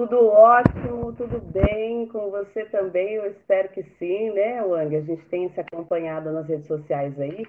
[0.00, 4.96] Tudo ótimo, tudo bem com você também, eu espero que sim, né, Wang?
[4.96, 7.44] A gente tem se acompanhado nas redes sociais aí.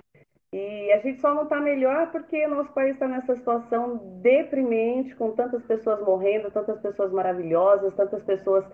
[0.51, 5.31] E a gente só não está melhor porque nosso país está nessa situação deprimente, com
[5.31, 8.65] tantas pessoas morrendo, tantas pessoas maravilhosas, tantas pessoas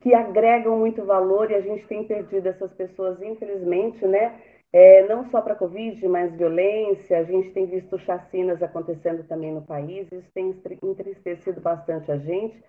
[0.00, 4.40] que agregam muito valor e a gente tem perdido essas pessoas, infelizmente, né?
[4.72, 9.52] É, não só para a Covid, mas violência, a gente tem visto chacinas acontecendo também
[9.52, 10.54] no país, isso tem
[10.84, 12.62] entristecido bastante a gente,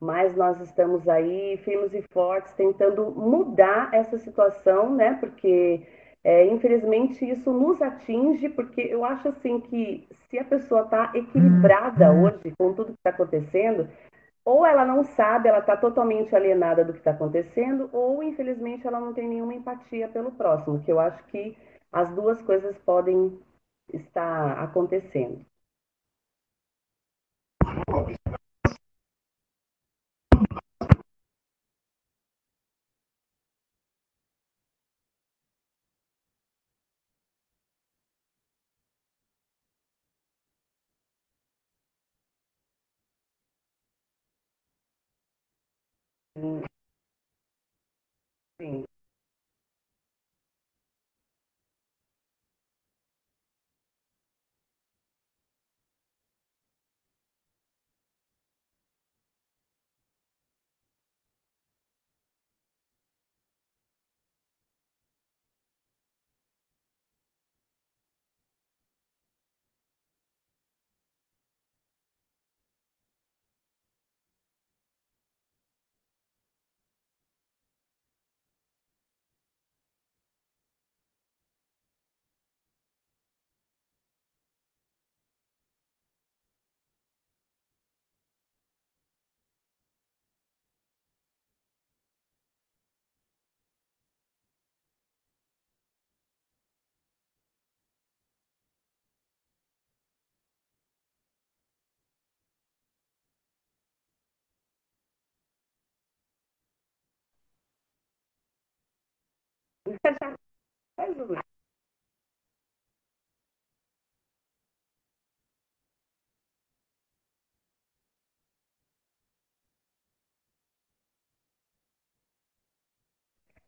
[0.00, 5.14] mas nós estamos aí firmes e fortes tentando mudar essa situação, né?
[5.20, 5.86] Porque
[6.22, 12.12] é, infelizmente, isso nos atinge, porque eu acho assim que se a pessoa está equilibrada
[12.12, 12.24] uhum.
[12.24, 13.88] hoje com tudo que está acontecendo,
[14.44, 19.00] ou ela não sabe, ela está totalmente alienada do que está acontecendo, ou infelizmente ela
[19.00, 21.56] não tem nenhuma empatia pelo próximo, que eu acho que
[21.92, 23.38] as duas coisas podem
[23.92, 25.44] estar acontecendo.
[46.40, 46.69] Sim.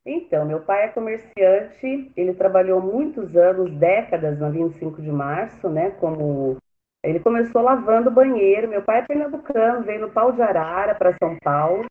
[0.04, 5.90] Então, meu pai é comerciante, ele trabalhou muitos anos, décadas na 25 de março, né?
[5.92, 6.56] Como
[7.04, 8.68] ele começou lavando banheiro.
[8.68, 11.86] Meu pai é pernambucano, veio no pau de arara para São Paulo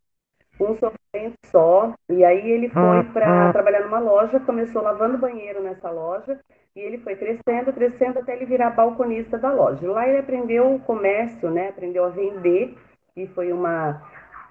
[0.66, 1.94] um sofrimento só.
[2.10, 6.40] E aí ele foi para trabalhar numa loja, começou lavando banheiro nessa loja,
[6.76, 9.90] e ele foi crescendo, crescendo até ele virar balconista da loja.
[9.90, 11.70] Lá ele aprendeu o comércio, né?
[11.70, 12.78] Aprendeu a vender,
[13.16, 14.02] e foi uma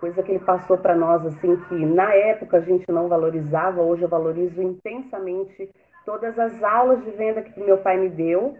[0.00, 4.02] coisa que ele passou para nós assim que na época a gente não valorizava, hoje
[4.02, 5.70] eu valorizo intensamente
[6.06, 8.56] todas as aulas de venda que meu pai me deu.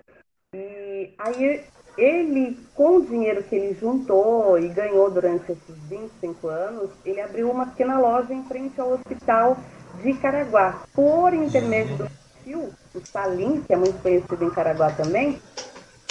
[0.55, 1.65] E aí
[1.97, 7.51] ele, com o dinheiro que ele juntou e ganhou durante esses 25 anos, ele abriu
[7.51, 9.57] uma pequena loja em frente ao hospital
[10.03, 10.83] de Caraguá.
[10.95, 12.11] Por intermédio do
[12.43, 15.41] tio, o Salim, que é muito conhecido em Caraguá também,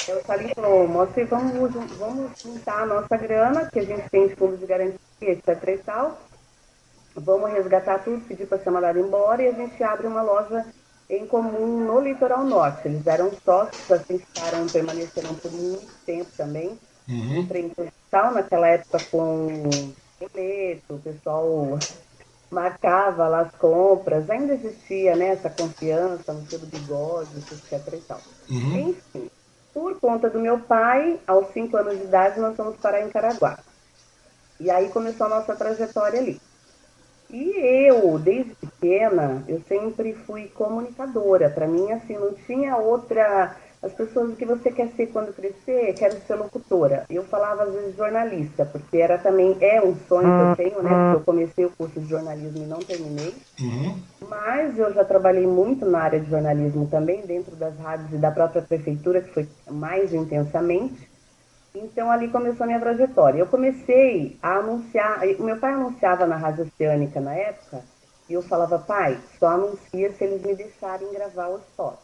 [0.07, 4.35] o Salim falou, moça, vamos, vamos juntar a nossa grana, que a gente tem de
[4.35, 6.19] fundo de garantia, etc e tal,
[7.15, 10.65] vamos resgatar tudo, pedir para ser mandado embora e a gente abre uma loja
[11.09, 12.87] em comum no litoral norte.
[12.87, 17.47] Eles eram sócios, assim, ficaram, permaneceram por muito tempo também, uhum.
[17.77, 19.47] hospital, naquela época com
[20.19, 21.79] boleto, o pessoal
[22.51, 28.21] marcava lá as compras, ainda existia né, essa confiança no seu bigode, etc e tal.
[28.49, 28.89] Uhum.
[28.89, 29.29] Enfim,
[29.73, 33.59] por conta do meu pai, aos cinco anos de idade, nós fomos parar em Caraguá.
[34.59, 36.41] E aí começou a nossa trajetória ali.
[37.31, 41.49] E eu, desde pequena, eu sempre fui comunicadora.
[41.49, 43.55] Para mim, assim, não tinha outra.
[43.81, 45.93] As pessoas, o que você quer ser quando crescer?
[45.93, 47.05] Quero ser locutora.
[47.09, 50.89] Eu falava às vezes jornalista, porque era também, é um sonho que eu tenho, né?
[50.89, 53.33] Porque eu comecei o curso de jornalismo e não terminei.
[53.61, 53.97] Uhum.
[54.27, 58.31] Mas eu já trabalhei muito na área de jornalismo também, dentro das rádios e da
[58.31, 61.08] própria prefeitura, que foi mais intensamente.
[61.73, 63.39] Então ali começou a minha trajetória.
[63.39, 67.83] Eu comecei a anunciar, o meu pai anunciava na Rádio Oceânica na época,
[68.29, 71.95] e eu falava, pai, só anuncia se eles me deixarem gravar o spot.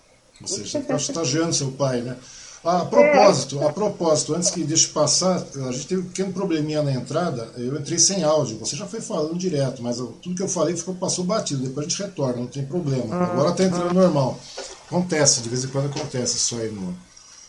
[0.41, 2.17] Você já está estagiando seu pai, né?
[2.63, 3.65] Ah, a propósito, é.
[3.65, 7.75] a propósito, antes que deixe passar, a gente teve um pequeno probleminha na entrada, eu
[7.75, 11.23] entrei sem áudio, você já foi falando direto, mas tudo que eu falei ficou, passou
[11.23, 13.15] batido, depois a gente retorna, não tem problema.
[13.23, 14.39] Agora está entrando normal.
[14.87, 16.95] Acontece, de vez em quando acontece isso aí no,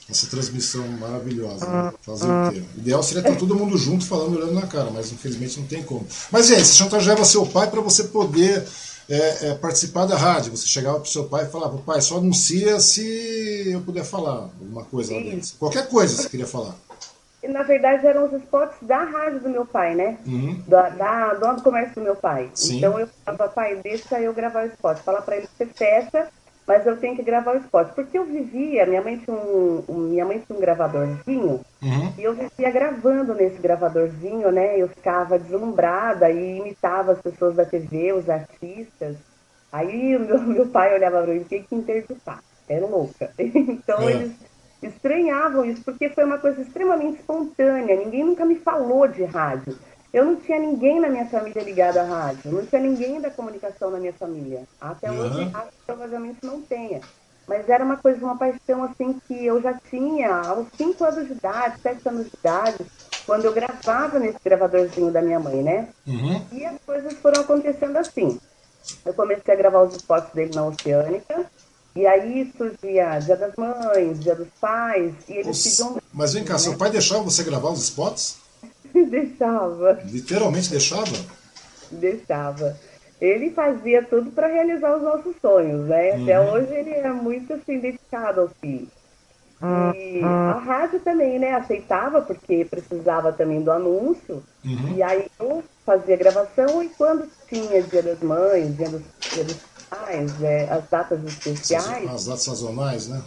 [0.09, 1.67] Essa transmissão maravilhosa.
[1.67, 1.93] Né?
[2.01, 2.63] Fazer o quê?
[2.77, 5.83] O ideal seria estar todo mundo junto falando olhando na cara, mas infelizmente não tem
[5.83, 6.07] como.
[6.31, 8.65] Mas é, você chantageava seu pai para você poder
[9.09, 10.57] é, é, participar da rádio.
[10.57, 14.51] Você chegava para o seu pai e falava, pai, só anuncia se eu puder falar
[14.61, 15.49] alguma coisa lá dentro.
[15.59, 16.75] Qualquer coisa você queria falar.
[17.43, 20.19] Na verdade, eram os spots da rádio do meu pai, né?
[20.27, 20.63] Uhum.
[20.67, 22.51] Da, da dona do comércio do meu pai.
[22.55, 22.79] Sim.
[22.79, 24.99] Então eu falava, pai, deixa eu gravar o spot.
[24.99, 26.29] Fala para ele que você fecha,
[26.67, 27.89] mas eu tenho que gravar o spot.
[27.95, 32.13] Porque eu vivia, minha mãe tinha um, minha mãe tinha um gravadorzinho, uhum.
[32.19, 34.79] e eu vivia gravando nesse gravadorzinho, né?
[34.79, 39.17] Eu ficava deslumbrada e imitava as pessoas da TV, os artistas.
[39.73, 42.43] Aí o meu, meu pai olhava para mim, tem que interditar.
[42.69, 43.31] Era louca.
[43.39, 44.13] Então é.
[44.13, 44.33] eles
[44.83, 47.97] estranhavam isso, porque foi uma coisa extremamente espontânea.
[47.97, 49.77] Ninguém nunca me falou de rádio.
[50.17, 53.91] Eu não tinha ninguém na minha família ligado à rádio, não tinha ninguém da comunicação
[53.91, 54.63] na minha família.
[54.81, 55.21] Até uhum.
[55.21, 55.53] hoje,
[55.85, 57.03] provavelmente não tenha.
[57.47, 61.35] Mas era uma coisa, uma paixão assim que eu já tinha aos 5 anos de
[61.35, 62.87] idade, 7 anos de idade,
[63.27, 65.89] quando eu gravava nesse gravadorzinho da minha mãe, né?
[66.07, 66.47] Uhum.
[66.51, 68.41] E as coisas foram acontecendo assim.
[69.05, 71.45] Eu comecei a gravar os spots dele na Oceânica,
[71.95, 75.99] e aí surgia Dia das Mães, Dia dos Pais, e eles pediam.
[76.11, 76.59] Mas vem cá, né?
[76.59, 78.46] seu pai deixava você gravar os spots?
[79.11, 80.01] deixava.
[80.05, 81.17] Literalmente deixava?
[81.91, 82.77] Deixava.
[83.21, 86.13] Ele fazia tudo para realizar os nossos sonhos, né?
[86.13, 86.23] Uhum.
[86.23, 88.89] Até hoje ele é muito assim, dedicado ao filho.
[89.95, 94.43] E a rádio também, né, aceitava, porque precisava também do anúncio.
[94.65, 94.95] Uhum.
[94.95, 99.57] E aí eu fazia gravação e quando tinha Dia das Mães, Dia dos, dia dos
[99.89, 102.11] sazonais, é, as datas especiais.
[102.11, 103.23] As datas sazonais, né?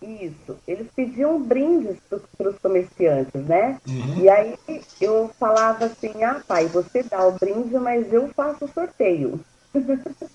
[0.00, 0.56] Isso.
[0.66, 1.96] Eles pediam brindes
[2.36, 3.80] para os comerciantes, né?
[3.86, 4.22] Uhum.
[4.22, 4.56] E aí
[5.00, 9.40] eu falava assim, ah, pai, você dá o brinde, mas eu faço o sorteio.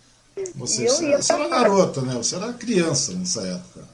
[0.55, 2.15] Você, você era garota, né?
[2.15, 3.88] Você era criança nessa época.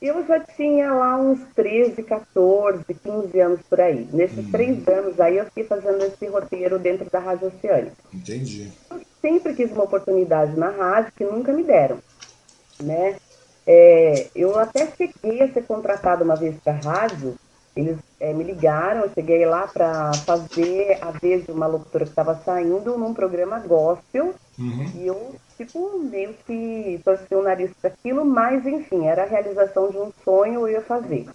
[0.00, 4.08] Eu já tinha lá uns 13, 14, 15 anos por aí.
[4.12, 4.50] Nesses hum.
[4.52, 7.96] três anos aí eu fiquei fazendo esse roteiro dentro da Rádio Oceânica.
[8.14, 8.70] Entendi.
[8.90, 11.98] Eu sempre quis uma oportunidade na rádio que nunca me deram,
[12.80, 13.16] né?
[13.66, 17.36] É, eu até cheguei a ser contratada uma vez para a rádio,
[17.74, 22.10] eles é, me ligaram, eu cheguei lá para fazer a vez de uma locutora que
[22.10, 24.90] estava saindo num programa gospel, uhum.
[24.94, 29.90] e eu, tipo, meio que torci o nariz para aquilo, mas enfim, era a realização
[29.90, 31.26] de um sonho eu ia fazer.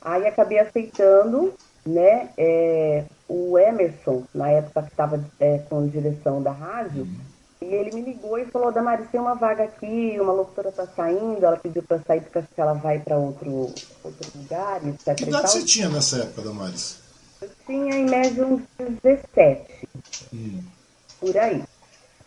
[0.00, 1.52] Aí acabei aceitando,
[1.84, 2.28] né?
[2.38, 7.16] É, o Emerson, na época que estava é, com direção da rádio, uhum.
[7.60, 11.44] E ele me ligou e falou: Damaris, tem uma vaga aqui, uma locutora está saindo,
[11.44, 13.72] ela pediu para sair porque acho que ela vai para outro,
[14.04, 15.14] outro lugar, etc.
[15.16, 16.98] Que idade você tinha nessa época, Damaris?
[17.40, 19.88] Eu tinha em média uns 17,
[20.32, 20.62] hum.
[21.20, 21.62] por aí.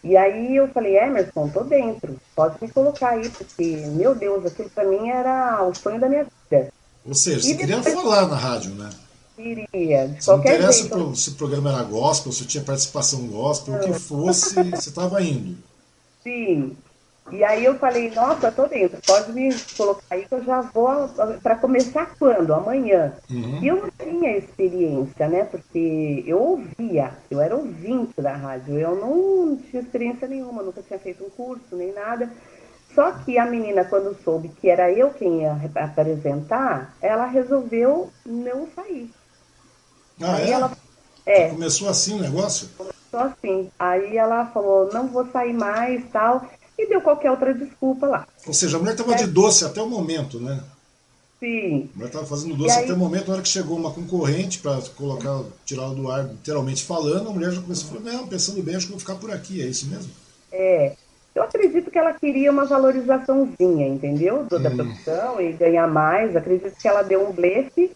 [0.03, 4.69] E aí eu falei, Emerson, tô dentro, pode me colocar aí, porque, meu Deus, aquilo
[4.69, 6.71] para mim era o sonho da minha vida.
[7.05, 7.95] Ou seja, você e queria depois...
[7.95, 8.89] falar na rádio, né?
[9.39, 10.89] Iria, de não jeito.
[10.89, 15.21] Pro, se o programa era gospel, se tinha participação gospel, o que fosse, você estava
[15.21, 15.57] indo.
[16.21, 16.75] Sim.
[17.31, 21.07] E aí eu falei, nossa, tô dentro, pode me colocar aí que eu já vou
[21.43, 22.53] para começar quando?
[22.53, 23.13] Amanhã.
[23.29, 23.59] Uhum.
[23.61, 25.43] E eu não tinha experiência, né?
[25.43, 30.97] Porque eu ouvia, eu era ouvinte da rádio, eu não tinha experiência nenhuma, nunca tinha
[30.97, 32.29] feito um curso nem nada.
[32.95, 38.67] Só que a menina, quando soube que era eu quem ia apresentar, ela resolveu não
[38.75, 39.11] sair.
[40.21, 40.51] Ah, aí é?
[40.51, 40.71] ela.
[41.25, 41.49] É.
[41.49, 42.69] Começou assim o negócio?
[42.77, 43.69] Começou assim.
[43.77, 46.49] Aí ela falou, não vou sair mais tal.
[46.77, 48.27] E deu qualquer outra desculpa lá.
[48.47, 49.17] Ou seja, a mulher estava é.
[49.17, 50.61] de doce até o momento, né?
[51.39, 51.89] Sim.
[51.93, 52.83] A mulher estava fazendo doce aí...
[52.85, 56.83] até o momento, na hora que chegou uma concorrente para colocar, tirá-la do ar, literalmente
[56.83, 59.31] falando, a mulher já começou a falar, não, pensando bem, acho que vou ficar por
[59.31, 60.11] aqui, é isso mesmo?
[60.51, 60.95] É.
[61.33, 64.45] Eu acredito que ela queria uma valorizaçãozinha, entendeu?
[64.45, 64.75] Da hum.
[64.75, 66.35] profissão e ganhar mais.
[66.35, 67.91] Acredito que ela deu um blefe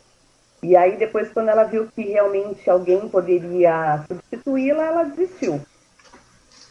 [0.63, 5.59] e aí depois, quando ela viu que realmente alguém poderia substituí-la, ela desistiu.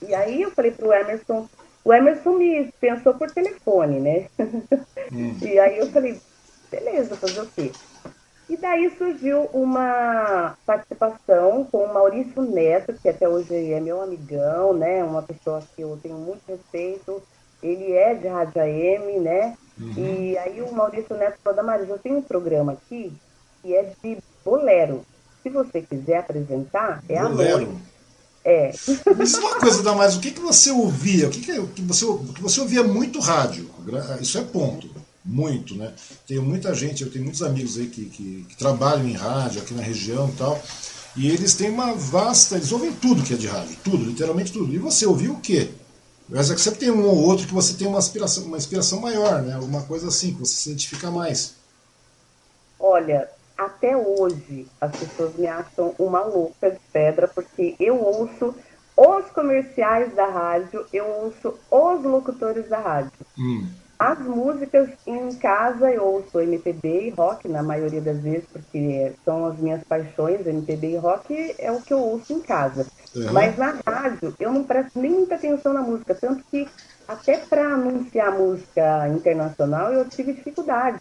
[0.01, 1.47] E aí eu falei pro Emerson,
[1.85, 4.27] o Emerson me pensou por telefone, né?
[5.13, 5.37] Hum.
[5.43, 6.19] E aí eu falei,
[6.71, 7.71] beleza, fazer o quê?
[8.49, 14.73] E daí surgiu uma participação com o Maurício Neto, que até hoje é meu amigão,
[14.73, 15.05] né?
[15.05, 17.23] Uma pessoa que eu tenho muito respeito.
[17.63, 19.55] Ele é de Rádio AM, né?
[19.79, 19.93] Uhum.
[19.97, 23.13] E aí o Maurício Neto falou, Damaris, eu tenho um programa aqui
[23.63, 25.05] que é de bolero.
[25.43, 27.55] Se você quiser apresentar, é bolero.
[27.55, 27.83] a noite.
[28.45, 28.71] É.
[29.23, 31.29] Isso é uma coisa, Damares, o que, que você ouvia?
[31.29, 32.05] O que, que, que, você,
[32.35, 33.71] que você ouvia muito rádio?
[34.21, 34.91] Isso é ponto.
[35.25, 35.93] Muito, né?
[36.27, 39.73] Tenho muita gente, eu tenho muitos amigos aí que, que, que trabalham em rádio aqui
[39.73, 40.61] na região e tal.
[41.15, 42.57] E eles têm uma vasta.
[42.57, 44.75] Eles ouvem tudo que é de rádio, tudo, literalmente tudo.
[44.75, 45.71] E você ouviu o quê?
[46.29, 49.01] Mas é que sempre tem um ou outro que você tem uma inspiração, uma inspiração
[49.01, 49.55] maior, né?
[49.55, 51.55] Alguma coisa assim, que você se identifica mais.
[52.81, 53.29] Olha,
[53.65, 58.55] até hoje as pessoas me acham uma louca de pedra porque eu ouço
[58.97, 63.13] os comerciais da rádio, eu ouço os locutores da rádio.
[63.39, 63.67] Hum.
[63.99, 69.47] As músicas em casa eu ouço MPB e rock na maioria das vezes, porque são
[69.47, 72.85] as minhas paixões, MPB e rock é o que eu ouço em casa.
[73.15, 73.33] Uhum.
[73.33, 76.69] Mas na rádio eu não presto nem muita atenção na música, tanto que
[77.07, 80.99] até para anunciar música internacional eu tive dificuldade,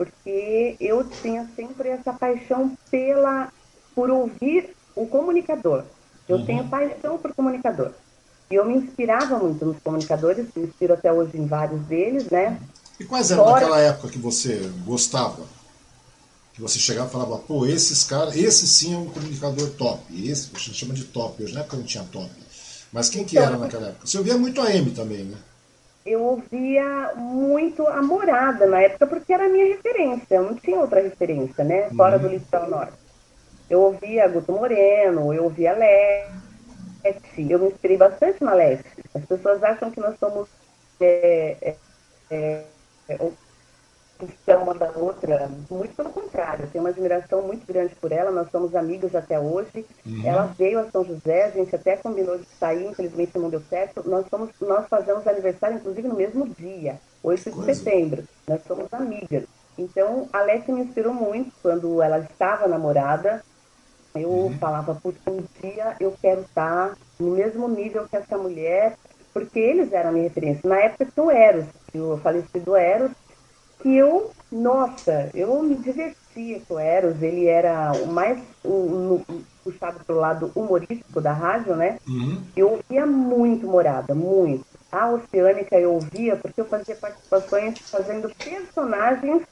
[0.00, 3.52] porque eu tinha sempre essa paixão pela
[3.94, 5.84] por ouvir o comunicador.
[6.26, 6.46] Eu uhum.
[6.46, 7.90] tenho paixão por comunicador.
[8.50, 12.58] E eu me inspirava muito nos comunicadores, me inspiro até hoje em vários deles, né?
[12.98, 13.60] E quais eram Fora...
[13.60, 15.44] naquela época que você gostava?
[16.54, 20.02] Que você chegava e falava, pô, esses caras, esse sim é um comunicador top.
[20.30, 22.30] Esse, a gente chama de top, hoje não é porque não tinha top.
[22.90, 24.06] Mas quem que era então, naquela época?
[24.06, 25.36] Você ouvia muito a M também, né?
[26.04, 30.78] Eu ouvia muito a Morada na época, porque era a minha referência, eu não tinha
[30.78, 31.90] outra referência, né?
[31.90, 32.22] Fora uhum.
[32.22, 32.92] do Litoral Norte.
[33.68, 36.28] Eu ouvia Guto Moreno, eu ouvia Lé,
[37.38, 39.04] eu me inspirei bastante na Leste.
[39.14, 40.48] As pessoas acham que nós somos
[41.00, 41.56] é,
[42.30, 42.64] é,
[43.08, 43.18] é,
[44.46, 45.50] é uma da outra.
[45.70, 49.38] Muito pelo contrário, eu tenho uma admiração muito grande por ela, nós somos amigos até
[49.38, 49.86] hoje.
[50.04, 50.22] Uhum.
[50.24, 54.08] Ela veio a São José, a gente até combinou de sair, infelizmente não deu certo.
[54.08, 58.24] Nós, somos, nós fazemos aniversário, inclusive, no mesmo dia, 8 de setembro.
[58.48, 59.44] Nós somos amigas.
[59.78, 63.42] Então, a Leste me inspirou muito quando ela estava namorada.
[64.14, 64.58] Eu uhum.
[64.58, 68.96] falava, putz, um dia eu quero estar no mesmo nível que essa mulher,
[69.32, 70.68] porque eles eram a minha referência.
[70.68, 73.12] Na época tinha o Eros, o falecido Eros,
[73.82, 79.42] que eu, nossa, eu me divertia com o Eros, ele era o mais um, um,
[79.64, 81.98] puxado para o lado humorístico da rádio, né?
[82.08, 82.42] Uhum.
[82.56, 84.64] Eu ouvia muito Morada, muito.
[84.90, 89.42] A Oceânica eu ouvia porque eu fazia participações fazendo personagens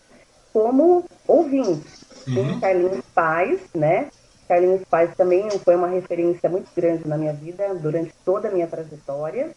[0.53, 2.05] como ouvintes.
[2.27, 2.35] Uhum.
[2.35, 4.09] Tem Carlinhos Paz, né?
[4.49, 8.67] Carlinhos Paz também foi uma referência muito grande na minha vida durante toda a minha
[8.67, 9.51] trajetória.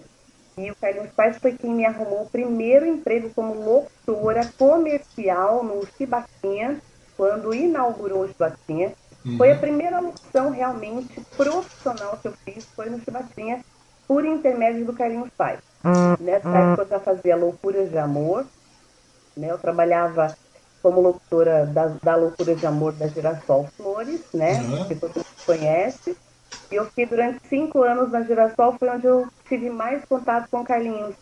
[0.58, 5.86] E o Carlinhos Paz foi quem me arrumou o primeiro emprego como locutora comercial no
[5.98, 6.80] Chibatinha,
[7.16, 8.94] quando inaugurou o Chibatinha.
[9.26, 9.38] Uhum.
[9.38, 13.64] Foi a primeira locução realmente profissional que eu fiz, foi no Chibatinha,
[14.08, 15.60] por intermédio do Carlinhos Paz.
[15.84, 16.18] Uhum.
[16.20, 18.46] Nessa época eu já fazia Loucuras de Amor,
[19.38, 19.52] né?
[19.52, 20.36] eu trabalhava
[20.82, 24.60] como locutora da, da Loucura de Amor da Girassol Flores, né?
[24.62, 24.88] Uhum.
[24.88, 26.18] Que todo mundo conhece.
[26.72, 30.62] E eu fiquei durante cinco anos na Girassol, foi onde eu tive mais contato com
[30.62, 31.16] o Carlinhos.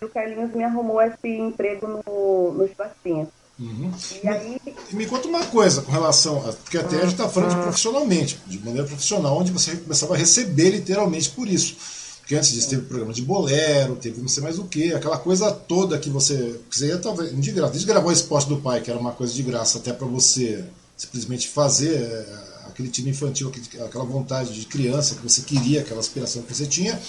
[0.00, 3.28] E o Carlinhos me arrumou esse emprego no, no Chibastinha.
[3.58, 3.92] Uhum.
[4.22, 4.60] E aí...
[4.92, 6.38] Me conta uma coisa com relação.
[6.48, 10.14] A, porque até a gente está falando de profissionalmente, de maneira profissional, onde você começava
[10.14, 11.76] a receber literalmente por isso.
[12.20, 15.52] Porque antes disso teve programa de bolero, teve não sei mais o que, aquela coisa
[15.52, 16.58] toda que você.
[16.70, 17.38] Que você ia talvez.
[17.38, 17.72] De graça.
[17.72, 20.64] Desde gravar o esporte do pai, que era uma coisa de graça, até para você
[20.96, 23.52] simplesmente fazer é, aquele time infantil,
[23.84, 27.00] aquela vontade de criança que você queria, aquela aspiração que você tinha.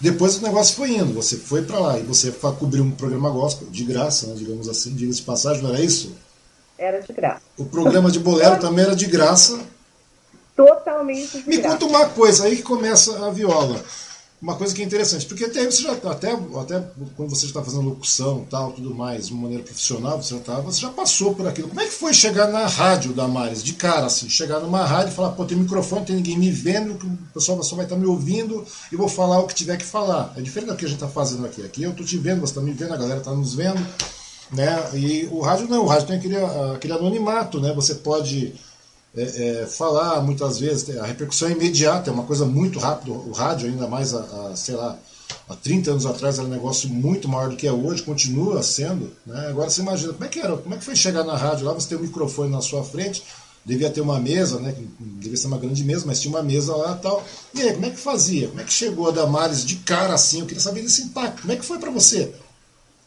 [0.00, 3.68] Depois o negócio foi indo, você foi para lá e você cobriu um programa gospel,
[3.70, 6.12] de graça, né, digamos assim, diga de passagem, não era isso?
[6.76, 7.42] Era de graça.
[7.56, 9.60] O programa de bolero também era de graça.
[10.56, 11.78] Totalmente de Me graça.
[11.78, 13.82] conta uma coisa, aí que começa a viola
[14.42, 16.84] uma coisa que é interessante, porque até você já até, até
[17.16, 20.60] quando você está fazendo locução tal, tudo mais, de uma maneira profissional, você já, tá,
[20.60, 21.68] você já passou por aquilo.
[21.68, 25.12] Como é que foi chegar na rádio da Maris, de cara, assim, chegar numa rádio
[25.12, 28.00] e falar, pô, tem microfone, tem ninguém me vendo, o pessoal só vai estar tá
[28.00, 30.34] me ouvindo e vou falar o que tiver que falar.
[30.36, 31.62] É diferente do que a gente está fazendo aqui.
[31.62, 33.80] Aqui eu estou te vendo, você está me vendo, a galera está nos vendo,
[34.52, 34.90] né?
[34.94, 36.36] E o rádio não, o rádio tem aquele,
[36.74, 37.72] aquele anonimato, né?
[37.72, 38.52] Você pode
[39.16, 43.12] é, é, falar muitas vezes, a repercussão é imediata, é uma coisa muito rápida.
[43.12, 44.98] O rádio, ainda mais, a, sei lá,
[45.48, 49.12] há 30 anos atrás era um negócio muito maior do que é hoje, continua sendo.
[49.24, 49.46] Né?
[49.48, 50.56] Agora você imagina, como é que era?
[50.56, 51.72] Como é que foi chegar na rádio lá?
[51.72, 53.22] Você tem um microfone na sua frente,
[53.64, 54.74] devia ter uma mesa, né?
[54.98, 57.24] Devia ser uma grande mesa, mas tinha uma mesa lá e tal.
[57.54, 58.48] E aí, como é que fazia?
[58.48, 60.40] Como é que chegou a Damares de cara assim?
[60.40, 61.42] Eu queria saber desse impacto.
[61.42, 62.32] Como é que foi para você?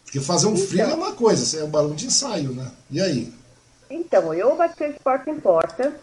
[0.05, 2.71] Porque fazer um frio é uma coisa, é um balão de ensaio, né?
[2.89, 3.33] E aí?
[3.89, 5.93] Então, eu bati de porta em porta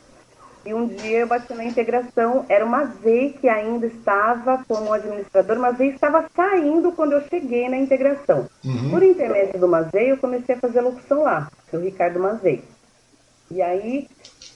[0.65, 2.47] e um dia eu bati na integração.
[2.49, 7.69] Era uma vez que ainda estava como administrador, uma vez estava saindo quando eu cheguei
[7.69, 8.49] na integração.
[8.65, 8.91] Uhum.
[8.91, 12.65] Por intermédio do Mazei, eu comecei a fazer locução lá, o Ricardo Mazei.
[13.51, 14.09] E aí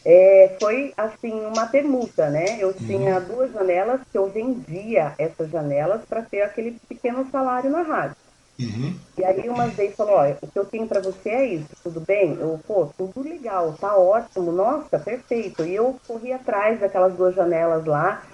[0.05, 2.57] é, foi assim uma permuta, né?
[2.59, 2.75] Eu uhum.
[2.75, 8.17] tinha duas janelas que eu vendia essas janelas para ter aquele pequeno salário na rádio.
[8.61, 8.95] Uhum.
[9.17, 12.01] E aí uma vez falou, olha, o que eu tenho para você é isso, tudo
[12.01, 12.35] bem?
[12.35, 15.65] Eu, pô, tudo legal, tá ótimo, nossa, perfeito.
[15.65, 18.25] E eu corri atrás daquelas duas janelas lá,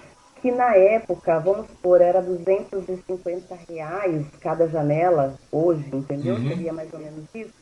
[0.41, 6.35] que na época, vamos supor, era 250 reais cada janela, hoje, entendeu?
[6.35, 6.49] Uhum.
[6.49, 7.53] Seria mais ou menos isso.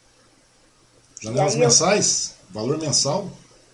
[1.21, 2.35] Janelas mensais?
[2.47, 2.53] Eu...
[2.53, 3.29] Valor mensal?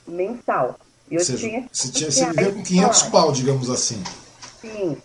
[0.08, 0.80] Mensal.
[1.12, 4.04] Eu você, tinha, você, tinha, você vivia com 500 pau, digamos assim.
[4.62, 4.98] Sim.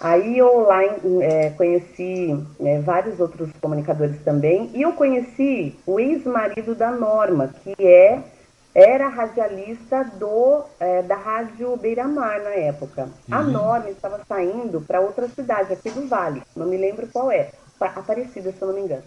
[0.00, 6.74] Aí eu lá é, conheci é, vários outros comunicadores também, e eu conheci o ex-marido
[6.74, 8.22] da Norma, que é
[8.74, 13.08] era radialista do, é, da Rádio Beira-Mar na época.
[13.28, 13.34] Uhum.
[13.34, 17.50] A Norma estava saindo para outra cidade, aqui do Vale, não me lembro qual é,
[17.80, 19.02] Aparecida, se eu não me engano.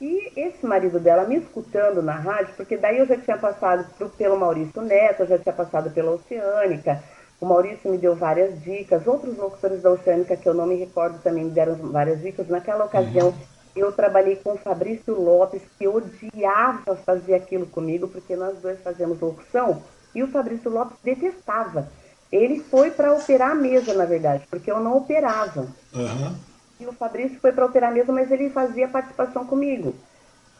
[0.00, 4.08] E esse marido dela me escutando na rádio, porque daí eu já tinha passado pro,
[4.10, 7.02] pelo Maurício Neto, eu já tinha passado pela Oceânica,
[7.40, 11.20] o Maurício me deu várias dicas, outros locutores da Oceânica que eu não me recordo
[11.22, 12.48] também me deram várias dicas.
[12.48, 13.34] Naquela ocasião, uhum.
[13.76, 19.20] eu trabalhei com o Fabrício Lopes, que odiava fazer aquilo comigo, porque nós dois fazíamos
[19.20, 19.82] locução,
[20.14, 21.88] e o Fabrício Lopes detestava.
[22.30, 25.68] Ele foi para operar a mesa, na verdade, porque eu não operava.
[25.94, 26.34] Uhum.
[26.80, 29.94] E o Fabrício foi para operar a mesa, mas ele fazia participação comigo.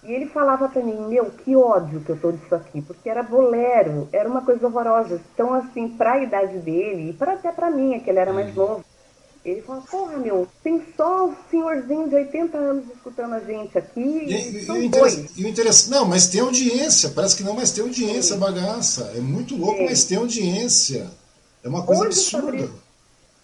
[0.04, 3.22] E ele falava para mim, meu, que ódio que eu tô disso aqui, porque era
[3.22, 5.20] bolero, era uma coisa horrorosa.
[5.32, 8.48] Então, assim, para a idade dele, e para até para mim, que ele era mais
[8.48, 8.66] uhum.
[8.66, 8.84] novo,
[9.44, 14.00] ele falou, porra, meu, tem só o senhorzinho de 80 anos escutando a gente aqui
[14.00, 15.36] e, e são e dois.
[15.36, 18.40] E o interesse, não, mas tem audiência, parece que não, mas tem audiência, Sim.
[18.40, 19.12] bagaça.
[19.14, 19.84] É muito louco, Sim.
[19.84, 21.10] mas tem audiência.
[21.62, 22.46] É uma coisa hoje absurda.
[22.46, 22.74] O Fabrício,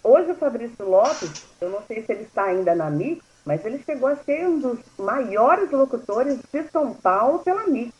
[0.03, 3.81] hoje o Fabrício Lopes, eu não sei se ele está ainda na MIT, mas ele
[3.85, 7.93] chegou a ser um dos maiores locutores de São Paulo pela MIT.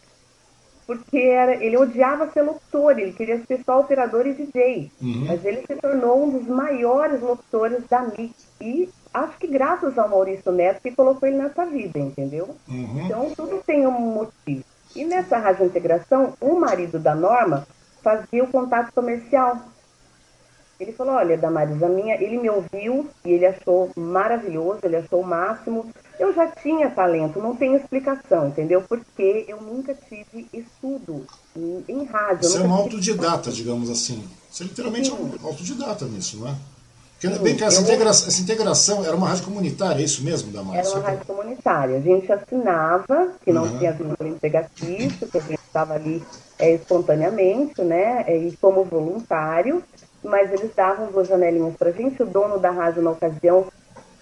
[0.85, 4.91] Porque era, ele odiava ser locutor, ele queria ser só operador e DJ.
[5.01, 5.25] Uhum.
[5.27, 8.35] Mas ele se tornou um dos maiores locutores da MIT.
[8.59, 12.55] E acho que graças ao Maurício Neto que colocou ele nessa vida, entendeu?
[12.67, 13.05] Uhum.
[13.05, 14.65] Então tudo tem um motivo.
[14.95, 17.65] E nessa rádio integração, o marido da Norma
[18.03, 19.61] fazia o contato comercial.
[20.81, 25.21] Ele falou, olha, Damaris, a minha, ele me ouviu e ele achou maravilhoso, ele achou
[25.21, 25.85] o máximo.
[26.19, 28.81] Eu já tinha talento, não tem explicação, entendeu?
[28.81, 31.23] Porque eu nunca tive estudo
[31.55, 32.49] em, em rádio.
[32.49, 34.27] Você é uma autodidata, digamos assim.
[34.49, 35.37] Você é literalmente Sim.
[35.39, 36.55] um autodidata nisso, não é?
[37.21, 37.83] Porque, bem que essa, eu...
[37.83, 40.87] integração, essa integração era uma rádio comunitária, é isso mesmo, Damaris?
[40.87, 41.97] Era uma rádio comunitária.
[41.97, 43.77] A gente assinava, que não uhum.
[43.77, 46.23] tinha vínculo empregatício, que a gente estava ali
[46.57, 48.23] é, espontaneamente, né?
[48.25, 49.83] É, e como voluntário
[50.23, 52.21] mas eles davam duas janelinhas para a gente.
[52.21, 53.67] O dono da rádio na ocasião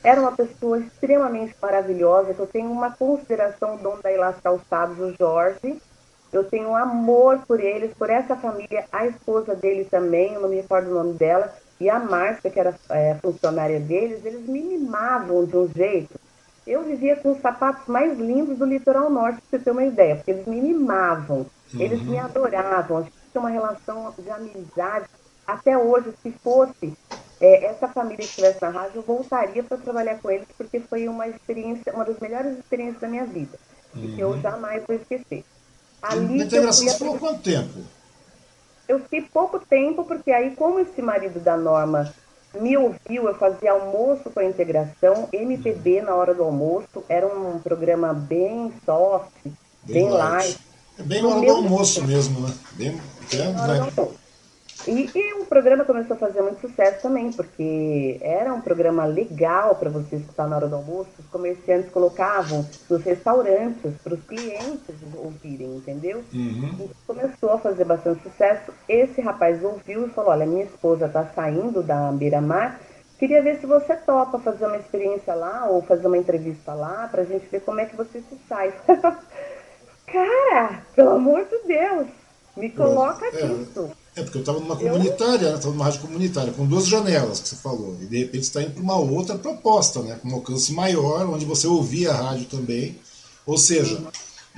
[0.04, 4.98] era uma pessoa extremamente maravilhosa, que eu tenho uma consideração, o dono da Ilas Calçados,
[5.00, 5.82] o Jorge.
[6.32, 10.50] Eu tenho um amor por eles, por essa família, a esposa dele também, eu não
[10.50, 14.62] me recordo o nome dela, e a Márcia, que era é, funcionária deles, eles me
[14.62, 16.20] mimavam de um jeito.
[16.68, 20.18] Eu vivia com os sapatos mais lindos do litoral norte, para você ter uma ideia,
[20.18, 22.26] porque eles me mimavam, eles me uhum.
[22.26, 25.06] adoravam, a gente tinha uma relação de amizade
[25.52, 26.94] até hoje, se fosse
[27.42, 31.08] é, essa família que estivesse na rádio, eu voltaria para trabalhar com eles, porque foi
[31.08, 33.58] uma experiência, uma das melhores experiências da minha vida,
[33.96, 34.04] uhum.
[34.04, 34.42] e que eu uhum.
[34.42, 35.44] jamais vou esquecer.
[36.02, 37.80] Ali integração você ficou quanto tempo?
[38.88, 42.14] Eu fiquei pouco tempo, porque aí, como esse marido da Norma
[42.60, 47.60] me ouviu, eu fazia almoço com a integração, MPB na hora do almoço, era um
[47.60, 49.54] programa bem soft, bem,
[49.86, 50.48] bem light.
[50.48, 50.60] light.
[50.98, 52.54] É bem na hora do almoço mesmo, né?
[52.74, 53.02] Bem,
[53.34, 53.92] é, né?
[54.88, 59.76] E, e, o programa começou a fazer muito sucesso também, porque era um programa legal
[59.76, 61.10] para você escutar na hora do almoço.
[61.20, 66.24] Os comerciantes colocavam nos restaurantes para os clientes ouvirem, entendeu?
[66.34, 66.76] Uhum.
[66.80, 68.72] E começou a fazer bastante sucesso.
[68.88, 72.80] Esse rapaz ouviu e falou: Olha, minha esposa está saindo da Beira-Mar.
[73.20, 77.22] Queria ver se você topa fazer uma experiência lá ou fazer uma entrevista lá para
[77.22, 78.74] a gente ver como é que você se sai.
[80.08, 82.08] Cara, pelo amor de Deus,
[82.56, 83.92] me coloca é, nisso.
[84.20, 85.72] É, porque eu estava numa comunitária, estava né?
[85.72, 87.96] numa rádio comunitária, com duas janelas que você falou.
[88.02, 90.20] E de repente está indo para uma outra proposta, né?
[90.22, 93.00] Com um alcance maior, onde você ouvia a rádio também.
[93.46, 94.02] Ou seja,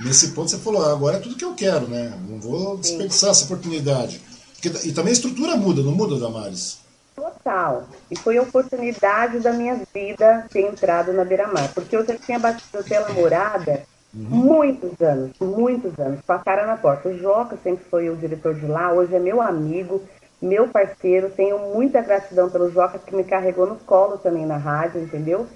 [0.00, 2.12] nesse ponto você falou, ah, agora é tudo que eu quero, né?
[2.28, 4.20] Não vou desperdiçar essa oportunidade.
[4.60, 6.78] Porque, e também a estrutura muda, não muda, Damares?
[7.14, 7.88] Total.
[8.10, 11.72] E foi a oportunidade da minha vida ter entrado na Beira-Mar.
[11.72, 14.28] Porque eu já tinha batido pela morada Uhum.
[14.28, 17.08] Muitos anos, muitos anos, cara na porta.
[17.08, 20.02] O Joca sempre foi o diretor de lá, hoje é meu amigo,
[20.40, 21.30] meu parceiro.
[21.30, 25.46] Tenho muita gratidão pelo Joca, que me carregou no colo também na rádio, entendeu?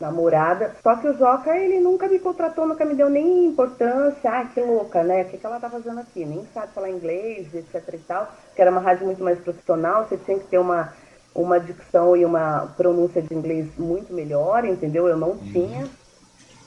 [0.00, 0.76] Namorada.
[0.80, 4.30] Só que o Joca, ele nunca me contratou, nunca me deu nem importância.
[4.30, 5.22] Ah, que louca, né?
[5.22, 6.24] O que, que ela tá fazendo aqui?
[6.24, 8.30] Nem sabe falar inglês, etc e tal.
[8.54, 10.92] Que era uma rádio muito mais profissional, você tinha que ter uma,
[11.34, 15.08] uma dicção e uma pronúncia de inglês muito melhor, entendeu?
[15.08, 15.52] Eu não uhum.
[15.52, 15.88] tinha.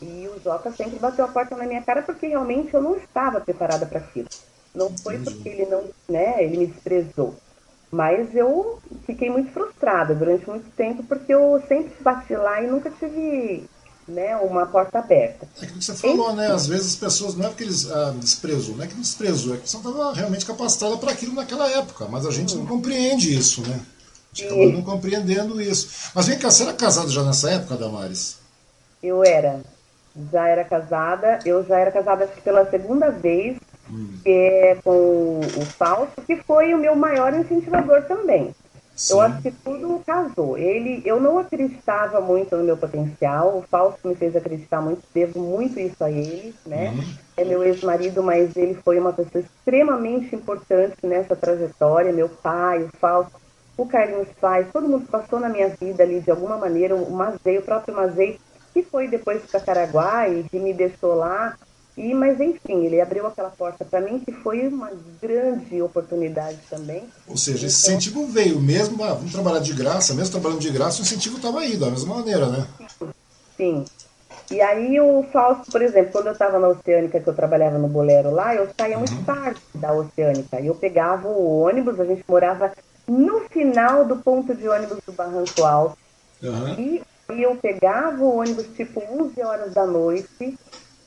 [0.02, 3.42] E o Joca sempre bateu a porta na minha cara porque realmente eu não estava
[3.42, 4.28] preparada para aquilo.
[4.76, 7.36] Não foi porque ele não, né, ele me desprezou.
[7.92, 12.92] Mas eu fiquei muito frustrada durante muito tempo porque eu sempre bati lá e nunca
[12.92, 13.68] tive
[14.08, 15.48] né, uma porta aberta.
[15.60, 16.52] É aquilo que você falou, né?
[16.52, 19.58] Às vezes as pessoas, não é porque eles ah, desprezam, não é que desprezou, é
[19.58, 23.36] que você não estava realmente capacitada para aquilo naquela época, mas a gente não compreende
[23.36, 23.80] isso, né?
[24.34, 26.12] A gente acaba não compreendendo isso.
[26.14, 28.38] Mas vem cá, você era casada já nessa época, Damares?
[29.02, 29.62] Eu era.
[30.32, 33.58] Já era casada, eu já era casada acho que pela segunda vez,
[33.90, 34.20] hum.
[34.24, 38.54] que é com o Fausto, que foi o meu maior incentivador também.
[38.98, 39.14] Sim.
[39.14, 40.58] Eu acho que tudo casou.
[40.58, 43.56] Ele, eu não acreditava muito no meu potencial.
[43.56, 46.90] O Fausto me fez acreditar muito, devo muito isso a ele, né?
[46.90, 47.14] Uhum.
[47.38, 52.12] É meu ex-marido, mas ele foi uma pessoa extremamente importante nessa trajetória.
[52.12, 53.34] Meu pai, o Fausto,
[53.78, 56.96] o Carlinhos Paz, todo mundo passou na minha vida ali de alguma maneira.
[56.96, 58.40] O Mazei, o próprio Mazei,
[58.84, 61.58] que foi depois para Caraguá e que me deixou lá
[61.98, 67.04] e, mas enfim, ele abriu aquela porta para mim que foi uma grande oportunidade também.
[67.28, 70.70] Ou seja, esse então, incentivo veio mesmo, ah, vamos trabalhar de graça, mesmo trabalhando de
[70.70, 72.68] graça, o incentivo estava aí, da mesma maneira, né?
[73.58, 73.84] Sim.
[74.52, 77.88] E aí o Fausto, por exemplo, quando eu estava na Oceânica, que eu trabalhava no
[77.88, 79.04] Bolero lá, eu saía uhum.
[79.04, 80.62] muito tarde da Oceânica.
[80.62, 82.72] Eu pegava o ônibus, a gente morava
[83.08, 85.98] no final do ponto de ônibus do Barranco Alto.
[86.44, 86.74] Uhum.
[86.78, 87.02] E,
[87.34, 90.58] e eu pegava o ônibus tipo 11 horas da noite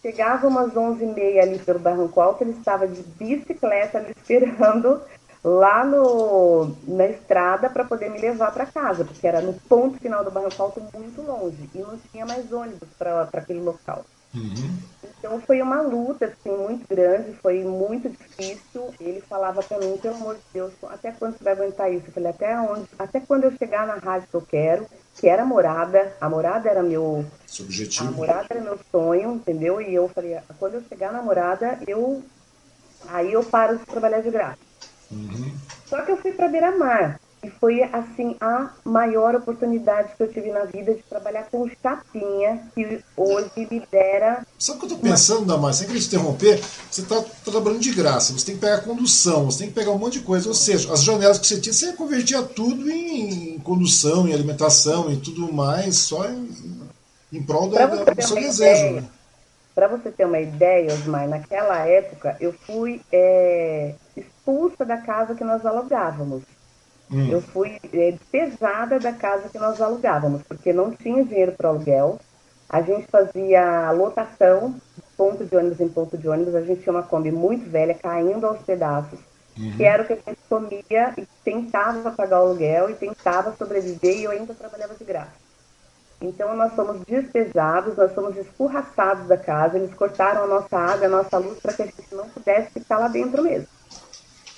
[0.03, 5.01] Chegava umas 11h30 ali pelo Barranco Alto, ele estava de bicicleta me esperando
[5.45, 10.25] lá no, na estrada para poder me levar para casa, porque era no ponto final
[10.25, 14.05] do Barranco Alto, muito longe, e não tinha mais ônibus para aquele local.
[14.35, 14.79] Uhum.
[15.19, 18.95] Então foi uma luta assim, muito grande, foi muito difícil.
[18.99, 22.07] Ele falava para mim, pelo amor de Deus, até quando você vai aguentar isso?
[22.07, 22.89] Eu falei, até onde?
[22.99, 24.87] Até quando eu chegar na rádio que eu quero,
[25.21, 27.27] que era morada, a morada era meu
[27.61, 28.09] objetivo.
[28.09, 29.81] A morada era meu sonho, entendeu?
[29.83, 32.25] E eu falei, quando eu chegar na morada, eu
[33.07, 34.59] aí eu paro de trabalhar de graça.
[35.11, 35.55] Uhum.
[35.89, 37.20] Só que eu fui para Beira-Mar.
[37.43, 41.71] E foi, assim, a maior oportunidade que eu tive na vida de trabalhar com o
[41.83, 44.47] Chapinha, que hoje lidera.
[44.59, 45.73] Sabe o que eu estou pensando, Damar?
[45.73, 49.61] Sem querer te interromper, você está trabalhando de graça, você tem que pegar condução, você
[49.61, 50.49] tem que pegar um monte de coisa.
[50.49, 55.17] Ou seja, as janelas que você tinha, você convertia tudo em condução, em alimentação e
[55.17, 56.51] tudo mais, só em,
[57.33, 58.97] em prol da, da, do seu desejo.
[58.97, 59.05] Né?
[59.75, 65.43] Para você ter uma ideia, Osmar, naquela época eu fui é, expulsa da casa que
[65.43, 66.43] nós alugávamos.
[67.13, 67.29] Hum.
[67.31, 72.21] Eu fui é, despejada da casa que nós alugávamos, porque não tinha dinheiro para aluguel.
[72.69, 74.77] A gente fazia lotação,
[75.17, 76.55] ponto de ônibus em ponto de ônibus.
[76.55, 79.19] A gente tinha uma Kombi muito velha, caindo aos pedaços,
[79.59, 79.77] uhum.
[79.77, 84.19] que era o que a gente comia e tentava pagar o aluguel e tentava sobreviver
[84.19, 85.41] e eu ainda trabalhava de graça.
[86.21, 91.11] Então nós fomos despejados, nós fomos escurraçados da casa, eles cortaram a nossa água, a
[91.11, 93.67] nossa luz para que a gente não pudesse ficar lá dentro mesmo.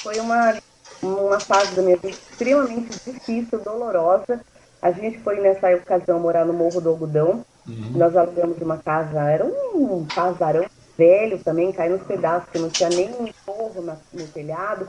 [0.02, 0.54] Foi uma
[1.02, 4.40] uma fase da minha vida extremamente difícil, dolorosa.
[4.80, 7.44] A gente foi nessa ocasião morar no Morro do Algodão.
[7.66, 7.92] Uhum.
[7.94, 12.88] Nós alugamos uma casa, era um casarão velho também, caiu nos pedaços, que não tinha
[12.88, 14.88] nem um forro no telhado.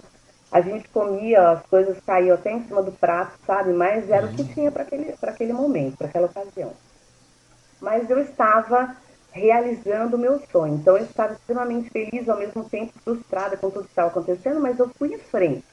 [0.51, 3.73] A gente comia, as coisas caíam até em cima do prato, sabe?
[3.73, 4.33] Mas era uhum.
[4.33, 4.53] o que uhum.
[4.53, 6.73] tinha para aquele, aquele momento, para aquela ocasião.
[7.81, 8.95] Mas eu estava
[9.31, 10.75] realizando o meu sonho.
[10.75, 14.77] Então eu estava extremamente feliz, ao mesmo tempo frustrada com tudo que estava acontecendo, mas
[14.79, 15.72] eu fui em frente.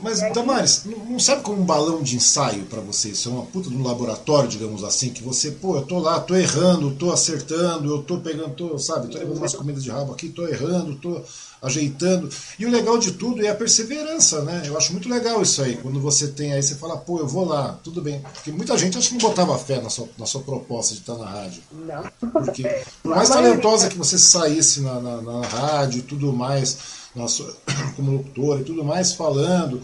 [0.00, 0.32] Mas, aí...
[0.32, 3.10] Damares, não serve como um balão de ensaio para você?
[3.10, 6.20] Isso é uma puta de um laboratório, digamos assim, que você, pô, eu tô lá,
[6.20, 10.12] tô errando, tô acertando, eu tô pegando, tô, sabe, tô levando umas comidas de rabo
[10.12, 11.20] aqui, tô errando, tô
[11.62, 12.28] ajeitando.
[12.58, 14.62] E o legal de tudo é a perseverança, né?
[14.64, 15.76] Eu acho muito legal isso aí.
[15.76, 18.20] Quando você tem aí, você fala, pô, eu vou lá, tudo bem.
[18.34, 21.14] Porque muita gente acho que não botava fé na sua, na sua proposta de estar
[21.14, 21.62] na rádio.
[21.72, 22.30] Não.
[22.30, 22.62] Porque
[23.02, 26.78] por mais talentosa que você saísse na, na, na rádio e tudo mais,
[27.16, 27.56] na sua,
[27.96, 29.82] como locutora e tudo mais, falando,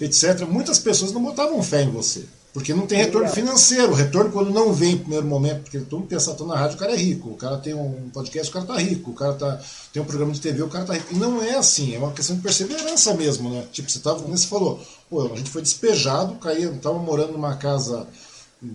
[0.00, 2.26] etc., muitas pessoas não botavam fé em você.
[2.56, 3.92] Porque não tem retorno financeiro.
[3.92, 6.76] O retorno, quando não vem em primeiro momento, porque todo mundo pensa, tô na rádio,
[6.76, 7.28] o cara é rico.
[7.28, 9.10] O cara tem um podcast, o cara tá rico.
[9.10, 9.60] O cara tá,
[9.92, 11.12] tem um programa de TV, o cara tá rico.
[11.12, 13.62] E não é assim, é uma questão de perseverança mesmo, né?
[13.70, 17.54] Tipo, você tava, como você falou, pô, a gente foi despejado, caía, tava morando numa
[17.56, 18.06] casa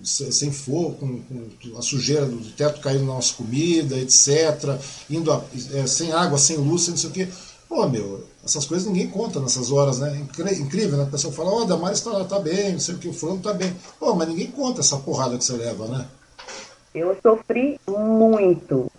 [0.04, 4.78] sem fogo, com, com, a sujeira do teto caindo na nossa comida, etc.
[5.10, 5.42] Indo a,
[5.74, 7.28] é, sem água, sem luz, sem não sei o quê.
[7.72, 10.14] Pô, meu, essas coisas ninguém conta nessas horas, né?
[10.60, 11.04] Incrível, né?
[11.04, 13.40] A pessoa fala, ó, oh, Damares tá, tá bem, não sei o que, o fulano
[13.40, 13.74] tá bem.
[13.98, 16.06] Pô, mas ninguém conta essa porrada que você leva, né?
[16.94, 18.92] Eu sofri muito.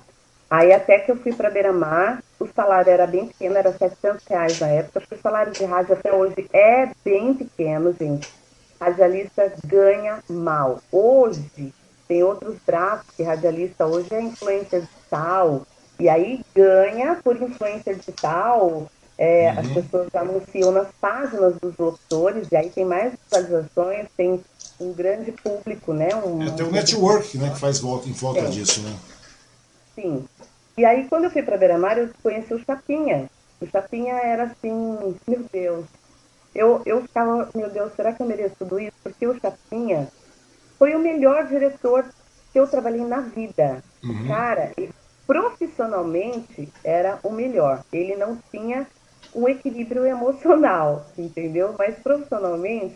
[0.50, 4.60] Aí até que eu fui para Beira-Mar, o salário era bem pequeno, era 700 reais
[4.60, 8.28] na época, porque o salário de rádio até hoje é bem pequeno, gente.
[8.82, 10.82] Radialista ganha mal.
[10.92, 11.72] Hoje,
[12.08, 15.62] tem outros braços que radialista hoje é influência digital,
[16.00, 19.60] e aí ganha por influência digital, é, uhum.
[19.60, 24.44] As pessoas anunciam nas páginas dos locutores, e aí tem mais visualizações, tem
[24.80, 26.10] um grande público, né?
[26.16, 28.46] Um, é, tem um network né, que faz volta em volta é.
[28.48, 28.96] disso, né?
[29.96, 30.26] Sim.
[30.76, 33.30] E aí, quando eu fui para Beira-Mar, eu conheci o Chapinha.
[33.62, 35.86] O Chapinha era assim, meu Deus.
[36.56, 38.94] Eu, eu ficava, meu Deus, será que eu mereço tudo isso?
[39.04, 40.08] Porque o Chapinha
[40.80, 42.04] foi o melhor diretor
[42.52, 43.84] que eu trabalhei na vida.
[44.04, 44.28] Uhum.
[44.28, 44.72] Cara,
[45.28, 47.82] profissionalmente era o melhor.
[47.92, 48.88] Ele não tinha
[49.34, 51.76] um equilíbrio emocional, entendeu?
[51.78, 52.96] Mas profissionalmente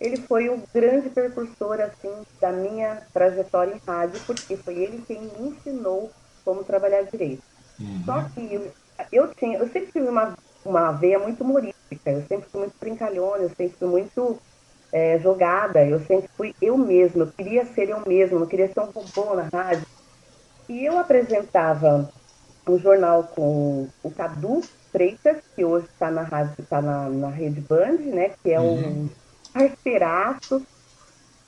[0.00, 5.20] ele foi o grande precursor assim da minha trajetória em rádio, porque foi ele quem
[5.20, 6.10] me ensinou
[6.44, 7.42] como trabalhar direito.
[7.78, 8.02] Uhum.
[8.04, 8.72] Só que eu,
[9.12, 11.74] eu, tinha, eu sempre tive uma, uma veia muito humorística,
[12.06, 14.38] eu sempre fui muito brincalhona, eu sempre fui muito
[14.92, 18.80] é, jogada, eu sempre fui eu mesma, eu queria ser eu mesma, eu queria ser
[18.80, 19.84] um robô na rádio.
[20.70, 22.08] E eu apresentava
[22.64, 27.60] um jornal com o Cadu Freitas, que hoje está na rádio, está na, na Rede
[27.60, 28.30] Band, né?
[28.40, 28.78] Que é uhum.
[28.78, 29.08] um
[29.52, 30.64] parceiraço.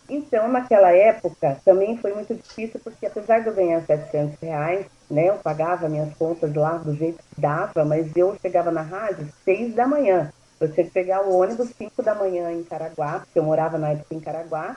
[0.08, 5.28] Então, naquela época, também foi muito difícil, porque apesar de eu ganhar 700 reais, né,
[5.28, 9.72] eu pagava minhas contas lá do jeito que dava, mas eu chegava na rádio 6
[9.76, 10.32] da manhã.
[10.58, 13.90] Eu tinha que pegar o ônibus 5 da manhã em Caraguá, porque eu morava na
[13.90, 14.76] época em Caraguá.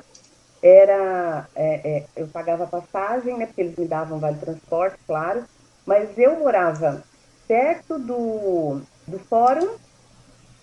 [0.68, 5.44] Era, é, é, eu pagava passagem, né, porque eles me davam vale transporte, claro,
[5.86, 7.04] mas eu morava
[7.48, 9.76] perto do, do fórum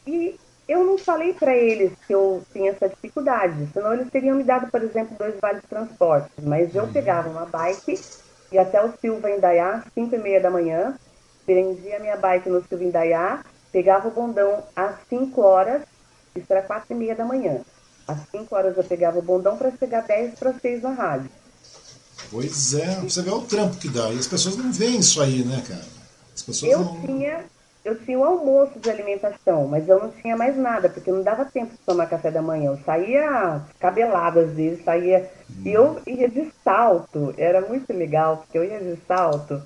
[0.04, 0.34] e
[0.66, 4.68] eu não falei para eles que eu tinha essa dificuldade, senão eles teriam me dado,
[4.72, 6.30] por exemplo, dois vales de transporte.
[6.42, 6.92] Mas eu uhum.
[6.92, 8.00] pegava uma bike
[8.50, 10.98] e até o Silva Indaiá, 5 e meia da manhã,
[11.46, 15.82] prendia minha bike no Silva Indaiá, pegava o bondão às 5 horas,
[16.34, 17.60] isso era 4 e meia da manhã.
[18.12, 21.30] Às 5 horas eu pegava o bondão para chegar 10 para 6 na rádio.
[22.30, 24.10] Pois é, você vê o trampo que dá.
[24.10, 25.84] E as pessoas não veem isso aí, né, cara?
[26.34, 27.00] As pessoas eu não...
[27.02, 27.44] tinha
[27.84, 31.44] eu tinha o almoço de alimentação, mas eu não tinha mais nada, porque não dava
[31.44, 32.70] tempo de tomar café da manhã.
[32.70, 35.28] Eu saía cabelada às vezes, saía.
[35.64, 39.60] E eu ia de salto, era muito legal, porque eu ia de salto.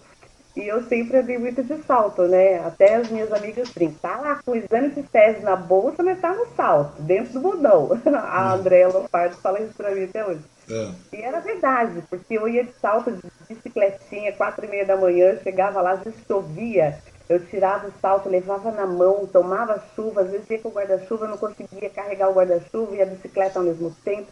[0.56, 2.66] E eu sempre andei muito de salto, né?
[2.66, 6.18] Até as minhas amigas brincam, tá lá com o exame de fezes na bolsa, mas
[6.18, 7.90] tá no salto, dentro do bodão.
[8.08, 10.40] A Andréa Lopardo fala isso pra mim até hoje.
[10.70, 10.90] É.
[11.12, 15.38] E era verdade, porque eu ia de salto de bicicletinha, quatro e meia da manhã,
[15.42, 20.30] chegava lá, às vezes chovia, eu tirava o salto, levava na mão, tomava chuva, às
[20.30, 23.94] vezes ia com o guarda-chuva, não conseguia carregar o guarda-chuva e a bicicleta ao mesmo
[24.02, 24.28] tempo.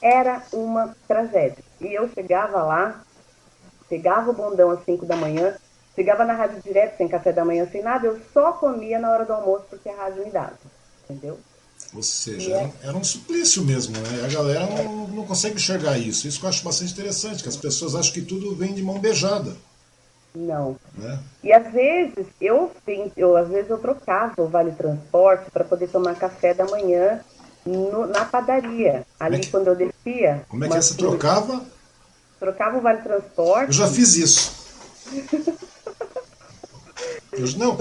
[0.00, 1.62] Era uma tragédia.
[1.80, 3.02] E eu chegava lá,
[3.88, 5.56] pegava o bondão às 5 da manhã,
[5.96, 9.24] chegava na rádio direto, sem café da manhã, sem nada, eu só comia na hora
[9.24, 10.58] do almoço porque a rádio me dava.
[11.04, 11.38] Entendeu?
[11.94, 12.70] Ou seja, é...
[12.82, 14.24] era um suplício mesmo, né?
[14.24, 16.28] A galera não, não consegue enxergar isso.
[16.28, 18.98] Isso que eu acho bastante interessante, que as pessoas acham que tudo vem de mão
[18.98, 19.56] beijada.
[20.34, 20.76] Não.
[20.96, 21.18] Né?
[21.42, 22.70] E às vezes eu,
[23.16, 27.20] eu às vezes eu trocava o vale transporte para poder tomar café da manhã
[27.64, 29.06] no, na padaria.
[29.18, 30.44] Ali é que, quando eu descia.
[30.48, 30.80] Como é que é?
[30.80, 31.64] Você trocava?
[32.38, 33.68] Trocava o vale transporte.
[33.68, 34.66] Eu já fiz isso.
[37.56, 37.76] não,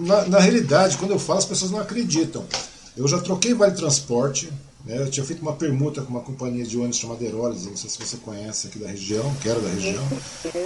[0.00, 2.44] na, na realidade, quando eu falo, as pessoas não acreditam.
[2.96, 4.52] Eu já troquei vale transporte,
[4.84, 4.98] né?
[4.98, 7.98] Eu tinha feito uma permuta com uma companhia de ônibus chamada Heroles, não sei se
[7.98, 10.06] você conhece aqui da região, que era da região.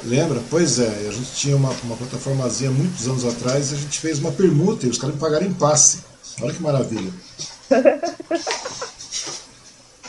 [0.05, 0.41] Lembra?
[0.51, 4.19] Pois é, a gente tinha uma, uma plataformazinha muitos anos atrás e a gente fez
[4.19, 6.01] uma permuta e os caras me pagaram em passe.
[6.43, 7.13] Olha que maravilha.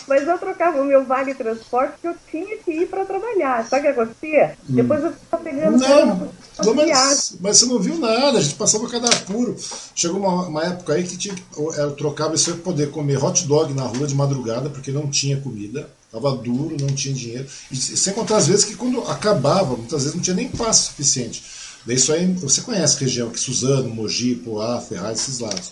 [0.07, 3.63] Mas eu trocava o meu vale transporte porque eu tinha que ir para trabalhar.
[3.67, 4.57] Sabe o que acontecia?
[4.67, 4.75] Hum.
[4.75, 5.77] Depois eu ficava pegando.
[5.77, 6.31] Não
[6.75, 9.55] mas, mas, você não viu nada, a gente passava cada apuro.
[9.95, 13.73] Chegou uma, uma época aí que tinha, eu trocava isso para poder comer hot dog
[13.73, 15.89] na rua de madrugada, porque não tinha comida.
[16.05, 17.47] Estava duro, não tinha dinheiro.
[17.71, 21.43] E sem contar as vezes que quando acabava, muitas vezes não tinha nem passe suficiente.
[21.85, 25.71] Daí isso aí, você conhece a região aqui, Suzano, Mogi, Poá, Ferraz, esses lados.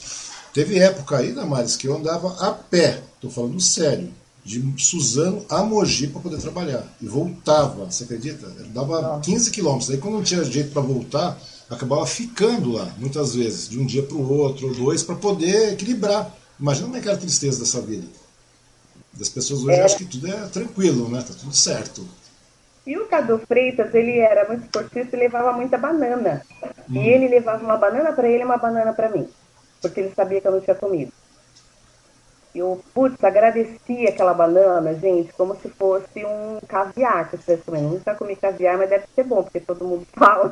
[0.54, 4.12] Teve época aí, Damares, que eu andava a pé, estou falando sério,
[4.48, 6.88] de Suzano a Mogi para poder trabalhar.
[7.02, 8.48] E voltava, você acredita?
[8.74, 9.90] Dava 15 quilômetros.
[9.90, 11.38] Aí quando não tinha jeito para voltar,
[11.70, 15.74] acabava ficando lá, muitas vezes, de um dia para o outro, ou dois, para poder
[15.74, 16.34] equilibrar.
[16.58, 18.08] Imagina como é que era a tristeza dessa vida.
[19.12, 19.84] Das pessoas hoje é.
[19.84, 21.22] acham que tudo é tranquilo, né?
[21.22, 22.08] Tá tudo certo.
[22.86, 26.42] E o Cadu Freitas, ele era muito esportista e levava muita banana.
[26.90, 27.04] Hum.
[27.04, 29.28] E ele levava uma banana para ele e uma banana para mim.
[29.82, 31.12] Porque ele sabia que eu não tinha comido.
[32.58, 37.90] Eu, putz, agradeci aquela banana, gente, como se fosse um caviar que vocês comendo.
[37.90, 40.52] Nunca comi caviar, mas deve ser bom, porque todo mundo fala.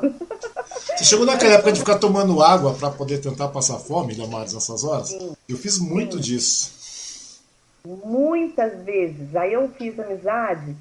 [0.96, 4.84] Você chegou naquela época de ficar tomando água para poder tentar passar fome, Damares, nessas
[4.84, 5.10] horas?
[5.10, 5.36] Sim.
[5.50, 6.22] Eu fiz muito Sim.
[6.22, 7.42] disso.
[7.86, 9.36] Muitas vezes.
[9.36, 10.76] Aí eu fiz amizade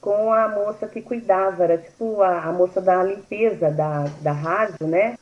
[0.00, 4.86] com a moça que cuidava, era tipo a, a moça da limpeza da, da rádio,
[4.86, 5.18] né?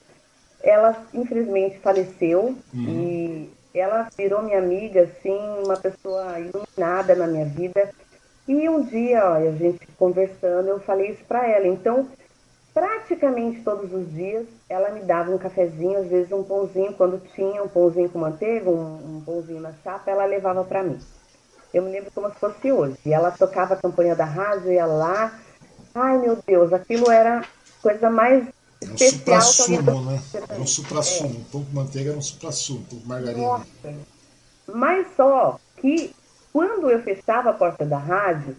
[0.63, 2.89] Ela infelizmente faleceu uhum.
[2.89, 7.91] e ela virou minha amiga, assim, uma pessoa iluminada na minha vida.
[8.47, 11.67] E um dia, ó, a gente conversando, eu falei isso para ela.
[11.67, 12.07] Então,
[12.73, 17.63] praticamente todos os dias, ela me dava um cafezinho, às vezes um pãozinho, quando tinha
[17.63, 20.99] um pãozinho com manteiga, um, um pãozinho na chapa, ela levava para mim.
[21.73, 22.99] Eu me lembro como se fosse hoje.
[23.05, 25.37] Ela tocava a campanha da rádio, ia lá.
[25.93, 27.45] Ai, meu Deus, aquilo era
[27.83, 28.47] coisa mais
[28.81, 30.23] é um supra-sumo, né?
[30.49, 31.35] É um supra-sumo.
[31.35, 31.39] É.
[31.39, 33.43] Um pouco de manteiga era um supra-sumo, um pouco de margarina.
[33.43, 33.95] Nossa.
[34.73, 36.15] Mas só que
[36.53, 38.57] quando eu fechava a porta da rádio,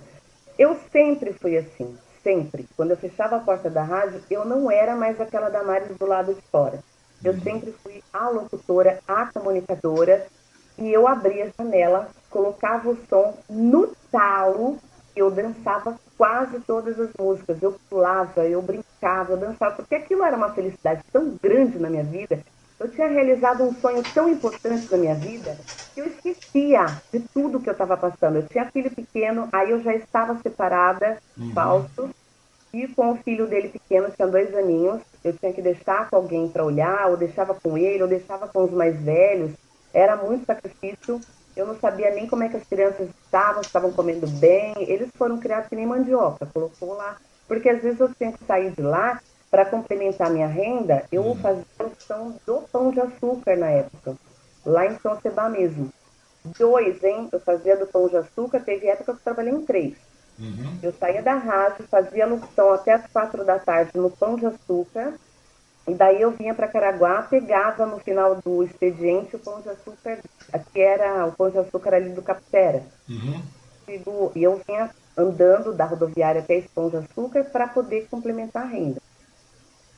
[0.57, 2.67] eu sempre fui assim, sempre.
[2.75, 6.05] Quando eu fechava a porta da rádio, eu não era mais aquela da Maris do
[6.05, 6.83] lado de fora.
[7.23, 7.41] Eu uhum.
[7.41, 10.27] sempre fui a locutora, a comunicadora,
[10.77, 14.77] e eu abria a janela, colocava o som no talo,
[15.15, 20.37] eu dançava quase todas as músicas, eu pulava, eu brincava, eu dançava, porque aquilo era
[20.37, 22.39] uma felicidade tão grande na minha vida.
[22.79, 25.57] Eu tinha realizado um sonho tão importante na minha vida
[25.93, 28.35] que eu esquecia de tudo que eu estava passando.
[28.35, 31.53] Eu tinha filho pequeno, aí eu já estava separada, uhum.
[31.53, 32.09] falso,
[32.73, 36.49] e com o filho dele pequeno, tinha dois aninhos, eu tinha que deixar com alguém
[36.49, 39.51] para olhar, ou deixava com ele, ou deixava com os mais velhos.
[39.93, 41.21] Era muito sacrifício.
[41.55, 44.73] Eu não sabia nem como é que as crianças estavam, estavam comendo bem.
[44.77, 47.17] Eles foram criados que nem mandioca, colocou lá.
[47.47, 51.05] Porque às vezes eu tinha que sair de lá para complementar minha renda.
[51.11, 51.35] Eu uhum.
[51.35, 54.15] fazia produção do pão de açúcar na época,
[54.65, 55.89] lá em São Sebá mesmo.
[56.59, 57.29] Dois, hein?
[57.31, 59.95] Eu fazia do pão de açúcar, teve época que eu trabalhei em três.
[60.37, 60.79] Uhum.
[60.83, 65.13] Eu saía da rádio, fazia locução até as quatro da tarde no pão de açúcar
[65.87, 70.19] e daí eu vinha para Caraguá, pegava no final do expediente o pão de açúcar,
[70.73, 72.83] que era o pão de açúcar ali do Capitera.
[73.07, 73.41] Uhum.
[74.35, 78.67] E eu vinha andando da rodoviária até esse pão de açúcar para poder complementar a
[78.67, 78.99] renda.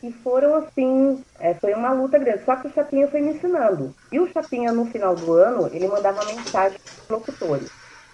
[0.04, 2.44] E foram assim, é, foi uma luta grande.
[2.44, 3.96] Só que o Chapinha foi me ensinando.
[4.12, 7.70] E o Chapinha, no final do ano, ele mandava mensagem para os locutores.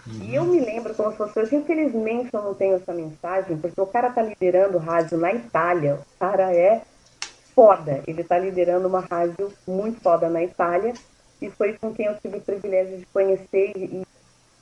[0.08, 0.20] Uhum.
[0.22, 3.80] E eu me lembro como se fosse hoje, infelizmente eu não tenho essa mensagem, porque
[3.80, 6.82] o cara tá liderando rádio na Itália, o cara é
[7.56, 8.02] foda.
[8.08, 10.94] Ele está liderando uma rádio muito foda na Itália
[11.42, 14.04] e foi com quem eu tive o privilégio de conhecer e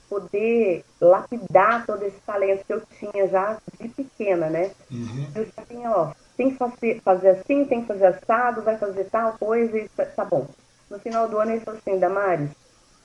[0.09, 4.71] poder lapidar todo esse talento que eu tinha já de pequena, né?
[4.91, 5.27] Uhum.
[5.33, 9.05] Eu já tinha, ó, tem que fazer, fazer assim, tem que fazer assado, vai fazer
[9.05, 10.47] tal coisa e tá, tá bom.
[10.89, 12.49] No final do ano ele falou assim, Damares,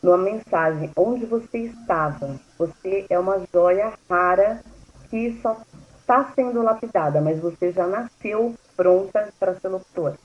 [0.03, 2.37] numa mensagem, onde você estava?
[2.59, 4.61] Você é uma joia rara
[5.09, 5.57] que só
[6.01, 10.19] está sendo lapidada, mas você já nasceu pronta para ser locutora.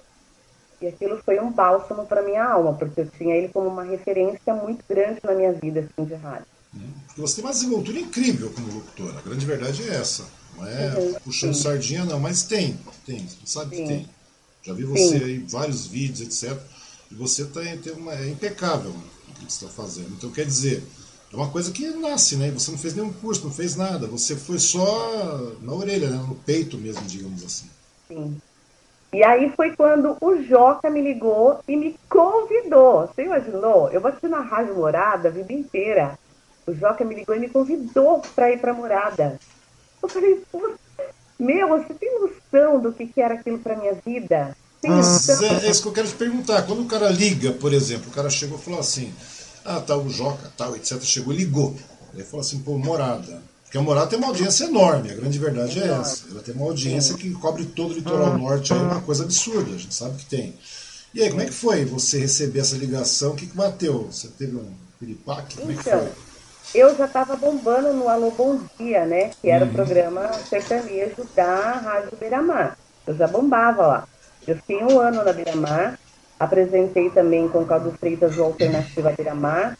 [0.82, 4.54] E aquilo foi um bálsamo para minha alma, porque eu tinha ele como uma referência
[4.54, 6.48] muito grande na minha vida assim, de rádio.
[7.18, 9.20] Você tem uma desenvoltura incrível como locutora.
[9.20, 10.26] A grande verdade é essa.
[10.58, 11.64] Não é uhum, puxando sim.
[11.64, 12.78] sardinha, não, mas tem.
[13.06, 13.84] Tem, você sabe sim.
[13.84, 14.10] que tem.
[14.64, 15.24] Já vi você sim.
[15.24, 16.58] aí, vários vídeos, etc.
[17.12, 20.10] E você tá, tem uma, é impecável o que você está fazendo.
[20.14, 20.84] Então, quer dizer,
[21.32, 22.52] é uma coisa que nasce, né?
[22.52, 24.08] Você não fez nenhum curso, não fez nada.
[24.08, 26.18] Você foi só na orelha, né?
[26.28, 27.68] no peito mesmo, digamos assim.
[28.12, 28.38] Sim.
[29.14, 33.08] E aí foi quando o Joca me ligou e me convidou.
[33.08, 33.90] Você imaginou?
[33.90, 36.18] Eu vou assistir na Rádio Morada a vida inteira.
[36.68, 39.40] O Joca me ligou e me convidou para ir para Morada.
[40.02, 40.42] Eu falei,
[41.40, 44.56] meu, você tem noção do que, que era aquilo para minha vida?
[44.82, 45.44] Tem noção?
[45.46, 46.64] É, é isso que eu quero te perguntar.
[46.64, 49.14] Quando o cara liga, por exemplo, o cara chegou e falou assim,
[49.66, 51.02] ah, tá o Joca, tal, etc.
[51.02, 51.76] Chegou, ligou.
[52.14, 53.42] Ele falou assim, pô, Morada
[53.72, 56.26] porque a Morada tem uma audiência enorme, a grande verdade é, é essa.
[56.30, 59.74] Ela tem uma audiência que cobre todo o litoral norte, aí é uma coisa absurda,
[59.74, 60.54] a gente sabe que tem.
[61.14, 63.32] E aí, como é que foi você receber essa ligação?
[63.32, 64.10] O que, que bateu?
[64.12, 65.56] Você teve um piripaque?
[65.56, 66.82] Como então, é que foi?
[66.82, 69.32] Eu já estava bombando no Alô Bom Dia, né?
[69.42, 69.72] Que era uhum.
[69.72, 72.78] o programa sertanejo da Rádio Beira-Mar.
[73.08, 74.08] Eu já bombava lá.
[74.46, 75.98] Eu fiquei um ano na Beira-Mar,
[76.38, 79.78] apresentei também com o Caldo Freitas o Alternativa Beira-Mar,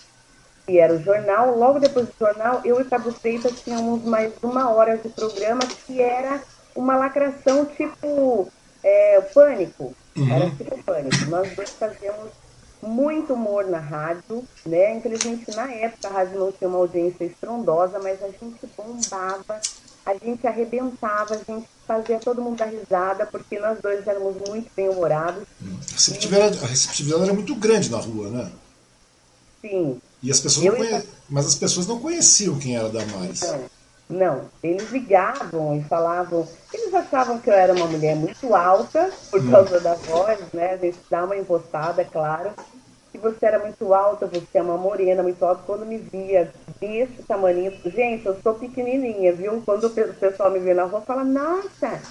[0.72, 1.58] que era o jornal.
[1.58, 6.02] Logo depois do jornal, eu e Cabo Freitas tínhamos mais uma hora de programa que
[6.02, 6.42] era
[6.74, 8.50] uma lacração tipo
[8.82, 9.94] é, pânico.
[10.16, 10.34] Uhum.
[10.34, 11.26] Era tipo pânico.
[11.28, 12.32] Nós dois fazíamos
[12.82, 14.96] muito humor na rádio, né?
[14.96, 19.60] Infelizmente, na época, a rádio não tinha uma audiência estrondosa, mas a gente bombava,
[20.06, 24.72] a gente arrebentava, a gente fazia todo mundo dar risada, porque nós dois éramos muito
[24.76, 25.44] bem-humorados.
[25.62, 28.52] A receptividade, a receptividade era muito grande na rua, né?
[29.62, 30.02] Sim.
[30.24, 31.04] E as pessoas não conhe...
[31.30, 33.42] Mas as pessoas não conheciam quem era Damares.
[33.42, 33.62] Não,
[34.12, 36.46] não, eles ligavam e falavam.
[36.74, 39.50] Eles achavam que eu era uma mulher muito alta, por hum.
[39.50, 40.74] causa da voz, né?
[40.74, 42.52] A gente dá uma impostada, é claro.
[43.12, 45.64] Que você era muito alta, você é uma morena muito alta.
[45.66, 49.62] Quando me via desse tamanho, gente, eu sou pequenininha, viu?
[49.66, 52.02] Quando o pessoal me vê na rua, fala: Nossa,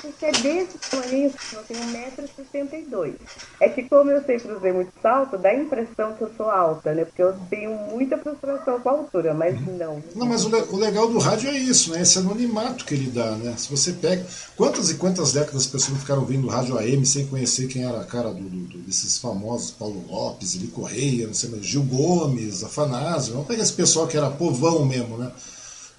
[0.00, 3.14] porque é desse tamanho, eu tenho 1,62m.
[3.60, 6.94] É que como eu sempre usei muito salto, dá a impressão que eu sou alta,
[6.94, 7.04] né?
[7.04, 10.02] Porque eu tenho muita frustração com a altura, mas não.
[10.14, 12.02] Não, mas o, o legal do rádio é isso, né?
[12.02, 13.54] Esse anonimato que ele dá, né?
[13.56, 14.26] Se você pega.
[14.56, 18.04] Quantas e quantas décadas as pessoas ficaram ouvindo rádio AM sem conhecer quem era a
[18.04, 23.34] cara do, do, desses famosos Paulo Lopes, Eli Correia, não sei mais, Gil Gomes, Afanásio.
[23.34, 25.30] Vamos pegar esse pessoal que era povão mesmo, né?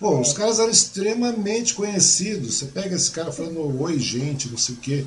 [0.03, 2.55] Bom, os caras eram extremamente conhecidos.
[2.55, 5.05] Você pega esse cara falando oi, gente, não sei o quê.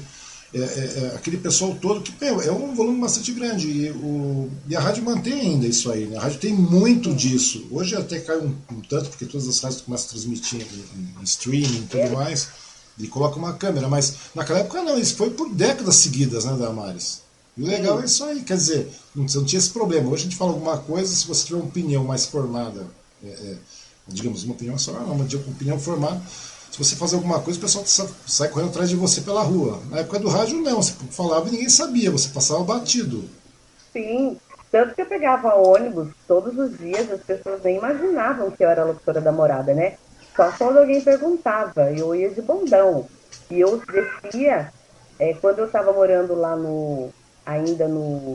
[0.55, 3.69] É, é, é, aquele pessoal todo que meu, é um volume bastante grande.
[3.69, 6.07] E, o, e, a rádio mantém ainda isso aí.
[6.07, 6.17] Né?
[6.17, 7.67] A rádio tem muito disso.
[7.71, 11.25] Hoje até cai um, um tanto, porque todas as rádios começam a transmitir em, em
[11.25, 12.49] streaming e tudo mais.
[12.99, 13.91] E coloca uma câmera.
[13.91, 17.21] Mas naquela época não, isso foi por décadas seguidas, né, Damares?
[17.55, 20.09] E o legal é isso aí, quer dizer, não, você não tinha esse problema.
[20.09, 22.87] Hoje a gente fala alguma coisa, se você tiver uma opinião mais formada.
[23.23, 23.57] É, é
[24.07, 26.21] digamos, uma opinião só, não, uma opinião formada.
[26.71, 27.85] Se você fazer alguma coisa, o pessoal
[28.27, 29.81] sai correndo atrás de você pela rua.
[29.91, 30.83] Na época do rádio, não.
[30.83, 33.25] Você falava e ninguém sabia, você passava batido.
[33.93, 34.37] Sim,
[34.71, 38.85] tanto que eu pegava ônibus todos os dias, as pessoas nem imaginavam que eu era
[38.85, 39.97] locutora da morada, né?
[40.37, 43.07] Só quando alguém perguntava, eu ia de bondão.
[43.51, 43.81] E eu
[44.23, 44.71] descia,
[45.19, 47.09] é, quando eu estava morando lá no,
[47.47, 48.35] ainda no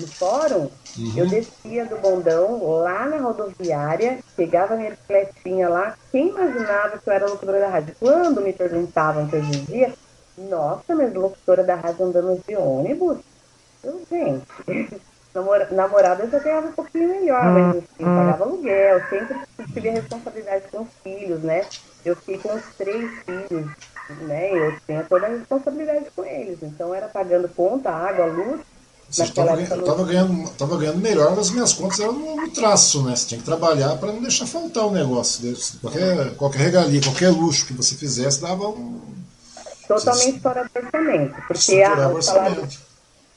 [0.00, 1.12] no fórum, uhum.
[1.16, 5.94] eu descia do bondão lá na rodoviária, pegava minha bicicletinha lá.
[6.10, 7.94] Quem imaginava que eu era locutora da rádio?
[8.00, 9.92] Quando me perguntavam que eu dizia,
[10.36, 13.18] nossa, mas locutora da rádio andando de ônibus?
[13.82, 14.46] Eu, gente,
[15.72, 19.36] namorada eu já ganhava um pouquinho melhor, mas assim, pagava aluguel, sempre
[19.72, 21.64] tive a responsabilidade com os filhos, né?
[22.04, 23.70] Eu fiquei com os três filhos,
[24.22, 24.50] né?
[24.52, 26.58] Eu tinha toda a responsabilidade com eles.
[26.62, 28.60] Então era pagando conta, água, luz
[29.10, 33.16] você estava ganhando, tava ganhando melhor, mas as minhas contas eram no, no traço, né?
[33.16, 35.52] Você tinha que trabalhar para não deixar faltar o negócio.
[35.80, 39.00] Qualquer, qualquer regalia, qualquer luxo que você fizesse dava um.
[39.88, 40.38] Totalmente você...
[40.38, 41.34] fora do orçamento.
[41.48, 42.68] Porque a, o, salário,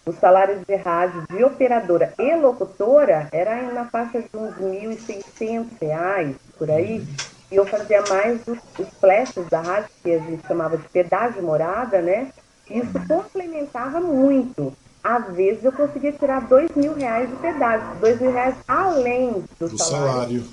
[0.05, 6.35] o salário de rádio de operadora e locutora era na faixa de uns R$ 1.600,
[6.55, 6.99] por aí.
[6.99, 7.07] Uhum.
[7.51, 11.41] E eu fazia mais os, os flashes da rádio, que a gente chamava de pedágio
[11.41, 12.31] morada, né?
[12.69, 14.71] Isso complementava muito
[15.03, 19.67] às vezes eu conseguia tirar dois mil reais de pedágio, dois mil reais além do,
[19.67, 20.43] do salário, salário,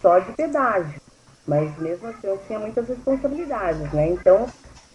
[0.00, 1.00] só de pedágio.
[1.46, 4.08] Mas mesmo assim eu tinha muitas responsabilidades, né?
[4.08, 4.46] Então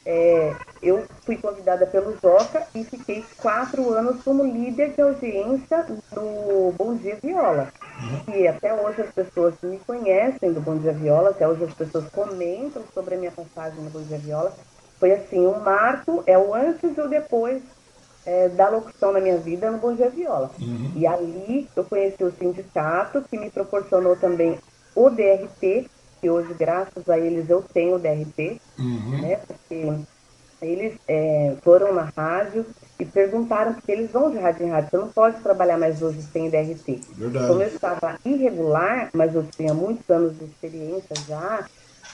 [0.06, 6.74] é, eu fui convidada pelo Joca e fiquei quatro anos como líder de audiência do
[6.78, 7.70] Bom Dia Viola.
[8.02, 8.36] Uhum.
[8.36, 12.06] E até hoje as pessoas me conhecem do Bom Dia Viola, até hoje as pessoas
[12.10, 14.54] comentam sobre a minha passagem no Bom Dia Viola.
[15.00, 17.62] Foi assim, um marco, é o antes e o depois
[18.26, 20.52] é, da locução na minha vida no Bom Dia Viola.
[20.60, 20.92] Uhum.
[20.96, 24.58] E ali eu conheci o sindicato, que me proporcionou também
[24.96, 25.90] o DRT,
[26.22, 29.22] que hoje, graças a eles, eu tenho o DRT, uhum.
[29.22, 29.40] né?
[29.46, 29.94] Porque
[30.62, 32.66] eles é, foram na rádio
[32.98, 36.22] e perguntaram, porque eles vão de rádio em rádio, você não pode trabalhar mais hoje
[36.22, 37.02] sem DRT.
[37.16, 37.48] Verdade.
[37.48, 41.66] Como eu estava irregular, mas eu tinha muitos anos de experiência já,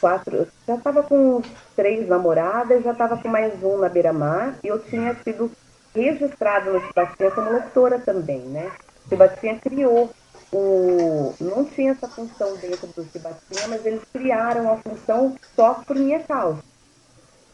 [0.01, 1.41] quatro, já estava com
[1.75, 5.51] três namoradas, já estava com mais um na beira-mar, e eu tinha sido
[5.93, 8.71] registrado no Sebastião como locutora também, né?
[9.05, 10.09] O Sebastião criou
[10.51, 11.33] o...
[11.39, 16.19] não tinha essa função dentro do Sebastião, mas eles criaram a função só por minha
[16.19, 16.63] causa.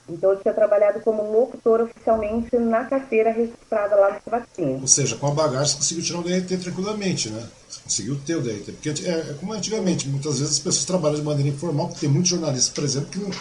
[0.08, 4.80] Então eu tinha trabalhado como locutora oficialmente na carteira registrada lá no Sebastião.
[4.82, 7.44] Ou seja, com a bagagem você conseguiu tirar o DRT tranquilamente, né?
[7.68, 8.72] Você conseguiu ter o DRT.
[8.74, 12.10] Porque é, é como antigamente, muitas vezes as pessoas trabalham de maneira informal, porque tem
[12.10, 13.32] muitos jornalistas, por exemplo, que não,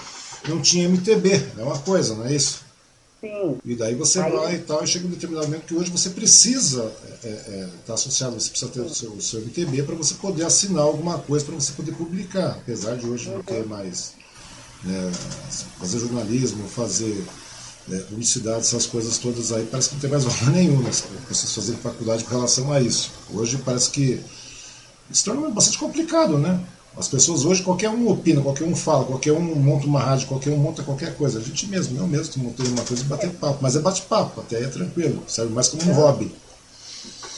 [0.49, 2.65] não tinha MTB, é uma coisa, não é isso?
[3.25, 3.59] Sim.
[3.65, 4.31] E daí você Aí...
[4.31, 7.69] vai e tal, e chega um determinado momento que hoje você precisa estar é, é,
[7.87, 11.19] tá associado, você precisa ter o seu, o seu MTB para você poder assinar alguma
[11.19, 12.51] coisa, para você poder publicar.
[12.51, 13.37] Apesar de hoje uhum.
[13.37, 14.13] não ter mais.
[14.83, 15.13] Né,
[15.81, 17.25] fazer jornalismo, fazer
[17.89, 20.91] né, publicidade, essas coisas todas aí, parece que não tem mais valor nenhum, né,
[21.27, 23.11] vocês fazerem faculdade com relação a isso.
[23.33, 24.21] Hoje parece que
[25.11, 26.61] se torna bastante complicado, né?
[26.97, 30.51] As pessoas hoje, qualquer um opina, qualquer um fala, qualquer um monta uma rádio, qualquer
[30.51, 31.41] um monta qualquer coisa.
[31.41, 33.59] A gente mesmo, eu mesmo montei uma coisa e bater papo.
[33.61, 35.95] Mas é bate-papo, até é tranquilo, serve mais como um é.
[35.95, 36.35] hobby.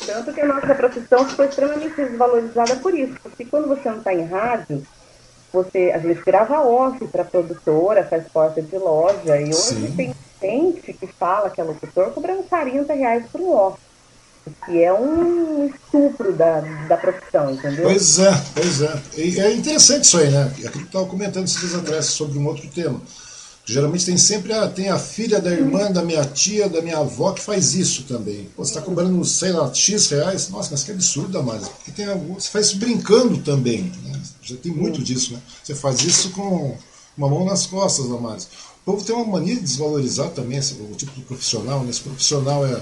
[0.04, 3.14] Tanto que a nossa profissão ficou extremamente desvalorizada por isso.
[3.22, 4.86] Porque quando você não está em rádio,
[5.50, 9.40] você, a gente grava off para produtora, faz porta de loja.
[9.40, 9.94] E hoje Sim.
[9.96, 13.86] tem gente que fala que é locutor cobrando 40 reais por um off
[14.64, 17.84] que é um estupro da, da profissão, entendeu?
[17.84, 19.03] Pois é, pois é.
[19.16, 20.44] E é interessante isso aí, né?
[20.44, 23.01] Aquilo que eu estava comentando esses dias sobre um outro tema.
[23.68, 27.32] Geralmente tem sempre a, tem a filha da irmã, da minha tia, da minha avó
[27.32, 28.49] que faz isso também.
[28.55, 30.49] Pô, você está cobrando, sei lá, X reais.
[30.51, 31.68] Nossa, mas que absurdo, Damares.
[31.68, 33.92] Porque tem, você faz isso brincando também.
[34.05, 34.22] Né?
[34.40, 35.40] Já tem muito disso, né?
[35.64, 36.78] Você faz isso com
[37.18, 38.47] uma mão nas costas, Damares.
[38.84, 41.82] povo tem uma mania de desvalorizar também esse, o tipo de profissional.
[41.82, 41.90] Né?
[41.90, 42.80] Esse profissional é,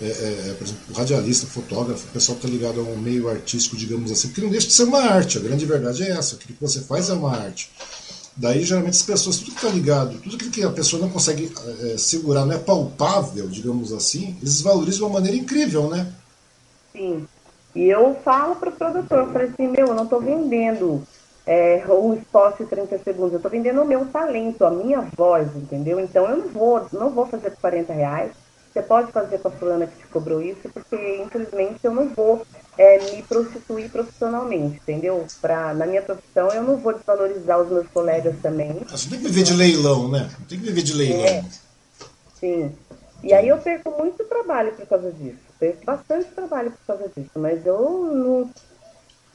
[0.00, 0.06] é,
[0.50, 3.76] é, por exemplo, o radialista, fotógrafo, o pessoal que está ligado a um meio artístico,
[3.76, 5.38] digamos assim, porque não deixa de ser uma arte.
[5.38, 7.70] A grande verdade é essa: aquilo que você faz é uma arte.
[8.36, 11.96] Daí, geralmente, as pessoas, tudo que está ligado, tudo que a pessoa não consegue é,
[11.96, 16.12] segurar, não é palpável, digamos assim, eles valorizam de uma maneira incrível, né?
[16.92, 17.26] Sim.
[17.74, 21.02] E eu falo para o produtor, eu falei assim, meu, eu não estou vendendo
[21.46, 21.82] é,
[22.18, 26.00] spot de 30 segundos, eu estou vendendo o meu talento, a minha voz, entendeu?
[26.00, 28.32] Então eu não vou, não vou fazer por 40 reais,
[28.76, 32.46] você pode fazer com a fulana que te cobrou isso, porque infelizmente eu não vou
[32.76, 35.26] é, me prostituir profissionalmente, entendeu?
[35.40, 38.74] Pra, na minha profissão eu não vou desvalorizar os meus colegas também.
[38.90, 40.28] Você tem que viver de leilão, né?
[40.46, 41.24] Tem que viver de leilão.
[41.24, 41.44] É,
[42.38, 42.70] sim.
[43.22, 45.38] E aí eu perco muito trabalho por causa disso.
[45.58, 47.30] Perco bastante trabalho por causa disso.
[47.36, 47.80] Mas eu
[48.14, 48.50] não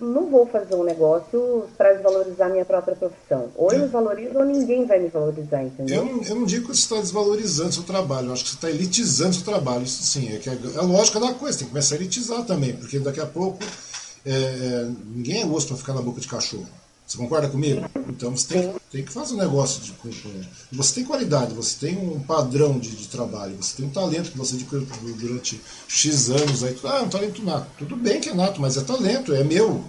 [0.05, 3.49] não vou fazer um negócio para desvalorizar minha própria profissão.
[3.55, 5.97] Ou eu valorizo ou ninguém vai me valorizar, entendeu?
[5.97, 8.55] Eu não, eu não digo que você está desvalorizando seu trabalho, eu acho que você
[8.55, 9.83] está elitizando seu trabalho.
[9.83, 12.73] Isso sim, é, que é, é lógica da coisa, tem que começar a elitizar também,
[12.73, 13.63] porque daqui a pouco
[14.25, 16.67] é, é ninguém é osso para ficar na boca de cachorro.
[17.12, 17.86] Você concorda comigo?
[18.07, 19.82] Então você tem, tem que fazer um negócio.
[19.82, 19.93] De,
[20.72, 24.38] você tem qualidade, você tem um padrão de, de, trabalho, você tem um talento que
[24.38, 24.88] você adquiriu
[25.18, 25.59] durante
[25.89, 26.64] X anos.
[26.64, 27.68] Aí, ah, é um talento nato.
[27.78, 29.84] Tudo bem que é nato, mas é talento, é meu.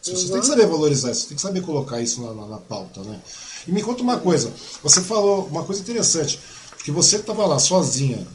[0.00, 2.58] Você tem que saber valorizar isso, você tem que saber colocar isso na, na, na
[2.58, 3.02] pauta.
[3.02, 3.20] Né?
[3.68, 4.50] E me conta uma coisa:
[4.82, 6.40] você falou uma coisa interessante,
[6.82, 8.26] que você estava lá sozinha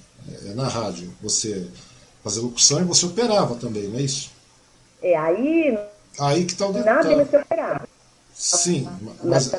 [0.46, 1.68] é, na rádio, você
[2.24, 4.30] fazia locução e você operava também, não é isso?
[5.02, 5.80] É, aí.
[6.20, 7.10] Aí que está o detalhe.
[7.10, 7.89] Nada me operar.
[8.40, 8.88] Sim,
[9.22, 9.54] mas...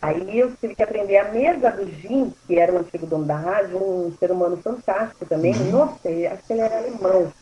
[0.00, 3.36] Aí eu tive que aprender a mesa do Jim, que era o antigo dono da
[3.36, 5.54] rádio, um ser humano fantástico também.
[5.54, 5.72] Uhum.
[5.72, 7.32] Nossa, acho que ele era alemão.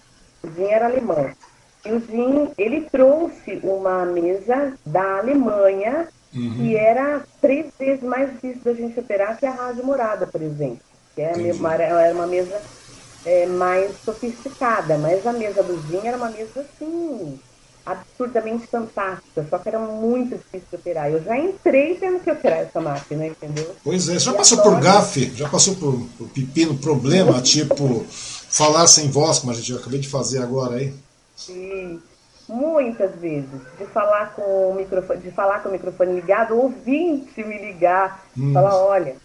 [0.43, 1.31] O Jim era alemão.
[1.87, 6.55] E o Jim, ele trouxe uma mesa da Alemanha, uhum.
[6.57, 10.81] que era três vezes mais difícil da gente operar que a Rádio Morada, por exemplo.
[11.15, 12.61] Que era, uma, era uma mesa
[13.25, 17.39] é, mais sofisticada, mas a mesa do Jim era uma mesa assim,
[17.93, 21.11] absurdamente fantástica, só que era muito difícil de operar.
[21.11, 23.75] Eu já entrei tendo que operar essa máquina, entendeu?
[23.83, 28.05] Pois é, já passou por gafe, já passou por, por pepino, problema, tipo
[28.49, 30.95] falar sem voz, como a gente acabei de fazer agora aí.
[31.37, 32.01] Sim,
[32.49, 33.61] muitas vezes.
[33.79, 38.53] De falar com o microfone, de falar com o microfone ligado, ouvinte me ligar, hum.
[38.53, 39.17] falar, olha,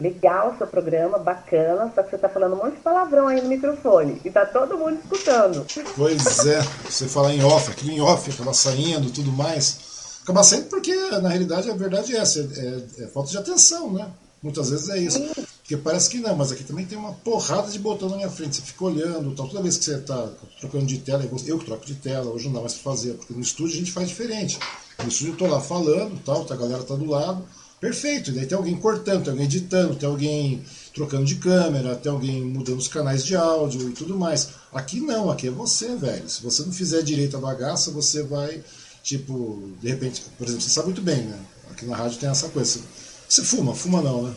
[0.00, 3.40] legal o seu programa, bacana, só que você está falando um monte de palavrão aí
[3.40, 4.20] no microfone.
[4.24, 5.66] E tá todo mundo escutando.
[5.96, 10.20] Pois é, você fala em off, aquilo em off, acaba saindo tudo mais.
[10.22, 13.92] Acaba saindo porque, na realidade, a verdade é essa, é, é, é falta de atenção,
[13.92, 14.08] né?
[14.42, 15.18] Muitas vezes é isso.
[15.18, 15.46] Sim.
[15.68, 18.56] Porque parece que não, mas aqui também tem uma porrada de botão na minha frente.
[18.56, 19.48] Você fica olhando, tal.
[19.48, 20.28] toda vez que você está
[20.60, 23.34] trocando de tela, eu que troco de tela, hoje não dá mais para fazer, porque
[23.34, 24.58] no estúdio a gente faz diferente.
[25.02, 27.44] No estúdio eu estou lá falando, tal, a galera está do lado,
[27.80, 28.30] perfeito.
[28.30, 30.64] E daí tem alguém cortando, tem alguém editando, tem alguém
[30.94, 34.50] trocando de câmera, tem alguém mudando os canais de áudio e tudo mais.
[34.72, 36.28] Aqui não, aqui é você, velho.
[36.28, 38.62] Se você não fizer direito a bagaça, você vai,
[39.02, 41.38] tipo, de repente, por exemplo, você sabe muito bem, né?
[41.70, 42.80] Aqui na rádio tem essa coisa.
[43.28, 44.34] Você fuma, fuma não, né?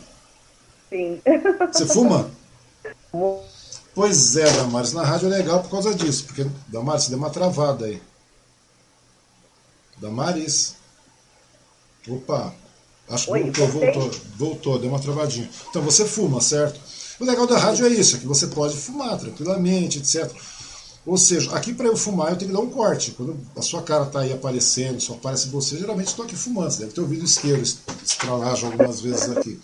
[0.89, 1.21] Sim.
[1.71, 2.29] Você fuma?
[3.93, 7.29] Pois é, Damares, na rádio é legal por causa disso, porque, Damares, você deu uma
[7.29, 8.01] travada aí.
[9.97, 10.75] Damares.
[12.07, 12.55] Opa,
[13.11, 15.49] acho que Oi, voltou, voltou, voltou, deu uma travadinha.
[15.69, 16.79] Então você fuma, certo?
[17.19, 20.31] O legal da rádio é isso, é que você pode fumar tranquilamente, etc.
[21.05, 23.11] Ou seja, aqui para eu fumar eu tenho que dar um corte.
[23.11, 26.71] Quando a sua cara está aí aparecendo, só aparece você, geralmente estou aqui fumando.
[26.71, 29.59] Você deve ter ouvido isqueiro estralar já algumas vezes aqui.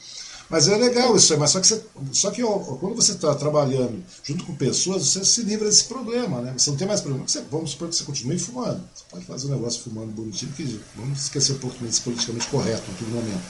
[0.49, 1.83] Mas é legal isso aí, mas só que, você,
[2.13, 6.39] só que ó, quando você está trabalhando junto com pessoas, você se livra desse problema,
[6.39, 6.53] né?
[6.57, 7.27] Você não tem mais problema.
[7.27, 8.81] Você, vamos supor que você continue fumando.
[8.95, 12.83] Você pode fazer um negócio fumando bonitinho, que vamos esquecer um pouco desse politicamente correto
[12.89, 13.43] em todo momento.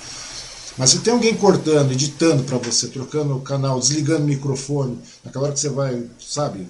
[0.75, 5.45] Mas se tem alguém cortando, editando para você, trocando o canal, desligando o microfone, naquela
[5.45, 6.67] hora que você vai, sabe,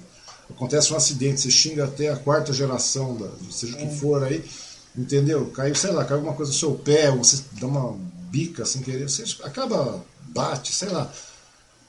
[0.50, 4.42] acontece um acidente, você xinga até a quarta geração, da, seja o que for aí,
[4.96, 5.46] entendeu?
[5.50, 7.96] Caiu, sei lá, caiu alguma coisa no seu pé, você dá uma
[8.30, 11.10] bica sem querer, você acaba bate, sei lá.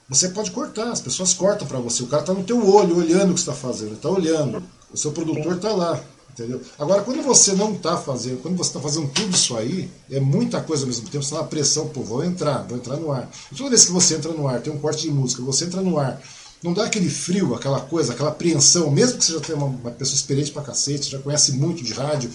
[0.08, 2.02] Você pode cortar, as pessoas cortam para você.
[2.02, 4.62] O cara está no teu olho, olhando o que está fazendo, está olhando.
[4.92, 6.60] O seu produtor está lá, entendeu?
[6.76, 10.60] Agora, quando você não está fazendo, quando você está fazendo tudo isso aí, é muita
[10.60, 13.30] coisa ao mesmo tempo, você dá uma pressão, pô, vou entrar, vou entrar no ar.
[13.52, 15.80] E toda vez que você entra no ar, tem um corte de música, você entra
[15.80, 16.20] no ar,
[16.60, 19.90] não dá aquele frio, aquela coisa, aquela apreensão, mesmo que você já tenha uma, uma
[19.92, 22.32] pessoa experiente pra cacete, já conhece muito de rádio,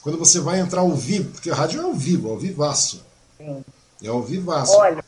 [0.00, 3.04] quando você vai entrar ao vivo, porque a rádio é ao vivo, ao vivaço.
[3.40, 4.76] É ao vivaço.
[4.76, 5.04] Olha,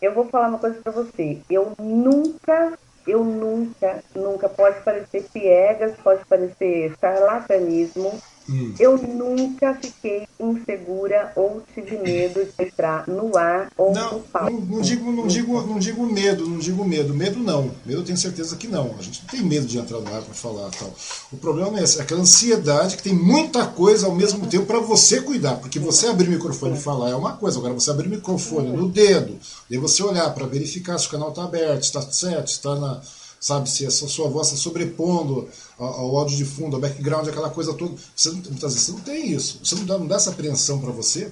[0.00, 1.40] eu vou falar uma coisa para você.
[1.48, 8.74] Eu nunca, eu nunca, nunca, pode parecer piegas, pode parecer charlatanismo, Hum.
[8.78, 14.50] Eu nunca fiquei insegura ou tive medo de entrar no ar ou não, no palco.
[14.50, 17.14] Não, não, digo, não, digo, não digo medo, não digo medo.
[17.14, 17.70] Medo não.
[17.86, 18.94] Medo eu tenho certeza que não.
[18.98, 20.92] A gente não tem medo de entrar no ar para falar tal.
[21.32, 24.80] O problema é esse, é aquela ansiedade que tem muita coisa ao mesmo tempo para
[24.80, 25.56] você cuidar.
[25.56, 28.70] Porque você abrir o microfone e falar é uma coisa, agora você abrir o microfone
[28.70, 29.38] no dedo,
[29.70, 33.00] e você olhar para verificar se o canal está aberto, está certo, está na
[33.42, 33.68] sabe?
[33.68, 37.74] Se essa sua voz está sobrepondo ao, ao, áudio de fundo, ao background, aquela coisa
[37.74, 37.96] toda.
[38.14, 39.60] Você não, muitas vezes você não tem isso.
[39.64, 41.30] Você não dá, não dá essa apreensão para você.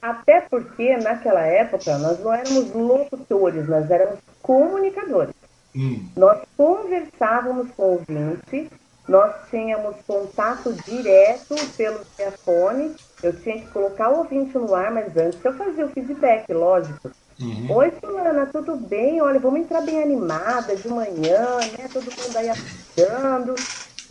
[0.00, 5.34] Até porque, naquela época, nós não éramos locutores, nós éramos comunicadores.
[5.74, 6.08] Hum.
[6.16, 8.70] Nós conversávamos com o ouvinte,
[9.06, 15.14] nós tínhamos contato direto pelo telefone, eu tinha que colocar o ouvinte no ar, mas
[15.16, 17.10] antes eu fazia o feedback, lógico.
[17.40, 17.72] Uhum.
[17.74, 19.22] Oi, Fulana, tudo bem?
[19.22, 21.88] Olha, vamos entrar bem animada de manhã, né?
[21.92, 23.64] Todo mundo aí assistindo.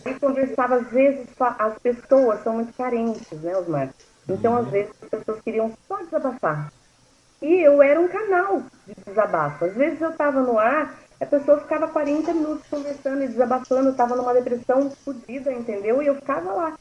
[0.08, 3.94] E conversava, às vezes, as pessoas são muito carentes, né, Osmar?
[4.28, 4.72] Então, às uhum.
[4.72, 6.70] vezes, as pessoas queriam só desabafar.
[7.42, 9.66] E eu era um canal de desabafo.
[9.66, 14.16] Às vezes eu estava no ar, a pessoa ficava 40 minutos conversando e desabafando, estava
[14.16, 16.02] numa depressão fodida, entendeu?
[16.02, 16.74] E eu ficava lá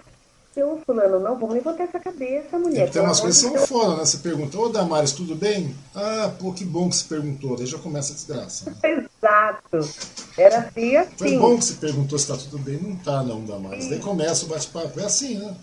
[0.54, 2.90] seu fulano, não, vamos levantar essa cabeça, mulher.
[2.90, 4.04] Tem umas coisas que são foda, né?
[4.04, 5.74] Você pergunta, ô Damares, tudo bem?
[5.94, 8.70] Ah, pô, que bom que você perguntou, daí já começa a desgraça.
[8.70, 8.76] Né?
[8.82, 9.88] Exato.
[10.36, 11.16] Era assim, assim.
[11.16, 13.84] Foi bom que você perguntou se tá tudo bem, não tá não, Damares.
[13.84, 13.90] Sim.
[13.90, 15.54] Daí começa o bate-papo, é assim, né?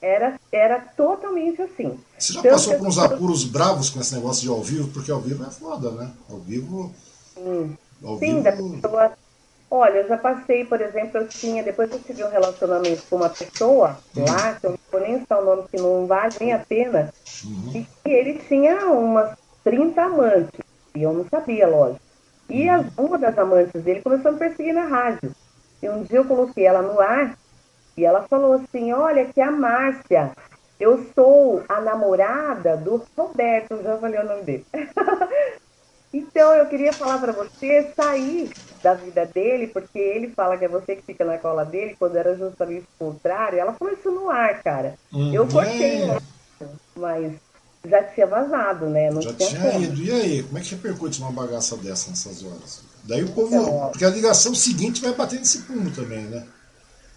[0.00, 1.98] Era, era totalmente assim.
[2.18, 4.88] Você já passou por uns apuros bravos com esse negócio de ao vivo?
[4.88, 6.10] Porque ao vivo é foda, né?
[6.28, 6.92] Ao vivo.
[7.34, 8.42] Sim, ao Sim vivo...
[8.42, 9.12] da pessoa
[9.76, 13.28] Olha, eu já passei, por exemplo, eu tinha, depois eu tive um relacionamento com uma
[13.28, 14.24] pessoa uhum.
[14.24, 17.12] lá, que eu não vou nem citar o nome, que não vale nem a pena,
[17.44, 17.72] uhum.
[17.74, 20.60] e que ele tinha umas 30 amantes,
[20.94, 22.00] e eu não sabia, lógico.
[22.48, 22.74] E uhum.
[22.76, 25.32] as, uma das amantes dele começou a me perseguir na rádio.
[25.82, 27.36] E um dia eu coloquei ela no ar,
[27.96, 30.30] e ela falou assim, olha, que a Márcia,
[30.78, 34.66] eu sou a namorada do Roberto, já falei o nome dele.
[36.16, 38.48] Então, eu queria falar para você sair
[38.84, 42.16] da vida dele, porque ele fala que é você que fica na cola dele, quando
[42.16, 43.58] era justamente o contrário.
[43.58, 44.94] Ela começou no ar, cara.
[45.10, 45.32] Uhum.
[45.32, 46.02] Eu cortei,
[46.94, 47.32] mas
[47.88, 49.10] já tinha vazado, né?
[49.10, 50.02] Não já tinha, tinha ido.
[50.02, 52.82] E aí, como é que repercute uma bagaça dessa nessas horas?
[53.04, 53.54] Daí o povo.
[53.54, 56.46] Então, porque a ligação seguinte vai bater nesse pulo também, né?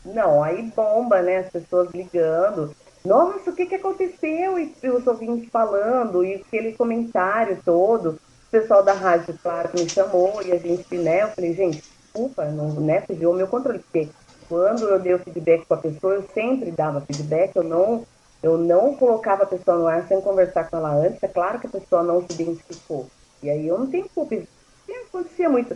[0.05, 1.39] Não, aí bomba, né?
[1.39, 2.73] As pessoas ligando.
[3.03, 4.57] Nossa, o que, que aconteceu?
[4.57, 8.17] E os ouvintes falando, e aquele comentário todo.
[8.47, 11.81] O pessoal da rádio, claro, me chamou e a gente, né, eu falei, gente,
[12.15, 14.09] desculpa, não, né, fugiu o meu controle, porque
[14.49, 18.03] quando eu dei o feedback com a pessoa, eu sempre dava feedback, eu não,
[18.41, 21.67] eu não colocava a pessoa no ar sem conversar com ela antes, é claro que
[21.67, 23.07] a pessoa não se identificou.
[23.43, 25.75] E aí eu não tenho culpa, e acontecia muito.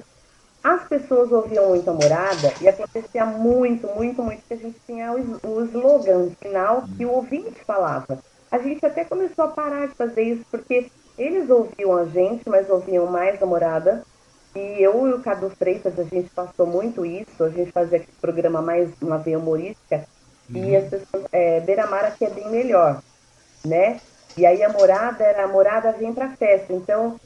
[0.63, 5.11] As pessoas ouviam muito a morada e acontecia muito, muito, muito que a gente tinha
[5.13, 8.19] o, o slogan final que o ouvinte falava.
[8.51, 12.69] A gente até começou a parar de fazer isso, porque eles ouviam a gente, mas
[12.69, 14.03] ouviam mais a morada.
[14.55, 17.43] E eu e o Cadu Freitas, a gente passou muito isso.
[17.43, 20.05] A gente fazia aquele programa mais uma veia humorística.
[20.49, 20.65] Uhum.
[20.65, 23.01] E as pessoas, é, Beira-Mar aqui é bem melhor,
[23.65, 24.01] né?
[24.37, 26.73] E aí a morada era, a morada vem pra festa.
[26.73, 27.19] Então,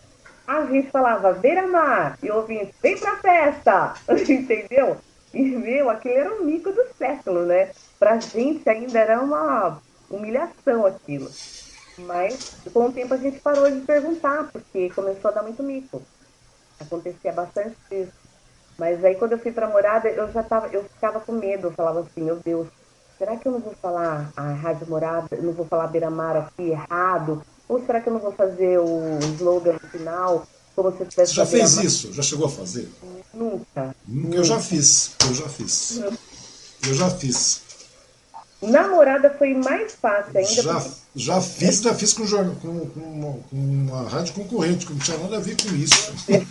[0.47, 3.93] a gente falava Beira-Mar e ouvinte, vem pra festa!
[4.29, 4.97] Entendeu?
[5.33, 7.71] E, meu, aquele era um mico do século, né?
[7.99, 11.29] Pra gente ainda era uma humilhação aquilo.
[11.99, 12.39] Mas
[12.73, 16.01] com o tempo a gente parou de perguntar, porque começou a dar muito mico.
[16.79, 18.11] Acontecia bastante isso.
[18.77, 21.71] Mas aí quando eu fui pra morada, eu já tava, eu ficava com medo, eu
[21.71, 22.67] falava assim, meu Deus,
[23.17, 26.71] será que eu não vou falar a Rádio Morada, eu não vou falar Beira-Mar aqui
[26.71, 27.41] errado?
[27.69, 30.43] Ou será que eu não vou fazer o slogan no final?
[30.75, 32.13] Como se tivesse Você já fez isso?
[32.13, 32.89] Já chegou a fazer?
[33.33, 33.95] Nunca.
[34.05, 34.35] Nunca.
[34.35, 36.01] Eu já fiz, eu já fiz.
[36.85, 37.64] Eu já fiz.
[38.70, 40.61] Namorada foi mais fácil ainda.
[40.61, 40.89] Já, porque...
[41.16, 45.18] já fiz, já fiz com, com, com, uma, com uma rádio concorrente, que não tinha
[45.18, 46.13] nada a ver com isso.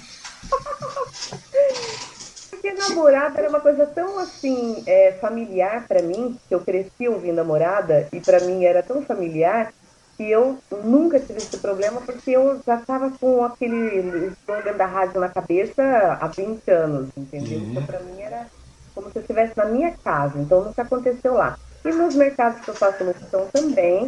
[2.50, 7.36] porque namorada era uma coisa tão assim é, familiar para mim, que eu cresci ouvindo
[7.36, 9.72] namorada, e para mim era tão familiar,
[10.16, 15.20] que eu nunca tive esse problema, porque eu já estava com aquele slogan da rádio
[15.20, 15.82] na cabeça
[16.20, 17.58] há 20 anos, entendeu?
[17.58, 17.70] Uhum.
[17.70, 18.46] Então para mim era
[18.94, 21.58] como se eu estivesse na minha casa, então nunca aconteceu lá.
[21.84, 24.06] E nos mercados que eu faço locução também,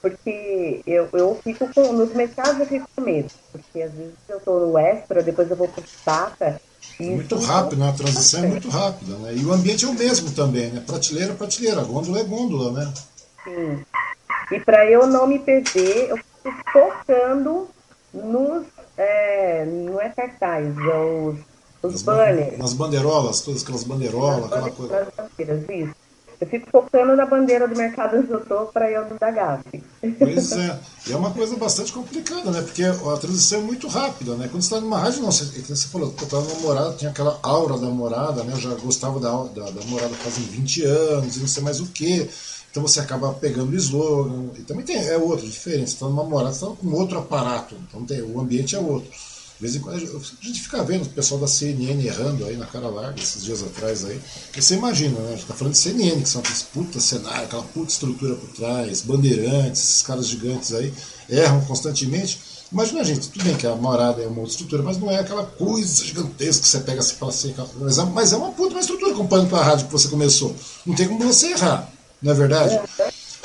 [0.00, 1.92] porque eu, eu fico com.
[1.92, 5.56] Nos mercados eu fico com medo, porque às vezes eu estou no extra, depois eu
[5.56, 6.60] vou para o Tata.
[6.98, 7.90] Muito rápido, né?
[7.90, 9.34] a transição é muito rápida, né?
[9.34, 10.82] E o ambiente é o mesmo também, né?
[10.84, 12.92] Prateleira é prateleira, gôndola é gôndola, né?
[13.44, 13.84] Sim.
[14.50, 17.68] E para eu não me perder, eu fico focando
[18.12, 18.66] nos.
[18.96, 21.38] É, não é cartaz, é os,
[21.82, 22.58] os banners.
[22.58, 25.00] Nas bandeirolas, todas aquelas bandeirolas, aquela coisa.
[25.00, 26.07] Nas bandeiras, isso.
[26.40, 29.82] Eu fico focando na bandeira do mercado onde eu estou para eu não dar gafe.
[30.18, 30.78] Pois é.
[31.08, 32.62] E é uma coisa bastante complicada, né?
[32.62, 34.46] Porque a transição é muito rápida, né?
[34.48, 37.76] Quando você está numa rádio, não, você, você falou, eu estava namorada, tinha aquela aura
[37.76, 38.52] da morada, né?
[38.52, 41.86] Eu já gostava da, da, da morada fazem 20 anos e não sei mais o
[41.86, 42.28] quê.
[42.70, 44.50] Então você acaba pegando o slogan.
[44.56, 45.90] E também tem, é outro, diferente.
[45.90, 47.74] Você está numa morada, você está com outro aparato.
[47.88, 49.10] Então tem, o ambiente é outro.
[49.58, 52.64] De vez em quando a gente fica vendo o pessoal da CNN errando aí na
[52.64, 54.20] cara larga esses dias atrás aí.
[54.44, 55.32] Porque você imagina, né?
[55.32, 58.48] A gente tá falando de CNN, que são aqueles puta cenário, aquela puta estrutura por
[58.50, 60.94] trás, bandeirantes, esses caras gigantes aí,
[61.28, 62.38] erram constantemente.
[62.70, 65.44] Imagina, gente, tudo bem que a morada é uma outra estrutura, mas não é aquela
[65.44, 67.54] coisa gigantesca que você pega assim e fala assim,
[68.14, 70.54] mas é, é uma puta uma estrutura comparando com a rádio que você começou.
[70.86, 71.90] Não tem como você errar,
[72.22, 72.78] não é verdade?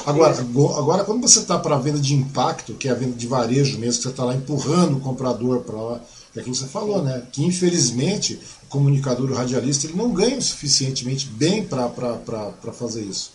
[0.06, 0.36] Agora,
[0.78, 3.80] agora quando você está para a venda de impacto, que é a venda de varejo
[3.80, 6.02] mesmo, que você está lá empurrando o comprador para lá,
[6.36, 7.24] é aquilo que você falou, né?
[7.32, 11.90] Que infelizmente o comunicador, o radialista, ele não ganha o suficientemente bem para
[12.74, 13.32] fazer isso.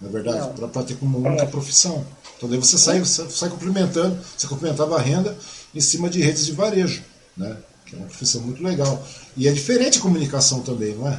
[0.00, 0.60] Não é verdade?
[0.68, 2.04] Para ter como única profissão.
[2.36, 5.36] Então daí você sai, você sai complementando, você complementava a renda
[5.74, 7.02] em cima de redes de varejo,
[7.36, 7.56] né?
[7.86, 9.02] Que é uma profissão muito legal.
[9.36, 11.18] E é diferente a comunicação também, não é?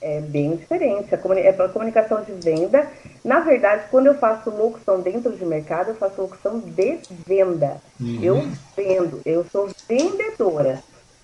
[0.00, 1.08] É bem diferente.
[1.12, 2.90] É a comunicação de venda,
[3.24, 7.76] na verdade, quando eu faço locução dentro de mercado, eu faço locução de venda.
[8.00, 8.18] Uhum.
[8.22, 10.82] Eu vendo, eu sou vendedora.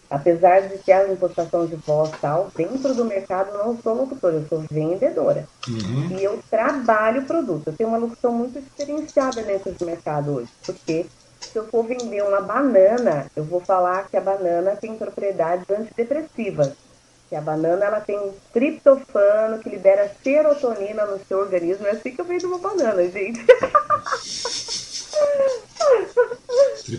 [0.09, 4.37] Apesar de ter a impostação de voz tal, dentro do mercado eu não sou locutora,
[4.37, 5.49] eu sou vendedora.
[5.67, 6.17] Uhum.
[6.17, 7.69] E eu trabalho o produto.
[7.69, 11.07] Eu tenho uma locução muito diferenciada dentro do mercado hoje, porque
[11.41, 16.86] se eu for vender uma banana, eu vou falar que a banana tem propriedades antidepressivas
[17.29, 21.87] que a banana ela tem triptofano que libera serotonina no seu organismo.
[21.87, 23.45] É assim que eu vendo uma banana, gente.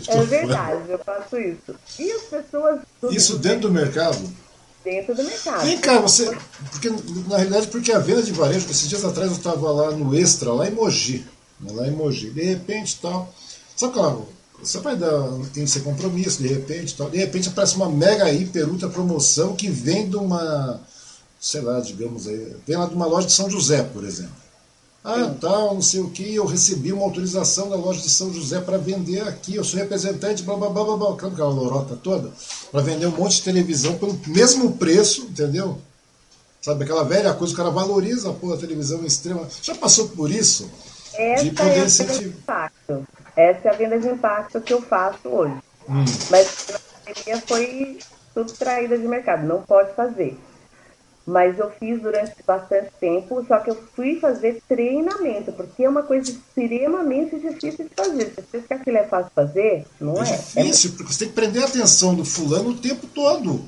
[0.08, 1.74] é verdade, eu faço isso.
[1.98, 2.80] E as pessoas.
[3.10, 4.18] Isso dentro do mercado?
[4.84, 5.64] Dentro do mercado.
[5.64, 6.36] Vem cá, você.
[6.70, 6.90] Porque,
[7.28, 10.52] na realidade, porque a venda de varejo, esses dias atrás eu estava lá no Extra,
[10.52, 11.26] lá em Mogi.
[11.60, 12.30] Né, lá em Mogi.
[12.30, 13.32] De repente tal.
[13.76, 14.28] Sabe qual
[14.62, 17.08] você vai dar, tem que ser compromisso, de repente, tal.
[17.08, 20.80] de repente aparece uma mega hiper ultra promoção que vem de uma,
[21.40, 24.48] sei lá, digamos aí, vem lá de uma loja de São José, por exemplo.
[25.04, 28.60] Ah, tal, não sei o que, eu recebi uma autorização da loja de São José
[28.60, 32.30] para vender aqui, eu sou representante, blá blá blá blá, blá aquela lorota toda,
[32.70, 35.78] para vender um monte de televisão pelo mesmo preço, entendeu?
[36.60, 39.48] Sabe, aquela velha coisa, o cara valoriza a televisão extrema.
[39.62, 40.68] Já passou por isso?
[41.14, 42.36] Essa de poder é sentir.
[43.38, 45.54] Essa é a venda de impacto que eu faço hoje.
[45.88, 46.04] Hum.
[46.28, 47.98] Mas na pandemia foi
[48.34, 50.36] subtraída de mercado, não pode fazer.
[51.24, 56.02] Mas eu fiz durante bastante tempo, só que eu fui fazer treinamento, porque é uma
[56.02, 58.24] coisa extremamente difícil de fazer.
[58.24, 60.30] Se você pensa que aquilo é fácil de fazer, não é.
[60.56, 60.96] É difícil, é...
[60.96, 63.64] porque você tem que prender a atenção do fulano o tempo todo.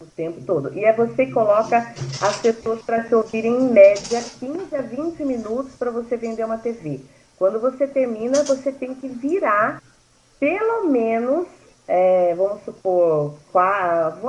[0.00, 0.72] O tempo todo.
[0.72, 5.74] E aí você coloca as pessoas para te ouvirem em média 15 a 20 minutos
[5.78, 7.02] para você vender uma TV.
[7.38, 9.80] Quando você termina, você tem que virar
[10.40, 11.46] pelo menos,
[11.86, 14.20] é, vamos supor, quatro,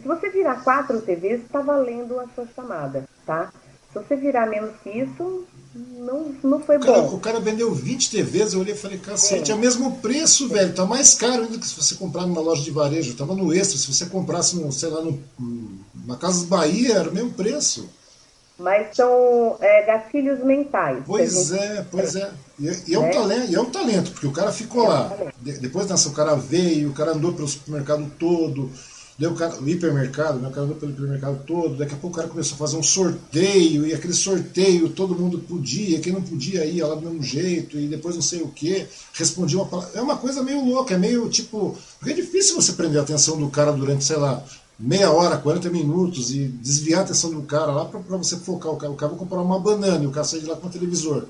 [0.00, 3.52] se você virar quatro TVs, está valendo a sua chamada, tá?
[3.92, 5.44] Se você virar menos que isso,
[5.74, 7.16] não, não foi o cara, bom.
[7.16, 10.48] O cara vendeu 20 TVs, eu olhei e falei, cacete, é, é o mesmo preço,
[10.48, 10.74] velho.
[10.74, 13.14] Tá mais caro ainda que se você comprar numa loja de varejo.
[13.14, 15.22] Tava no extra, se você comprasse, no, sei lá, no,
[15.94, 17.86] numa Casa Bahia, era o mesmo preço.
[18.62, 21.02] Mas são é, gatilhos mentais.
[21.04, 21.60] Pois gente...
[21.60, 22.30] é, pois é.
[22.58, 23.10] E, e é, um né?
[23.10, 25.16] talento, e é um talento, porque o cara ficou é lá.
[25.40, 28.70] De, depois dessa, o cara veio, o cara andou pelo supermercado todo,
[29.18, 32.16] deu o, cara, o hipermercado, né, o cara andou pelo hipermercado todo, daqui a pouco
[32.16, 36.22] o cara começou a fazer um sorteio, e aquele sorteio todo mundo podia, quem não
[36.22, 39.90] podia ia lá do mesmo jeito, e depois não sei o que, respondia uma palavra.
[39.94, 41.76] É uma coisa meio louca, é meio tipo.
[41.98, 44.42] Porque é difícil você prender a atenção do cara durante, sei lá,
[44.82, 48.76] meia hora, 40 minutos e desviar a atenção do cara lá para você focar o
[48.76, 48.92] cara.
[48.92, 51.26] O cara vai comprar uma banana e o cara sai de lá com o televisor.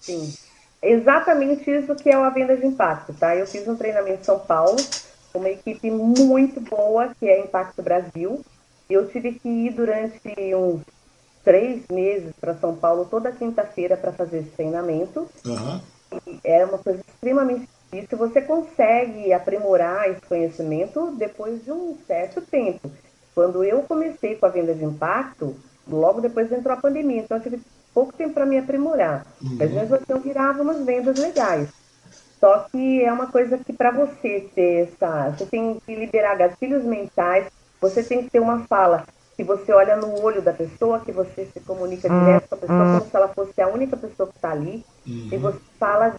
[0.00, 0.34] Sim.
[0.82, 3.34] Exatamente isso que é uma venda de impacto, tá?
[3.34, 4.76] Eu fiz um treinamento em São Paulo,
[5.32, 8.44] uma equipe muito boa, que é Impacto Brasil.
[8.88, 10.20] Eu tive que ir durante
[10.54, 10.82] uns
[11.42, 15.26] três meses para São Paulo toda quinta-feira para fazer esse treinamento.
[15.46, 15.80] Uhum.
[16.44, 17.66] Era uma coisa extremamente
[17.98, 22.90] isso você consegue aprimorar esse conhecimento depois de um certo tempo.
[23.34, 25.56] Quando eu comecei com a venda de impacto,
[25.88, 27.60] logo depois entrou a pandemia, então eu tive
[27.92, 29.26] pouco tempo para me aprimorar.
[29.42, 29.56] Uhum.
[29.58, 31.68] Mas mesmo assim eu virava umas vendas legais.
[32.40, 35.30] Só que é uma coisa que para você ter essa.
[35.30, 37.46] Você tem que liberar gatilhos mentais,
[37.80, 39.04] você tem que ter uma fala
[39.36, 42.98] que você olha no olho da pessoa, que você se comunica direto com a pessoa,
[42.98, 45.28] como se ela fosse a única pessoa que está ali, uhum.
[45.32, 46.14] e você fala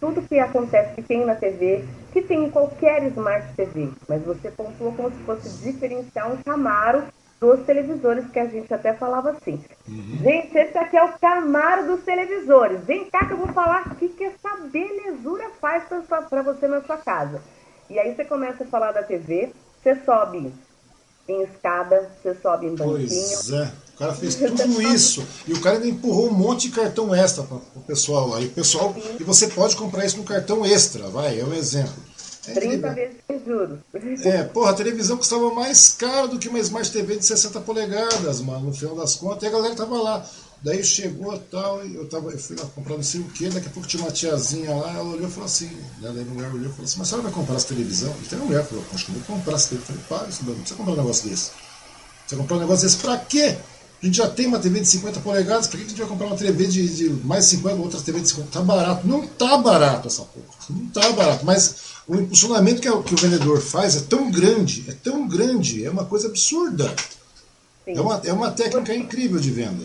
[0.00, 4.50] tudo que acontece que tem na TV, que tem em qualquer Smart TV, mas você
[4.50, 7.04] pontuou como se fosse diferenciar um Camaro
[7.40, 9.62] dos televisores, que a gente até falava assim.
[9.88, 10.18] Uhum.
[10.22, 12.84] Gente, esse aqui é o Camaro dos televisores.
[12.84, 15.84] Vem cá que eu vou falar o que, que essa belezura faz
[16.28, 17.40] para você na sua casa.
[17.88, 20.52] E aí você começa a falar da TV, você sobe
[21.28, 23.06] em escada, você sobe em banquinho.
[23.06, 25.26] Pois é, o cara fez tudo isso.
[25.46, 28.34] E o cara ainda empurrou um monte de cartão extra para o pessoal.
[28.34, 28.94] Aí pessoal.
[28.94, 29.16] Sim.
[29.20, 32.08] E você pode comprar isso no cartão extra, vai, é um exemplo.
[32.48, 33.78] É 30 vezes sem juros.
[34.24, 38.40] É, porra, a televisão custava mais caro do que uma Smart TV de 60 polegadas,
[38.40, 39.42] mano, no final das contas.
[39.42, 40.26] E a galera tava lá.
[40.62, 43.68] Daí chegou tal, e eu, tava, eu fui lá comprar não sei o que, daqui
[43.68, 46.50] a pouco tinha uma tiazinha lá, ela olhou e falou assim, né, daí a mulher
[46.50, 48.12] olhou e falou assim, mas a senhora vai comprar essa televisão?
[48.20, 49.94] E tem uma mulher falou, acho que eu vou comprar essa televisão.
[49.94, 51.50] Eu falei, para, você não precisa comprar um negócio desse.
[52.26, 53.56] Você comprar um negócio desse pra quê?
[54.00, 56.26] A gente já tem uma TV de 50 polegadas, por que a gente vai comprar
[56.26, 58.50] uma TV de, de mais 50, outra TV de 50?
[58.50, 59.06] Tá barato.
[59.06, 60.46] Não tá barato essa porra.
[60.70, 61.44] Não tá barato.
[61.44, 61.74] Mas
[62.06, 65.90] o impulsionamento que, é, que o vendedor faz é tão grande, é tão grande, é
[65.90, 66.94] uma coisa absurda.
[67.86, 69.84] É uma, é uma técnica incrível de venda.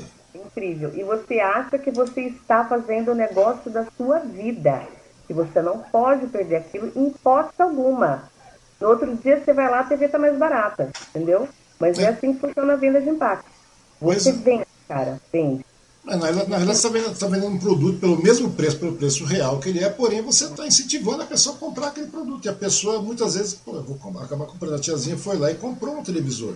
[0.56, 0.92] Incrível.
[0.96, 4.88] E você acha que você está fazendo o negócio da sua vida.
[5.28, 8.32] Que você não pode perder aquilo em hipótese alguma.
[8.80, 11.48] No outro dia você vai lá, a TV está mais barata, entendeu?
[11.80, 13.50] Mas é, é assim que funciona a venda de impacto.
[14.00, 15.66] Pois você vende, cara, vende.
[16.04, 18.96] Mas na, na realidade, você está vendendo, tá vendendo um produto pelo mesmo preço, pelo
[18.96, 22.46] preço real que ele é, porém você está incentivando a pessoa a comprar aquele produto.
[22.46, 24.76] E a pessoa, muitas vezes, pô, eu vou acabar comprando.
[24.76, 26.56] A tiazinha foi lá e comprou um televisor.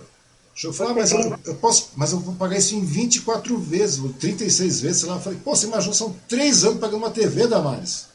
[0.58, 4.02] Deixa eu falar, mas eu, eu, posso, mas eu vou pagar isso em 24 vezes,
[4.18, 5.14] 36 vezes, sei lá.
[5.14, 8.08] Eu falei, pô, você imagina, são três anos pagando uma TV, Damares.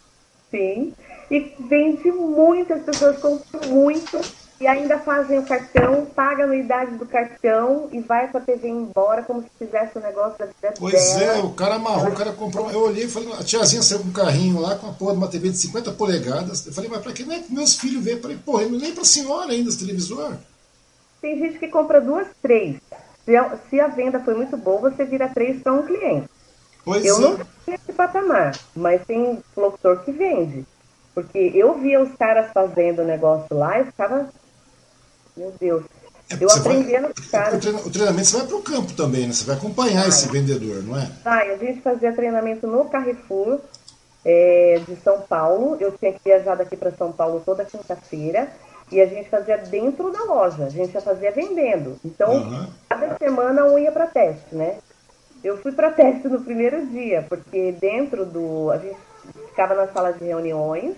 [0.51, 0.91] Sim,
[1.31, 4.19] e vende muito, as pessoas compram muito
[4.59, 8.67] e ainda fazem o cartão, paga a anuidade do cartão e vai com a TV
[8.67, 11.37] embora como se fizesse o um negócio da vida Pois dela.
[11.37, 12.69] é, o cara amarrou, o cara comprou.
[12.69, 15.17] Eu olhei e falei, a tiazinha saiu com um carrinho lá com a porra de
[15.19, 16.67] uma TV de 50 polegadas.
[16.67, 18.17] Eu falei, mas pra que nem é que meus filhos veem?
[18.17, 20.35] Eu falei, porra, nem pra senhora ainda esse televisor.
[21.23, 22.81] Tem gente que compra duas, três.
[23.23, 26.29] Se a, se a venda foi muito boa, você vira três para um cliente.
[26.83, 27.19] Pois eu é.
[27.21, 30.65] não sei esse patamar, mas tem locutor que vende.
[31.15, 34.27] Porque eu via os caras fazendo o negócio lá e ficava
[35.37, 35.85] meu Deus.
[36.29, 37.55] É, eu aprendendo vai, cara.
[37.55, 39.31] O treinamento você vai para o campo também, né?
[39.31, 40.09] Você vai acompanhar vai.
[40.09, 41.09] esse vendedor, não é?
[41.23, 43.61] Vai, a gente fazia treinamento no Carrefour
[44.25, 45.77] é, de São Paulo.
[45.79, 48.51] Eu tinha que viajar daqui para São Paulo toda quinta-feira.
[48.93, 51.97] E a gente fazia dentro da loja, a gente já fazia vendendo.
[52.05, 52.67] Então, uhum.
[52.87, 54.77] cada semana um ia para teste, né?
[55.43, 58.69] Eu fui para teste no primeiro dia, porque dentro do.
[58.69, 58.97] A gente
[59.49, 60.95] ficava na sala de reuniões,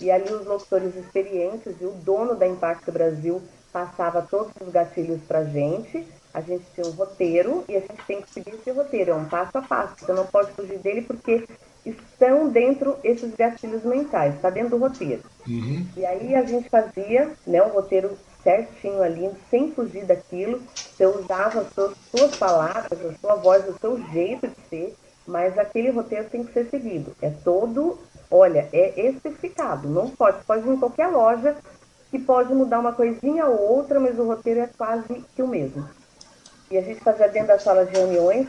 [0.00, 5.20] e ali os locutores experientes e o dono da Impacto Brasil passava todos os gatilhos
[5.22, 6.06] para a gente.
[6.32, 9.24] A gente tinha um roteiro e a gente tem que seguir esse roteiro, é um
[9.24, 9.96] passo a passo.
[9.98, 11.44] Você não pode fugir dele porque
[11.84, 15.22] estão dentro esses gatilhos mentais, está dentro do roteiro.
[15.46, 15.86] Uhum.
[15.96, 20.62] E aí a gente fazia né, o roteiro certinho ali, sem fugir daquilo.
[20.74, 25.58] Você usava as suas, suas palavras, a sua voz, o seu jeito de ser, mas
[25.58, 27.14] aquele roteiro tem que ser seguido.
[27.20, 27.98] É todo,
[28.30, 29.88] olha, é especificado.
[29.88, 31.56] Não pode, pode ir em qualquer loja
[32.10, 35.88] que pode mudar uma coisinha ou outra, mas o roteiro é quase que o mesmo.
[36.70, 38.46] E a gente fazia dentro da sala de reuniões,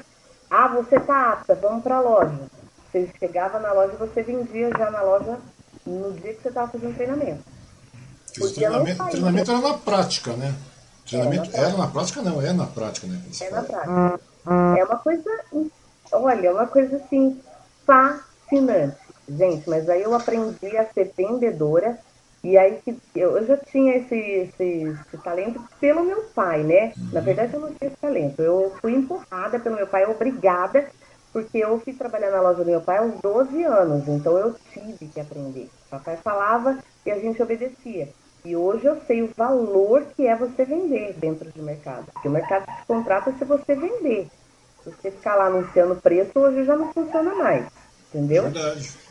[0.49, 2.39] ah, você tá apta, vamos para a loja.
[2.93, 5.39] Você chegava na loja e você vendia já na loja
[5.83, 7.43] no dia que você estava fazendo treinamento.
[8.39, 10.53] O treinamento, treinamento era na prática, né?
[11.07, 13.19] Treinamento era na, era na, prática, não, é na prática, né?
[13.41, 14.19] É na prática.
[14.77, 15.29] É uma coisa,
[16.11, 17.41] olha, é uma coisa assim,
[17.83, 18.97] fascinante.
[19.27, 21.97] Gente, mas aí eu aprendi a ser vendedora
[22.43, 26.93] e aí que eu, já tinha esse, esse, esse, talento pelo meu pai, né?
[27.11, 27.25] Na uhum.
[27.25, 28.41] verdade, eu não tinha esse talento.
[28.41, 30.85] Eu fui empurrada pelo meu pai, obrigada,
[31.33, 35.07] porque eu fui trabalhar na loja do meu pai aos 12 anos, então eu tive
[35.07, 35.67] que aprender.
[35.89, 38.07] Papai falava e a gente obedecia.
[38.45, 42.05] E hoje eu sei o valor que é você vender dentro do mercado.
[42.13, 44.27] Porque o mercado te contrata se você vender.
[44.83, 47.65] Se você ficar lá anunciando preço, hoje já não funciona mais.
[48.09, 48.43] Entendeu?
[48.43, 49.02] Verdade.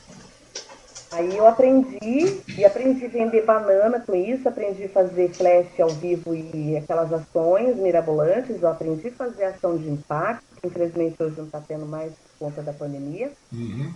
[1.12, 5.90] Aí eu aprendi, e aprendi a vender banana com isso, aprendi a fazer flash ao
[5.90, 11.36] vivo e aquelas ações mirabolantes, eu aprendi a fazer ação de impacto, que infelizmente hoje
[11.36, 13.30] não está tendo mais por conta da pandemia.
[13.52, 13.92] Uhum.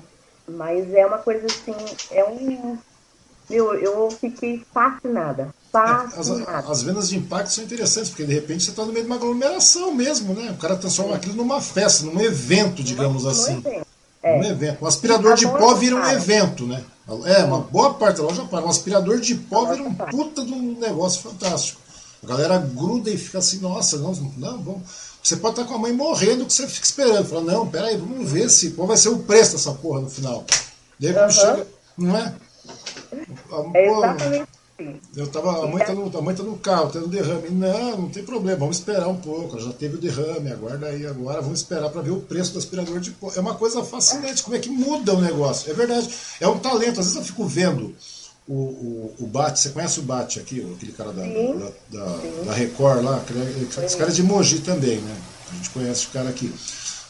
[0.46, 1.74] Mas é uma coisa assim,
[2.10, 2.76] é um.
[3.48, 5.54] Meu, eu fiquei fascinada.
[5.72, 6.58] fascinada.
[6.58, 9.10] As, as, vendas de impacto são interessantes, porque de repente você está no meio de
[9.10, 10.50] uma aglomeração mesmo, né?
[10.50, 13.58] O cara transforma aquilo numa festa, num evento, digamos assim.
[13.58, 13.86] Evento.
[14.26, 14.38] É.
[14.38, 14.84] Um evento.
[14.84, 16.82] Um aspirador de pó vira um evento, né?
[17.26, 18.66] É, uma boa parte da loja para.
[18.66, 21.80] Um aspirador de pó vira um puta de um negócio fantástico.
[22.24, 24.82] A galera gruda e fica assim, nossa, não, não, vamos.
[25.22, 27.26] Você pode estar com a mãe morrendo que você fica esperando.
[27.26, 30.44] Fala, não, peraí, vamos ver se qual vai ser o preço dessa porra no final.
[30.98, 31.30] Daí uhum.
[31.30, 31.66] chega.
[31.96, 32.34] Não é?
[33.74, 34.55] É exatamente
[35.16, 37.48] Eu tava, a mãe tá no, a mãe tá no carro, tendo derrame.
[37.48, 39.58] Não, não tem problema, vamos esperar um pouco.
[39.58, 43.00] Já teve o derrame, aguarda aí agora, vamos esperar para ver o preço do aspirador
[43.00, 43.32] de pó.
[43.34, 45.70] É uma coisa fascinante, como é que muda o negócio.
[45.70, 46.08] É verdade,
[46.40, 47.00] é um talento.
[47.00, 47.94] Às vezes eu fico vendo
[48.46, 52.52] o, o, o Bate, você conhece o Bate aqui, aquele cara da, da, da, da,
[52.52, 53.24] Record lá?
[53.82, 55.16] Esse cara é de Mogi também, né?
[55.50, 56.52] A gente conhece o cara aqui.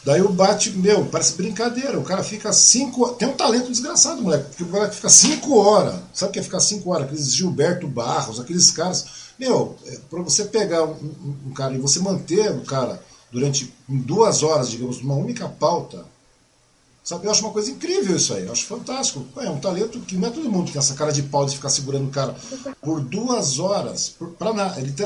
[0.07, 1.99] Daí o bate, meu, parece brincadeira.
[1.99, 3.09] O cara fica cinco.
[3.15, 4.45] Tem um talento desgraçado, moleque.
[4.45, 5.99] Porque o cara fica cinco horas.
[6.13, 7.07] Sabe o que é ficar cinco horas?
[7.07, 9.05] Aqueles Gilberto Barros, aqueles caras.
[9.37, 13.03] Meu, é, para você pegar um, um, um, cara e você manter o cara
[13.33, 16.05] durante duas horas, digamos, numa única pauta.
[17.03, 18.45] Sabe, eu acho uma coisa incrível isso aí.
[18.45, 19.25] Eu acho fantástico.
[19.41, 21.57] É um talento que não é todo mundo que tem essa cara de pau de
[21.57, 22.33] ficar segurando o cara
[22.81, 24.53] por duas horas, por, pra,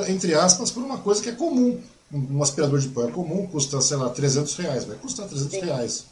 [0.07, 1.81] entre aspas, por uma coisa que é comum
[2.13, 5.65] um aspirador de pó é comum custa, sei lá, 300 reais, vai custar 300 Sim.
[5.65, 6.05] reais.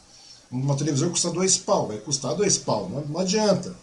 [0.50, 3.74] Uma televisão custa dois pau, vai custar dois pau, não, não adianta.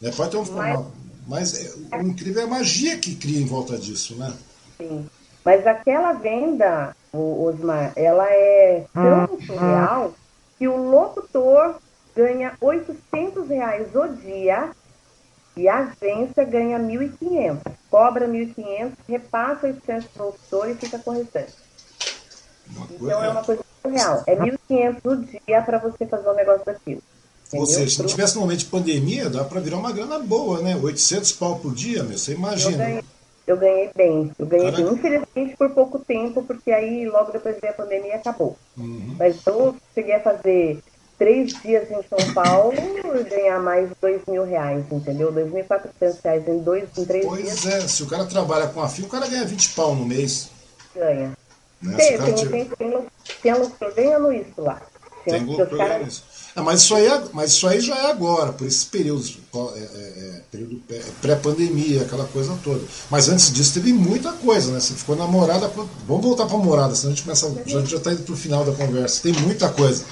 [0.00, 0.10] Né?
[0.14, 0.86] Pode ter um, mas, uma,
[1.26, 4.32] mas é, o incrível é a magia que cria em volta disso, né?
[4.76, 5.08] Sim.
[5.44, 10.12] Mas aquela venda, Osmar, ela é tão hum, surreal hum.
[10.58, 11.76] que o locutor
[12.16, 14.70] ganha 800 reais o dia
[15.56, 21.10] e a agência ganha 1.500, cobra 1.500, repassa 800 para o locutor e fica com
[21.10, 21.52] o restante.
[22.90, 24.22] Então é uma coisa real.
[24.26, 27.02] É 1.500 o dia para você fazer um negócio daquilo.
[27.52, 30.60] Ou seja, se não tivesse no momento de pandemia, dá para virar uma grana boa,
[30.60, 30.76] né?
[30.76, 32.72] 800 pau por dia, meu, você imagina.
[32.72, 33.04] Eu ganhei,
[33.46, 34.32] eu ganhei bem.
[34.38, 38.56] Eu ganhei bem, infelizmente, por pouco tempo, porque aí logo depois veio a pandemia acabou.
[38.76, 39.14] Uhum.
[39.18, 40.82] Mas eu cheguei a fazer
[41.24, 45.32] três dias em São Paulo e ganhar mais dois mil reais, entendeu?
[45.32, 47.60] Dois mil e quatrocentos reais em, dois, em três pois dias.
[47.62, 50.50] Pois é, se o cara trabalha com a o cara ganha 20 pau no mês.
[50.94, 51.32] Ganha.
[51.80, 51.96] Né?
[51.96, 53.06] Tem, tem, tem, tem, tem,
[53.42, 54.82] tem lucro ganhando isso lá.
[55.24, 56.24] Tem, tem lucro ganhando isso.
[56.54, 59.78] Ah, mas, isso aí, é, mas isso aí já é agora, por esses períodos, é,
[59.78, 60.80] é, é período
[61.22, 62.84] pré-pandemia, aquela coisa toda.
[63.10, 64.78] Mas antes disso teve muita coisa, né?
[64.78, 65.68] Você ficou namorada.
[66.06, 67.46] Vamos voltar para morada, senão a gente começa.
[67.46, 69.22] A gente já está indo para o final da conversa.
[69.22, 70.04] Tem muita coisa.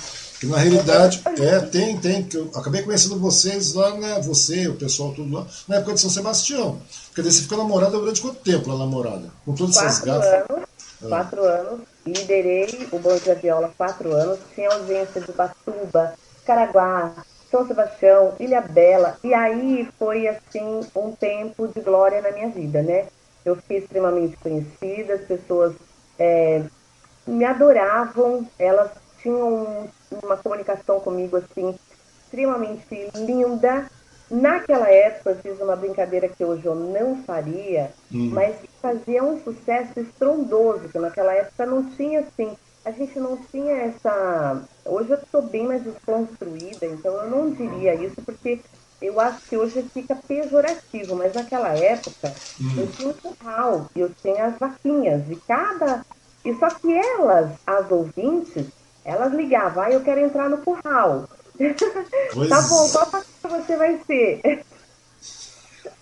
[0.43, 2.25] Que na realidade, é, tem, tem.
[2.25, 4.21] Que eu acabei conhecendo vocês lá, né?
[4.23, 6.81] Você, o pessoal tudo lá, na época de São Sebastião.
[7.07, 9.31] Porque daí você ficou namorada durante quanto tempo lá namorada?
[9.45, 10.51] Com todas essas gafas?
[10.51, 10.65] Anos,
[11.01, 11.09] ah.
[11.09, 11.81] Quatro anos.
[12.05, 14.41] Liderei o Bom Dia Viola quatro anos.
[14.53, 16.15] Tinha ausência de Batuba,
[16.45, 17.13] Caraguá,
[17.49, 19.17] São Sebastião, Ilha Bela.
[19.23, 23.07] E aí foi, assim, um tempo de glória na minha vida, né?
[23.45, 25.73] Eu fiquei extremamente conhecida, as pessoas
[26.19, 26.65] é,
[27.29, 28.91] me adoravam, elas
[29.23, 29.89] tinham
[30.23, 31.75] uma comunicação comigo assim
[32.25, 33.87] extremamente linda.
[34.31, 38.31] Naquela época eu fiz uma brincadeira que hoje eu não faria, hum.
[38.33, 43.75] mas fazia um sucesso estrondoso, que naquela época não tinha assim, a gente não tinha
[43.75, 44.65] essa.
[44.87, 48.61] Hoje eu estou bem mais desconstruída, então eu não diria isso, porque
[49.03, 52.75] eu acho que hoje fica pejorativo, mas naquela época hum.
[52.79, 56.03] eu tinha um curral, eu tinha as vaquinhas, e cada.
[56.45, 58.67] E só que elas, as ouvintes,
[59.05, 61.29] elas ligavam, ah, eu quero entrar no curral.
[62.33, 62.49] Pois...
[62.49, 64.65] tá bom, qual pastor você vai ser?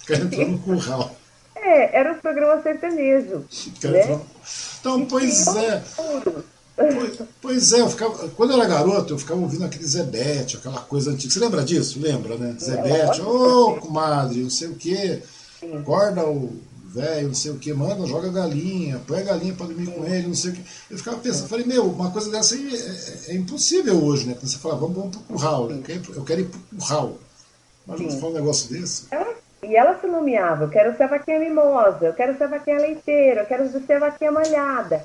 [0.07, 1.17] Quero entrar no curral.
[1.57, 3.45] É, era o programa sertanejo.
[3.85, 4.21] Né?
[4.81, 5.83] Então, pois é.
[6.77, 10.81] Pois, pois, é, eu ficava, quando eu era garoto, eu ficava ouvindo aquele Zebete, aquela
[10.81, 11.33] coisa antiga.
[11.33, 12.01] Você lembra disso?
[12.01, 12.57] Lembra, né?
[12.59, 15.23] Zebete, ô, oh, comadre, não sei o quê.
[15.79, 16.59] Acorda o
[16.93, 20.27] velho, não sei o que, manda, joga galinha, põe a galinha para dormir com ele,
[20.27, 20.65] não sei o que.
[20.91, 24.35] Eu ficava pensando, falei, meu, uma coisa dessa aí é, é, é impossível hoje, né?
[24.35, 27.19] Quando você fala, vamos, vamos pro curral, eu quero, eu quero ir pro curral.
[27.87, 29.07] Mas você fala um negócio desse.
[29.11, 32.49] Ela, e ela se nomeava, eu quero ser a vaquinha mimosa, eu quero ser a
[32.49, 35.05] vaquinha leiteira, eu quero ser a vaquinha malhada.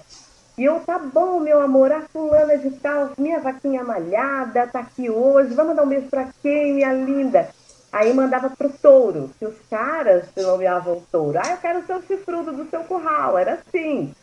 [0.58, 5.10] E eu, tá bom, meu amor, a fulana de tal, minha vaquinha malhada, tá aqui
[5.10, 7.50] hoje, vamos dar um beijo pra quem, minha linda?
[7.96, 11.40] Aí mandava pro touro, que os caras nomeavam o touro.
[11.42, 13.38] Ah, eu quero ser o chifrudo do seu curral.
[13.38, 14.14] Era assim.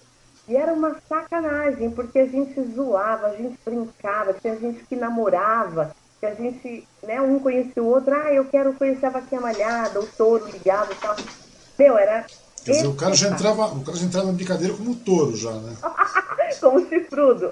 [0.47, 5.97] E era uma sacanagem, porque a gente zoava, a gente brincava, tinha gente que namorava,
[6.21, 10.01] que a gente, né, um conhecia o outro, ah, eu quero conhecer a vaquinha malhada,
[10.01, 11.17] o touro ligado e tal.
[11.79, 12.27] Meu, era.
[12.63, 15.53] Quer dizer, o cara, já entrava, o cara já entrava na brincadeira como touro já,
[15.53, 15.75] né?
[16.61, 17.51] como chifrudo.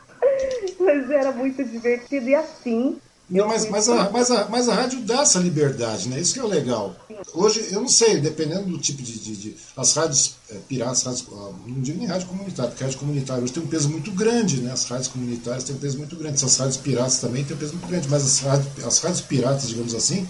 [0.80, 2.98] Mas era muito divertido e assim
[3.28, 6.20] não, mas, mas, a, mas, a, mas a rádio dá essa liberdade, né?
[6.20, 6.94] Isso que é o legal.
[7.32, 9.18] Hoje, eu não sei, dependendo do tipo de.
[9.18, 12.98] de, de as rádios é, piratas, rádios, ah, não digo nem rádio comunitária, porque rádio
[12.98, 14.72] comunitária hoje tem um peso muito grande, né?
[14.72, 16.34] As rádios comunitárias têm um peso muito grande.
[16.34, 19.68] Essas rádios piratas também têm um peso muito grande, mas as rádios, as rádios piratas,
[19.68, 20.28] digamos assim,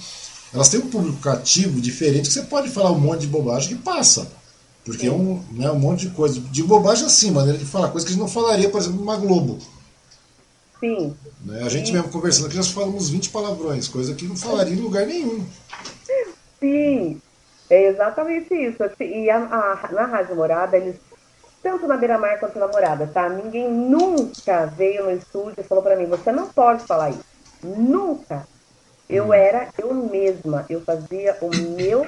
[0.52, 3.82] elas têm um público cativo diferente que você pode falar um monte de bobagem que
[3.82, 4.30] passa.
[4.84, 6.38] Porque é um, né, um monte de coisa.
[6.38, 9.16] De bobagem assim, maneira de falar, coisa que a gente não falaria, por exemplo, numa
[9.16, 9.58] Globo.
[10.84, 11.16] Sim.
[11.42, 11.62] Né?
[11.62, 11.94] A gente Sim.
[11.94, 15.42] mesmo conversando aqui, nós falamos 20 palavrões, coisa que não falaria em lugar nenhum.
[16.60, 17.22] Sim.
[17.70, 18.82] É exatamente isso.
[19.00, 20.96] E a, a, na Rádio Morada, eles,
[21.62, 23.30] tanto na Beira Mar quanto na Morada, tá?
[23.30, 27.24] Ninguém nunca veio no estúdio e falou para mim, você não pode falar isso.
[27.62, 28.46] Nunca.
[29.08, 29.32] Eu hum.
[29.34, 30.66] era eu mesma.
[30.68, 32.06] Eu fazia o meu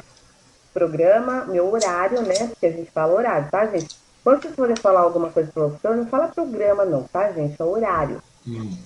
[0.74, 2.50] programa, meu horário, né?
[2.60, 3.96] Que a gente fala horário, tá, gente?
[4.22, 7.56] Quando vocês forem falar alguma coisa para você, não fala programa, não, tá, gente?
[7.58, 8.20] É horário.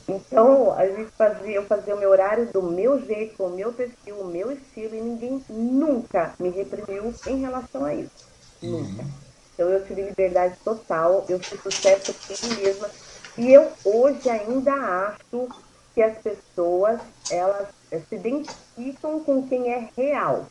[0.08, 3.72] Então, a gente fazia, eu fazia o meu horário do meu jeito, com o meu
[3.72, 8.10] perfil, o meu estilo, e ninguém nunca me reprimiu em relação a isso.
[8.62, 9.04] Nunca.
[9.54, 12.88] Então, eu tive liberdade total, eu fiz sucesso comigo mesma.
[13.36, 15.48] E eu hoje ainda acho
[15.94, 20.46] que as pessoas, elas se identificam com quem é real.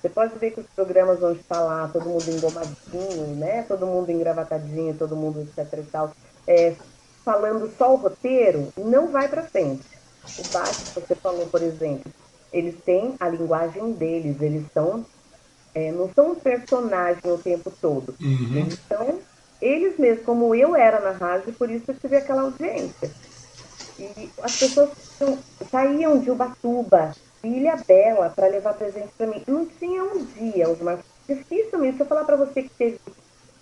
[0.00, 3.62] Você pode ver que os programas onde está lá, todo mundo engomadinho, né?
[3.62, 6.10] Todo mundo engravatadinho, todo mundo etc e tal,
[6.46, 6.76] é,
[7.24, 9.84] falando só o roteiro, não vai para frente.
[10.38, 12.10] O Bate, que você falou, por exemplo,
[12.52, 15.04] eles têm a linguagem deles, eles são,
[15.74, 18.14] é, não são um personagem o tempo todo.
[18.20, 18.56] Uhum.
[18.56, 19.20] Eles são
[19.60, 23.10] eles mesmos, como eu era na rádio, por isso eu tive aquela audiência.
[23.98, 24.90] E as pessoas
[25.70, 29.42] saíam de Ubatuba, Ilha Bela para levar presente para mim.
[29.46, 30.98] Não tinha um dia, Osmar.
[31.26, 33.00] Dificilmente, se eu falar para você que teve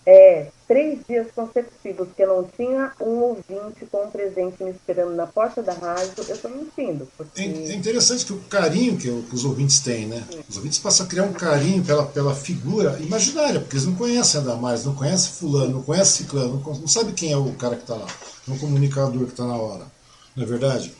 [0.04, 5.14] é, três dias consecutivos que eu não tinha um ouvinte com um presente me esperando
[5.14, 7.06] na porta da rádio, eu estou mentindo.
[7.16, 7.40] Porque...
[7.40, 10.24] É, é, interessante que o carinho que, os ouvintes têm, né?
[10.48, 14.40] Os ouvintes passam a criar um carinho pela, pela figura imaginária, porque eles não conhecem
[14.40, 17.76] ainda mais, não conhecem fulano, não conhecem ciclano, não, não sabe quem é o cara
[17.76, 18.08] que está lá,
[18.46, 19.84] não é o comunicador que está na hora.
[20.34, 20.92] Não é verdade?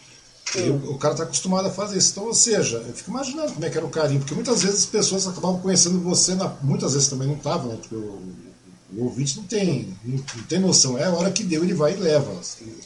[0.55, 2.13] o, o, cara está acostumado a fazer isso.
[2.13, 4.81] Então, ou seja, eu fico imaginando como é que era o carinho, porque muitas vezes
[4.81, 7.79] as pessoas acabavam conhecendo você, na, muitas vezes também não estavam, né?
[7.81, 8.52] Porque o,
[8.97, 10.99] o ouvinte não tem, não, não, tem noção.
[10.99, 12.31] É a hora que deu, ele vai e leva.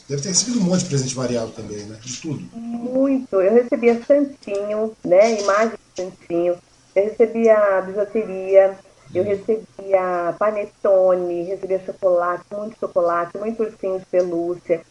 [0.07, 1.97] Deve ter recebido um monte de presente variado também, né?
[2.01, 2.41] De tudo.
[2.53, 3.41] Muito.
[3.41, 5.41] Eu recebia santinho, né?
[5.41, 6.55] Imagem de santinho.
[6.95, 8.77] Eu recebia bijuteria.
[9.13, 14.81] Eu recebia panetone, recebia chocolate, muito chocolate, muito ursinho de pelúcia.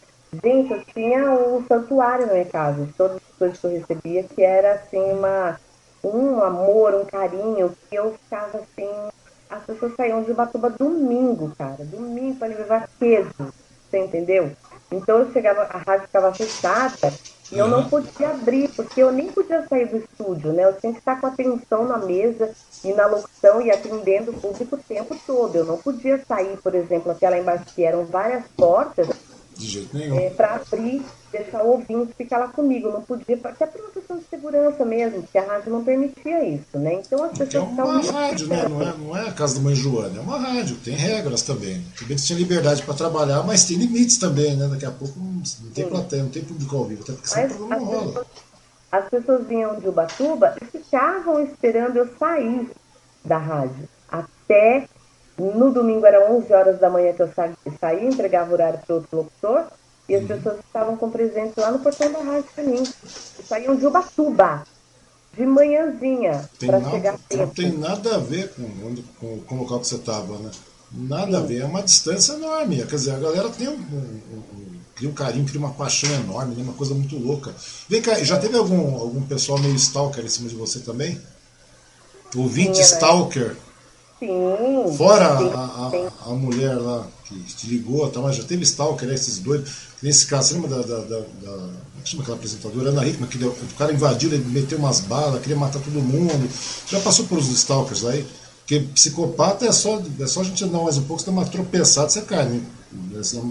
[0.43, 4.43] Gente, eu tinha um santuário na minha casa, todas as coisas que eu recebia, que
[4.43, 5.59] era assim uma,
[6.03, 8.89] um amor, um carinho, que eu ficava assim.
[9.49, 13.29] As pessoas saíam de Ubatuba domingo, cara, domingo para levar peso,
[13.89, 14.51] você entendeu?
[14.91, 17.13] Então eu chegava, a rádio ficava fechada
[17.51, 20.65] e eu não podia abrir, porque eu nem podia sair do estúdio, né?
[20.65, 22.51] Eu tinha que estar com atenção na mesa
[22.83, 25.55] e na locução e atendendo o público o tempo todo.
[25.55, 29.07] Eu não podia sair, por exemplo, aquela embaixo que eram várias portas
[29.57, 30.19] de jeito nenhum.
[30.19, 31.01] É, para abrir,
[31.37, 32.89] deixar o ouvinte ficar lá comigo.
[32.89, 36.77] Não podia, até por uma questão de segurança mesmo, porque a rádio não permitia isso,
[36.77, 36.93] né?
[36.95, 37.55] Então as pessoas.
[37.55, 38.67] É uma rádio, né?
[38.67, 41.83] Não é, não é a casa da mãe Joana, é uma rádio, tem regras também.
[41.95, 44.67] Tudo bem que tinha liberdade para trabalhar, mas tem limites também, né?
[44.67, 47.53] Daqui a pouco não, não tem plateia, não tem público ao vivo, até porque mas
[47.53, 48.25] programa não rola.
[48.91, 52.69] As pessoas vinham de Ubatuba e ficavam esperando eu sair
[53.23, 53.89] da rádio.
[54.09, 54.87] Até
[55.37, 57.49] no domingo era 11 horas da manhã que eu sa
[57.79, 59.67] saía, entregava o horário para outro locutor,
[60.07, 62.83] e as pessoas estavam com presente lá no portão da rádio para mim.
[62.83, 64.63] E saíam de Ubatuba,
[65.33, 67.43] de manhãzinha, para chegar tempo.
[67.43, 70.51] Não tem nada a ver com, com, com o local que você estava, né?
[70.91, 71.35] Nada Sim.
[71.35, 72.77] a ver, é uma distância enorme.
[72.77, 76.55] Quer dizer, a galera tem um, um, um, cria um carinho, cria uma paixão enorme,
[76.55, 76.63] né?
[76.63, 77.53] uma coisa muito louca.
[77.89, 81.19] Vem cá, já teve algum, algum pessoal meio stalker em cima de você também?
[82.35, 83.55] Ouvinte Sim, stalker?
[84.19, 84.95] Sim.
[84.97, 89.07] Fora sim, a, a, a, mulher lá que te ligou, tá, mas já teve stalker,
[89.07, 89.69] né, esses dois.
[90.01, 90.81] Nesse caso, você lembra da.
[90.81, 91.69] da, da, da
[92.03, 92.89] chama aquela apresentadora?
[92.89, 96.49] Ana Hickman, que deu, o cara invadiu, ele meteu umas balas, queria matar todo mundo.
[96.87, 98.25] Já passou por os stalkers aí?
[98.59, 101.45] Porque psicopata é só, é só a gente andar mais um pouco, você dá uma
[101.45, 102.61] tropeçada, você cai, né?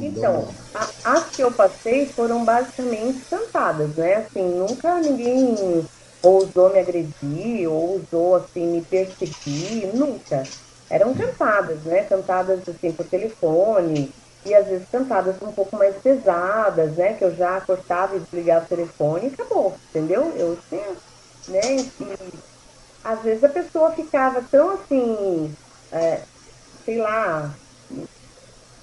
[0.01, 4.17] Então, a, as que eu passei foram basicamente cantadas, né?
[4.17, 5.87] Assim, nunca ninguém
[6.27, 10.49] ousou me agredir, ou ousou assim me perseguir, nunca.
[10.91, 12.05] Eram cantadas, né?
[12.05, 14.13] Cantadas assim por telefone
[14.45, 17.15] e às vezes cantadas um pouco mais pesadas, né?
[17.15, 20.37] Que eu já cortava e desligava o telefone e acabou, entendeu?
[20.37, 20.97] Eu tinha,
[21.49, 21.81] né?
[21.83, 21.91] E
[23.03, 25.55] às vezes a pessoa ficava tão assim,
[25.93, 26.25] é,
[26.85, 27.57] sei lá,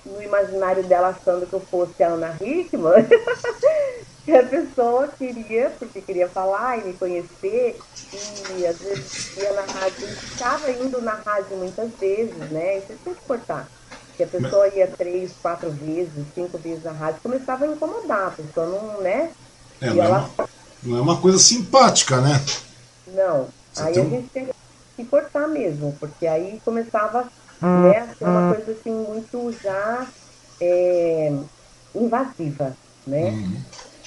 [0.06, 3.07] no imaginário dela achando que eu fosse a Ana Hickman,
[4.26, 7.78] que a pessoa queria, porque queria falar e me conhecer,
[8.58, 12.78] e às vezes ia na rádio, estava indo na rádio muitas vezes, né?
[12.78, 13.68] Isso tem que cortar.
[14.16, 18.32] Que a pessoa ia três, quatro vezes, cinco vezes na rádio, começava a incomodar, a
[18.32, 19.32] pessoa não, né?
[19.82, 20.18] É, não, ela...
[20.18, 20.50] é uma,
[20.84, 22.41] não é uma coisa simpática, né?
[23.08, 23.48] Não.
[23.74, 24.10] Você aí a um...
[24.10, 24.50] gente tem
[24.95, 27.28] que cortar mesmo, porque aí começava
[27.62, 30.08] né, a ser uma coisa assim muito já
[30.62, 31.34] é,
[31.95, 33.30] invasiva, né?
[33.30, 33.62] Uhum.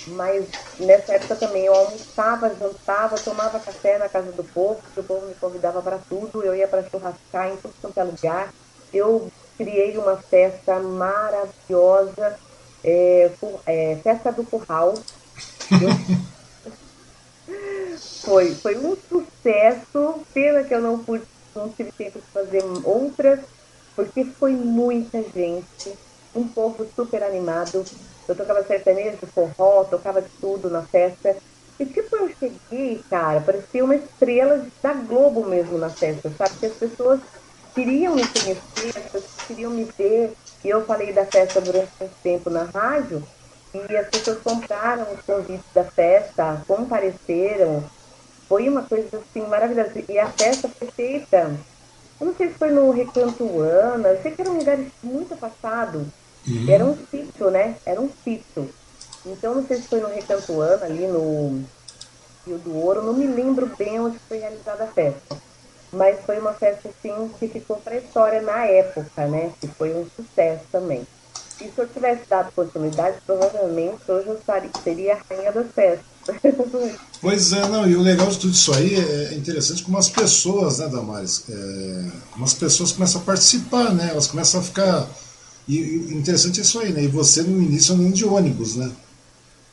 [0.09, 0.47] Mas
[0.79, 5.35] nessa época também eu almoçava, jantava, tomava café na casa do povo, o povo me
[5.35, 8.51] convidava para tudo, eu ia para churrascar em tudo quanto é lugar.
[8.93, 9.29] Eu
[9.59, 12.39] criei uma festa maravilhosa,
[12.85, 13.33] é,
[13.67, 15.01] é, festa do curral.
[18.25, 21.25] foi, foi um sucesso, pena que eu não pude,
[21.55, 23.45] não tive tempo de fazer outras,
[23.95, 25.67] porque foi muita gente,
[26.35, 27.87] um povo super animado.
[28.29, 31.37] Eu tocava sertanejo, forró, tocava de tudo na festa.
[31.79, 36.59] E tipo, eu cheguei, cara, parecia uma estrela da Globo mesmo na festa, sabe?
[36.59, 37.21] Que as pessoas
[37.75, 40.33] queriam me conhecer, as pessoas queriam me ver.
[40.65, 43.23] E eu falei da festa durante muito tempo na rádio,
[43.75, 47.87] e as pessoas compraram os convites da festa, compareceram.
[48.49, 49.93] Foi uma coisa assim maravilhosa.
[50.09, 51.61] E a festa foi feita,
[52.21, 55.35] eu não sei se foi no Recanto Ana, eu sei que era um lugar muito
[55.35, 56.09] afastado.
[56.47, 56.67] Uhum.
[56.69, 57.77] Era um sítio, né?
[57.85, 58.71] Era um sítio.
[59.25, 61.65] Então, não sei se foi no Recanto Ana, ali no
[62.47, 65.37] Rio do Ouro, não me lembro bem onde foi realizada a festa.
[65.93, 69.53] Mas foi uma festa, assim, que ficou para a história na época, né?
[69.61, 71.07] Que foi um sucesso também.
[71.61, 74.39] E se eu tivesse dado continuidade, provavelmente hoje eu
[74.85, 76.07] seria a rainha das festas.
[77.19, 80.79] Pois é, não, e o legal de tudo isso aí é interessante como as pessoas,
[80.79, 81.45] né, Damares?
[81.49, 84.09] É, como as pessoas começam a participar, né?
[84.11, 85.09] Elas começam a ficar.
[85.69, 87.03] E, e interessante é isso aí, né?
[87.03, 88.91] E você no início andando de ônibus, né?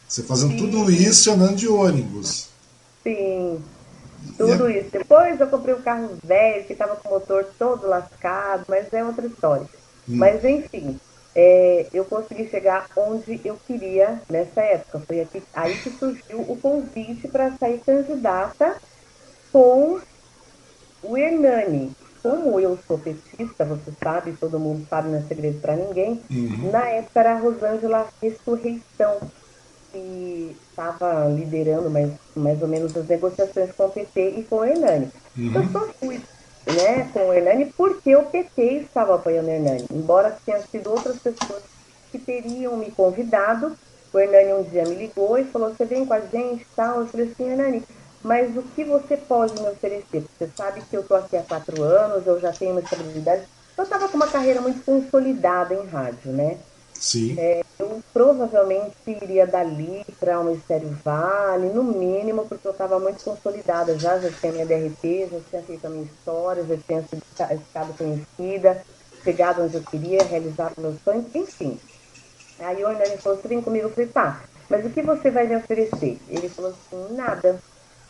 [0.07, 0.57] Você fazendo Sim.
[0.57, 2.49] tudo isso andando de ônibus.
[3.03, 3.63] Sim,
[4.37, 4.79] tudo é...
[4.79, 4.89] isso.
[4.91, 9.03] Depois eu comprei um carro velho que estava com o motor todo lascado, mas é
[9.03, 9.67] outra história.
[10.07, 10.17] Hum.
[10.17, 10.99] Mas enfim,
[11.35, 14.99] é, eu consegui chegar onde eu queria nessa época.
[14.99, 18.77] Foi aqui, aí que surgiu o convite para sair candidata
[19.51, 19.99] com
[21.01, 21.91] o Hernani.
[22.23, 26.21] Como eu sou petista, você sabe, todo mundo sabe, não é segredo para ninguém.
[26.31, 26.71] Uhum.
[26.71, 29.19] Na época era a Rosângela Ressurreição,
[29.91, 34.65] que estava liderando mais, mais ou menos as negociações com o PT e com o
[34.65, 35.09] Hernani.
[35.37, 35.51] Uhum.
[35.53, 36.21] Eu só fui
[36.65, 39.85] né, com o Hernani, porque o PT estava apoiando o Hernani.
[39.91, 41.61] Embora tenham sido outras pessoas
[42.09, 43.75] que teriam me convidado,
[44.13, 47.01] o Hernani um dia me ligou e falou, você vem com a gente e tal?
[47.01, 47.83] Eu falei assim, Hernani,
[48.25, 50.25] mas o que você pode me oferecer?
[50.39, 53.45] Você sabe que eu estou aqui há quatro anos, eu já tenho uma estabilidade.
[53.77, 56.59] Eu estava com uma carreira muito consolidada em rádio, né?
[56.93, 57.37] Sim.
[57.37, 63.19] É, eu provavelmente iria dali para o Ministério Vale, no mínimo, porque eu estava muito
[63.23, 67.03] consolidada já, já tinha minha DRT, já tinha feito a minha história, já tinha
[67.65, 68.81] ficado conhecida,
[69.23, 71.79] chegado onde eu queria, realizado meus sonhos, enfim.
[72.59, 73.87] Aí o Hernani falou, vem comigo?
[73.87, 76.19] Eu falei, tá, mas o que você vai me oferecer?
[76.27, 77.59] Ele falou assim, nada.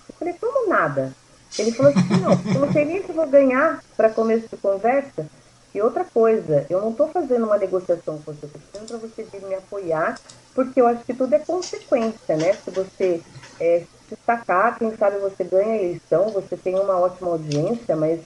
[0.10, 1.12] Eu falei, como nada?
[1.58, 5.26] Ele falou assim, não, eu não sei nem se vou ganhar para começo de conversa,
[5.74, 9.42] e outra coisa, eu não estou fazendo uma negociação com você, estou para você vir
[9.42, 10.20] me apoiar,
[10.54, 12.54] porque eu acho que tudo é consequência, né?
[12.64, 13.22] Se você
[13.60, 18.20] é, se destacar, quem sabe você ganha a eleição, você tem uma ótima audiência, mas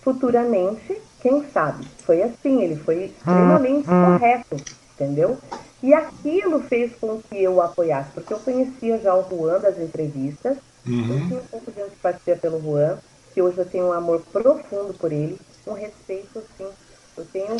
[0.00, 1.84] futuramente, quem sabe?
[2.04, 4.60] Foi assim, ele foi extremamente correto,
[4.94, 5.36] entendeu?
[5.82, 9.78] E aquilo fez com que eu o apoiasse, porque eu conhecia já o Juan das
[9.78, 10.56] entrevistas,
[10.86, 11.18] uhum.
[11.18, 12.98] eu tinha um pouco de antipatia pelo Juan,
[13.32, 16.70] que hoje eu tenho um amor profundo por ele, um respeito, assim,
[17.16, 17.56] eu tenho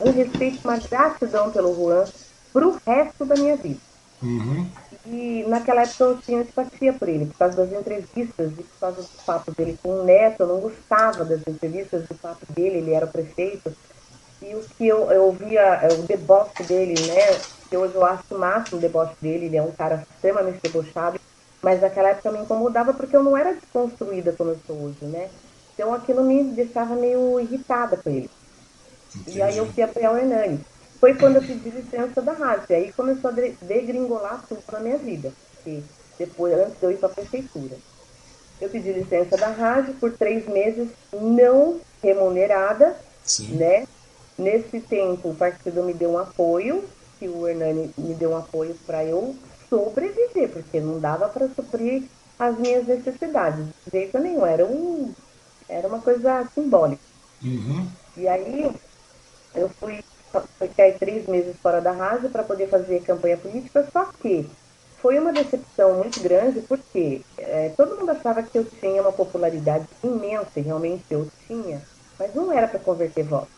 [0.00, 2.04] um respeito, uma gratidão pelo Juan
[2.52, 3.80] pro resto da minha vida.
[4.22, 4.70] Uhum.
[5.06, 9.02] E naquela época eu tinha simpatia por ele, por causa das entrevistas e por causa
[9.02, 10.40] do papo dele com o neto.
[10.40, 13.72] Eu não gostava das entrevistas, do papo dele, ele era o prefeito.
[14.40, 17.42] E o que eu, eu ouvia, é, o deboche dele, né?
[17.68, 21.18] Que hoje eu acho o máximo o deboche dele, ele é um cara extremamente debochado.
[21.64, 25.30] Mas naquela época me incomodava porque eu não era desconstruída como eu sou hoje, né?
[25.72, 28.28] Então aquilo me deixava meio irritada com ele.
[29.16, 29.38] Entendi.
[29.38, 30.60] E aí eu fui apoiar o Hernani.
[31.00, 32.66] Foi quando eu pedi licença da rádio.
[32.68, 35.32] E aí começou a degringolar tudo na minha vida.
[35.54, 35.82] Porque
[36.18, 37.76] depois, antes de eu ir para a prefeitura.
[38.60, 43.54] Eu pedi licença da rádio por três meses, não remunerada, Sim.
[43.54, 43.86] né?
[44.36, 46.84] Nesse tempo, o partido me deu um apoio,
[47.18, 49.34] que o Hernani me deu um apoio para eu
[49.68, 52.04] sobreviver, porque não dava para suprir
[52.38, 53.66] as minhas necessidades.
[53.86, 55.12] De jeito nenhum, era, um,
[55.68, 57.02] era uma coisa simbólica.
[57.42, 57.88] Uhum.
[58.16, 58.70] E aí,
[59.54, 60.02] eu fui,
[60.58, 64.48] fiquei três meses fora da rádio para poder fazer campanha política, só que
[65.04, 69.86] foi uma decepção muito grande porque é, todo mundo achava que eu tinha uma popularidade
[70.02, 71.82] imensa, e realmente eu tinha,
[72.18, 73.52] mas não era para converter votos.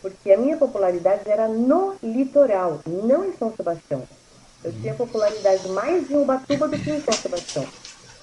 [0.00, 4.02] Porque a minha popularidade era no litoral, não em São Sebastião.
[4.64, 7.66] Eu tinha popularidade mais em Ubatuba do que em São Sebastião.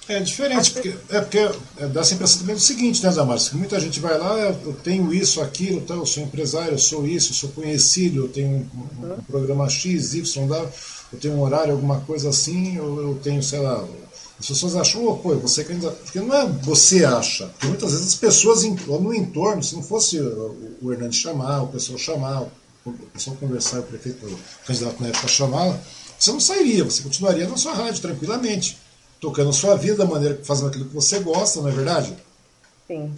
[0.08, 3.48] É diferente, porque, é porque é, dá também do seguinte, né, Damares?
[3.48, 7.06] Que muita gente vai lá, eu tenho isso, aquilo, tal, eu sou empresário, eu sou
[7.06, 10.48] isso, eu sou conhecido, eu tenho um, um programa X, Y,
[11.12, 13.84] eu tenho um horário, alguma coisa assim, ou eu tenho, sei lá.
[14.40, 15.92] As pessoas acham, oh, pô, você que ainda.
[15.92, 20.18] Porque não é você acha, porque muitas vezes as pessoas no entorno, se não fosse
[20.18, 22.42] o Hernandes chamar, o pessoal chamar,
[22.84, 25.78] o pessoal conversar, o prefeito, o candidato na época chamar,
[26.22, 28.78] você não sairia, você continuaria na sua rádio tranquilamente,
[29.20, 32.16] tocando a sua vida da maneira, fazendo aquilo que você gosta, não é verdade?
[32.86, 33.12] Sim.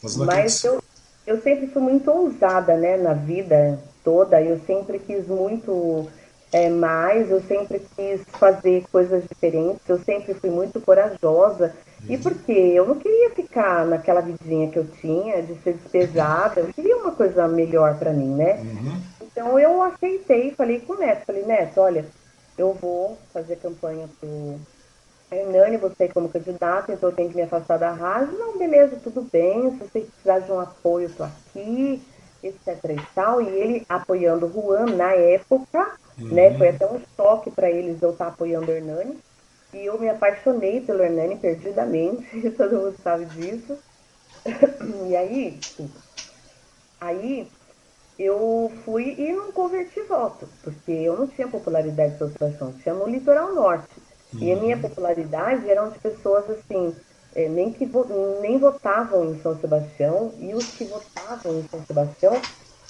[0.00, 0.82] Fazendo Mas eu,
[1.26, 4.40] eu sempre fui muito ousada, né, na vida toda.
[4.40, 6.08] Eu sempre quis muito
[6.50, 11.74] é, mais, eu sempre quis fazer coisas diferentes, eu sempre fui muito corajosa.
[12.08, 12.22] E uhum.
[12.22, 12.72] por quê?
[12.74, 17.12] Eu não queria ficar naquela vidinha que eu tinha, de ser despejada, eu queria uma
[17.12, 18.60] coisa melhor para mim, né?
[18.60, 19.02] Uhum.
[19.20, 22.06] Então eu aceitei, falei com o Neto, falei, Neto, olha,
[22.58, 24.60] eu vou fazer campanha pro
[25.30, 28.36] Hernani, você como candidato, então eu tenho que me afastar da rádio.
[28.36, 32.02] Não, beleza, tudo bem, se você precisar de um apoio, eu tô aqui,
[32.42, 33.40] etc e tal.
[33.40, 36.28] E ele apoiando o Juan na época, uhum.
[36.28, 36.56] né?
[36.56, 39.18] Foi até um choque para eles eu estar tá apoiando o Hernani.
[39.72, 43.78] E eu me apaixonei pelo Hernani perdidamente, todo mundo sabe disso.
[45.06, 45.60] E aí,
[46.98, 47.48] aí
[48.18, 53.06] eu fui e não converti voto, porque eu não tinha popularidade de associação, tinha no
[53.06, 53.86] litoral norte.
[54.34, 54.40] Uhum.
[54.40, 56.94] E a minha popularidade eram de pessoas assim,
[57.34, 57.88] é, nem que
[58.40, 62.42] nem votavam em São Sebastião, e os que votavam em São Sebastião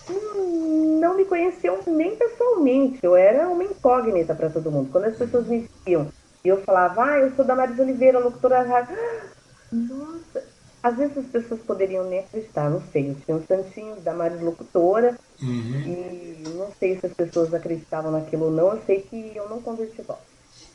[0.09, 4.91] hum, não me conheciam nem pessoalmente, eu era uma incógnita para todo mundo.
[4.91, 6.09] Quando as pessoas me viam
[6.45, 8.97] e eu falava, ah, eu sou da Marisa Oliveira, locutora rádio.
[9.71, 13.11] Nossa, às vezes as pessoas poderiam nem acreditar, não sei.
[13.11, 15.81] Eu tinha um santinho da Marisa Locutora uhum.
[15.81, 18.75] e não sei se as pessoas acreditavam naquilo ou não.
[18.75, 20.28] Eu sei que eu não converti voto.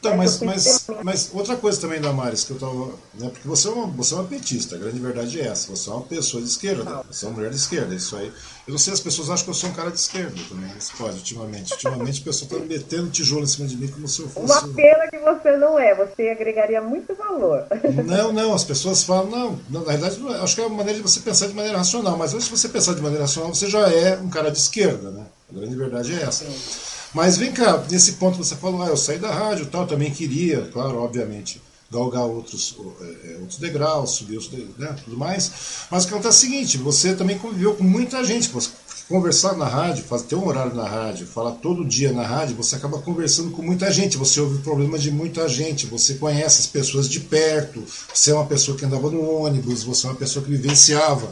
[0.04, 2.88] Tá, mas, mas, mas outra coisa também, Damares, que eu tava.
[3.14, 5.74] Né, porque você é, uma, você é uma petista, a grande verdade é essa.
[5.74, 7.96] Você é uma pessoa de esquerda, você é uma mulher de esquerda.
[7.96, 8.30] Isso aí.
[8.68, 10.70] Eu não sei, as pessoas acham que eu sou um cara de esquerda também.
[10.78, 11.74] Isso pode, ultimamente.
[11.74, 14.66] Ultimamente a pessoa está metendo tijolo em cima de mim como se eu fosse.
[14.66, 17.66] Uma pena que você não é, você agregaria muito valor.
[18.06, 21.00] Não, não, as pessoas falam, não, não na verdade, é, acho que é uma maneira
[21.00, 23.70] de você pensar de maneira racional, mas antes de você pensar de maneira racional, você
[23.70, 25.26] já é um cara de esquerda, né?
[25.50, 26.46] A grande verdade é essa.
[26.46, 26.93] Sim.
[27.14, 30.68] Mas vem cá, nesse ponto você falou, ah, eu saí da rádio tal, também queria,
[30.73, 31.61] claro, obviamente,
[31.91, 35.52] galgar outros, é, outros degraus, subir os né, tudo mais.
[35.91, 38.69] Mas o que acontece é o seguinte, você também conviveu com muita gente, você
[39.07, 42.76] conversar na rádio, fazer, ter um horário na rádio, falar todo dia na rádio, você
[42.76, 47.07] acaba conversando com muita gente, você ouve problemas de muita gente, você conhece as pessoas
[47.07, 47.84] de perto,
[48.14, 51.31] você é uma pessoa que andava no ônibus, você é uma pessoa que vivenciava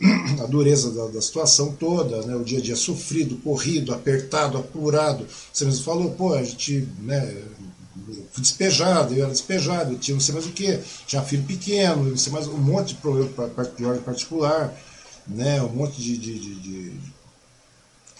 [0.42, 5.26] a dureza da, da, situação toda, né, o dia a dia sofrido, corrido, apertado, apurado.
[5.52, 7.42] Você mesmo falou, pô, a gente né,
[8.30, 12.10] fui despejado, eu era despejado, eu tinha não sei mais o que, tinha filho pequeno,
[12.10, 13.30] não sei mais um monte de problema
[13.84, 14.74] ordem particular,
[15.26, 16.92] né, um monte de, de, de, de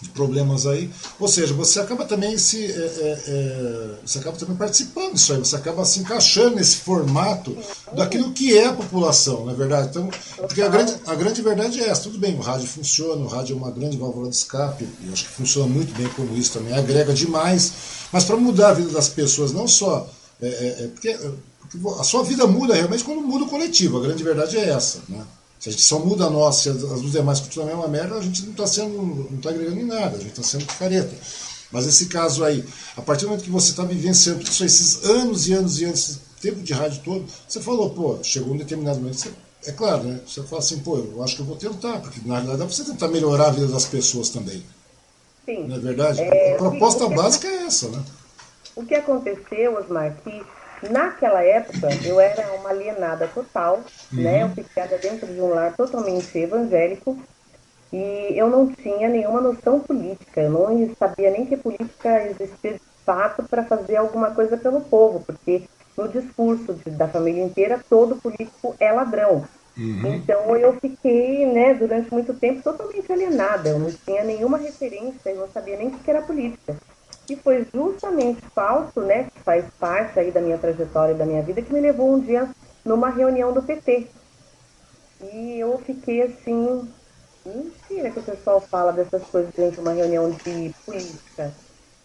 [0.01, 0.89] de problemas aí.
[1.19, 2.65] Ou seja, você acaba também se.
[2.65, 7.57] É, é, é, você acaba também participando disso aí, você acaba se encaixando nesse formato
[7.93, 9.89] daquilo que é a população, não é verdade?
[9.89, 13.27] Então, porque a grande, a grande verdade é essa, tudo bem, o rádio funciona, o
[13.27, 16.53] rádio é uma grande válvula de escape, e acho que funciona muito bem como isso
[16.53, 17.73] também, agrega demais,
[18.11, 20.07] mas para mudar a vida das pessoas, não só.
[20.39, 21.17] É, é, é porque,
[21.59, 24.99] porque a sua vida muda realmente quando muda o coletivo, a grande verdade é essa.
[25.09, 25.25] Né?
[25.59, 28.15] Se a gente só muda a nossa, se as duas demais continuam a mesma merda,
[28.15, 28.97] a gente não está sendo,
[29.29, 31.13] não está agregando em nada, a gente está sendo careta.
[31.71, 32.63] Mas esse caso aí,
[32.95, 36.09] a partir do momento que você está vivenciando isso, esses anos e anos e anos,
[36.09, 39.31] esse tempo de rádio todo, você falou, pô, chegou um determinado momento, você,
[39.65, 40.19] é claro, né?
[40.25, 42.73] Você fala assim, pô, eu acho que eu vou tentar, porque na realidade dá para
[42.73, 44.63] você tentar melhorar a vida das pessoas também.
[45.45, 45.67] Sim.
[45.67, 46.21] Não é verdade?
[46.21, 48.03] É, a proposta básica é essa, né?
[48.75, 50.41] O que aconteceu, Osmar, que
[50.89, 54.21] Naquela época, eu era uma alienada total, uhum.
[54.21, 54.43] né?
[54.43, 57.17] Eu fui criada dentro de um lar totalmente evangélico
[57.91, 60.41] e eu não tinha nenhuma noção política.
[60.41, 65.23] Eu não sabia nem que política existia de fato para fazer alguma coisa pelo povo,
[65.25, 65.63] porque
[65.97, 69.43] no discurso de, da família inteira, todo político é ladrão.
[69.77, 70.15] Uhum.
[70.15, 73.69] Então eu fiquei, né, durante muito tempo totalmente alienada.
[73.69, 76.75] Eu não tinha nenhuma referência, eu não sabia nem o que era política.
[77.29, 81.43] E foi justamente falso, né, que faz parte aí da minha trajetória e da minha
[81.43, 82.49] vida, que me levou um dia
[82.85, 84.07] numa reunião do PT.
[85.33, 86.87] E eu fiquei assim,
[87.45, 91.53] mentira que o pessoal fala dessas coisas durante uma reunião de política.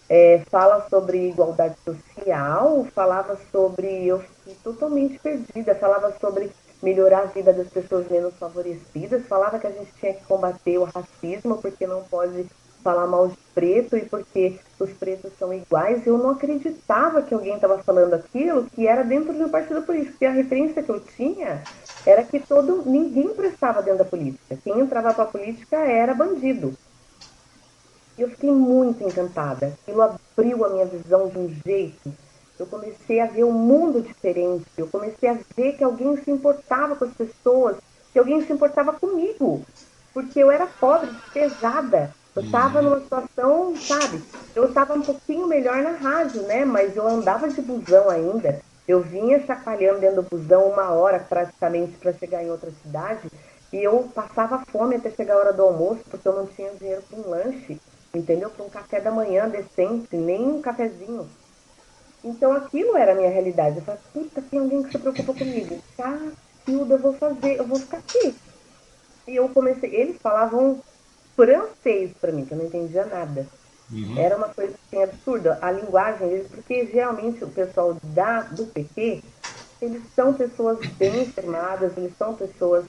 [0.08, 4.06] É, fala sobre igualdade social, falava sobre.
[4.06, 6.50] Eu fiquei totalmente perdida, falava sobre
[6.82, 10.84] melhorar a vida das pessoas menos favorecidas, falava que a gente tinha que combater o
[10.84, 12.46] racismo, porque não pode
[12.82, 16.06] falar mal de preto e porque os pretos são iguais.
[16.06, 20.12] Eu não acreditava que alguém estava falando aquilo que era dentro de um partido político.
[20.12, 21.62] Porque a referência que eu tinha
[22.04, 24.59] era que todo ninguém prestava dentro da política.
[24.62, 26.74] Quem entrava para a política era bandido.
[28.18, 29.72] E eu fiquei muito encantada.
[29.82, 32.12] Aquilo abriu a minha visão de um jeito.
[32.59, 34.66] Eu comecei a ver um mundo diferente.
[34.76, 37.76] Eu comecei a ver que alguém se importava com as pessoas,
[38.12, 39.62] que alguém se importava comigo.
[40.12, 42.14] Porque eu era pobre, pesada.
[42.34, 42.84] Eu estava uhum.
[42.84, 44.22] numa situação, sabe?
[44.54, 46.64] Eu estava um pouquinho melhor na rádio, né?
[46.64, 48.60] Mas eu andava de busão ainda.
[48.88, 53.28] Eu vinha chacoalhando dentro do busão uma hora praticamente para chegar em outra cidade.
[53.70, 57.02] E eu passava fome até chegar a hora do almoço, porque eu não tinha dinheiro
[57.02, 57.78] para um lanche,
[58.14, 58.50] entendeu?
[58.50, 61.28] Para um café da manhã decente, nem um cafezinho.
[62.24, 63.76] Então aquilo era a minha realidade.
[63.76, 65.78] Eu falei, puta, tem alguém que se preocupa comigo.
[65.96, 66.18] Tá,
[66.66, 68.34] Hilda, eu vou fazer, eu vou ficar aqui.
[69.28, 70.80] E eu comecei, eles falavam
[71.36, 73.46] francês para mim, que eu não entendia nada.
[73.90, 74.18] Uhum.
[74.18, 75.59] Era uma coisa assim absurda.
[75.60, 79.22] A linguagem deles, porque geralmente o pessoal da, do PT,
[79.80, 82.84] eles são pessoas bem informadas, eles são pessoas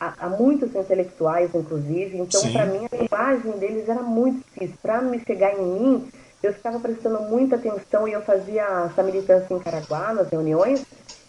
[0.00, 2.18] há, há muitos intelectuais, inclusive.
[2.18, 4.76] Então, para mim, a linguagem deles era muito difícil.
[4.82, 6.08] Para me chegar em mim,
[6.42, 10.84] eu ficava prestando muita atenção e eu fazia essa militância em Caraguá, nas reuniões.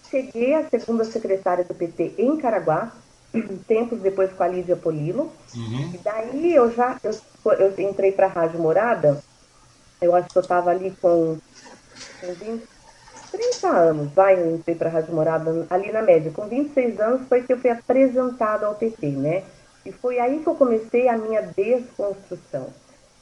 [0.10, 2.92] Cheguei a segunda secretária do PT em Caraguá,
[3.68, 5.32] tempos depois com a Lídia Polilo.
[5.56, 5.92] Uhum.
[5.94, 7.18] E daí eu já eu,
[7.54, 9.22] eu entrei para a Rádio Morada,
[10.02, 11.38] eu acho que eu estava ali com,
[12.20, 12.64] com 20,
[13.32, 16.32] 30 anos, vai, eu entrei para a Rádio Morada ali na média.
[16.32, 19.44] Com 26 anos foi que eu fui apresentada ao PT, né?
[19.86, 22.68] E foi aí que eu comecei a minha desconstrução.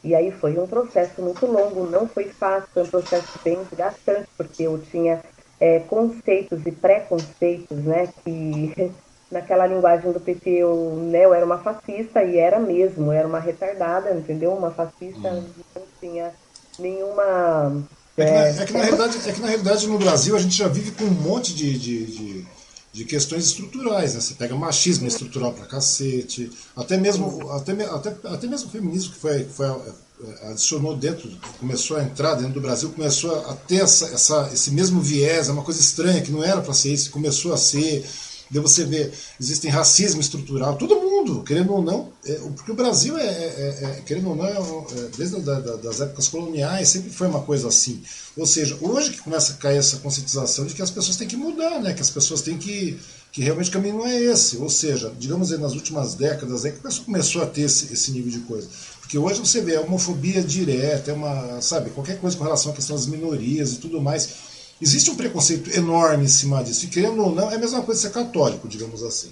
[0.04, 4.28] E aí foi um processo muito longo, não foi fácil, foi um processo bem desgastante,
[4.38, 5.22] porque eu tinha
[5.60, 8.74] é, conceitos e preconceitos, né, que
[9.32, 13.40] naquela linguagem do PT eu, né, eu era uma fascista e era mesmo, era uma
[13.40, 14.54] retardada, entendeu?
[14.54, 15.44] Uma fascista hum.
[15.76, 16.32] não tinha
[16.80, 17.84] nenhuma.
[18.16, 20.56] É que, na, é, que na realidade, é que na realidade no Brasil a gente
[20.56, 22.46] já vive com um monte de, de, de,
[22.92, 24.22] de questões estruturais, né?
[24.22, 29.20] Você pega machismo estrutural pra cacete, até mesmo, até, até, até mesmo o feminismo que
[29.20, 31.30] foi, foi é, adicionou dentro,
[31.60, 35.52] começou a entrar dentro do Brasil, começou a ter essa, essa, esse mesmo viés, é
[35.52, 38.04] uma coisa estranha que não era para ser isso, começou a ser
[38.50, 43.18] de você ver, existem racismo estrutural, todo mundo, querendo ou não, é, porque o Brasil
[43.18, 47.10] é, é, é, é querendo ou não, é, desde da, da, das épocas coloniais, sempre
[47.10, 48.02] foi uma coisa assim.
[48.38, 51.36] Ou seja, hoje que começa a cair essa conscientização de que as pessoas têm que
[51.36, 51.94] mudar, né?
[51.94, 53.00] que as pessoas têm que.
[53.32, 54.58] que realmente o caminho não é esse.
[54.58, 58.32] Ou seja, digamos aí, nas últimas décadas é que começou a ter esse, esse nível
[58.32, 58.68] de coisa.
[59.02, 62.76] Porque hoje você vê a homofobia direta, é uma, sabe, qualquer coisa com relação à
[62.76, 66.86] questão das minorias e tudo mais Existe um preconceito enorme em cima disso.
[66.86, 69.32] E querendo ou não, é a mesma coisa ser católico, digamos assim.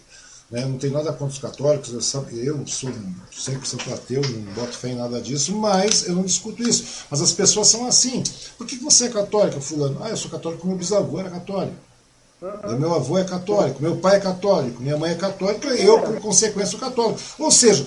[0.50, 0.66] Né?
[0.66, 2.92] Não tem nada contra os católicos, eu, eu sou
[3.32, 7.06] 100% ateu, não boto fé em nada disso, mas eu não discuto isso.
[7.10, 8.24] Mas as pessoas são assim.
[8.58, 9.98] Por que você é católico, fulano?
[10.04, 11.76] Ah, eu sou católico, meu bisavô era católico.
[12.42, 12.80] Uhum.
[12.80, 16.72] Meu avô é católico, meu pai é católico, minha mãe é católica, eu, por consequência,
[16.72, 17.20] sou católico.
[17.40, 17.86] Ou seja,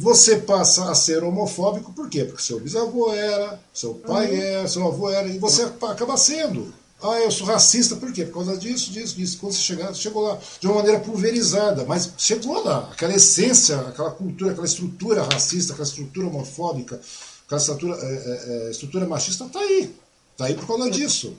[0.00, 2.24] você passa a ser homofóbico por quê?
[2.24, 4.42] Porque seu bisavô era, seu pai uhum.
[4.42, 6.72] era, seu avô era, e você acaba sendo.
[7.02, 8.24] Ah, eu sou racista, por quê?
[8.24, 9.38] Por causa disso, disso, disso.
[9.38, 12.88] Quando você chegar, chegou lá de uma maneira pulverizada, mas chegou lá.
[12.90, 16.98] Aquela essência, aquela cultura, aquela estrutura racista, aquela estrutura homofóbica,
[17.44, 19.94] aquela estrutura, é, é, é estrutura machista está aí.
[20.32, 21.36] Está aí por causa disso.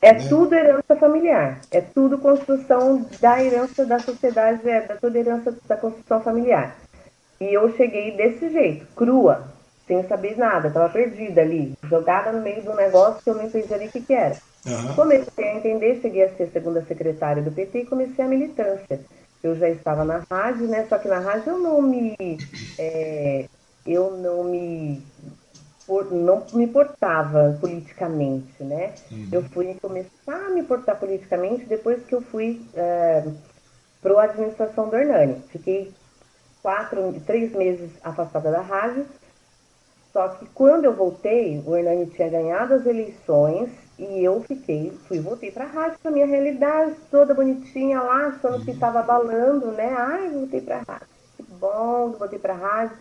[0.00, 0.26] É né?
[0.26, 1.60] tudo herança familiar.
[1.70, 6.79] É tudo construção da herança da sociedade, é da toda herança da construção familiar.
[7.40, 9.48] E eu cheguei desse jeito, crua,
[9.86, 13.44] sem saber nada, estava perdida ali, jogada no meio de um negócio que eu não
[13.44, 14.36] entendia nem o que, que era.
[14.66, 14.94] Uhum.
[14.94, 19.00] Comecei a entender, cheguei a ser segunda secretária do PT e comecei a militância.
[19.42, 20.86] Eu já estava na rádio, né?
[20.86, 22.14] Só que na rádio eu não me.
[22.78, 23.46] É,
[23.86, 25.02] eu não me.
[26.12, 28.94] Não me portava politicamente, né?
[29.10, 29.28] Uhum.
[29.32, 33.24] Eu fui começar a me portar politicamente depois que eu fui é,
[34.00, 35.42] para a administração do Hernani.
[35.48, 35.92] Fiquei
[36.62, 39.06] quatro, três meses afastada da rádio.
[40.12, 45.20] Só que quando eu voltei, o Hernani tinha ganhado as eleições e eu fiquei, fui
[45.20, 49.94] voltei para a rádio, para minha realidade, toda bonitinha lá, achando que estava abalando, né?
[49.96, 51.06] Ai, voltei para a rádio.
[51.36, 52.96] Que bom, voltei para a rádio.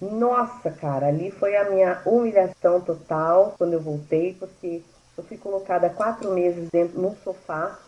[0.00, 4.82] Nossa, cara, ali foi a minha humilhação total quando eu voltei, porque
[5.16, 7.78] eu fui colocada quatro meses dentro no sofá.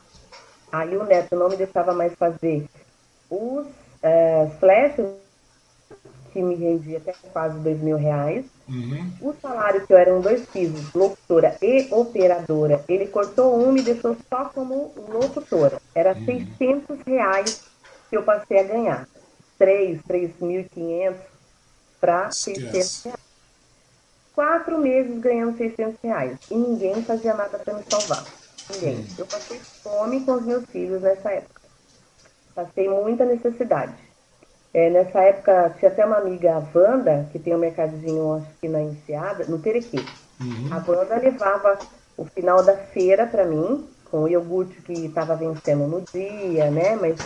[0.71, 2.67] Aí o neto não me deixava mais fazer
[3.29, 3.67] os
[4.03, 4.47] é,
[6.37, 8.45] que me rendia até quase dois mil reais.
[8.69, 9.11] Uhum.
[9.23, 13.75] O salário que eu era um dois pisos, locutora e operadora, ele cortou um e
[13.75, 15.81] me deixou só como locutora.
[15.95, 16.27] Era uhum.
[16.27, 17.65] 600 reais
[18.11, 19.09] que eu passei a ganhar.
[19.59, 21.15] 3, 3.500
[21.99, 23.19] para 600 reais.
[24.35, 26.39] Quatro meses ganhando 600 reais.
[26.51, 28.25] E ninguém fazia nada para me salvar.
[28.75, 28.97] Ninguém.
[28.97, 29.07] Uhum.
[29.17, 31.66] Eu passei fome com os meus filhos nessa época.
[32.57, 33.93] Passei muita necessidade.
[34.73, 38.67] É, nessa época tinha até uma amiga, a Wanda, que tem um mercadinho, acho que
[38.67, 39.99] na Enseada, no Perequê.
[40.41, 40.71] Uhum.
[40.73, 41.79] A Wanda levava
[42.17, 46.97] o final da feira para mim, com o iogurte que estava vencendo no dia, né?
[46.97, 47.19] Mas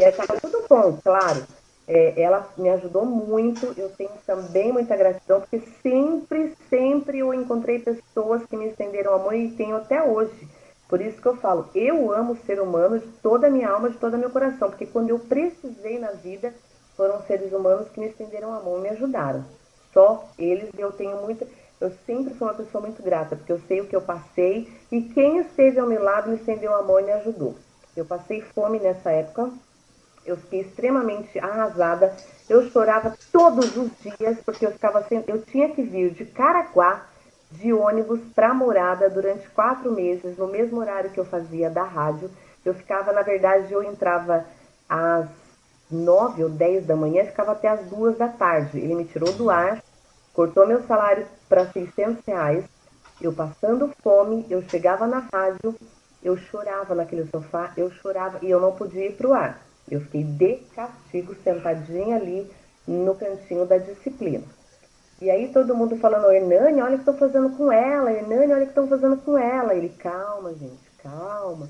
[0.00, 1.46] estava é, tudo bom, claro.
[1.86, 7.78] É, ela me ajudou muito, eu tenho também muita gratidão, porque sempre, sempre eu encontrei
[7.78, 10.48] pessoas que me estenderam amor e tenho até hoje.
[10.94, 13.90] Por isso que eu falo, eu amo o ser humano de toda a minha alma,
[13.90, 16.54] de todo o meu coração, porque quando eu precisei na vida,
[16.96, 19.44] foram seres humanos que me estenderam a mão e me ajudaram.
[19.92, 21.48] Só eles, eu tenho muita.
[21.80, 25.02] Eu sempre fui uma pessoa muito grata, porque eu sei o que eu passei e
[25.02, 27.56] quem esteve ao meu lado me estendeu a mão e me ajudou.
[27.96, 29.50] Eu passei fome nessa época,
[30.24, 32.14] eu fiquei extremamente arrasada.
[32.48, 37.04] Eu chorava todos os dias porque eu ficava sem, eu tinha que vir de Caraguá
[37.50, 42.30] de ônibus para morada durante quatro meses no mesmo horário que eu fazia da rádio.
[42.64, 44.44] Eu ficava, na verdade, eu entrava
[44.88, 45.28] às
[45.90, 48.78] nove ou dez da manhã, ficava até às duas da tarde.
[48.78, 49.82] Ele me tirou do ar,
[50.32, 52.64] cortou meu salário para 600 reais.
[53.20, 55.74] Eu passando fome, eu chegava na rádio,
[56.22, 59.60] eu chorava naquele sofá, eu chorava e eu não podia ir para o ar.
[59.88, 62.50] Eu fiquei de castigo, sentadinha ali
[62.86, 64.42] no cantinho da disciplina.
[65.24, 68.62] E aí todo mundo falando, Hernani, olha o que estão fazendo com ela, Hernani, olha
[68.64, 69.74] o que estão fazendo com ela.
[69.74, 71.66] Ele, calma, gente, calma.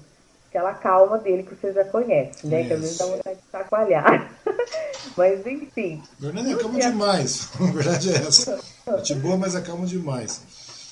[0.48, 2.62] Aquela calma dele que você já conhece, né?
[2.62, 2.68] Isso.
[2.68, 4.32] Que às vezes dá vontade de chacoalhar.
[5.16, 6.02] mas enfim.
[6.20, 7.48] Hernani é calmo demais.
[7.60, 8.60] A verdade é essa.
[8.98, 10.43] Gente boa, mas é calmo demais.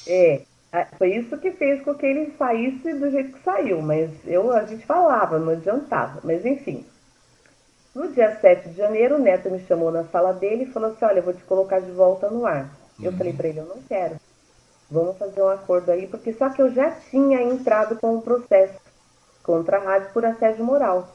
[0.07, 0.43] É.
[0.97, 4.65] Foi isso que fez com que ele saísse do jeito que saiu, mas eu, a
[4.65, 6.21] gente falava, não adiantava.
[6.23, 6.87] Mas enfim,
[7.95, 11.05] no dia 7 de janeiro, o Neto me chamou na sala dele e falou assim:
[11.05, 12.65] Olha, eu vou te colocar de volta no ar.
[12.99, 13.07] Uhum.
[13.07, 14.17] Eu falei para ele: Eu não quero.
[14.91, 18.79] Vamos fazer um acordo aí, porque só que eu já tinha entrado com um processo
[19.43, 21.09] contra a rádio por assédio moral.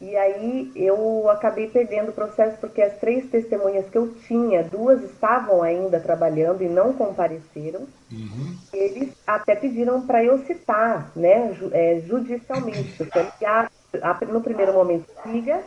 [0.00, 5.00] E aí eu acabei perdendo o processo porque as três testemunhas que eu tinha, duas
[5.04, 7.86] estavam ainda trabalhando e não compareceram.
[8.10, 8.56] Uhum.
[8.72, 13.00] Eles até pediram para eu citar, né, é, judicialmente.
[13.00, 13.70] Eu falei, ah,
[14.28, 15.62] no primeiro momento, siga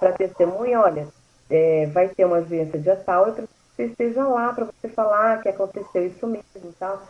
[0.00, 1.08] para testemunha, olha,
[1.50, 4.88] é, vai ter uma audiência dia tal, eu preciso que você esteja lá para você
[4.94, 7.06] falar que aconteceu isso mesmo e tal.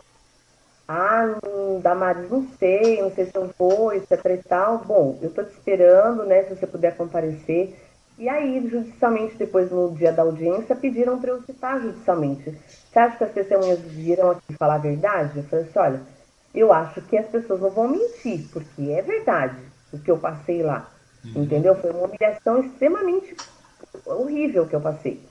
[0.87, 4.79] Ah, hum, Damares, não sei, não sei se eu vou, etc e tal.
[4.85, 7.79] Bom, eu estou te esperando, né, se você puder comparecer.
[8.17, 12.51] E aí, judicialmente, depois no dia da audiência, pediram para eu citar judicialmente.
[12.91, 15.39] Você acha que as testemunhas viram aqui falar a verdade?
[15.39, 16.01] Eu falei assim, olha,
[16.53, 20.61] eu acho que as pessoas não vão mentir, porque é verdade o que eu passei
[20.61, 20.91] lá.
[21.25, 21.43] Uhum.
[21.43, 21.75] Entendeu?
[21.75, 23.35] Foi uma humilhação extremamente
[24.05, 25.21] horrível que eu passei.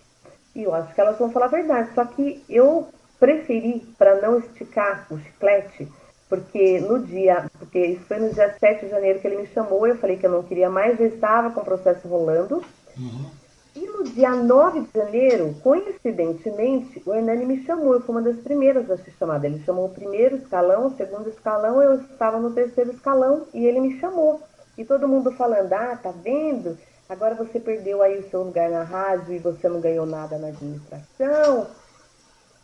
[0.55, 1.95] E eu acho que elas vão falar a verdade.
[1.95, 2.89] Só que eu
[3.19, 5.89] preferi, para não esticar o chiclete,
[6.29, 9.87] porque no dia, porque isso foi no dia 7 de janeiro que ele me chamou,
[9.87, 12.65] eu falei que eu não queria mais, já estava com o processo rolando.
[12.97, 13.31] Uhum.
[13.75, 18.37] E no dia 9 de janeiro, coincidentemente, o Hernani me chamou, eu fui uma das
[18.39, 19.47] primeiras a ser chamada.
[19.47, 23.81] Ele chamou o primeiro escalão, o segundo escalão, eu estava no terceiro escalão e ele
[23.81, 24.41] me chamou.
[24.81, 26.79] E todo mundo falando, ah, tá vendo?
[27.07, 30.49] Agora você perdeu aí o seu lugar na rádio e você não ganhou nada na
[30.49, 31.67] administração.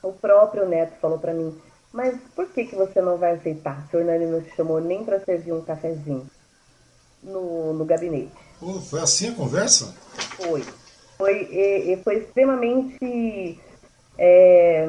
[0.02, 1.60] O próprio Neto falou para mim,
[1.92, 3.84] mas por que, que você não vai aceitar?
[3.84, 6.26] O senhor Nani não te chamou nem para servir um cafezinho
[7.22, 8.32] no, no gabinete.
[8.88, 9.94] Foi assim a conversa?
[10.38, 10.64] Foi.
[11.18, 13.60] Foi, e, foi extremamente
[14.16, 14.86] é,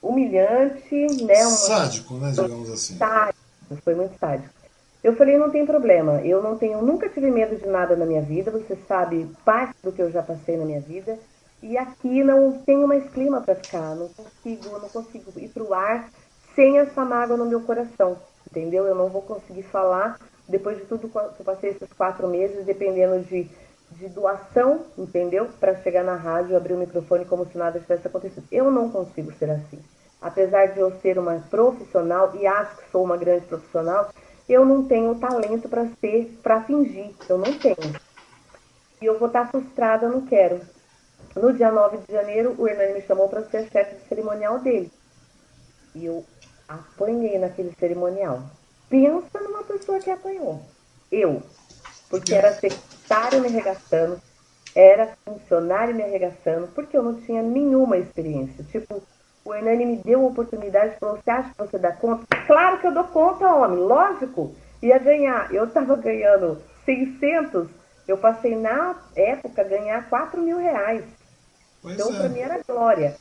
[0.00, 0.94] humilhante,
[1.24, 1.44] né?
[1.44, 2.98] Uma, sádico, né, digamos assim.
[2.98, 3.40] Sádico,
[3.82, 4.61] foi muito sádico.
[5.02, 8.22] Eu falei, não tem problema, eu não tenho, nunca tive medo de nada na minha
[8.22, 11.18] vida, você sabe parte do que eu já passei na minha vida,
[11.60, 15.74] e aqui não tenho mais clima para ficar, não consigo, não consigo ir para o
[15.74, 16.08] ar
[16.54, 18.16] sem essa mágoa no meu coração,
[18.48, 18.86] entendeu?
[18.86, 23.20] Eu não vou conseguir falar depois de tudo que eu passei esses quatro meses, dependendo
[23.24, 23.48] de,
[23.92, 25.48] de doação, entendeu?
[25.58, 28.46] Para chegar na rádio, abrir o microfone como se nada tivesse acontecido.
[28.52, 29.78] Eu não consigo ser assim.
[30.20, 34.10] Apesar de eu ser uma profissional, e acho que sou uma grande profissional,
[34.52, 37.76] eu não tenho talento para ser, para fingir, eu não tenho.
[39.00, 40.60] E eu vou estar frustrada, eu não quero.
[41.34, 44.92] No dia 9 de janeiro, o Hernani me chamou para ser chefe de cerimonial dele.
[45.94, 46.24] E eu
[46.68, 48.42] apanhei naquele cerimonial.
[48.88, 50.60] Pensa numa pessoa que apanhou.
[51.10, 51.42] Eu.
[52.08, 54.20] Porque era secretário me arregaçando,
[54.74, 58.62] era funcionário me arregaçando, porque eu não tinha nenhuma experiência.
[58.64, 59.02] Tipo,
[59.44, 62.24] o Hernani me deu a oportunidade e falou: Você acha que você dá conta?
[62.46, 64.54] Claro que eu dou conta, homem, lógico.
[64.82, 65.52] Ia ganhar.
[65.52, 67.68] Eu estava ganhando 600,
[68.06, 71.04] eu passei na época ganhar 4 mil reais.
[71.80, 72.18] Pois então, é.
[72.18, 73.16] para mim era glória.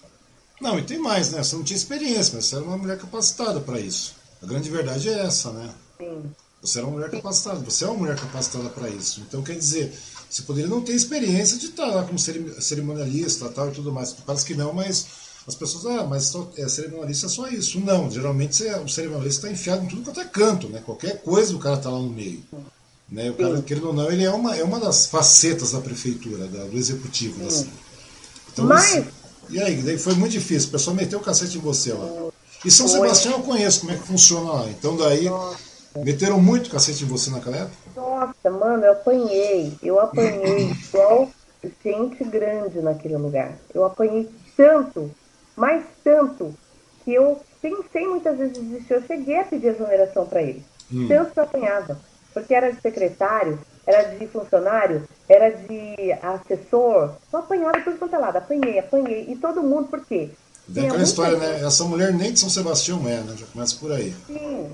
[0.60, 1.44] Não, e tem mais, né?
[1.44, 4.16] Você não tinha experiência, mas você era uma mulher capacitada para isso.
[4.44, 5.70] A grande verdade é essa, né?
[5.98, 6.32] Sim.
[6.62, 9.22] Você era uma mulher capacitada, você é uma mulher capacitada para isso.
[9.22, 9.92] Então, quer dizer,
[10.30, 14.14] Você poderia não ter experiência de estar lá como cerimonialista tal e tudo mais.
[14.14, 15.06] Parece que não, mas
[15.48, 17.80] as pessoas, ah, mas só, é, cerimonialista é só isso.
[17.80, 20.82] Não, geralmente o cerimonialista está enfiado em tudo quanto é canto, né?
[20.86, 22.44] Qualquer coisa o cara está lá no meio.
[23.10, 23.30] Né?
[23.32, 26.64] O cara, querendo ou não, ele é uma, é uma das facetas da prefeitura, da,
[26.66, 27.46] do executivo.
[27.46, 27.70] Assim.
[28.54, 29.06] Então, mas...
[29.50, 30.70] e aí, daí foi muito difícil.
[30.70, 32.32] O pessoal meteu o cacete em você lá.
[32.64, 34.70] E São Sebastião eu conheço como é que funciona lá.
[34.70, 35.26] Então daí.
[35.26, 37.76] Nossa Meteram muito cacete em você naquela época?
[37.96, 39.74] Nossa, mano, eu apanhei.
[39.84, 41.30] Eu apanhei igual
[41.84, 43.58] gente grande naquele lugar.
[43.74, 45.12] Eu apanhei tanto,
[45.56, 46.54] mais tanto,
[47.04, 48.94] que eu pensei muitas vezes em desistir.
[48.94, 50.64] Eu cheguei a pedir exoneração para ele.
[50.92, 51.08] Hum.
[51.08, 52.00] Tanto que eu apanhava.
[52.34, 57.16] Porque era de secretário, era de funcionário, era de assessor.
[57.32, 58.38] Eu apanhava tudo quanto é lado.
[58.38, 59.26] Apanhei, apanhei.
[59.30, 60.30] E todo mundo, por quê?
[60.68, 61.62] Vem aquela história, né?
[61.62, 63.36] Essa mulher nem de São Sebastião é, né?
[63.38, 64.16] Já começa por aí.
[64.28, 64.72] Sim.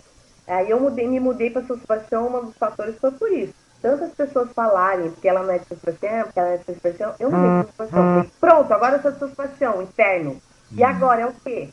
[0.48, 3.54] Aí eu mudei, me mudei para São Sebastião, um dos fatores foi por isso.
[3.82, 6.76] Tantas pessoas falarem que ela não é de São Sebastião, porque ela é de São
[6.76, 8.14] Sebastião, eu mudei para São Sebastião.
[8.14, 10.42] Falei, pronto, agora eu sou de São Sebastião, interno.
[10.72, 11.70] E agora é o quê?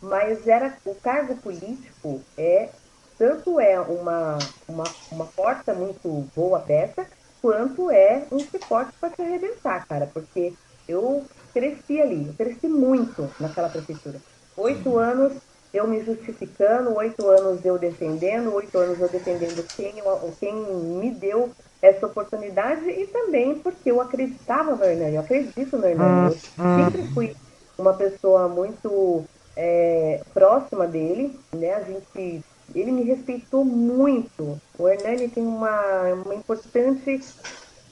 [0.00, 2.72] Mas era o cargo político é
[3.16, 7.06] tanto é uma, uma, uma porta muito boa dessa,
[7.40, 10.10] quanto é um suporte para te arrebentar, cara.
[10.12, 10.54] Porque
[10.88, 14.20] eu cresci ali, eu cresci muito naquela prefeitura.
[14.56, 15.38] Oito anos
[15.72, 19.94] eu me justificando, oito anos eu defendendo, oito anos eu defendendo quem,
[20.40, 21.50] quem me deu
[21.82, 26.30] essa oportunidade e também porque eu acreditava no Hernani, eu acredito no Hernani.
[26.30, 27.34] Eu ah, sempre fui
[27.78, 29.24] uma pessoa muito
[29.56, 31.74] é, próxima dele, né?
[31.74, 32.40] A gente,
[32.74, 34.58] ele me respeitou muito.
[34.78, 37.20] O Hernani tem uma, uma importante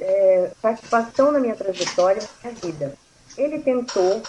[0.00, 2.94] é, participação na minha trajetória, na minha vida.
[3.36, 4.22] Ele tentou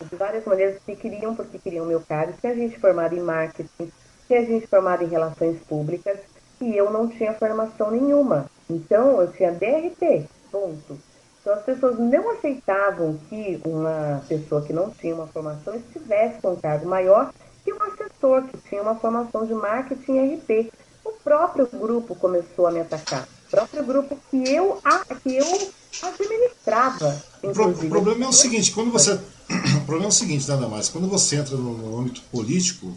[0.00, 2.38] de várias maneiras que queriam, porque queriam meu cargo.
[2.40, 3.92] Tinha gente formada em marketing,
[4.26, 6.18] tinha gente formada em relações públicas,
[6.60, 8.46] e eu não tinha formação nenhuma.
[8.68, 10.98] Então, eu tinha DRT, ponto.
[11.40, 16.52] Então, as pessoas não aceitavam que uma pessoa que não tinha uma formação estivesse com
[16.52, 17.32] um cargo maior
[17.64, 20.72] que um assessor que tinha uma formação de marketing e RP.
[21.04, 23.26] O próprio grupo começou a me atacar.
[23.46, 24.80] O próprio grupo que eu,
[25.22, 25.70] que eu
[26.02, 27.22] administrava.
[27.40, 29.12] Pro, o problema é o seguinte, quando você
[29.76, 30.88] o problema é o seguinte, nada mais.
[30.88, 32.92] Quando você entra no, no âmbito político,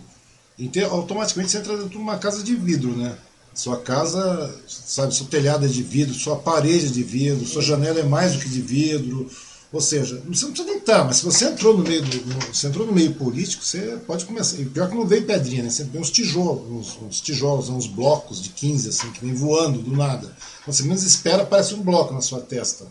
[0.91, 3.17] automaticamente você entra dentro de uma casa de vidro, né?
[3.53, 7.99] Sua casa, sabe, seu telhado é de vidro, sua parede é de vidro, sua janela
[7.99, 9.29] é mais do que de vidro.
[9.71, 12.67] Ou seja, você não precisa nem estar, mas se você entrou no meio do, você
[12.67, 14.61] entrou no meio político, você pode começar.
[14.61, 15.69] E pior que não veio pedrinha, né?
[15.71, 19.79] Você vê uns tijolos, uns, uns, tijolos, uns blocos de 15, assim, que vem voando
[19.79, 20.31] do nada.
[20.67, 22.85] Você menos espera, aparece um bloco na sua testa.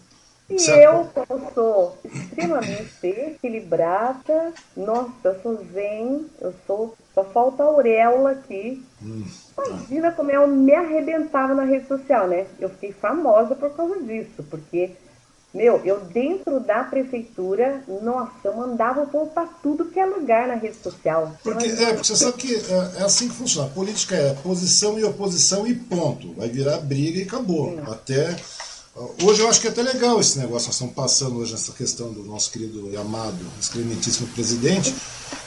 [0.58, 6.94] E eu, como sou extremamente equilibrada, nossa, eu sou zen, eu sou.
[7.14, 8.82] Só falta a auréola aqui.
[9.02, 9.24] Hum.
[9.56, 12.46] Imagina como eu me arrebentava na rede social, né?
[12.58, 14.92] Eu fiquei famosa por causa disso, porque,
[15.52, 20.48] meu, eu dentro da prefeitura, nossa, eu mandava o povo pra tudo que é lugar
[20.48, 21.32] na rede social.
[21.42, 23.68] Porque, é, porque você sabe que é, é, assim que funciona.
[23.68, 26.32] A política é posição e oposição e ponto.
[26.32, 27.78] Vai virar briga e acabou.
[27.86, 28.34] Até
[28.94, 32.12] Hoje eu acho que é até legal esse negócio, nós estamos passando hoje essa questão
[32.12, 34.94] do nosso querido e amado, excrementíssimo presidente,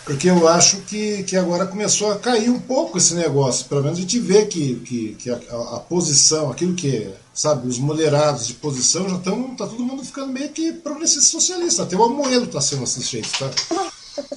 [0.04, 3.68] porque eu acho que, que agora começou a cair um pouco esse negócio.
[3.68, 7.78] Pelo menos a gente vê que, que, que a, a, posição, aquilo que, sabe, os
[7.78, 11.84] mulherados de posição já estão, tá todo mundo ficando meio que progressista socialista.
[11.84, 13.52] Até o Amoedo está sendo jeito, tá?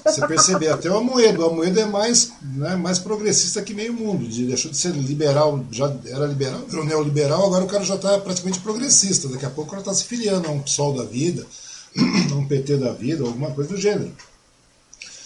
[0.04, 1.42] Você perceber, até o Amoedo.
[1.42, 4.26] O Amoedo é mais, né, mais progressista que meio mundo.
[4.26, 8.18] De, deixou de ser liberal, já era liberal, virou neoliberal, agora o cara já está
[8.18, 9.28] praticamente progressista.
[9.28, 11.46] Daqui a pouco o cara está se filiando a um PSOL da vida,
[12.32, 14.12] a um PT da vida, alguma coisa do gênero.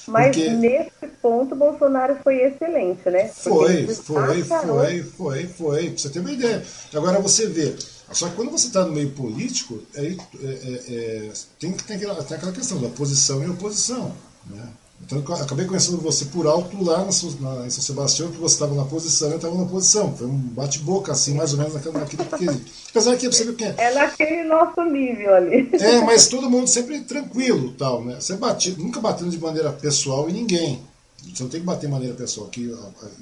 [0.07, 0.51] Mas Porque...
[0.51, 3.29] nesse ponto, Bolsonaro foi excelente, né?
[3.29, 5.91] Foi, foi, foi, foi, foi.
[5.91, 6.65] Pra você ter uma ideia.
[6.93, 7.75] Agora você vê.
[8.13, 12.23] Só que quando você está no meio político, aí, é, é, é, tem, tem, aquela,
[12.23, 14.13] tem aquela questão da posição e oposição.
[14.47, 14.69] Né?
[15.05, 18.55] Então eu acabei conhecendo você por alto lá na, na, em São Sebastião, que você
[18.55, 20.15] estava na posição eu estava na posição.
[20.17, 22.71] Foi um bate-boca, assim, mais ou menos naquele, naquele quesito.
[22.91, 23.75] Apesar que você viu quem é.
[23.79, 25.69] É naquele nosso nível ali.
[25.73, 28.17] É, mas todo mundo sempre tranquilo tal, né?
[28.21, 30.81] Você bate, nunca batendo de maneira pessoal em ninguém.
[31.23, 32.51] Você não tem que bater de maneira pessoal.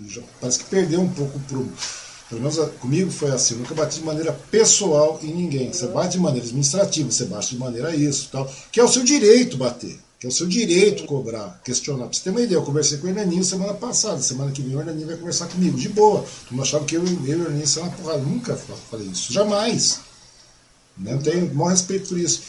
[0.07, 1.67] Já, parece que perdeu um pouco pro.
[2.29, 5.73] Pelo menos comigo foi assim, eu nunca bati de maneira pessoal em ninguém.
[5.73, 9.03] Você bate de maneira administrativa, você bate de maneira isso, tal, que é o seu
[9.03, 12.05] direito bater que é o seu direito cobrar, questionar.
[12.05, 14.77] Pra você ter uma ideia, eu conversei com o Hernaninho semana passada, semana que vem
[14.77, 16.27] o Hernaninho vai conversar comigo, de boa.
[16.47, 18.19] Tu não achava que eu, eu e o Hernaninho são uma porrada.
[18.19, 20.01] Nunca falei isso, jamais.
[20.99, 21.19] Né?
[21.25, 22.43] Tenho o maior respeito por isso.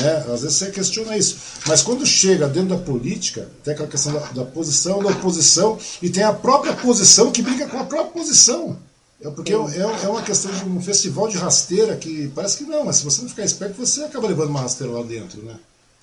[0.00, 0.16] Né?
[0.32, 1.36] Às vezes você questiona isso.
[1.64, 6.10] Mas quando chega dentro da política, tem aquela questão da, da posição, da oposição, e
[6.10, 8.76] tem a própria posição que briga com a própria posição.
[9.20, 12.84] É porque é, é, uma questão de um festival de rasteira que parece que não,
[12.84, 15.54] mas se você não ficar esperto, você acaba levando uma rasteira lá dentro, né?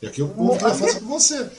[0.01, 1.49] E aqui o povo quer fazer com você.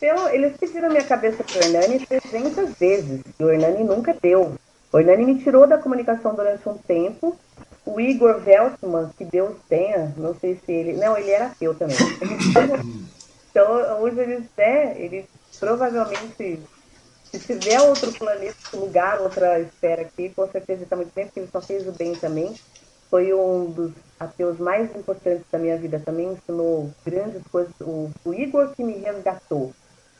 [0.00, 4.54] Pelo, eles pediram minha cabeça pro Hernani 300 vezes, e o Hernani nunca deu.
[4.92, 7.36] O Hernani me tirou da comunicação durante um tempo.
[7.86, 10.94] O Igor Veltman, que Deus tenha, não sei se ele.
[10.94, 11.96] Não, ele era ateu também.
[13.50, 15.26] então, hoje ele, né, ele
[15.58, 16.60] provavelmente,
[17.30, 21.48] se tiver outro planeta, lugar, outra esfera aqui, com certeza está muito bem, porque ele
[21.52, 22.54] só fez o bem também.
[23.08, 27.72] Foi um dos ateus mais importantes da minha vida também, ensinou grandes coisas.
[27.80, 29.72] O, o Igor que me resgatou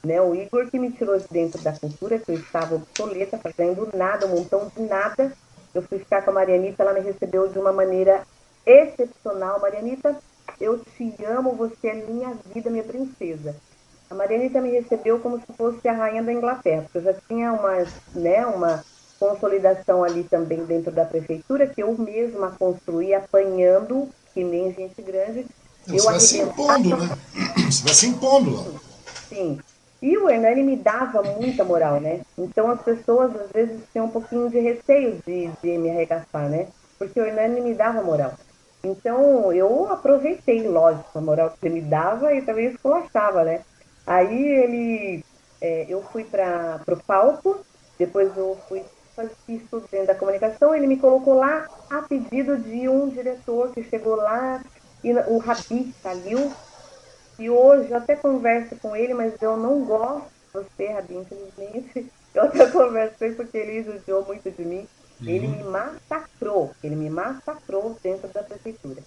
[0.05, 0.21] né?
[0.21, 4.27] O Igor que me tirou de dentro da cultura, que eu estava obsoleta, fazendo nada,
[4.27, 5.33] um montão de nada.
[5.75, 8.23] Eu fui ficar com a Marianita, ela me recebeu de uma maneira
[8.67, 9.61] excepcional.
[9.61, 10.17] Marianita,
[10.61, 13.55] eu te amo, você é minha vida, minha princesa.
[14.09, 17.53] A Marianita me recebeu como se fosse a rainha da Inglaterra, porque eu já tinha
[17.53, 18.85] uma, né, uma
[19.21, 25.47] consolidação ali também dentro da prefeitura, que eu mesma construí apanhando, que nem gente grande.
[25.87, 27.09] Você eu vai se impondo, né?
[27.71, 28.81] Você vai se impondo lá.
[29.29, 29.61] Sim.
[30.01, 32.23] E o Hernani me dava muita moral, né?
[32.39, 36.69] Então as pessoas às vezes tinham um pouquinho de receio de, de me arregaçar, né?
[36.99, 38.33] Porque o Hernani me dava moral.
[38.83, 43.61] Então eu aproveitei, lógico, a moral que ele me dava e também esculachava, né?
[44.07, 45.25] Aí ele,
[45.61, 47.61] é, eu fui para o palco,
[47.99, 48.83] depois eu fui
[49.49, 54.17] estudo dentro da comunicação, ele me colocou lá a pedido de um diretor que chegou
[54.17, 54.63] lá,
[55.03, 56.53] e o Rabi Salil,
[57.39, 62.13] e hoje eu até converso com ele, mas eu não gosto de você, Rabi, infelizmente.
[62.33, 64.87] Eu até converso com ele porque ele judiou muito de mim.
[65.21, 65.29] Uhum.
[65.29, 69.03] Ele me massacrou, ele me massacrou dentro da prefeitura.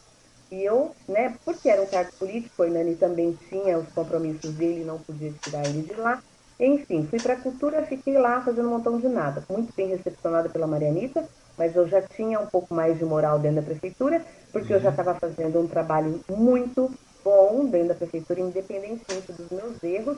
[0.52, 4.84] E eu, né, porque era um cargo político, o Hernani também tinha os compromissos dele,
[4.84, 6.22] não podia tirar ele de lá.
[6.65, 9.44] Enfim, fui para a cultura, fiquei lá fazendo um montão de nada.
[9.49, 11.27] Muito bem recepcionada pela Marianita,
[11.57, 14.80] mas eu já tinha um pouco mais de moral dentro da prefeitura, porque uhum.
[14.80, 16.90] eu já estava fazendo um trabalho muito
[17.22, 20.18] bom dentro da prefeitura, independentemente dos meus erros.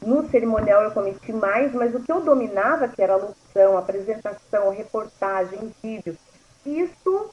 [0.00, 4.70] No cerimonial eu cometi mais, mas o que eu dominava, que era a locução, apresentação,
[4.70, 6.16] reportagem, vídeo,
[6.64, 7.30] isso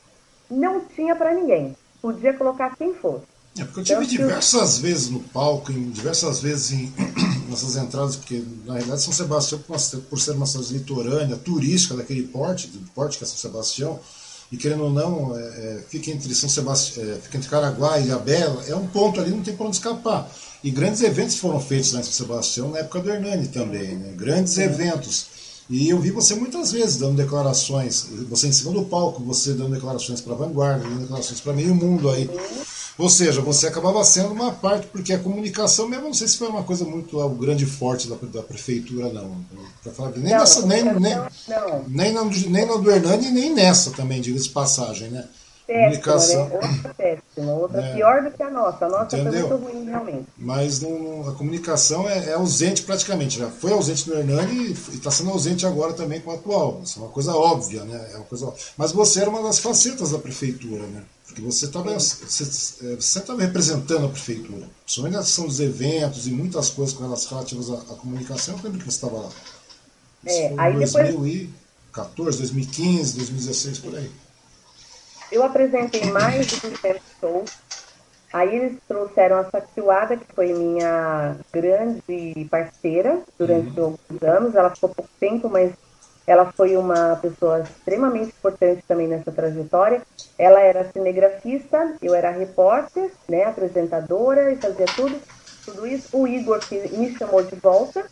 [0.50, 1.76] não tinha para ninguém.
[2.02, 3.29] Podia colocar quem fosse.
[3.60, 4.82] É porque eu tive então, diversas eu...
[4.82, 6.94] vezes no palco, em, diversas vezes em,
[7.50, 9.60] nessas entradas, porque na realidade São Sebastião,
[10.10, 14.00] por ser uma cidade litorânea, turística daquele porte, do porte que é São Sebastião,
[14.52, 18.06] e querendo ou não, é, é, fica entre São Sebastião, é, fica entre Caraguá e
[18.06, 20.30] Ilhabela, é um ponto ali, não tem para onde escapar.
[20.64, 24.14] E grandes eventos foram feitos lá em São Sebastião na época do Hernani também, né?
[24.16, 25.28] grandes eventos.
[25.70, 29.76] E eu vi você muitas vezes dando declarações, você em cima do palco, você dando
[29.76, 32.28] declarações para a vanguarda, dando declarações para meio mundo aí.
[33.00, 36.50] Ou seja, você acabava sendo uma parte, porque a comunicação mesmo, não sei se foi
[36.50, 39.38] uma coisa muito o grande forte da, da prefeitura, não.
[39.82, 41.86] Pra falar, nem, não, nessa, nem, nem, não.
[41.88, 45.26] nem, na, nem na do Hernani, nem nessa também, diga-se passagem, né?
[45.74, 46.50] Comunicação.
[46.50, 46.56] Né?
[46.56, 47.94] Outra péssima, outra é.
[47.94, 48.86] pior do que a nossa.
[48.86, 49.48] A nossa Entendeu?
[49.48, 50.28] foi muito ruim, realmente.
[50.38, 53.40] Mas não, a comunicação é, é, ausente praticamente.
[53.40, 56.82] Já foi ausente no Hernani e está sendo ausente agora também com o atual.
[56.84, 58.10] Isso é uma coisa óbvia, né?
[58.14, 61.04] É uma coisa Mas você era uma das facetas da prefeitura, né?
[61.26, 62.44] Porque você estava você,
[62.86, 64.68] é, você representando a prefeitura.
[64.84, 68.56] Principalmente na questão dos eventos e muitas coisas com elas relativas à, à comunicação.
[68.58, 69.30] Eu lembro que você estava lá.
[70.26, 74.12] Isso é, aí 2014, 2015, 2016, por aí.
[75.32, 77.52] Eu apresentei mais de 200 shows.
[78.32, 83.86] Aí eles trouxeram a Saquioada, que foi minha grande parceira durante uhum.
[83.86, 84.56] alguns anos.
[84.56, 85.74] Ela ficou pouco tempo, mas
[86.30, 90.04] ela foi uma pessoa extremamente importante também nessa trajetória.
[90.38, 95.20] Ela era cinegrafista, eu era repórter, né, apresentadora e fazia tudo,
[95.66, 96.16] tudo isso.
[96.16, 98.06] O Igor que me chamou de volta.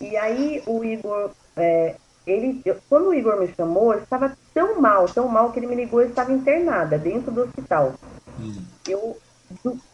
[0.00, 1.96] E aí o Igor é,
[2.30, 5.66] ele, eu, quando o Igor me chamou, eu estava tão mal, tão mal que ele
[5.66, 7.94] me ligou, eu estava internada dentro do hospital.
[8.40, 8.62] Hum.
[8.86, 9.16] Eu,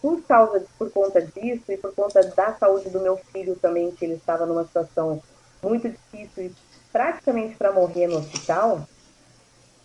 [0.01, 4.05] por causa, por conta disso e por conta da saúde do meu filho também, que
[4.05, 5.23] ele estava numa situação
[5.62, 6.52] muito difícil e
[6.93, 8.86] praticamente para morrer no hospital,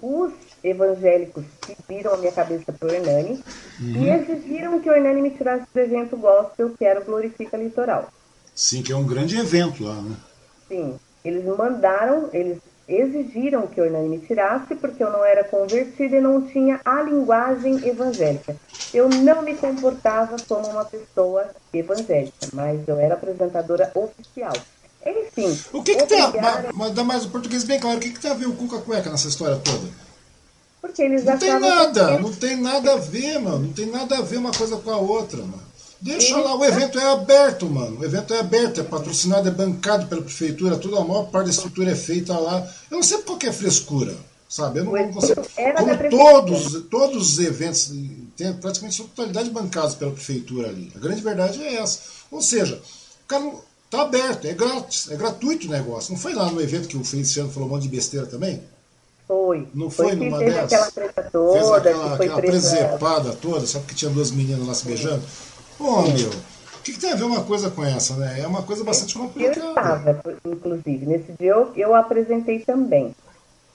[0.01, 0.31] os
[0.63, 1.43] evangélicos
[1.87, 3.43] pediram a minha cabeça para o Hernani
[3.79, 4.03] uhum.
[4.03, 8.09] e exigiram que o Hernani me tirasse do evento gospel, que era o Glorifica Litoral.
[8.55, 10.15] Sim, que é um grande evento lá, né?
[10.67, 10.99] Sim.
[11.23, 16.21] Eles mandaram, eles exigiram que o Hernani me tirasse porque eu não era convertida e
[16.21, 18.55] não tinha a linguagem evangélica.
[18.93, 24.53] Eu não me comportava como uma pessoa evangélica, mas eu era apresentadora oficial.
[25.05, 25.57] Enfim.
[25.71, 26.33] O que, que tem a,
[26.73, 29.27] mas o português bem claro, o que, que tem a ver o Cuca Cueca nessa
[29.27, 29.87] história toda?
[30.81, 32.23] Porque eles não tem nada, que...
[32.23, 33.59] não tem nada a ver, mano.
[33.59, 35.68] Não tem nada a ver uma coisa com a outra, mano.
[36.01, 37.99] Deixa lá, o evento é aberto, mano.
[37.99, 41.51] O evento é aberto, é patrocinado, é bancado pela prefeitura, toda a maior parte da
[41.51, 42.65] estrutura é feita lá.
[42.89, 44.15] Eu não sei por que é frescura.
[44.49, 44.79] Sabe?
[44.79, 45.45] Eu não, não consigo.
[45.77, 47.93] Como todos, todos os eventos
[48.35, 50.91] têm praticamente sua totalidade bancados pela prefeitura ali.
[50.95, 51.99] A grande verdade é essa.
[52.31, 52.81] Ou seja,
[53.23, 53.51] o cara
[53.91, 56.13] tá aberto, é grátis, é gratuito o negócio.
[56.13, 58.59] Não foi lá no evento que o Feliciano falou um monte de besteira também?
[59.27, 59.67] Foi.
[59.75, 60.63] Não foi, foi numa dessas?
[60.73, 64.85] Aquela treta toda, fez aquela, aquela presepada toda, sabe que tinha duas meninas lá se
[64.85, 65.21] beijando?
[65.79, 68.41] Pô, meu, o que, que, tem a ver uma coisa com essa, né?
[68.41, 69.57] É uma coisa bastante complicada.
[69.57, 73.15] Eu estava, inclusive, nesse dia eu, eu apresentei também.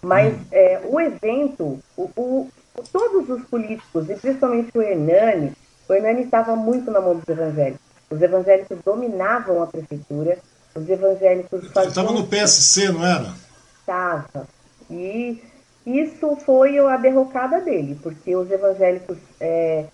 [0.02, 0.40] Mas hum.
[0.52, 2.50] é, o evento, o, o,
[2.92, 5.52] todos os políticos, e principalmente o Hernani,
[5.88, 7.80] o Hernani estava muito na mão dos evangélicos.
[8.10, 10.38] Os evangélicos dominavam a prefeitura,
[10.74, 11.88] os evangélicos faziam...
[11.88, 13.32] Estava no PSC, não era?
[13.80, 14.46] Estava.
[14.90, 15.42] E
[15.86, 19.86] isso foi a derrocada dele, porque os evangélicos é,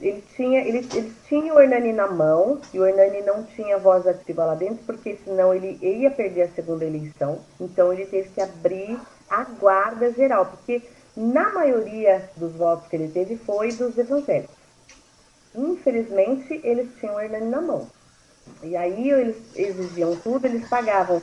[0.00, 4.06] ele tinha, ele, ele tinha o Hernani na mão, e o Hernani não tinha voz
[4.06, 7.40] ativa lá dentro, porque senão ele ia perder a segunda eleição.
[7.60, 8.98] Então ele teve que abrir
[9.28, 10.82] a guarda geral, porque
[11.16, 14.56] na maioria dos votos que ele teve foi dos evangélicos.
[15.54, 17.88] Infelizmente, eles tinham o Hernani na mão.
[18.62, 21.20] E aí eles exigiam tudo, eles pagavam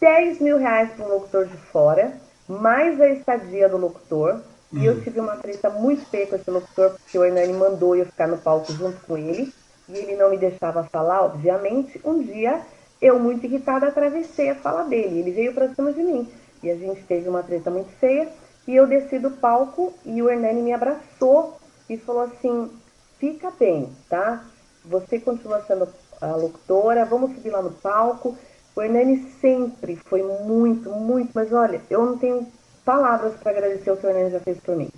[0.00, 2.18] 10 mil reais para um locutor de fora,
[2.48, 4.40] mais a estadia do locutor,
[4.76, 8.06] e eu tive uma treta muito feia com esse locutor, porque o Hernani mandou eu
[8.06, 9.52] ficar no palco junto com ele,
[9.88, 12.00] e ele não me deixava falar, obviamente.
[12.04, 12.60] Um dia,
[13.00, 15.20] eu, muito irritada, atravessei a fala dele.
[15.20, 16.28] Ele veio pra cima de mim.
[16.62, 18.28] E a gente teve uma treta muito feia.
[18.66, 22.70] E eu desci do palco e o Hernani me abraçou e falou assim:
[23.18, 24.42] fica bem, tá?
[24.86, 25.86] Você continua sendo
[26.20, 28.36] a locutora, vamos subir lá no palco.
[28.74, 32.46] O Hernani sempre foi muito, muito, mas olha, eu não tenho
[32.84, 34.90] palavras para agradecer o que o Hernani já fez por mim.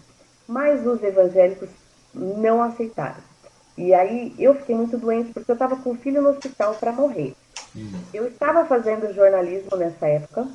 [0.47, 1.69] Mas os evangélicos
[2.15, 3.23] não aceitaram.
[3.77, 6.93] E aí eu fiquei muito doente porque eu estava com o filho no hospital para
[6.93, 7.35] morrer.
[7.77, 7.93] Hum.
[8.13, 10.49] Eu estava fazendo jornalismo nessa época.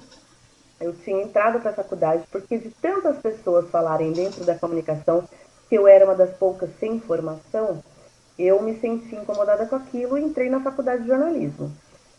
[0.80, 5.24] Eu tinha entrado para a faculdade porque de tantas pessoas falarem dentro da comunicação
[5.70, 7.82] que eu era uma das poucas sem formação,
[8.38, 11.72] eu me senti incomodada com aquilo e entrei na faculdade de jornalismo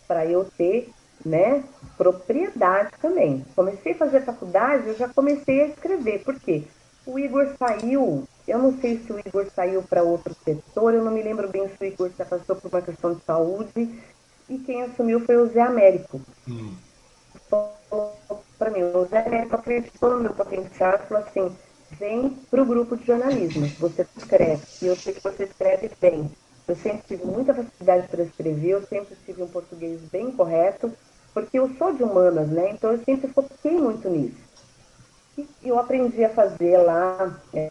[0.08, 0.90] para eu ter
[1.24, 1.62] né,
[1.96, 3.44] propriedade também.
[3.54, 6.22] Comecei a fazer faculdade, eu já comecei a escrever.
[6.24, 6.64] Por quê?
[7.04, 11.10] O Igor saiu, eu não sei se o Igor saiu para outro setor, eu não
[11.10, 14.00] me lembro bem se o Igor se passou por uma questão de saúde,
[14.48, 16.20] e quem assumiu foi o Zé Américo.
[16.48, 16.74] Hum.
[18.58, 21.56] Para mim, o Zé Américo acreditou no meu potencial e falou assim:
[21.98, 26.30] vem para o grupo de jornalismo, você escreve, e eu sei que você escreve bem.
[26.68, 30.92] Eu sempre tive muita facilidade para escrever, eu sempre tive um português bem correto,
[31.32, 32.70] porque eu sou de humanas, né?
[32.70, 34.42] Então eu sempre foquei muito nisso.
[35.38, 37.70] E eu aprendi a fazer lá é,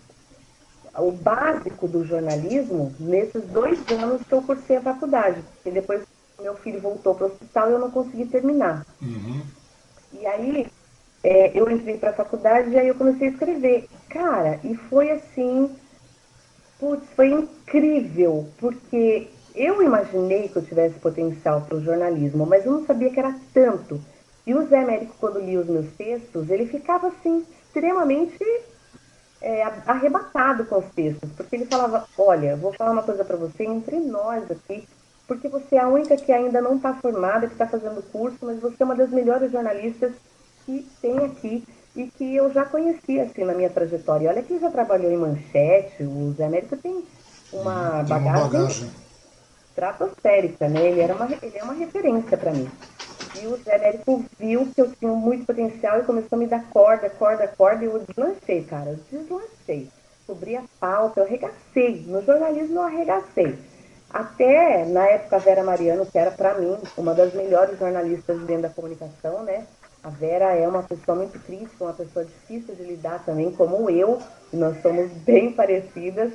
[0.98, 6.04] o básico do jornalismo nesses dois anos que eu cursei a faculdade, porque depois
[6.42, 8.86] meu filho voltou para o hospital e eu não consegui terminar.
[9.02, 9.42] Uhum.
[10.14, 10.68] E aí
[11.24, 13.88] é, eu entrei para a faculdade e aí eu comecei a escrever.
[14.10, 15.76] Cara, e foi assim,
[16.80, 22.72] putz, foi incrível, porque eu imaginei que eu tivesse potencial para o jornalismo, mas eu
[22.72, 24.00] não sabia que era tanto.
[24.46, 28.38] E o Zé Américo, quando lia os meus textos, ele ficava assim, extremamente
[29.42, 33.64] é, arrebatado com os textos, porque ele falava: Olha, vou falar uma coisa para você
[33.64, 34.88] entre nós aqui,
[35.28, 38.60] porque você é a única que ainda não está formada, que está fazendo curso, mas
[38.60, 40.14] você é uma das melhores jornalistas
[40.66, 41.64] que tem aqui
[41.96, 44.30] e que eu já conhecia assim na minha trajetória.
[44.30, 47.04] Olha que já trabalhou em Manchete, o Zé Américo tem
[47.52, 48.92] uma, tem bagagem, uma bagagem
[49.72, 50.88] estratosférica, né?
[50.88, 52.70] Ele, era uma, ele é uma referência para mim.
[53.42, 56.70] E o Zé Américo viu que eu tinha muito potencial e começou a me dar
[56.70, 59.90] corda, corda, corda, e eu deslancei, cara, eu deslancei.
[60.28, 62.06] Cobri a pauta, eu arregacei.
[62.08, 63.58] No jornalismo eu arregacei.
[64.10, 68.64] Até na época a Vera Mariano, que era para mim uma das melhores jornalistas dentro
[68.64, 69.66] da comunicação, né?
[70.04, 74.20] A Vera é uma pessoa muito crítica, uma pessoa difícil de lidar também, como eu,
[74.52, 76.34] nós somos bem parecidas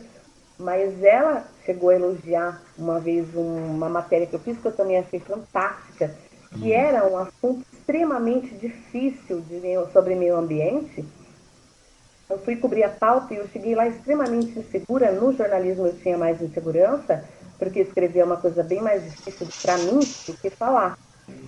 [0.58, 4.98] mas ela chegou a elogiar uma vez uma matéria que eu fiz, que eu também
[4.98, 6.14] achei fantástica,
[6.52, 6.72] que hum.
[6.72, 9.60] era um assunto extremamente difícil de,
[9.92, 11.04] sobre meio ambiente.
[12.28, 15.12] Eu fui cobrir a pauta e eu cheguei lá extremamente insegura.
[15.12, 17.24] No jornalismo eu tinha mais insegurança,
[17.58, 20.98] porque escrever é uma coisa bem mais difícil para mim do que falar.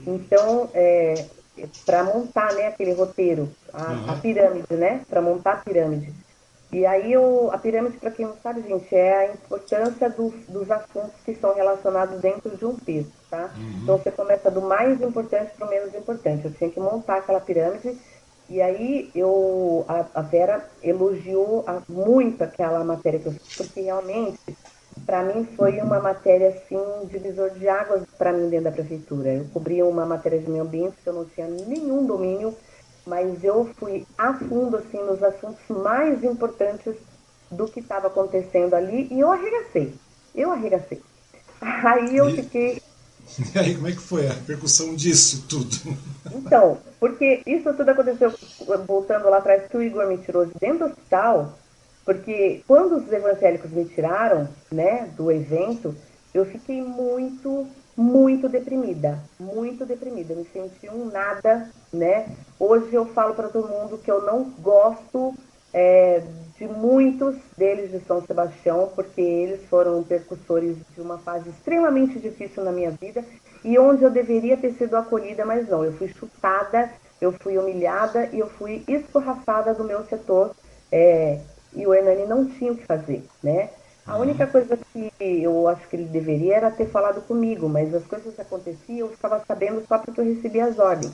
[0.07, 1.27] Então, é,
[1.85, 4.11] para montar né, aquele roteiro, a, uhum.
[4.11, 5.01] a pirâmide, né?
[5.09, 6.13] Para montar a pirâmide
[6.71, 10.71] e aí o, a pirâmide, para quem não sabe, gente, é a importância do, dos
[10.71, 13.51] assuntos que são relacionados dentro de um texto, tá?
[13.57, 13.81] Uhum.
[13.83, 16.45] Então você começa do mais importante para o menos importante.
[16.45, 17.97] Eu tinha que montar aquela pirâmide
[18.51, 23.81] e aí eu, a, a Vera elogiou a, muito aquela matéria que eu fiz, porque
[23.81, 24.39] realmente,
[25.07, 29.33] para mim, foi uma matéria, assim, divisor de águas para mim dentro da prefeitura.
[29.33, 32.55] Eu cobria uma matéria de meio ambiente que eu não tinha nenhum domínio
[33.09, 36.95] mas eu fui a fundo assim nos assuntos mais importantes
[37.51, 39.95] do que estava acontecendo ali e eu arregacei.
[40.35, 41.01] Eu arregacei.
[41.61, 42.83] Aí eu e, fiquei.
[43.55, 45.77] E aí, como é que foi a repercussão disso tudo?
[46.33, 48.33] Então, porque isso tudo aconteceu,
[48.87, 51.59] voltando lá atrás, que o Igor me tirou de dentro do hospital,
[52.07, 55.95] porque quando os evangélicos me tiraram, né, do evento,
[56.33, 57.67] eu fiquei muito,
[57.99, 60.33] muito deprimida, muito deprimida.
[60.33, 62.29] Me senti um nada, né?
[62.59, 65.35] Hoje eu falo para todo mundo que eu não gosto
[65.75, 66.23] é,
[66.57, 72.63] de muitos deles de São Sebastião, porque eles foram percussores de uma fase extremamente difícil
[72.63, 73.25] na minha vida
[73.65, 75.85] e onde eu deveria ter sido acolhida, mas não.
[75.85, 80.55] Eu fui chutada, eu fui humilhada e eu fui escorraçada do meu setor.
[80.93, 81.41] É,
[81.75, 83.71] e o Hernani não tinha o que fazer, né?
[84.09, 88.05] A única coisa que eu acho que ele deveria era ter falado comigo, mas as
[88.05, 91.13] coisas aconteciam, eu ficava sabendo só porque eu recebia as ordens.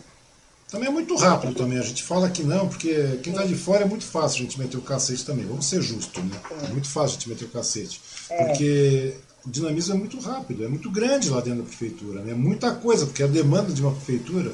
[0.71, 1.79] Também é muito rápido também.
[1.79, 4.59] A gente fala que não, porque quem está de fora é muito fácil a gente
[4.59, 5.45] meter o cacete também.
[5.45, 6.41] Vamos ser justos, né?
[6.65, 8.01] É muito fácil a gente meter o cacete.
[8.31, 8.45] É.
[8.45, 9.15] Porque
[9.47, 12.23] o dinamismo é muito rápido, é muito grande lá dentro da prefeitura.
[12.23, 12.33] Né?
[12.33, 14.53] É muita coisa, porque a demanda de uma prefeitura,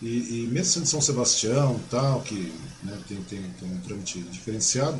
[0.00, 2.52] e, e mesmo sendo São Sebastião tal, que
[2.82, 4.98] né, tem, tem, tem um trâmite diferenciado,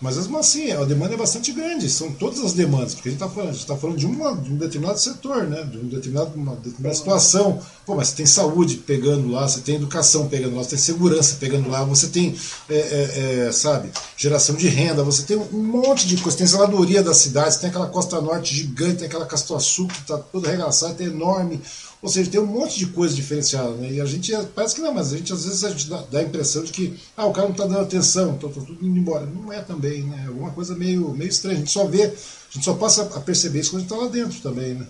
[0.00, 3.22] mas mesmo assim, a demanda é bastante grande, são todas as demandas, porque a gente
[3.22, 5.62] está falando, tá falando de, uma, de, um determinado setor, né?
[5.64, 7.60] de um determinado, uma determinada situação.
[7.84, 11.36] Pô, mas você tem saúde pegando lá, você tem educação pegando lá, você tem segurança
[11.38, 12.34] pegando lá, você tem,
[12.70, 17.02] é, é, é, sabe, geração de renda, você tem um monte de coisa, tem zeladoria
[17.02, 21.06] das cidades, tem aquela costa norte gigante, tem aquela Castoaçu que está toda arregaçada, é
[21.06, 21.60] enorme.
[22.02, 23.90] Ou seja, tem um monte de coisa diferenciada, né?
[23.90, 26.22] E a gente parece que não, mas a gente às vezes a gente dá, a
[26.22, 29.26] impressão de que ah, o cara não está dando atenção, então tá tudo indo embora.
[29.26, 30.22] Não é também, né?
[30.24, 31.56] É alguma coisa meio, meio estranha.
[31.56, 34.40] A gente só vê, a gente só passa a perceber isso quando está lá dentro
[34.40, 34.86] também, né?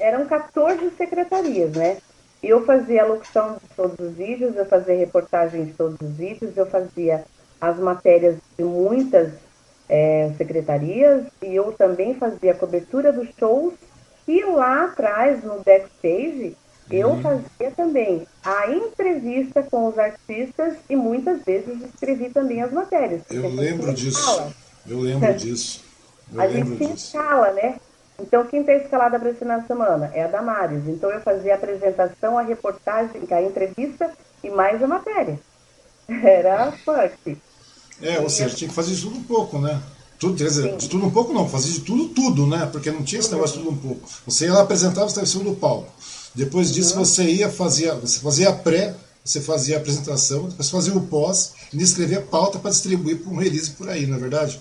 [0.00, 1.98] Eram 14 secretarias, né?
[2.42, 6.56] Eu fazia a locução de todos os vídeos, eu fazia reportagem de todos os vídeos,
[6.56, 7.24] eu fazia
[7.60, 9.32] as matérias de muitas
[9.88, 13.74] é, secretarias e eu também fazia a cobertura dos shows
[14.26, 16.56] e lá atrás, no backstage,
[16.90, 17.22] eu uhum.
[17.22, 23.22] fazia também a entrevista com os artistas e muitas vezes escrevi também as matérias.
[23.30, 24.52] Eu lembro disso.
[24.86, 25.84] Eu lembro disso.
[26.32, 27.76] Eu a gente se escala, né?
[28.20, 30.86] Então, quem está escalada para esse na semana é a Damares.
[30.86, 34.10] Então, eu fazia a apresentação, a reportagem, a entrevista
[34.44, 35.38] e mais a matéria.
[36.08, 37.38] Era funk.
[38.00, 39.80] É, ou seja, tinha que fazer isso tudo um pouco, né?
[40.22, 42.68] Tudo, quer dizer, de tudo um pouco não, fazia de tudo tudo, né?
[42.70, 44.08] Porque não tinha esse negócio de tudo um pouco.
[44.24, 45.90] Você ia lá apresentar, você estava em cima do palco.
[46.32, 47.04] Depois disso uhum.
[47.04, 48.94] você ia fazia, você fazia a pré,
[49.24, 53.36] você fazia a apresentação, depois fazia o pós e escrevia pauta para distribuir para um
[53.36, 54.60] release por aí, não é verdade?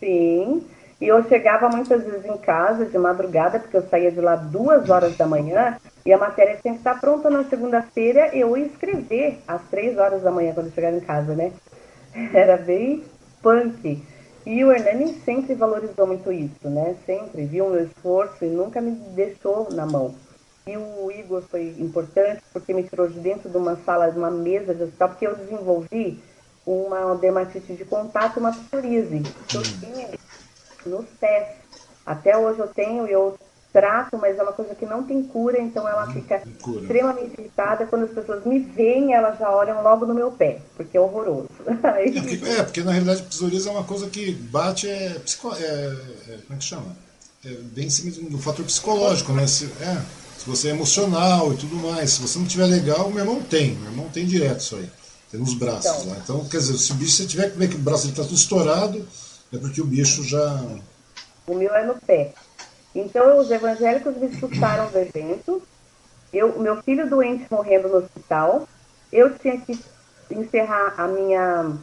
[0.00, 0.64] Sim.
[0.98, 4.88] E eu chegava muitas vezes em casa de madrugada, porque eu saía de lá duas
[4.88, 9.40] horas da manhã, e a matéria tinha que estar pronta na segunda-feira, eu ia escrever
[9.46, 11.52] às três horas da manhã quando eu chegava em casa, né?
[12.32, 13.04] Era bem
[13.42, 14.02] punk.
[14.46, 16.96] E o Hernani sempre valorizou muito isso, né?
[17.04, 20.14] Sempre viu o meu esforço e nunca me deixou na mão.
[20.68, 24.30] E o Igor foi importante porque me tirou de dentro de uma sala, de uma
[24.30, 26.22] mesa de hospital, porque eu desenvolvi
[26.64, 30.10] uma dermatite de contato, uma psoríase, que eu tinha
[30.86, 31.48] nos pés.
[32.04, 33.34] Até hoje eu tenho e eu
[33.76, 36.42] trato, mas é uma coisa que não tem cura, então ela fica
[36.80, 37.84] extremamente irritada.
[37.84, 41.50] Quando as pessoas me veem, elas já olham logo no meu pé, porque é horroroso.
[41.68, 45.60] é, porque, é, porque na realidade psoríase é uma coisa que bate, é, psico, é,
[45.60, 46.96] é como é que chama?
[47.44, 49.46] É bem em cima do fator psicológico, né?
[49.46, 50.00] Se, é,
[50.38, 53.74] se você é emocional e tudo mais, se você não tiver legal, meu irmão tem,
[53.74, 54.90] meu irmão tem direto isso aí.
[55.30, 56.16] Tem nos braços então, lá.
[56.24, 58.36] Então, quer dizer, se o bicho você tiver que ver que o braço está tudo
[58.36, 59.06] estourado,
[59.52, 60.64] é porque o bicho já.
[61.46, 62.32] O meu é no pé.
[62.96, 65.62] Então, os evangélicos me expulsaram do evento.
[66.32, 68.66] Eu, meu filho doente morrendo no hospital.
[69.12, 69.78] Eu tinha que
[70.30, 71.76] encerrar a minha,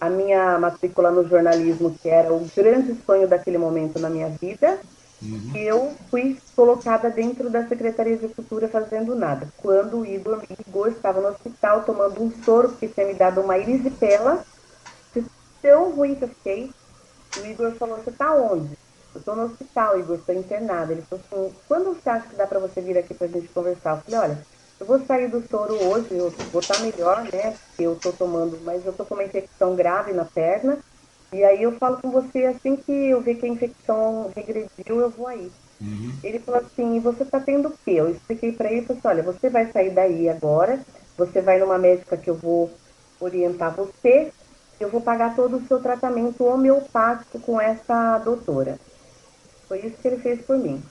[0.00, 4.78] a minha matrícula no jornalismo, que era o grande sonho daquele momento na minha vida.
[5.20, 5.50] Uhum.
[5.54, 9.48] E eu fui colocada dentro da Secretaria de Cultura fazendo nada.
[9.58, 13.58] Quando o Igor, Igor estava no hospital tomando um soro que tinha me dado uma
[13.58, 14.44] erisipela,
[15.60, 16.70] tão ruim que eu fiquei,
[17.38, 18.79] o Igor falou, você está onde?
[19.14, 20.92] Eu estou no hospital, Igor, estou internada.
[20.92, 23.48] Ele falou assim, quando você acha que dá para você vir aqui para a gente
[23.48, 23.96] conversar?
[23.96, 24.46] Eu falei, olha,
[24.78, 27.56] eu vou sair do soro hoje, eu vou estar tá melhor, né?
[27.78, 30.78] Eu estou tomando, mas eu estou com uma infecção grave na perna.
[31.32, 35.10] E aí eu falo com você, assim que eu ver que a infecção regrediu, eu
[35.10, 35.50] vou aí.
[35.80, 36.18] Uhum.
[36.22, 37.92] Ele falou assim, e você está tendo o quê?
[37.92, 40.80] Eu expliquei para ele, falei assim, olha, você vai sair daí agora,
[41.16, 42.70] você vai numa médica que eu vou
[43.20, 44.30] orientar você,
[44.80, 48.76] eu vou pagar todo o seu tratamento homeopático com essa doutora.
[49.70, 50.82] Foi isso que ele fez por mim.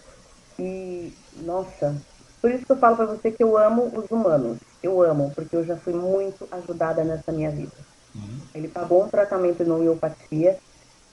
[0.58, 1.12] E,
[1.42, 2.02] nossa,
[2.42, 4.58] por isso que eu falo para você que eu amo os humanos.
[4.82, 7.74] eu amo, porque eu já fui muito ajudada nessa minha vida.
[8.16, 8.40] Uhum.
[8.56, 10.58] Ele pagou um tratamento de homeopatia,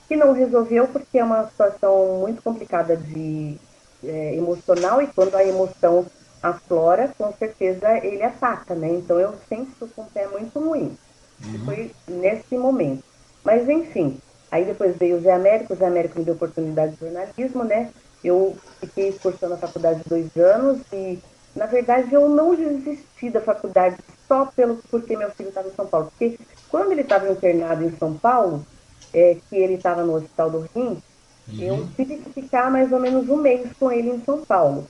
[0.06, 3.58] que não resolveu porque é uma situação muito complicada de
[4.04, 6.06] é, emocional e quando a emoção
[6.40, 8.90] aflora, com certeza ele ataca, né?
[8.90, 10.96] Então eu sempre estou com o pé muito ruim.
[11.44, 11.64] Uhum.
[11.64, 13.02] Foi nesse momento.
[13.44, 14.20] Mas enfim,
[14.50, 17.90] aí depois veio o Zé Américo, o Zé Américo me deu oportunidade de jornalismo, né?
[18.22, 21.18] Eu fiquei cursando a faculdade dois anos e,
[21.54, 23.96] na verdade, eu não desisti da faculdade
[24.26, 26.10] só pelo porque meu filho estava em São Paulo.
[26.10, 28.64] Porque quando ele estava internado em São Paulo,
[29.12, 31.02] é, que ele estava no Hospital do Rim,
[31.48, 31.60] uhum.
[31.60, 34.86] eu tive que ficar mais ou menos um mês com ele em São Paulo.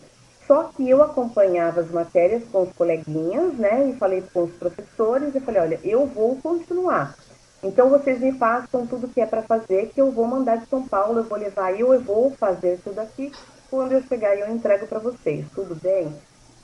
[0.46, 3.88] Só que eu acompanhava as matérias com os coleguinhas, né?
[3.88, 7.16] E falei com os professores e falei, olha, eu vou continuar.
[7.62, 10.86] Então vocês me passam tudo que é para fazer, que eu vou mandar de São
[10.86, 13.32] Paulo, eu vou levar eu, eu vou fazer tudo aqui.
[13.70, 15.46] Quando eu chegar, eu entrego para vocês.
[15.54, 16.14] Tudo bem?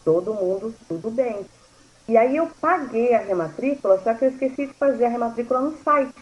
[0.04, 1.44] Todo mundo, tudo bem.
[2.08, 5.76] E aí eu paguei a rematrícula, só que eu esqueci de fazer a rematrícula no
[5.78, 6.14] site.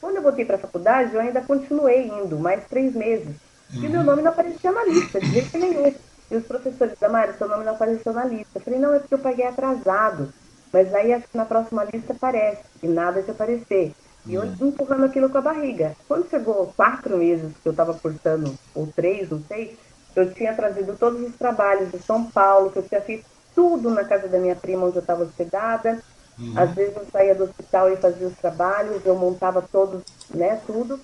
[0.00, 3.36] Quando eu voltei para a faculdade, eu ainda continuei indo, mais três meses.
[3.72, 5.92] E meu nome não aparecia na lista, de jeito nenhum.
[6.30, 8.58] E os professores, Damari, seu nome não apareceu na lista.
[8.58, 10.32] Eu falei, não, é porque eu paguei atrasado.
[10.72, 13.92] Mas aí na próxima lista aparece, e nada de aparecer.
[14.26, 15.96] E eu empurrando aquilo com a barriga.
[16.06, 19.78] Quando chegou quatro meses que eu estava cursando, ou três, não sei,
[20.14, 23.24] eu tinha trazido todos os trabalhos de São Paulo, que eu tinha feito
[23.54, 25.98] tudo na casa da minha prima, onde eu estava hospedada.
[26.38, 26.52] Uhum.
[26.56, 31.00] Às vezes eu saía do hospital e fazia os trabalhos, eu montava todos, né, tudo.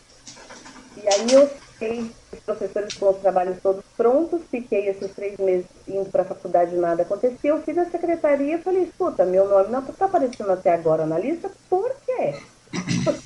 [0.97, 5.66] E aí eu fiquei, os professores com os trabalhos todos prontos, fiquei esses três meses
[5.86, 7.51] indo para a faculdade, nada acontecia.
[7.51, 11.18] Eu fui na secretaria e falei, escuta, meu nome não está aparecendo até agora na
[11.18, 12.34] lista, por quê?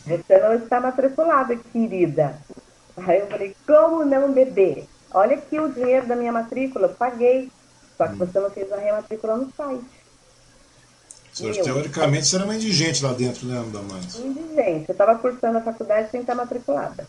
[0.07, 2.39] Você não está matriculada, querida.
[2.97, 4.85] Aí eu falei, como não, bebê?
[5.13, 7.51] Olha aqui o dinheiro da minha matrícula, paguei.
[7.97, 9.85] Só que você não fez a rematrícula no site.
[11.33, 14.17] Seja, teoricamente você era uma indigente lá dentro, né, Damais?
[14.17, 14.87] Indigente.
[14.89, 17.07] Eu estava cursando a faculdade sem estar matriculada.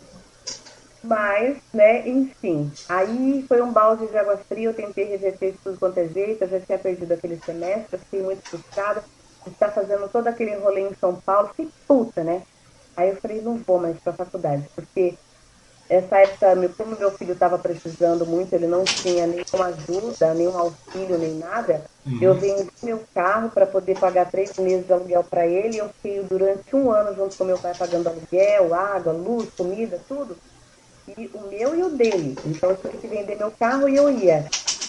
[1.03, 2.71] Mas, né, enfim.
[2.87, 6.49] Aí foi um balde de água fria, eu tentei reverter tudo quanto é jeito, eu
[6.49, 9.03] já tinha perdido aquele semestre, fiquei muito frustrada.
[9.47, 12.43] Está fazendo todo aquele rolê em São Paulo, fiquei puta, né?
[12.97, 15.15] Aí eu falei, não vou mais para a faculdade, porque
[15.89, 21.17] essa época, como meu filho estava precisando muito, ele não tinha nenhuma ajuda, nenhum auxílio,
[21.17, 22.19] nem nada, uhum.
[22.21, 25.77] eu vendi meu carro para poder pagar três meses de aluguel para ele.
[25.77, 30.35] Eu fiquei durante um ano junto com meu pai pagando aluguel, água, luz, comida, tudo.
[31.33, 32.35] O meu e o dele.
[32.45, 34.47] Então eu tive que vender meu carro e eu ia.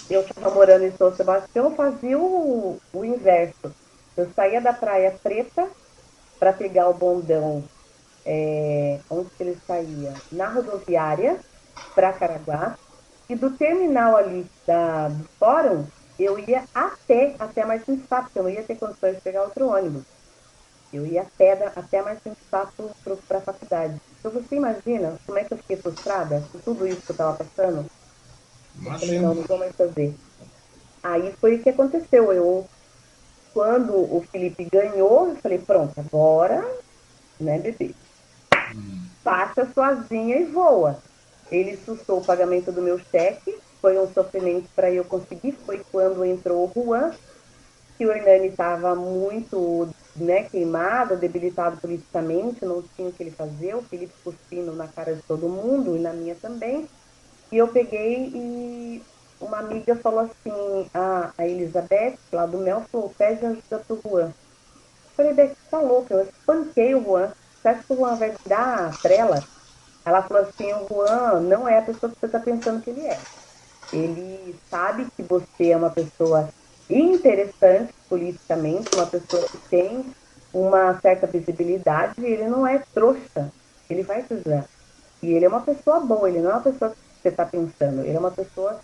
[0.08, 3.72] Eu estava morando em São Sebastião, fazia o, o inverso.
[4.16, 5.70] Eu saía da Praia Preta
[6.40, 7.64] para pegar o bondão
[8.26, 10.18] é, onde que ele saía?
[10.32, 11.40] Na rodoviária,
[11.94, 12.74] para Caraguá,
[13.30, 15.86] e do terminal ali da, do fórum,
[16.18, 19.68] eu ia até, até Martins Papo, porque eu não ia ter condições de pegar outro
[19.68, 20.02] ônibus.
[20.92, 22.90] Eu ia até, da, até Martins Papo
[23.28, 23.96] para a faculdade.
[24.20, 27.36] Então você imagina como é que eu fiquei frustrada com tudo isso que eu estava
[27.36, 27.86] passando?
[28.76, 28.94] Imagina.
[28.94, 30.14] Eu falei, não, não vou mais fazer.
[31.02, 32.32] Aí foi o que aconteceu.
[32.32, 32.66] Eu,
[33.54, 36.62] quando o Felipe ganhou, eu falei, pronto, agora,
[37.40, 37.94] né, bebê?
[39.24, 41.02] passa sozinha e voa.
[41.50, 45.52] Ele sustou o pagamento do meu cheque, foi um sofrimento para eu conseguir.
[45.66, 47.10] Foi quando entrou o Juan,
[47.96, 49.88] que o Hernani estava muito
[50.22, 53.74] né, queimado, debilitado politicamente, não tinha o que ele fazer.
[53.74, 56.88] O Felipe cuspindo na cara de todo mundo e na minha também.
[57.50, 59.02] E eu peguei e
[59.40, 64.26] uma amiga falou assim, a, a Elizabeth, lá do Mel, falou, pede ajuda pro Juan.
[64.26, 67.32] Eu falei, Beck, tá louca, eu espanquei o Juan.
[67.64, 69.42] Acha que o Juan vai dar trela?
[70.04, 73.06] Ela falou assim, o Juan não é a pessoa que você está pensando que ele
[73.06, 73.18] é.
[73.92, 76.48] Ele sabe que você é uma pessoa
[76.98, 80.04] interessante politicamente, uma pessoa que tem
[80.52, 83.50] uma certa visibilidade, ele não é trouxa.
[83.88, 84.64] Ele vai te ajudar.
[85.22, 88.04] E ele é uma pessoa boa, ele não é uma pessoa que você está pensando,
[88.04, 88.80] ele é uma pessoa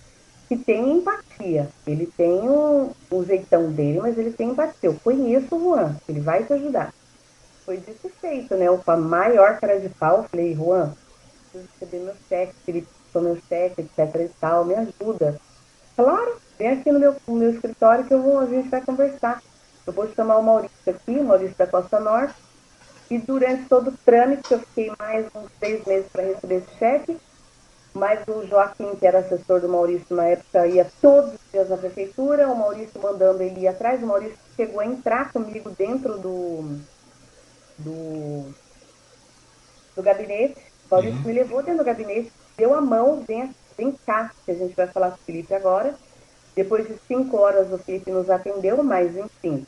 [0.48, 1.68] que tem empatia.
[1.86, 2.92] Ele tem o,
[3.24, 4.90] jeitão dele, mas ele tem empatia.
[4.90, 6.90] Eu conheço o Juan, ele vai te ajudar
[7.66, 8.70] foi dito feito, né?
[8.70, 10.94] O maior cara de pau, falei, Juan,
[11.50, 15.36] preciso receber meu cheque, Felipe, meu cheque, etc e tal, me ajuda.
[15.96, 19.42] Claro, vem aqui no meu, no meu escritório que eu vou, a gente vai conversar.
[19.86, 22.34] Eu vou chamar o Maurício aqui, o Maurício da Costa Norte,
[23.08, 27.16] e durante todo o trâmite, eu fiquei mais uns seis meses para receber esse cheque,
[27.94, 31.76] mas o Joaquim, que era assessor do Maurício na época, ia todos os dias na
[31.76, 36.78] prefeitura, o Maurício mandando ele ir atrás, o Maurício chegou a entrar comigo dentro do,
[37.78, 38.52] do,
[39.94, 40.60] do gabinete.
[40.90, 41.26] O Maurício uhum.
[41.26, 44.88] me levou dentro do gabinete, deu a mão, vem, vem cá, que a gente vai
[44.88, 45.94] falar com o Felipe agora.
[46.56, 49.64] Depois de cinco horas o Felipe nos atendeu, mas enfim,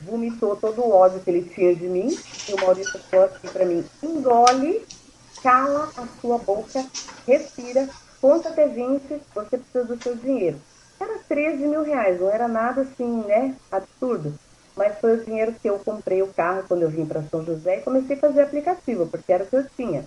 [0.00, 2.20] vomitou todo o ódio que ele tinha de mim.
[2.48, 4.84] E o Maurício falou assim para mim: engole,
[5.42, 6.88] cala a sua boca,
[7.28, 7.90] respira,
[8.20, 10.60] conta até 20, você precisa do seu dinheiro.
[11.00, 13.56] Era 13 mil reais, não era nada assim, né?
[13.70, 14.34] Absurdo.
[14.76, 17.78] Mas foi o dinheiro que eu comprei o carro quando eu vim para São José
[17.78, 20.04] e comecei a fazer aplicativo, porque era o que eu tinha.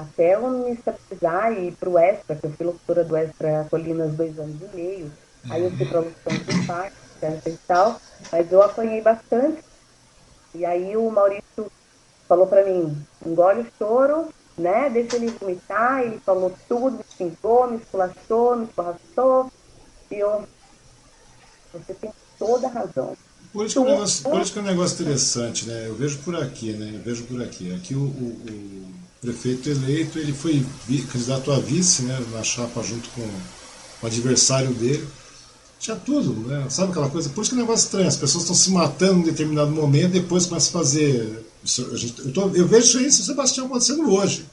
[0.00, 3.66] Até eu me estabilizar e ir para o Extra, que eu fui locutora do Extra
[3.70, 5.12] Colinas dois anos e meio.
[5.50, 6.96] Aí eu fui para a locução do parque,
[7.46, 8.00] e tal.
[8.32, 9.62] Mas eu apanhei bastante.
[10.54, 11.70] E aí o Maurício
[12.26, 14.88] falou para mim, engole o choro, né?
[14.88, 16.02] Deixa ele vomitar.
[16.02, 19.52] Ele falou tudo, me xingou, me esculachou, me escorraçou.
[20.10, 20.44] E eu,
[21.72, 23.16] você tem toda a razão.
[23.52, 25.88] Por isso, que é um negócio, por isso que é um negócio interessante, né?
[25.88, 26.92] Eu vejo por aqui, né?
[26.94, 27.74] Eu vejo por aqui.
[27.74, 30.64] Aqui o, o, o prefeito eleito, ele foi
[31.12, 32.18] candidato a vice, né?
[32.32, 33.28] Na chapa junto com
[34.02, 35.06] o adversário dele.
[35.78, 36.66] Tinha tudo, né?
[36.68, 37.28] Sabe aquela coisa?
[37.30, 38.08] Por isso que é um negócio estranho.
[38.08, 41.44] As pessoas estão se matando em determinado momento, depois começam a fazer.
[42.24, 44.46] Eu, tô, eu vejo isso Sebastião acontecendo hoje.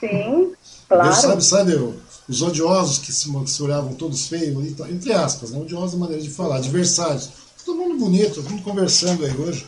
[0.00, 0.52] Sim,
[0.88, 1.08] claro.
[1.08, 1.94] Vejo, sabe, sabe,
[2.28, 4.56] os odiosos que se, que se olhavam todos feios,
[4.90, 5.60] entre aspas, né?
[5.60, 7.30] odiosos é maneira de falar, adversários
[7.66, 9.66] todo mundo bonito, todo mundo conversando aí hoje.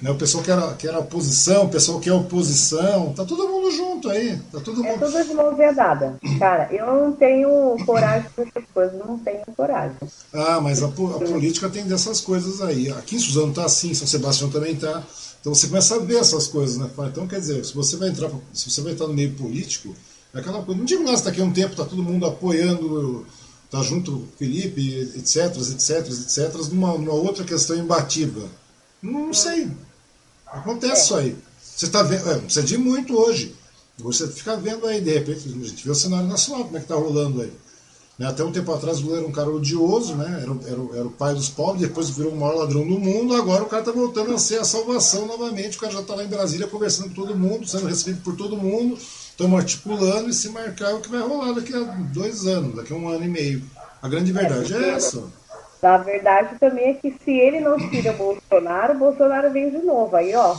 [0.00, 0.10] Né?
[0.10, 3.70] O pessoal que era, que era oposição, o pessoal que é oposição, tá todo mundo
[3.70, 4.38] junto aí.
[4.52, 5.04] Tá todo é mundo...
[5.04, 6.16] É tudo de mãozinha dada.
[6.38, 9.96] Cara, eu não tenho coragem para essas coisas, não tenho coragem.
[10.32, 12.90] Ah, mas a, a, política tem dessas coisas aí.
[12.92, 15.02] Aqui em Suzano tá assim, São Sebastião também tá.
[15.40, 16.90] Então você começa a ver essas coisas, né?
[17.06, 19.94] Então quer dizer, se você vai entrar, se você vai entrar no meio político,
[20.34, 20.78] é aquela coisa.
[20.78, 23.24] Não digo nada, daqui a um tempo tá todo mundo apoiando
[23.70, 28.48] tá junto com o Felipe, etc, etc, etc, numa, numa outra questão imbatível.
[29.12, 29.70] Não sei.
[30.46, 31.36] Acontece isso aí.
[31.60, 33.54] Você está vendo, é, precisa de muito hoje.
[33.98, 36.84] Você fica vendo aí, de repente, a gente vê o cenário nacional, como é que
[36.84, 37.52] está rolando aí.
[38.18, 38.26] Né?
[38.26, 40.42] Até um tempo atrás o Lula era um cara odioso, né?
[40.42, 43.62] era, era, era o pai dos pobres, depois virou o maior ladrão do mundo, agora
[43.62, 45.76] o cara está voltando a ser a salvação novamente.
[45.76, 48.56] O cara já está lá em Brasília conversando com todo mundo, sendo recebido por todo
[48.56, 48.98] mundo
[49.36, 52.96] estamos articulando e se marcar o que vai rolar daqui a dois anos, daqui a
[52.96, 53.62] um ano e meio.
[54.00, 55.22] A grande verdade é, é essa.
[55.82, 59.78] A verdade também é que se ele não tira o Bolsonaro, o Bolsonaro vem de
[59.78, 60.16] novo.
[60.16, 60.56] Aí, ó.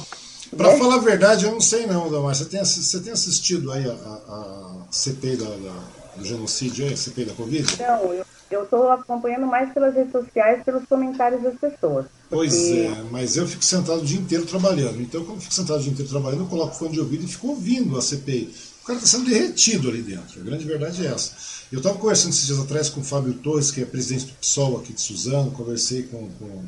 [0.56, 0.78] Para né?
[0.78, 2.36] falar a verdade, eu não sei não, Damar.
[2.36, 5.74] Você tem, você tem assistido aí a, a, a CPI da, da,
[6.16, 7.82] do genocídio, aí, a CPI da Covid?
[7.82, 12.06] Não, eu eu estou acompanhando mais pelas redes sociais, pelos comentários das pessoas.
[12.30, 15.02] Pois é, mas eu fico sentado o dia inteiro trabalhando.
[15.02, 17.26] Então, quando eu fico sentado o dia inteiro trabalhando, eu coloco o fone de ouvido
[17.26, 18.54] e fico ouvindo a CPI.
[18.88, 20.40] Cara está sendo derretido ali dentro.
[20.40, 21.34] A grande verdade é essa.
[21.70, 24.78] Eu estava conversando esses dias atrás com o Fábio Torres, que é presidente do PSOL
[24.78, 26.64] aqui de Suzano, conversei com, com,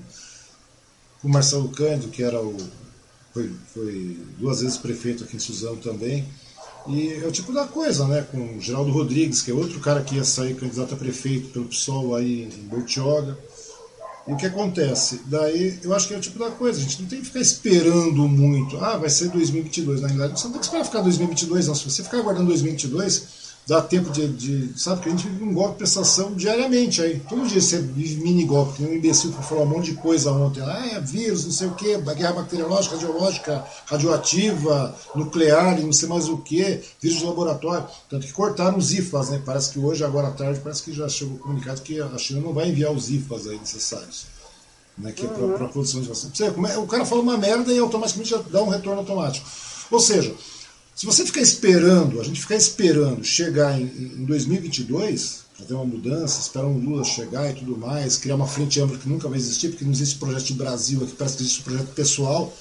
[1.22, 2.58] com o Marcelo Cândido, que era o.
[3.34, 6.28] Foi, foi duas vezes prefeito aqui em Suzano também.
[6.90, 8.22] E é o tipo da coisa, né?
[8.30, 11.66] Com o Geraldo Rodrigues, que é outro cara que ia sair candidato a prefeito pelo
[11.70, 13.38] PSOL aí em Bertioga.
[14.30, 15.22] E o que acontece?
[15.26, 17.40] Daí, eu acho que é o tipo da coisa, a gente não tem que ficar
[17.40, 18.78] esperando muito.
[18.78, 20.02] Ah, vai ser 2022.
[20.02, 21.74] Na realidade, você não tem que esperar ficar 2022, não.
[21.74, 25.54] Se você ficar aguardando 2022, dá tempo de, de, Sabe que a gente vive um
[25.54, 27.20] golpe de prestação diariamente aí.
[27.30, 28.78] Todo dia você vive mini golpe.
[28.78, 30.62] Tem um imbecil que falou um monte de coisa ontem.
[30.64, 36.28] Ah, é vírus, não sei o quê, guerra bacteriológica, radiológica, radioativa, nuclear, não sei mais
[36.28, 37.86] o que, vírus de laboratório.
[38.10, 39.42] Tanto que cortaram os IFAs, né?
[39.46, 42.42] Parece que hoje, agora à tarde, parece que já chegou o comunicado que a China
[42.42, 44.26] não vai enviar os IFAs aí necessários.
[44.98, 46.34] Né, que é para a produção de vacina.
[46.74, 49.48] É, o cara fala uma merda e automaticamente já dá um retorno automático.
[49.90, 50.36] Ou seja,
[51.00, 55.86] se você ficar esperando, a gente ficar esperando chegar em, em 2022, para ter uma
[55.86, 59.38] mudança, esperar um Lula chegar e tudo mais, criar uma frente ampla que nunca vai
[59.38, 62.54] existir, porque não existe projeto de Brasil aqui, parece que existe um projeto pessoal,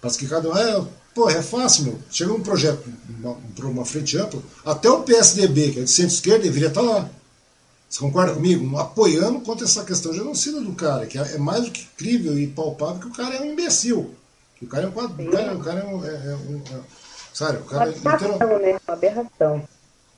[0.00, 0.56] parece que cada um.
[0.56, 0.82] É,
[1.14, 1.98] pô, é fácil, meu.
[2.10, 2.88] Chega um projeto
[3.54, 6.86] para uma, uma frente ampla, até o PSDB, que é de centro-esquerda, deveria estar tá
[6.86, 7.10] lá.
[7.86, 8.78] Você concorda comigo?
[8.78, 12.46] Apoiando contra essa questão genocida do cara, que é, é mais do que crível e
[12.46, 14.14] palpável que o cara é um imbecil.
[14.58, 15.22] Que o cara é um quadro.
[15.22, 15.30] O
[15.60, 16.62] cara, é um, é, é um
[17.34, 17.90] Sério, o cara.
[17.90, 18.80] Aberração, né?
[18.86, 19.68] Uma aberração.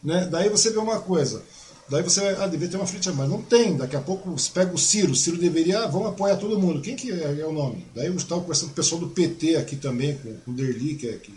[0.04, 0.28] Né?
[0.30, 1.42] Daí você vê uma coisa.
[1.88, 3.76] Daí você vai, ah, deveria ter uma frente, mas não tem.
[3.76, 5.12] Daqui a pouco você pega o Ciro.
[5.12, 6.82] O Ciro deveria, ah, vamos apoiar todo mundo.
[6.82, 7.86] Quem que é, é o nome?
[7.94, 10.96] Daí eu estava conversando com o pessoal do PT aqui também, com, com o Derli,
[10.96, 11.32] que, é, que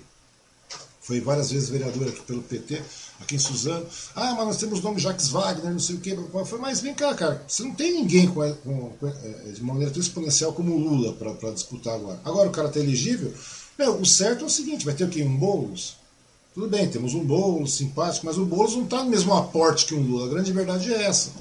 [1.00, 2.82] foi várias vezes vereador aqui pelo PT,
[3.22, 3.86] aqui em Suzano.
[4.16, 6.18] Ah, mas nós temos o nome Jacques Wagner, não sei o quê.
[6.46, 9.92] Foi, mas vem cá, cara, você não tem ninguém com, com, com é, de maneira
[9.92, 12.20] tão exponencial como o Lula para disputar agora.
[12.26, 13.34] Agora o cara está elegível,
[13.88, 15.24] o certo é o seguinte, vai ter o quê?
[15.24, 15.98] Um Boulos?
[16.54, 19.96] Tudo bem, temos um Boulos simpático, mas o Boulos não está no mesmo aporte que
[19.96, 20.26] um Lula.
[20.26, 21.32] A grande verdade é essa.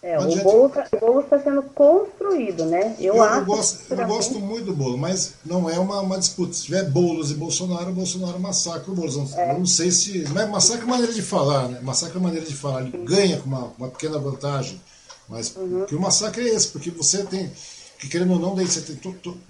[0.00, 2.94] É, o Boulos está sendo construído, né?
[3.00, 6.52] Eu, eu, eu gosto, eu gosto muito do Boulos, mas não é uma, uma disputa.
[6.52, 9.34] Se tiver Boulos e Bolsonaro, o Bolsonaro massacra o Boulos.
[9.34, 9.52] É.
[9.52, 10.24] Eu não sei se.
[10.32, 11.80] Mas massacra é maneira de falar, né?
[11.80, 12.82] Massacra é maneira de falar.
[12.82, 14.80] Ele ganha com uma, uma pequena vantagem.
[15.28, 15.84] Mas uhum.
[15.84, 17.50] que o massacre é esse, porque você tem
[17.98, 18.96] que querendo ou não, daí você tem,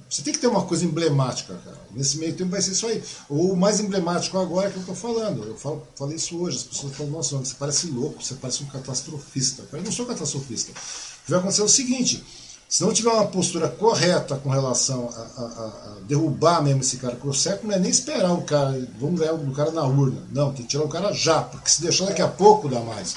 [0.09, 1.77] você tem que ter uma coisa emblemática, cara.
[1.91, 3.03] Nesse meio tempo vai ser isso aí.
[3.29, 5.45] O mais emblemático agora é que eu estou falando.
[5.45, 8.67] Eu falo, falei isso hoje, as pessoas falam, nossa, você parece louco, você parece um
[8.67, 9.65] catastrofista.
[9.71, 10.73] Eu não sou catastrofista.
[10.73, 12.25] O que vai acontecer é o seguinte,
[12.67, 17.17] se não tiver uma postura correta com relação a, a, a derrubar mesmo esse cara,
[17.17, 20.23] que o certo não é nem esperar o cara, vamos ganhar o cara na urna.
[20.33, 23.15] Não, tem que tirar o cara já, porque se deixar daqui a pouco dá mais.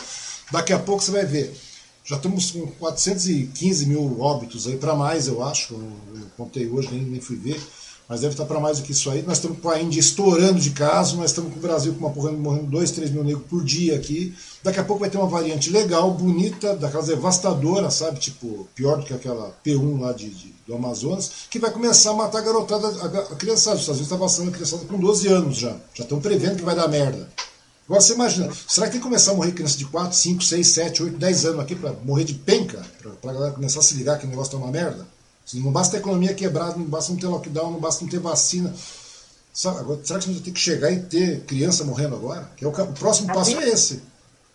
[0.52, 1.58] Daqui a pouco você vai ver
[2.04, 5.74] já estamos com 415 mil óbitos aí para mais, eu acho.
[5.74, 5.92] Eu,
[6.36, 7.62] contei hoje, nem, nem fui ver.
[8.10, 9.22] Mas deve estar para mais do que isso aí.
[9.22, 12.10] Nós estamos com a Índia estourando de casos, nós estamos com o Brasil com uma
[12.10, 14.36] porra morrendo 2, 3 mil negros por dia aqui.
[14.62, 18.20] Daqui a pouco vai ter uma variante legal, bonita, daquelas devastadoras, sabe?
[18.20, 22.14] Tipo, pior do que aquela P1 lá de, de do Amazonas, que vai começar a
[22.14, 23.78] matar a garotada, a, a criançada.
[23.78, 25.78] Os Estados Unidos está vacinando a criançada com 12 anos já.
[25.94, 27.30] Já estão prevendo que vai dar merda.
[27.92, 30.66] Agora você imagina, será que tem que começar a morrer criança de 4, 5, 6,
[30.66, 32.82] 7, 8, 10 anos aqui para morrer de penca?
[33.22, 35.06] Para a galera começar a se ligar que o negócio tá uma merda?
[35.56, 38.74] Não basta a economia quebrada, não basta não ter lockdown, não basta não ter vacina.
[39.66, 42.50] Agora, será que a gente vai ter que chegar e ter criança morrendo agora?
[42.56, 44.02] Que é o, o próximo a passo gente, é esse.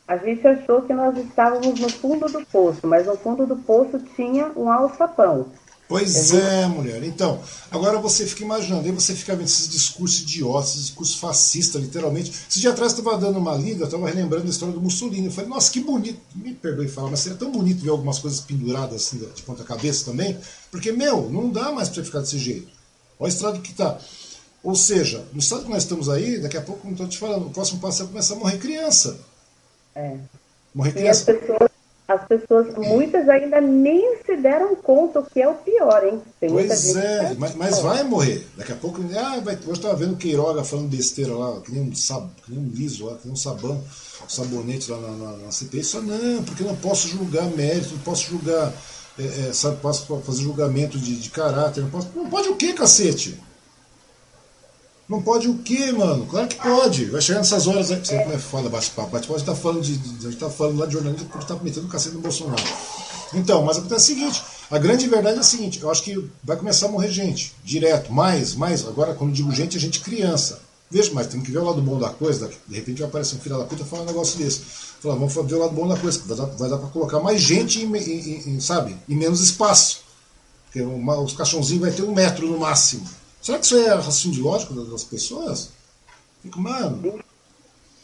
[0.09, 3.99] A gente achou que nós estávamos no fundo do poço, mas no fundo do poço
[4.17, 5.49] tinha um alçapão.
[5.89, 7.03] Pois é, mulher.
[7.05, 7.41] Então,
[7.71, 12.33] agora você fica imaginando, aí você fica vendo esses discursos idiotas, esses discursos fascistas, literalmente.
[12.49, 15.27] Esse dia atrás estava dando uma lida, eu estava relembrando a história do Mussolini.
[15.27, 16.21] Eu falei, nossa, que bonito.
[16.35, 20.07] Me perdoe falar, mas seria tão bonito ver algumas coisas penduradas assim de ponta cabeça
[20.07, 20.37] também.
[20.73, 22.69] Porque, meu, não dá mais para ficar desse jeito.
[23.19, 23.99] Olha o estado que está.
[24.65, 27.47] Ou seja, no estado que nós estamos aí, daqui a pouco, como estou te falando,
[27.47, 29.21] o próximo passo é começar a morrer criança.
[29.95, 30.17] É.
[30.75, 31.31] Morrer criança.
[31.31, 31.71] E as pessoas
[32.09, 36.23] as pessoas, muitas ainda nem se deram conta o que é o pior, hein?
[36.39, 38.47] Tem pois é, mas, mas, vai morrer.
[38.57, 41.95] Daqui a pouco, ah, vai, hoje estava vendo Queiroga falando besteira lá, que nem um,
[41.95, 43.83] sab, que nem um liso lá, que nem um sabão,
[44.25, 45.83] um sabonete lá na, na, na CPI.
[45.83, 48.73] Só não, porque não posso julgar mérito, não posso julgar,
[49.19, 52.73] é, é, sabe, posso fazer julgamento de, de caráter, não, posso, não pode o quê,
[52.73, 53.37] cacete?
[55.09, 56.27] Não pode o quê, mano?
[56.27, 57.05] Claro que pode.
[57.07, 58.05] Vai chegar nessas horas aí.
[58.05, 59.11] Você como é foda bate-papo.
[59.11, 59.93] Bate-papo, a gente tá falando de.
[60.27, 62.63] A gente tá falando lá de jornalismo porque tá metendo o cacete no Bolsonaro.
[63.33, 66.57] Então, mas acontece o seguinte: a grande verdade é a seguinte, eu acho que vai
[66.57, 68.87] começar a morrer gente, direto, mais, mais.
[68.87, 70.61] Agora, quando digo gente, é gente criança.
[70.91, 72.51] Veja, mas tem que ver o lado bom da coisa.
[72.67, 74.61] De repente vai aparecer um filho da puta falar um negócio desse.
[75.01, 76.21] Falar, vamos ver o lado bom da coisa.
[76.25, 80.01] Vai dar, vai dar para colocar mais gente, em, em, em, sabe, em menos espaço.
[80.65, 83.07] Porque uma, os caixãozinhos vai ter um metro no máximo.
[83.47, 85.71] Será que isso é raciocínio lógico das pessoas?
[86.43, 87.23] Fico, mano.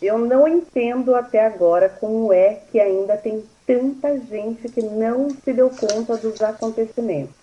[0.00, 5.52] Eu não entendo até agora como é que ainda tem tanta gente que não se
[5.52, 7.34] deu conta dos acontecimentos.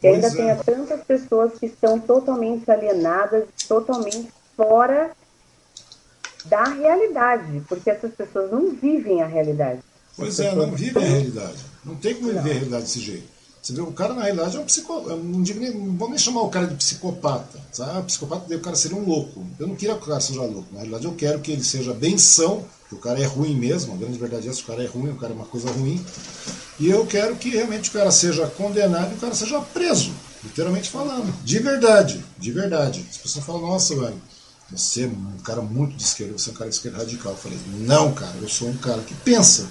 [0.00, 0.30] Que ainda é.
[0.30, 5.10] tem tantas pessoas que estão totalmente alienadas, totalmente fora
[6.46, 9.80] da realidade, porque essas pessoas não vivem a realidade.
[10.16, 11.58] Pois é, não vivem a realidade.
[11.84, 13.31] Não tem como viver a realidade desse jeito.
[13.62, 15.14] Você vê, o cara na realidade é um psicopata.
[15.14, 17.60] Não, digo nem, não vou nem chamar o cara de psicopata.
[17.70, 17.96] Sabe?
[17.96, 19.46] Ah, psicopata daí o cara seria um louco.
[19.56, 20.66] Eu não queria que o cara seja louco.
[20.72, 23.94] Na realidade eu quero que ele seja benção, que o cara é ruim mesmo.
[23.94, 26.04] A grande verdade é essa, o cara é ruim, o cara é uma coisa ruim.
[26.80, 30.12] E eu quero que realmente o cara seja condenado e o cara seja preso.
[30.42, 31.32] Literalmente falando.
[31.44, 32.24] De verdade.
[32.36, 33.06] De verdade.
[33.08, 34.20] As pessoas falam, nossa, velho,
[34.72, 37.32] você é um cara muito de esquerda, você é um cara de esquerda radical.
[37.32, 39.68] Eu falei, não, cara, eu sou um cara que pensa.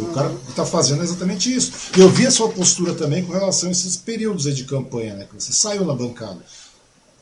[0.00, 1.72] E o cara está fazendo exatamente isso.
[1.96, 5.26] Eu vi a sua postura também com relação a esses períodos de campanha, né?
[5.28, 6.40] Que você saiu na bancada.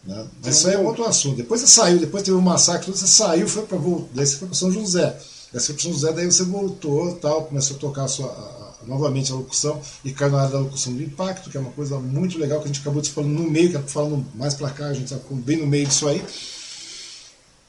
[0.04, 0.26] Né?
[0.44, 1.36] Mas isso aí é outro assunto.
[1.36, 3.78] Depois você saiu, depois teve um massacre, você saiu, foi para
[4.14, 5.06] daí você foi para São José.
[5.52, 8.28] Daí você foi para São José, daí você voltou tal, começou a tocar a sua,
[8.28, 11.72] a, novamente a locução e caiu na área da locução do impacto, que é uma
[11.72, 14.54] coisa muito legal que a gente acabou de falando no meio, que é falando mais
[14.54, 16.24] para cá, a gente está bem no meio disso aí.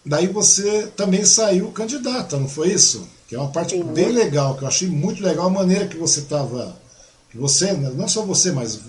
[0.05, 3.07] Daí você também saiu candidata, não foi isso?
[3.27, 3.84] Que é uma parte Sim.
[3.84, 6.76] bem legal, que eu achei muito legal a maneira que você estava.
[7.30, 8.80] Que você, né, não só você, mas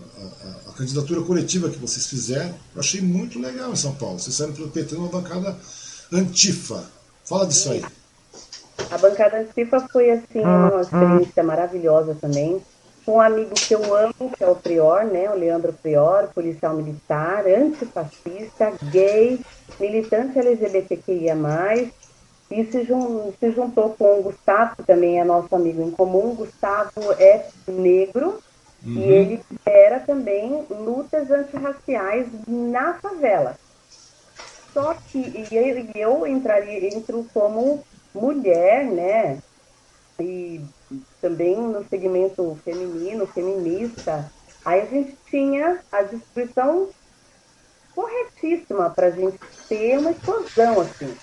[0.00, 4.20] a, a, a, candidatura coletiva que vocês fizeram, eu achei muito legal em São Paulo.
[4.20, 5.58] Vocês saíram pelo PT numa bancada
[6.12, 6.84] antifa.
[7.24, 7.84] Fala disso aí.
[8.90, 12.62] A bancada antifa foi assim uma experiência maravilhosa também.
[13.04, 15.28] Com um amigo que eu amo, que é o Prior, né?
[15.30, 19.40] O Leandro Prior, policial militar, antifascista, gay,
[19.80, 21.34] militante LGBTQIA+,
[22.52, 26.34] e se, jun, se juntou com o Gustavo, que também é nosso amigo em comum.
[26.34, 28.40] Gustavo é negro
[28.84, 28.98] uhum.
[28.98, 33.56] e ele era também lutas antirraciais na favela.
[34.74, 37.82] Só que e eu, eu entraria, entro como
[38.14, 39.38] mulher, né?
[40.20, 40.60] E
[41.22, 44.30] também no segmento feminino, feminista.
[44.64, 46.90] Aí a gente tinha a distribuição
[47.94, 49.38] corretíssima para a gente
[49.68, 51.14] ter uma explosão assim.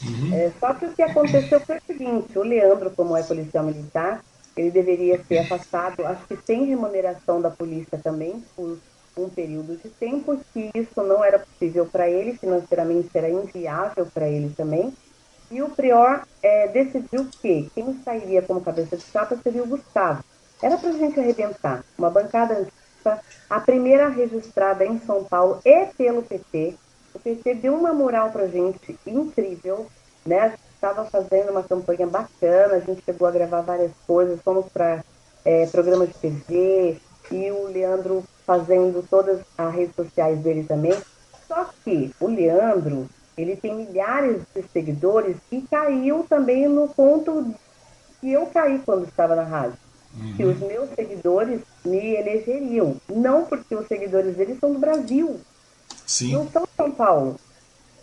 [0.00, 0.32] Uhum.
[0.32, 4.22] É, só que o que aconteceu foi o seguinte: o Leandro, como é policial militar,
[4.56, 8.78] ele deveria ser afastado, acho que sem remuneração da polícia também, por
[9.18, 14.28] um período de tempo, que isso não era possível para ele, financeiramente era inviável para
[14.28, 14.92] ele também.
[15.50, 20.22] E o Prior é, decidiu que quem sairia como cabeça de chapa seria o Gustavo.
[20.62, 21.84] Era para a gente arrebentar.
[21.96, 26.74] Uma bancada antiga, a primeira registrada em São Paulo e pelo PT.
[27.14, 29.86] O PT deu uma moral para a gente incrível.
[30.26, 30.40] Né?
[30.40, 34.66] A gente estava fazendo uma campanha bacana, a gente chegou a gravar várias coisas, fomos
[34.70, 35.02] para
[35.44, 37.00] é, programa de TV,
[37.30, 40.96] e o Leandro fazendo todas as redes sociais dele também.
[41.46, 43.08] Só que o Leandro,
[43.42, 47.54] ele tem milhares de seguidores e caiu também no ponto
[48.20, 49.78] que eu caí quando estava na rádio.
[50.16, 50.36] Uhum.
[50.36, 52.96] Que os meus seguidores me elegeriam.
[53.08, 55.40] Não porque os seguidores dele são do Brasil.
[56.06, 56.32] Sim.
[56.32, 57.36] Não são São Paulo.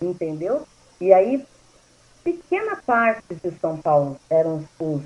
[0.01, 0.65] Entendeu?
[1.01, 1.45] E aí,
[2.23, 5.01] pequena parte de São Paulo eram os,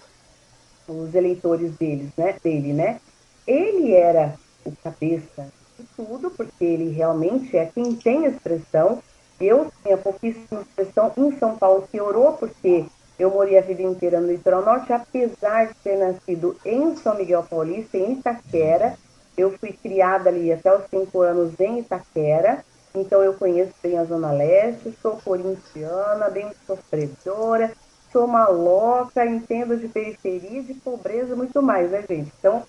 [0.87, 2.35] os eleitores deles, né?
[2.43, 2.99] dele, né?
[3.47, 9.01] Ele era o cabeça de tudo, porque ele realmente é quem tem expressão.
[9.39, 12.85] Eu tinha pouquíssima expressão em São Paulo, piorou porque
[13.17, 17.43] eu morei a vida inteira no litoral norte, apesar de ter nascido em São Miguel
[17.43, 18.97] Paulista, em Itaquera.
[19.37, 22.63] Eu fui criada ali até os cinco anos em Itaquera,
[22.93, 27.71] então eu conheço bem a Zona Leste, sou corintiana, bem sofredora,
[28.11, 32.31] sou maloca, entendo de periferia, de pobreza, muito mais, né, gente?
[32.39, 32.63] Então,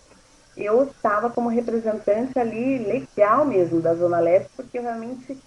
[0.56, 5.38] eu estava como representante ali legal mesmo da Zona Leste, porque realmente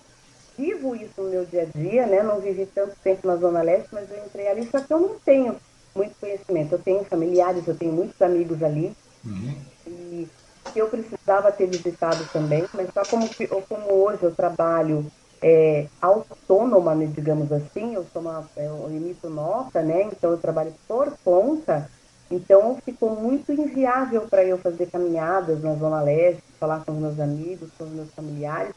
[0.57, 2.23] vivo isso no meu dia a dia, né?
[2.23, 5.15] Não vivi tanto tempo na Zona Leste, mas eu entrei ali, só que eu não
[5.19, 5.55] tenho
[5.95, 6.73] muito conhecimento.
[6.73, 8.93] Eu tenho familiares, eu tenho muitos amigos ali.
[9.25, 9.55] Uhum.
[9.87, 10.27] E
[10.75, 13.29] eu precisava ter visitado também, mas só como,
[13.67, 15.05] como hoje eu trabalho
[15.41, 20.03] é, autônoma, né, digamos assim, eu sou uma, eu emito nota, né?
[20.03, 21.89] Então eu trabalho por conta
[22.33, 27.19] então ficou muito inviável para eu fazer caminhadas na Zona Leste, falar com os meus
[27.19, 28.73] amigos, com os meus familiares,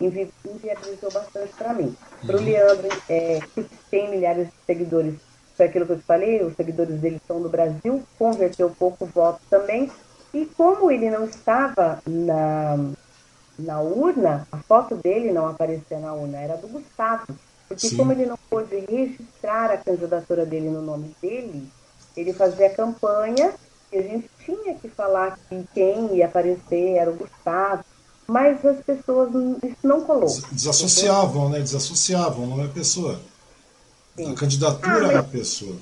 [0.00, 1.96] invi inviabilizou bastante para mim.
[2.26, 2.44] Para o uhum.
[2.44, 5.14] Leandro, é, que tem milhares de seguidores,
[5.56, 9.40] foi aquilo que eu te falei, os seguidores dele são do Brasil, converteu pouco voto
[9.50, 9.90] também,
[10.32, 12.76] e como ele não estava na,
[13.58, 17.26] na urna, a foto dele não aparecia na urna, era do Gustavo.
[17.66, 17.96] Porque Sim.
[17.96, 21.68] como ele não pôde registrar a candidatura dele no nome dele,
[22.16, 23.52] ele fazia campanha
[23.92, 27.84] e a gente tinha que falar que quem ia aparecer era o Gustavo,
[28.30, 29.30] mas as pessoas,
[29.62, 30.28] isso não colou.
[30.52, 31.58] Desassociavam, entendeu?
[31.58, 31.60] né?
[31.60, 33.20] Desassociavam, não é a pessoa.
[34.16, 34.32] Sim.
[34.32, 35.76] A candidatura ah, é a pessoa.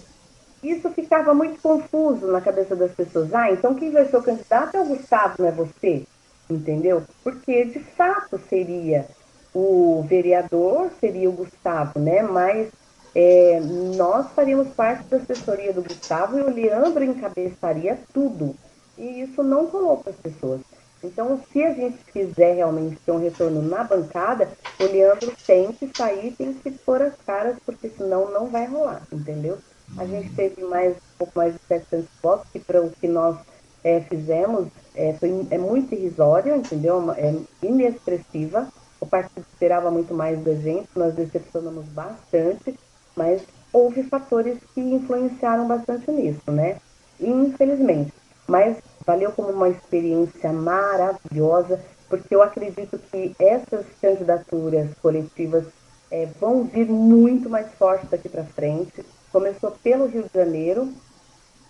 [0.62, 3.34] Isso ficava muito confuso na cabeça das pessoas.
[3.34, 6.04] Ah, então quem vai ser o candidato é o Gustavo, não é você?
[6.48, 7.02] Entendeu?
[7.24, 9.06] Porque de fato seria
[9.52, 12.22] o vereador, seria o Gustavo, né?
[12.22, 12.68] Mas
[13.12, 13.58] é,
[13.96, 18.54] nós faríamos parte da assessoria do Gustavo e o Leandro encabeçaria tudo.
[18.96, 20.60] E isso não colou para as pessoas.
[21.06, 24.48] Então, se a gente quiser realmente ter um retorno na bancada,
[24.80, 29.02] o Leandro tem que sair, tem que pôr as caras, porque senão não vai rolar,
[29.12, 29.58] entendeu?
[29.96, 33.36] A gente teve mais, um pouco mais de 700 votos, que para o que nós
[33.84, 37.12] é, fizemos é, foi, é muito irrisório, entendeu?
[37.12, 38.68] É inexpressiva.
[39.00, 42.76] O partido esperava muito mais da gente, nós decepcionamos bastante
[43.16, 43.42] mas
[43.72, 46.76] houve fatores que influenciaram bastante nisso, né?
[47.18, 48.12] Infelizmente.
[48.46, 48.76] Mas
[49.06, 55.64] valeu como uma experiência maravilhosa, porque eu acredito que essas candidaturas coletivas
[56.10, 59.04] é, vão vir muito mais fortes daqui para frente.
[59.32, 60.92] Começou pelo Rio de Janeiro,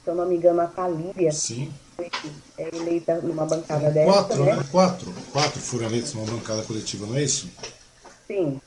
[0.02, 1.72] se eu não me engano, a Calíria Sim.
[1.94, 2.10] foi
[2.58, 4.12] é, eleita numa bancada dessa.
[4.12, 4.56] Quatro, né?
[4.56, 4.64] né?
[4.70, 5.14] Quatro.
[5.32, 7.50] Quatro foram eleitos numa bancada coletiva, não é isso?
[8.26, 8.60] Sim.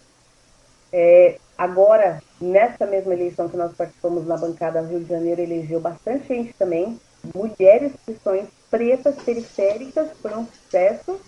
[0.92, 6.26] É, Agora, nessa mesma eleição que nós participamos na bancada Rio de Janeiro, elegeu bastante
[6.30, 6.98] gente também,
[7.34, 11.20] mulheres que são pretas, periféricas, foi um sucesso,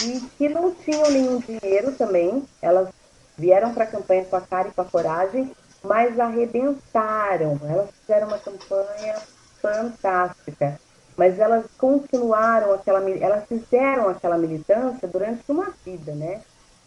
[0.00, 2.88] e que não tinham nenhum dinheiro também, elas
[3.36, 5.50] vieram para a campanha com a cara e com a coragem,
[5.82, 9.22] mas arrebentaram, elas fizeram uma campanha
[9.60, 10.78] fantástica,
[11.16, 16.42] mas elas continuaram aquela, elas fizeram aquela militância durante uma vida, né?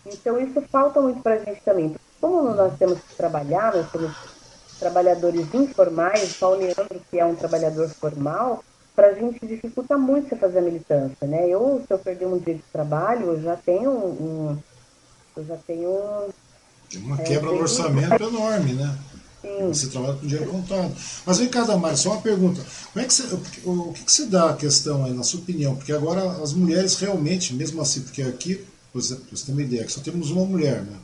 [0.06, 4.12] Então isso falta muito para a gente também, como nós temos que trabalhar, nós temos
[4.82, 8.64] trabalhadores informais, só o Leandro, que é um trabalhador formal,
[8.96, 11.48] para a gente dificulta muito você fazer a militância, né?
[11.48, 14.58] Eu, se eu perder um dia de trabalho, eu já tenho um...
[15.38, 16.30] eu já tenho.
[16.90, 18.98] Tem uma é, quebra no orçamento enorme, né?
[19.42, 19.68] Sim.
[19.68, 20.94] Você trabalha com dinheiro contado.
[21.26, 22.62] Mas vem cá, Damar, só uma pergunta.
[22.92, 23.24] Como é que você,
[23.64, 25.76] o, que, que se dá a questão aí, na sua opinião?
[25.76, 29.86] Porque agora as mulheres realmente, mesmo assim, porque aqui, por exemplo, você tem uma ideia,
[29.86, 30.98] que só temos uma mulher, né?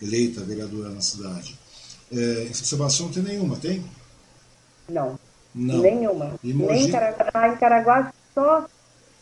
[0.00, 1.58] eleita vereadora na cidade.
[2.12, 3.84] É, em São Sebastião não tem nenhuma, tem?
[4.88, 5.18] Não.
[5.54, 5.78] Não.
[5.78, 6.34] Nenhuma.
[6.42, 7.48] Nem em Caraguá.
[7.48, 8.66] Em Caraguá só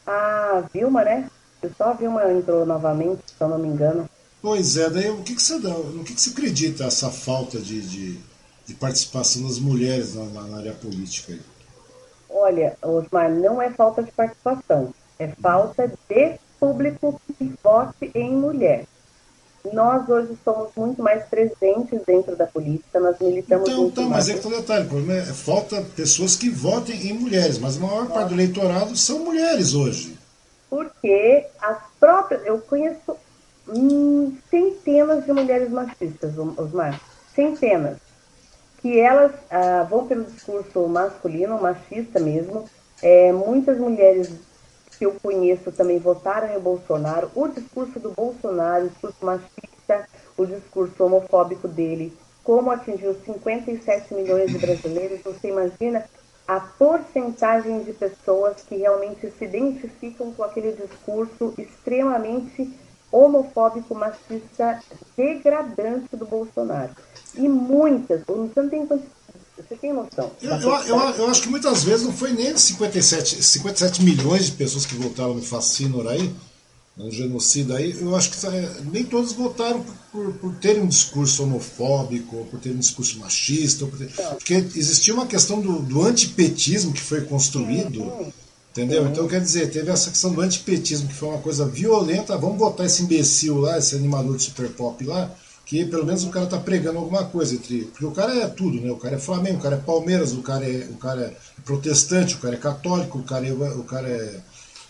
[0.06, 1.30] a Vilma, né?
[1.76, 4.08] Só a Vilma entrou novamente, se eu não me engano.
[4.40, 7.58] Pois é, daí o que, que você dá, no que, que você acredita essa falta
[7.58, 8.20] de, de,
[8.64, 11.40] de participação das mulheres na, na, área política aí?
[12.30, 18.86] Olha, Osmar, não é falta de participação, é falta de público que vote em mulher.
[19.72, 24.28] Nós hoje somos muito mais presentes dentro da política, nós militamos então, muito então, mais.
[24.28, 27.76] Mas é que o detalhe, o problema é falta pessoas que votem em mulheres, mas
[27.76, 28.14] a maior Nossa.
[28.14, 30.16] parte do eleitorado são mulheres hoje.
[30.70, 33.16] Porque as próprias, eu conheço
[33.68, 37.00] hum, centenas de mulheres machistas, Osmar,
[37.34, 37.98] centenas,
[38.80, 42.64] que elas ah, vão pelo discurso masculino, machista mesmo,
[43.02, 44.30] é, muitas mulheres
[44.98, 47.30] que eu conheço também votaram em Bolsonaro.
[47.34, 52.12] O discurso do Bolsonaro, o discurso machista, o discurso homofóbico dele,
[52.42, 56.04] como atingiu 57 milhões de brasileiros, você imagina
[56.46, 62.72] a porcentagem de pessoas que realmente se identificam com aquele discurso extremamente
[63.12, 64.82] homofóbico, machista,
[65.16, 66.92] degradante do Bolsonaro.
[67.34, 68.86] E muitas, você não tem
[69.62, 70.30] você tem noção?
[70.40, 74.52] Eu, eu, eu, eu, acho que muitas vezes não foi nem 57, 57 milhões de
[74.52, 76.32] pessoas que votaram no Fascínor aí,
[76.96, 81.44] no genocídio aí, eu acho que é, nem todos votaram por, por, terem um discurso
[81.44, 86.92] homofóbico, por terem um discurso machista, por ter, porque existia uma questão do, do antipetismo
[86.92, 88.00] que foi construído.
[88.00, 88.32] Sim,
[88.70, 89.04] Entendeu?
[89.04, 89.10] Sim.
[89.10, 92.36] Então, quer dizer, teve essa questão do antipetismo, que foi uma coisa violenta.
[92.36, 95.34] Vamos botar esse imbecil lá, esse animador de super pop lá,
[95.68, 97.84] que pelo menos o cara tá pregando alguma coisa entre.
[97.84, 98.90] Porque o cara é tudo, né?
[98.90, 102.36] O cara é Flamengo, o cara é Palmeiras, o cara é, o cara é protestante,
[102.36, 104.40] o cara é católico, o cara é, o cara é,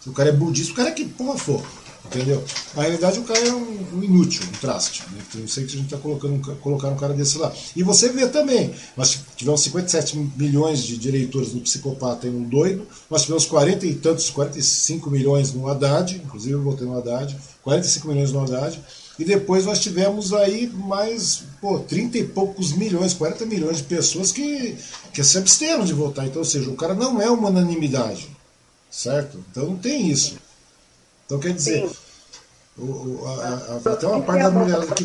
[0.07, 1.67] o cara é budista, o cara é que porra for.
[2.07, 2.43] Entendeu?
[2.77, 5.03] Na realidade, o cara é um, um inútil, um traste.
[5.11, 5.21] Né?
[5.29, 7.53] Então, não sei que a gente está colocando colocar um cara desse lá.
[7.75, 12.45] E você vê também, nós tivemos 57 milhões de, de eleitores no psicopata e um
[12.45, 17.37] doido, nós tivemos 40 e tantos, 45 milhões no Haddad, inclusive eu votei no Haddad,
[17.63, 18.81] 45 milhões no Haddad,
[19.19, 24.31] e depois nós tivemos aí mais pô, 30 e poucos milhões, 40 milhões de pessoas
[24.31, 24.77] que,
[25.13, 26.27] que se absteram de votar.
[26.27, 28.31] Então, ou seja, o cara não é uma unanimidade.
[28.91, 29.45] Certo?
[29.51, 30.37] Então não tem isso.
[31.27, 31.91] Então quer dizer,
[32.79, 35.05] o, o, a, a, até uma parte da mulherada que.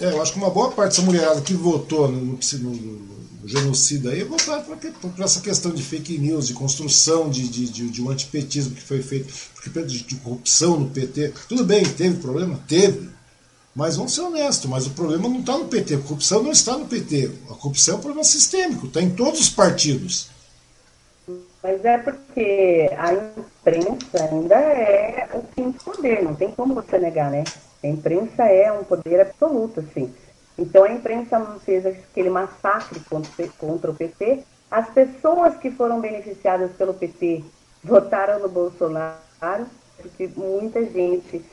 [0.00, 4.10] É, eu acho que uma boa parte dessa mulherada que votou no, no, no genocida
[4.10, 8.10] aí votaram por essa questão de fake news, de construção de, de, de, de um
[8.10, 9.32] antipetismo que foi feito,
[9.86, 11.32] de, de corrupção no PT.
[11.48, 12.60] Tudo bem, teve problema?
[12.68, 13.08] Teve.
[13.78, 16.76] Mas vamos ser honestos, mas o problema não está no PT, a corrupção não está
[16.76, 17.30] no PT.
[17.48, 20.30] A corrupção é um problema sistêmico, está em todos os partidos.
[21.62, 27.30] Mas é porque a imprensa ainda é o quinto poder, não tem como você negar,
[27.30, 27.44] né?
[27.84, 30.12] A imprensa é um poder absoluto, assim.
[30.58, 32.98] Então a imprensa fez aquele massacre
[33.60, 34.42] contra o PT.
[34.68, 37.44] As pessoas que foram beneficiadas pelo PT
[37.84, 39.68] votaram no Bolsonaro,
[40.02, 41.44] porque muita gente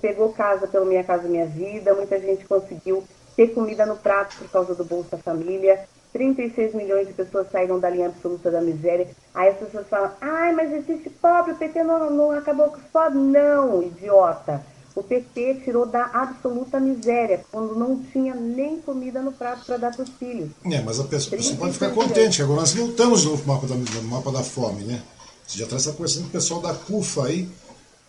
[0.00, 3.04] pegou casa pelo Minha Casa Minha Vida, muita gente conseguiu
[3.36, 5.86] ter comida no prato por causa do Bolsa Família.
[6.12, 9.08] 36 milhões de pessoas saíram da linha absoluta da miséria.
[9.34, 12.84] Aí as pessoas falam, ai, mas existe pobre, o PT não, não acabou com os
[12.84, 13.20] pobres.
[13.20, 14.64] Não, idiota.
[14.94, 19.92] O PT tirou da absoluta miséria, quando não tinha nem comida no prato para dar
[19.92, 20.50] para os filhos.
[20.64, 23.52] É, mas a pessoa, você pode ficar contente, que agora nós voltamos de novo para
[23.52, 25.02] o mapa da, mapa da fome, né?
[25.44, 27.48] Você já está conversando com o pessoal da CUFA aí,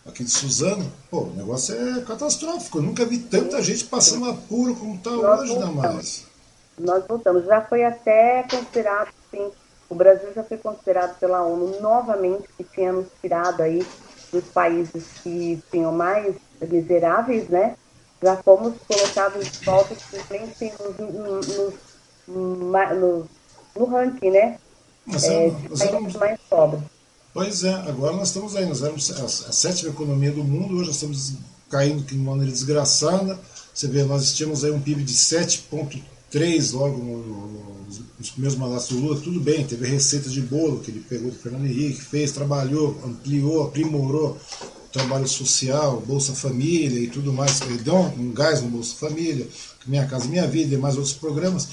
[0.05, 2.77] aqui de Suzano, pô, o negócio é catastrófico.
[2.77, 6.25] Eu nunca vi tanta gente passando apuro como está hoje, ainda mais.
[6.77, 7.45] Nós voltamos.
[7.45, 9.51] Já foi até considerado, sim,
[9.89, 13.85] o Brasil já foi considerado pela ONU novamente que tínhamos tirado aí
[14.31, 17.75] dos países que tinham mais miseráveis, né?
[18.21, 21.39] Já fomos colocados de volta simplesmente no,
[22.27, 22.59] no,
[22.95, 23.29] no,
[23.75, 24.57] no ranking, né?
[25.05, 26.81] Nós é, de mais pobres.
[27.35, 30.95] Pois é, agora nós estamos aí, nós éramos a, sétima economia do mundo, hoje nós
[30.95, 31.33] estamos
[31.69, 33.37] caindo de uma maneira desgraçada.
[33.73, 38.87] Você vê, nós tínhamos aí um PIB de 7,3 logo no, no, nos primeiros mandatos
[38.87, 42.31] do Lula, tudo bem, teve receita de bolo que ele pegou do Fernando Henrique, fez,
[42.31, 44.37] trabalhou, ampliou, aprimorou
[44.93, 49.45] trabalho social, Bolsa Família e tudo mais, ele deu um gás no Bolsa Família,
[49.85, 51.67] Minha Casa Minha Vida e mais outros programas.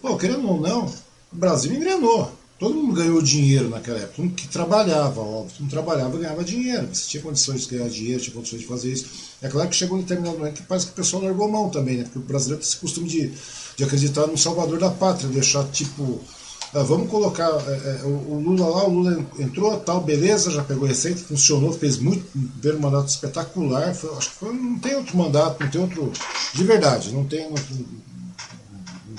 [0.00, 2.32] Pô, querendo ou não, o Brasil engrenou.
[2.62, 4.12] Todo mundo ganhou dinheiro naquela época.
[4.14, 5.50] Todo mundo que trabalhava, óbvio.
[5.50, 6.88] Todo mundo trabalhava ganhava dinheiro.
[6.92, 9.06] Você tinha condições de ganhar dinheiro, tinha condições de fazer isso.
[9.42, 11.96] É claro que chegou um determinado momento que parece que o pessoal largou mão também,
[11.96, 12.04] né?
[12.04, 13.32] Porque o brasileiro tem esse costume de,
[13.76, 16.20] de acreditar no salvador da pátria, deixar tipo.
[16.72, 20.86] Ah, vamos colocar é, é, o, Lula lá, o Lula entrou, tal, beleza, já pegou
[20.86, 22.24] receita, funcionou, fez muito,
[22.60, 23.92] primeiro mandato espetacular.
[23.92, 26.12] Foi, acho que foi, não tem outro mandato, não tem outro.
[26.54, 27.44] De verdade, não tem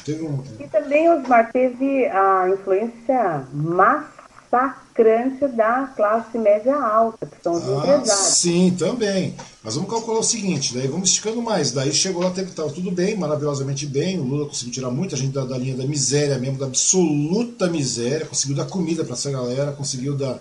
[0.06, 0.44] Teve um...
[0.60, 7.78] E também, Osmar, teve a influência massacrante da classe média alta, que são os ah,
[7.78, 8.10] empresários.
[8.10, 9.36] Sim, também.
[9.64, 11.72] Mas vamos calcular o seguinte, daí vamos esticando mais.
[11.72, 14.20] Daí chegou lá, teve que tudo bem, maravilhosamente bem.
[14.20, 18.26] O Lula conseguiu tirar muita gente da, da linha da miséria mesmo, da absoluta miséria,
[18.26, 20.38] conseguiu dar comida para essa galera, conseguiu dar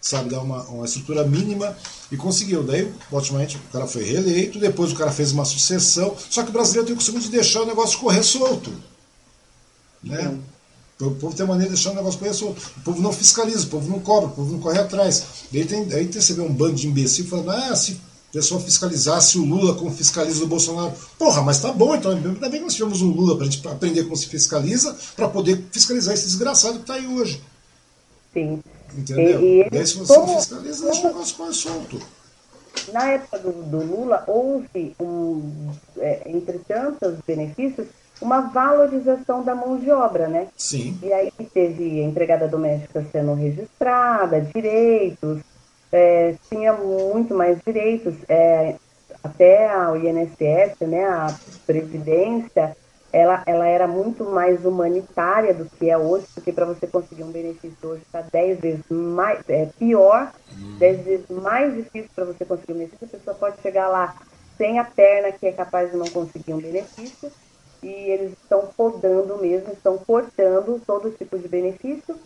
[0.00, 1.76] sabe, dar uma, uma estrutura mínima
[2.10, 2.62] e conseguiu.
[2.62, 6.16] Daí, ultimamente, o cara foi reeleito, depois o cara fez uma sucessão.
[6.30, 8.72] Só que o brasileiro tem o costume de deixar o negócio correr solto.
[10.02, 10.38] Né?
[11.00, 12.60] O povo tem a maneira de deixar o negócio correr solto.
[12.76, 15.24] O povo não fiscaliza, o povo não cobra, o povo não corre atrás.
[15.52, 19.38] Daí tem, aí você vê um bando de imbecil falando, ah, se o pessoal fiscalizasse
[19.38, 20.92] o Lula como fiscaliza o Bolsonaro.
[21.18, 24.04] Porra, mas tá bom, então ainda bem que nós tivemos um Lula pra gente aprender
[24.04, 27.42] como se fiscaliza, para poder fiscalizar esse desgraçado que tá aí hoje.
[28.34, 28.60] Sim.
[28.96, 29.40] Entendeu?
[29.40, 31.98] E, e Daí se você como, fiscaliza, deixa o negócio mais solto.
[32.92, 37.86] Na época do, do Lula, houve, um, é, entre tantos benefícios,
[38.20, 40.48] uma valorização da mão de obra, né?
[40.56, 40.98] Sim.
[41.02, 45.40] E aí teve a empregada doméstica sendo registrada, direitos,
[45.92, 48.74] é, tinha muito mais direitos, é,
[49.22, 51.34] até o INSS, né, a
[51.66, 52.76] Previdência,
[53.12, 57.32] ela, ela era muito mais humanitária do que é hoje, porque para você conseguir um
[57.32, 60.32] benefício hoje está 10 vezes mais, é, pior,
[60.78, 61.02] 10 hum.
[61.02, 63.06] vezes mais difícil para você conseguir um benefício.
[63.06, 64.14] A pessoa pode chegar lá
[64.58, 67.30] sem a perna, que é capaz de não conseguir um benefício,
[67.82, 72.16] e eles estão podando mesmo, estão cortando todo tipo de benefício.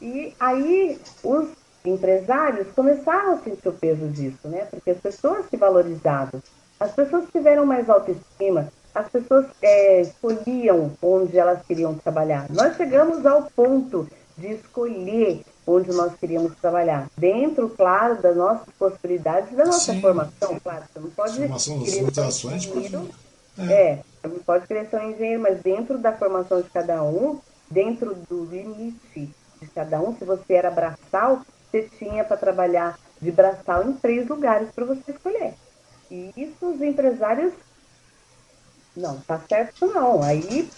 [0.00, 1.48] E aí os
[1.84, 4.66] empresários começaram a sentir o peso disso, né?
[4.70, 6.40] Porque as pessoas se valorizavam,
[6.78, 12.46] as pessoas tiveram mais autoestima, as pessoas é, escolhiam onde elas queriam trabalhar.
[12.50, 17.08] Nós chegamos ao ponto de escolher onde nós queríamos trabalhar.
[17.16, 20.00] Dentro, claro, das nossas possibilidades, da nossa Sim.
[20.00, 20.84] formação, claro.
[20.92, 23.08] Você não pode formação das engenheiro,
[23.58, 23.72] é.
[23.72, 27.38] é, você não pode querer ser um engenheiro, mas dentro da formação de cada um,
[27.70, 29.30] dentro do limite
[29.60, 34.28] de cada um, se você era braçal, você tinha para trabalhar de braçal em três
[34.28, 35.54] lugares para você escolher.
[36.10, 37.52] E isso os empresários
[38.96, 40.22] não, tá certo não.
[40.22, 40.68] Aí.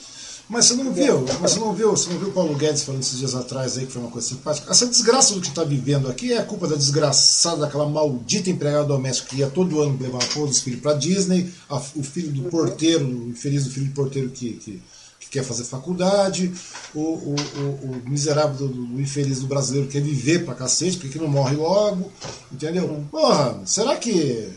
[0.49, 3.01] Mas você não viu, mas você não viu, você não viu o Paulo Guedes falando
[3.01, 4.71] esses dias atrás aí, que foi uma coisa simpática?
[4.71, 8.85] Essa desgraça do que está vivendo aqui é a culpa da desgraçada daquela maldita empregada
[8.85, 12.43] doméstica que ia todo ano levar todos os filhos para Disney, a, o filho do
[12.51, 14.83] porteiro, o infeliz do filho do porteiro que, que,
[15.19, 16.53] que quer fazer faculdade,
[16.95, 20.99] o, o, o, o miserável do, do, infeliz do brasileiro que quer viver pra cacete,
[20.99, 22.13] porque não morre logo,
[22.53, 23.03] entendeu?
[23.11, 24.53] Porra, será que.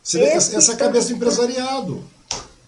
[0.00, 2.04] Você vê que essa é a cabeça do empresariado.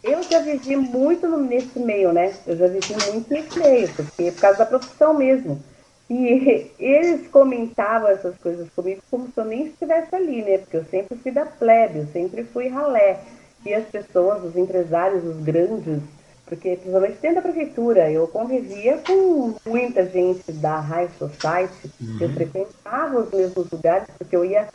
[0.02, 2.34] Eu já vivi muito nesse meio, né?
[2.46, 5.62] Eu já vivi muito nesse meio, porque por causa da profissão mesmo.
[6.08, 10.58] E eles comentavam essas coisas comigo como se eu nem estivesse ali, né?
[10.58, 13.20] Porque eu sempre fui da plebe, eu sempre fui ralé.
[13.64, 16.02] E as pessoas, os empresários, os grandes,
[16.46, 22.18] porque principalmente dentro da prefeitura, eu convivia com muita gente da High Society, uhum.
[22.20, 24.68] eu frequentava os mesmos lugares, porque eu ia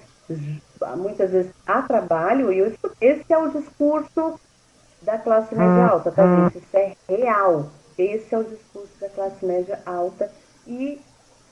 [0.97, 4.39] muitas vezes a trabalho, e eu, esse é o discurso
[5.05, 6.57] da classe média alta, tá, gente?
[6.57, 7.67] Isso é real.
[7.97, 10.29] Esse é o discurso da classe média alta
[10.67, 10.99] e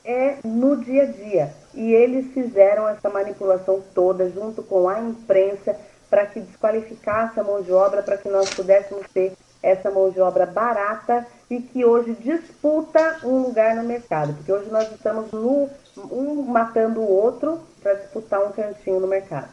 [0.04, 1.54] é no dia a dia.
[1.72, 5.74] E eles fizeram essa manipulação toda junto com a imprensa
[6.10, 10.20] para que desqualificasse a mão de obra, para que nós pudéssemos ter essa mão de
[10.20, 14.34] obra barata e que hoje disputa um lugar no mercado.
[14.34, 19.48] Porque hoje nós estamos no, um matando o outro para disputar um cantinho no mercado.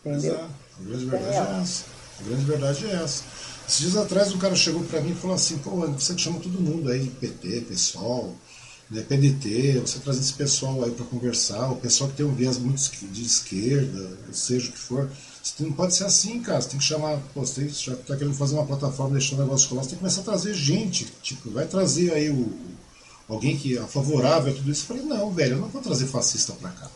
[0.00, 0.32] Entendeu?
[0.32, 0.50] Exato.
[0.80, 1.89] A grande verdade é essa.
[2.20, 3.24] A grande verdade é essa.
[3.68, 6.40] Esses dias atrás um cara chegou para mim e falou assim, pô, você que chama
[6.40, 8.34] todo mundo aí, PT, pessoal,
[8.90, 12.58] né, PDT, você traz esse pessoal aí para conversar, o pessoal que tem um viés
[12.58, 12.80] muito
[13.12, 15.08] de esquerda, seja o que for.
[15.42, 16.60] Você não pode ser assim, cara.
[16.60, 17.18] Você tem que chamar.
[17.32, 20.02] Pô, você já está querendo fazer uma plataforma, deixar o negócio rolar, você tem que
[20.02, 21.06] começar a trazer gente.
[21.22, 22.52] Tipo, vai trazer aí o,
[23.28, 24.82] alguém que é favorável a tudo isso.
[24.82, 26.90] Eu falei, não, velho, eu não vou trazer fascista para cá.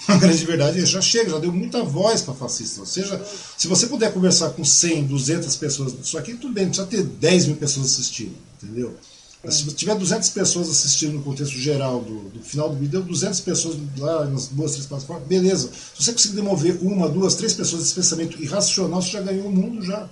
[0.08, 2.80] A grande verdade é já chega, já deu muita voz para fascista.
[2.80, 3.22] Ou seja,
[3.56, 7.02] se você puder conversar com 100, 200 pessoas isso aqui, tudo bem, não precisa ter
[7.02, 8.96] 10 mil pessoas assistindo, entendeu?
[9.42, 13.40] Mas se tiver 200 pessoas assistindo no contexto geral do, do final do vídeo, 200
[13.40, 15.70] pessoas lá nas duas, três plataformas, beleza.
[15.72, 19.52] Se você conseguir demover uma, duas, três pessoas desse pensamento irracional, você já ganhou o
[19.52, 20.08] mundo já.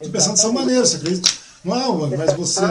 [0.00, 1.30] Estou pensando dessa maneira, você acredita?
[1.62, 2.64] Não, mas você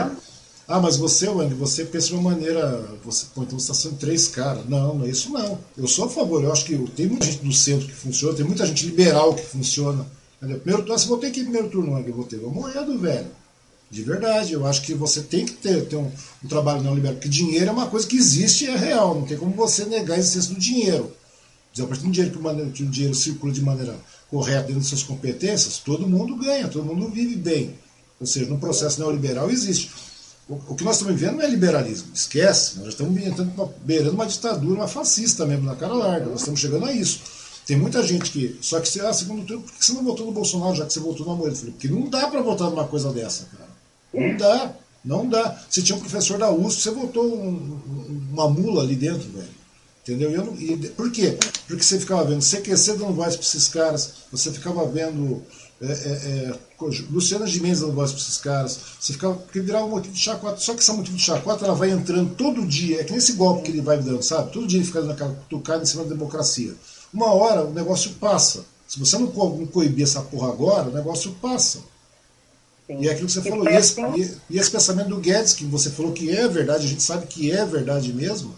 [0.68, 2.88] ah, mas você, Wendy, você pensa de uma maneira.
[3.04, 4.68] Você, pô, então você está sendo três caras.
[4.68, 5.58] Não, não é isso não.
[5.76, 6.42] Eu sou a favor.
[6.42, 9.44] Eu acho que tem muita gente do centro que funciona, tem muita gente liberal que
[9.44, 10.06] funciona.
[10.40, 12.38] Primeiro turno, se votei aqui primeiro turno, Wendy, eu votei.
[12.40, 13.26] Morrer do velho.
[13.90, 14.52] De verdade.
[14.52, 16.10] Eu acho que você tem que ter, ter um,
[16.44, 17.16] um trabalho não liberal.
[17.16, 19.14] Porque dinheiro é uma coisa que existe e é real.
[19.14, 21.12] Não tem como você negar a existência do dinheiro.
[21.78, 23.96] A partir do dinheiro que, que o dinheiro circula de maneira
[24.30, 27.74] correta dentro das suas competências, todo mundo ganha, todo mundo vive bem.
[28.20, 29.90] Ou seja, no processo neoliberal existe.
[30.68, 32.78] O, que nós estamos vivendo não é liberalismo, esquece.
[32.78, 33.14] Nós estamos
[33.84, 36.26] beirando uma ditadura, uma fascista mesmo, na cara larga.
[36.26, 37.20] Nós estamos chegando a isso.
[37.66, 38.58] Tem muita gente que.
[38.60, 41.00] Só que, ah, segundo turno, por que você não votou no Bolsonaro já que você
[41.00, 41.56] votou no Amoedo?
[41.56, 43.70] Porque não dá para votar numa coisa dessa, cara.
[44.12, 44.72] Não dá.
[45.04, 45.60] Não dá.
[45.68, 47.80] Você tinha um professor da USP, você votou um,
[48.32, 49.62] uma mula ali dentro, velho.
[50.02, 50.32] Entendeu?
[50.32, 51.38] Eu não, e, por quê?
[51.68, 55.42] Porque você ficava vendo CQC dando voz para esses caras, você ficava vendo
[55.82, 56.58] é, é, é,
[57.10, 60.56] Luciana Gimenez dando voz para esses caras, você ficava, porque virava um motivo de chacota,
[60.58, 63.62] só que essa motivo de chacota ela vai entrando todo dia, é que nesse golpe
[63.62, 64.52] que ele vai dando, sabe?
[64.52, 66.74] Todo dia ele fica naquela tocada em cima da democracia.
[67.12, 68.64] Uma hora o negócio passa.
[68.86, 71.80] Se você não, não coibir essa porra agora, o negócio passa.
[72.86, 72.98] Sim.
[73.00, 73.68] E é aquilo que você falou.
[73.68, 76.88] E esse, e, e esse, pensamento do Guedes, que você falou que é verdade, a
[76.88, 78.54] gente sabe que é verdade mesmo,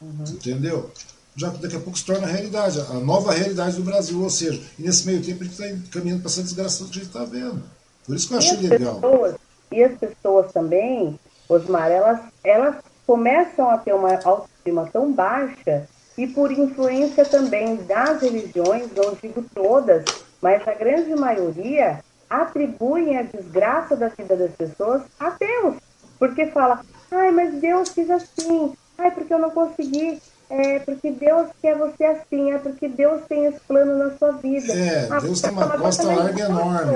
[0.00, 0.24] uhum.
[0.28, 0.90] entendeu?
[1.36, 4.20] Já daqui a pouco se torna a realidade, a nova realidade do Brasil.
[4.22, 6.94] Ou seja, e nesse meio tempo a gente está caminhando para essa desgraça que a
[6.94, 7.62] gente está vendo.
[8.04, 8.94] Por isso que eu achei legal.
[8.96, 9.34] Pessoas,
[9.72, 11.18] e as pessoas também,
[11.48, 12.76] Osmar, elas, elas
[13.06, 19.44] começam a ter uma autoestima tão baixa e por influência também das religiões, não digo
[19.54, 20.04] todas,
[20.42, 25.76] mas a grande maioria, atribuem a desgraça da vida das pessoas a Deus.
[26.18, 31.48] Porque fala, ai, mas Deus quis assim, ai, porque eu não consegui, é porque Deus
[31.62, 34.72] quer você assim, é porque Deus tem esse plano na sua vida.
[34.72, 36.92] É, Deus tem uma costa larga enorme.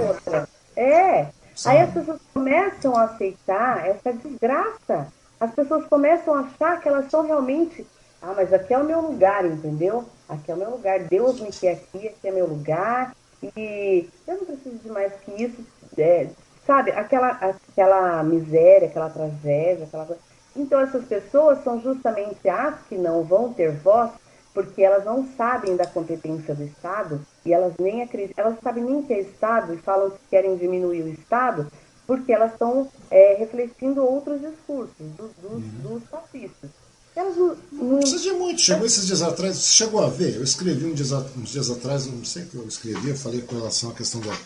[0.76, 1.28] É.
[1.54, 1.68] Sim.
[1.68, 5.06] Aí as pessoas começam a aceitar essa desgraça.
[5.38, 7.86] As pessoas começam a achar que elas são realmente.
[8.20, 10.04] Ah, mas aqui é o meu lugar, entendeu?
[10.28, 10.98] Aqui é o meu lugar.
[11.00, 13.14] Deus me quer aqui, aqui é meu lugar.
[13.56, 15.64] E eu não preciso de mais que isso.
[15.96, 16.28] É,
[16.66, 20.20] sabe, aquela, aquela miséria, aquela tragédia, aquela coisa.
[20.56, 24.10] Então, essas pessoas são justamente as que não vão ter voz,
[24.52, 29.02] porque elas não sabem da competência do Estado e elas nem acreditam, elas sabem nem
[29.02, 31.66] que é Estado e falam que querem diminuir o Estado,
[32.06, 35.80] porque elas estão é, refletindo outros discursos dos, dos, uhum.
[35.82, 36.70] dos fascistas.
[37.16, 38.60] Elas não, não precisa de muito.
[38.60, 40.34] Chegou esses dias atrás, você chegou a ver?
[40.36, 43.40] Eu escrevi um dias, uns dias atrás, não sei o que eu escrevi, eu falei
[43.42, 44.36] com relação à questão da,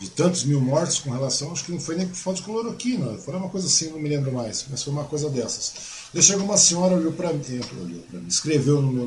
[0.00, 3.18] de tantos mil mortos com relação, acho que não foi nem por falta de cloroquina,
[3.18, 5.72] foi uma coisa assim, não me lembro mais, mas foi uma coisa dessas.
[6.12, 9.06] Daí chegou uma senhora, olhou para mim, olhou mim, escreveu no meu,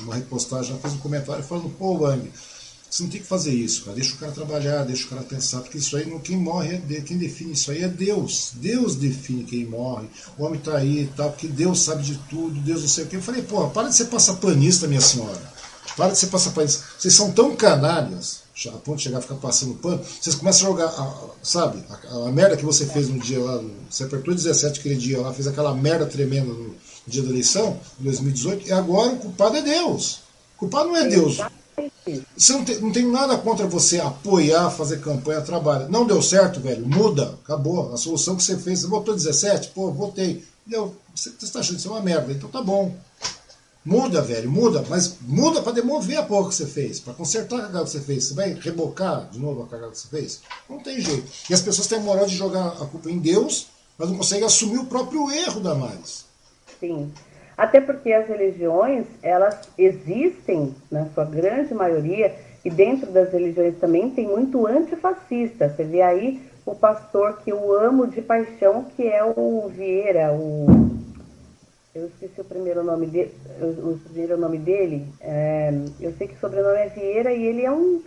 [0.00, 2.30] numa repostagem, fez um comentário falando, pô, Wang,
[2.90, 3.94] você não tem que fazer isso, cara.
[3.94, 7.16] Deixa o cara trabalhar, deixa o cara pensar, porque isso aí, quem morre, é quem
[7.16, 8.50] define isso aí é Deus.
[8.54, 10.08] Deus define quem morre.
[10.36, 13.06] O homem está aí e tal, porque Deus sabe de tudo, Deus não sei o
[13.06, 13.16] quê.
[13.16, 15.40] Eu falei, porra, para de ser passapanista, minha senhora.
[15.96, 16.84] Para de ser passapanista.
[16.98, 20.70] Vocês são tão canalhas, a ponto de chegar a ficar passando pano, vocês começam a
[20.70, 24.80] jogar, a, sabe, a, a, merda que você fez no dia lá, você apertou 17
[24.80, 28.72] aquele dia lá, fez aquela merda tremenda no, no dia da eleição, em 2018, e
[28.72, 30.20] agora o culpado é Deus.
[30.56, 31.38] O culpado não é Deus.
[32.36, 35.88] Você não tem, não tem nada contra você apoiar, fazer campanha, trabalho.
[35.88, 37.92] Não deu certo, velho, muda, acabou.
[37.92, 40.44] A solução que você fez, você votou 17, pô, votei.
[40.66, 42.94] Deu, você está achando isso é uma merda, então tá bom.
[43.84, 47.62] Muda, velho, muda, mas muda para demover a porra que você fez, para consertar a
[47.62, 48.24] cagada que você fez.
[48.24, 50.42] Você vai rebocar de novo a cagada que você fez?
[50.68, 51.26] Não tem jeito.
[51.48, 54.44] E as pessoas têm a moral de jogar a culpa em Deus, mas não conseguem
[54.44, 56.26] assumir o próprio erro da mais.
[56.78, 57.10] Sim.
[57.56, 62.34] Até porque as religiões, elas existem, na sua grande maioria,
[62.64, 65.68] e dentro das religiões também tem muito antifascista.
[65.68, 70.99] Você vê aí o pastor que eu amo de paixão, que é o Vieira, o.
[71.94, 73.34] Eu esqueci o primeiro nome dele.
[73.60, 75.06] O primeiro nome dele.
[75.20, 78.00] É, eu sei que o sobrenome é Vieira e ele é um,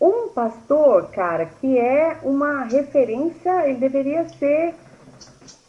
[0.00, 4.74] um pastor, cara, que é uma referência, ele deveria ser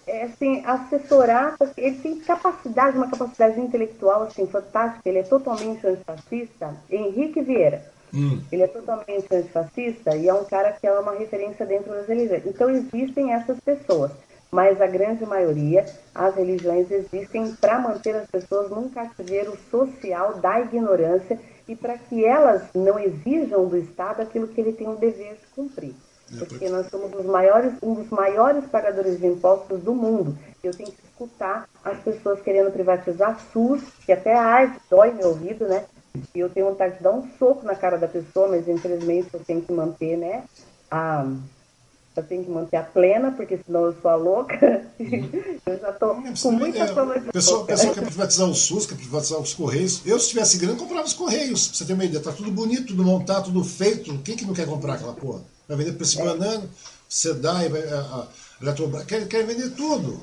[0.08, 6.76] é, assim, assessorar, ele tem capacidade, uma capacidade intelectual assim, fantástica, ele é totalmente antifascista.
[6.90, 7.84] Henrique Vieira,
[8.14, 8.42] hum.
[8.52, 12.46] ele é totalmente antifascista e é um cara que é uma referência dentro das religiões.
[12.46, 14.12] Então existem essas pessoas,
[14.56, 15.86] mas a grande maioria,
[16.16, 22.24] as religiões existem para manter as pessoas num cativeiro social da ignorância e para que
[22.24, 25.94] elas não exijam do Estado aquilo que ele tem o dever de cumprir.
[26.40, 30.38] Porque nós somos os maiores, um dos maiores pagadores de impostos do mundo.
[30.64, 35.68] Eu tenho que escutar as pessoas querendo privatizar SUS, que até ai, dói meu ouvido,
[35.68, 35.84] né?
[36.34, 39.42] E eu tenho vontade de dar um soco na cara da pessoa, mas infelizmente eu
[39.42, 40.46] tenho que manter, né?
[40.90, 41.28] A,
[42.16, 44.86] eu tenho que manter a plena, porque senão eu sou a louca.
[45.00, 47.74] eu já estou com muita é, fama de pessoa, louca.
[47.74, 50.02] pessoa quer privatizar o SUS, quer privatizar os Correios.
[50.06, 51.68] Eu, se tivesse grana, comprava os Correios.
[51.68, 54.18] Pra você ter uma ideia, tá tudo bonito, tudo montado, tudo feito.
[54.20, 55.42] Quem que não quer comprar aquela porra?
[55.68, 56.24] Vai vender preço é.
[56.24, 56.70] banana,
[57.10, 58.28] SEDAI, a, a
[58.62, 60.20] Eletrobras, quer, quer vender tudo.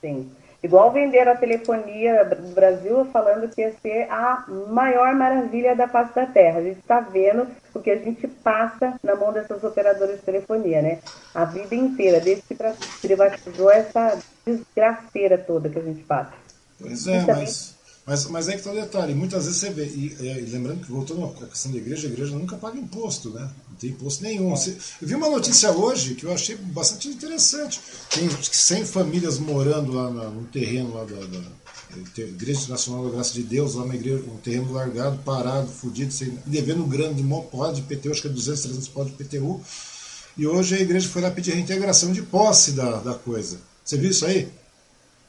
[0.00, 0.30] Sim.
[0.62, 6.14] Igual venderam a telefonia do Brasil falando que ia ser a maior maravilha da face
[6.14, 6.58] da Terra.
[6.58, 10.82] A gente está vendo o que a gente passa na mão dessas operadoras de telefonia,
[10.82, 10.98] né?
[11.34, 12.56] A vida inteira, desde que
[13.00, 16.32] privatizou essa desgraceira toda que a gente passa.
[16.78, 17.79] Pois é, mas
[18.10, 20.90] mas, mas é que está o detalhe, muitas vezes você vê, e, e, lembrando que
[20.90, 23.48] voltando à questão da igreja, a igreja nunca paga imposto, né?
[23.70, 24.50] Não tem imposto nenhum.
[24.50, 27.80] Você, eu vi uma notícia hoje que eu achei bastante interessante.
[28.12, 33.44] Tem 100 famílias morando lá no terreno lá da, da Igreja Nacional da Graça de
[33.44, 37.82] Deus, lá uma igreja, um terreno largado, parado, fudido, sem, devendo grande, mó porra de
[37.82, 39.60] PTU, acho que é 200, 300 pau de PTU.
[40.36, 43.60] E hoje a igreja foi lá pedir reintegração de posse da, da coisa.
[43.84, 44.48] Você viu isso aí?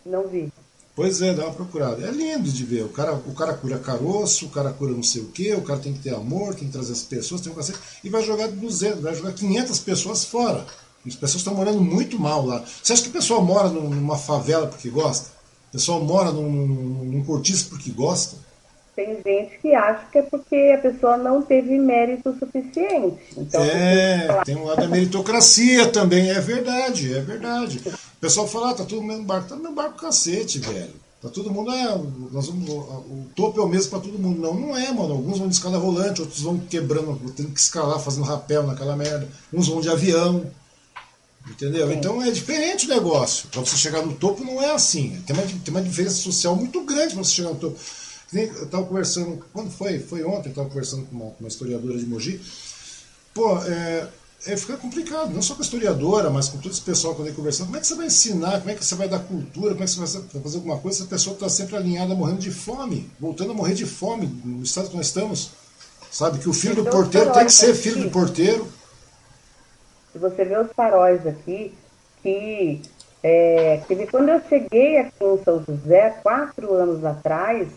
[0.04, 0.52] Não vi.
[0.96, 2.06] Pois é, dá uma procurada.
[2.06, 2.84] É lindo de ver.
[2.84, 5.80] O cara, o cara cura caroço, o cara cura não sei o quê, o cara
[5.80, 8.48] tem que ter amor, tem que trazer as pessoas, tem um cacete, e vai jogar
[8.48, 10.66] 200, vai jogar 500 pessoas fora.
[11.06, 12.64] As pessoas estão morando muito mal lá.
[12.84, 15.30] Você acha que o pessoal mora numa favela porque gosta?
[15.70, 18.38] O pessoal mora num, num cortiço porque gosta?
[18.96, 23.18] Tem gente que acha que é porque a pessoa não teve mérito suficiente.
[23.38, 27.82] Então, é, tem um lado da meritocracia também, é verdade, é verdade.
[27.88, 29.48] O pessoal fala, ah, tá todo mundo no barco.
[29.48, 30.94] Tá no barco cacete, velho.
[31.22, 31.86] Tá todo mundo, é,
[32.32, 34.42] nós vamos, o topo é o mesmo para todo mundo.
[34.42, 35.14] Não, não é, mano.
[35.14, 39.28] Alguns vão de escada rolante, outros vão quebrando, tendo que escalar, fazendo rapel naquela merda.
[39.54, 40.46] Uns vão de avião.
[41.50, 41.88] Entendeu?
[41.88, 41.94] Sim.
[41.94, 43.48] Então é diferente o negócio.
[43.50, 45.22] Para você chegar no topo não é assim.
[45.26, 47.80] Tem uma, tem uma diferença social muito grande para você chegar no topo.
[48.34, 50.00] Eu estava conversando, quando foi?
[50.00, 52.42] Foi ontem, eu estava conversando com uma, uma, historiadora de Mogi.
[53.34, 54.08] Pô, é,
[54.48, 57.34] é, fica complicado, não só com a historiadora, mas com todo esse pessoal que eu
[57.34, 57.68] conversando.
[57.68, 59.86] Como é que você vai ensinar, como é que você vai dar cultura, como é
[59.86, 63.10] que você vai fazer alguma coisa se a pessoa está sempre alinhada morrendo de fome,
[63.20, 65.52] voltando a morrer de fome no estado que nós estamos?
[66.10, 66.40] Sabe?
[66.40, 68.68] Que o filho do porteiro tem que ser filho do porteiro.
[70.12, 71.74] Se você vê os faróis aqui,
[72.24, 72.82] que,
[73.24, 77.68] é, que quando eu cheguei aqui em São José, quatro anos atrás,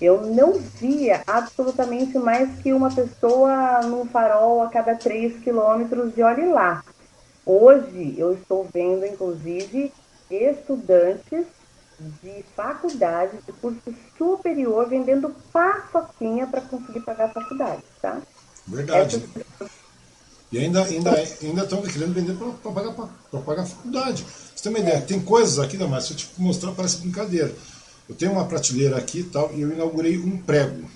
[0.00, 6.22] eu não via absolutamente mais que uma pessoa num farol a cada três quilômetros de
[6.22, 6.82] olhe lá.
[7.44, 9.92] Hoje eu estou vendo, inclusive,
[10.30, 11.46] estudantes
[12.22, 18.18] de faculdade, de curso superior, vendendo paçoquinha para conseguir pagar a faculdade, tá?
[18.66, 19.16] Verdade.
[19.16, 19.70] Essas...
[20.52, 22.92] E ainda ainda ainda estão querendo vender para pagar,
[23.44, 24.26] pagar a faculdade.
[24.54, 25.00] Você tem uma ideia?
[25.00, 27.54] Tem coisas aqui, Damas, se eu te mostrar, parece brincadeira.
[28.10, 30.90] Eu tenho uma prateleira aqui e tal, e eu inaugurei um prego.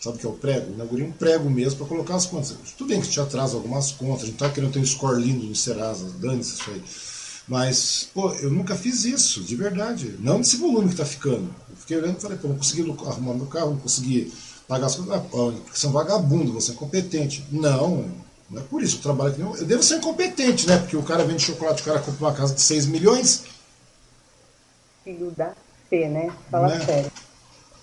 [0.00, 0.68] Sabe o que é o prego?
[0.68, 2.56] Eu inaugurei um prego mesmo para colocar as contas.
[2.78, 5.44] Tudo bem que te atrasa algumas contas, a gente tá querendo ter um score lindo
[5.44, 6.82] no Serasa, dane-se isso aí.
[7.48, 10.14] Mas, pô, eu nunca fiz isso, de verdade.
[10.20, 11.52] Não nesse volume que está ficando.
[11.68, 14.32] Eu fiquei olhando e falei, pô, não consegui arrumar meu carro, não consegui
[14.68, 15.14] pagar as contas.
[15.14, 17.44] Ah, porque você é um vagabundo, você é incompetente.
[17.50, 18.08] Não,
[18.48, 18.98] não é por isso.
[18.98, 19.40] Eu trabalho aqui.
[19.40, 20.78] Eu devo ser incompetente, né?
[20.78, 23.42] Porque o cara vende chocolate, o cara compra uma casa de 6 milhões.
[25.02, 25.52] Filho da
[26.08, 26.30] né?
[26.50, 26.80] Fala né?
[26.80, 27.10] sério.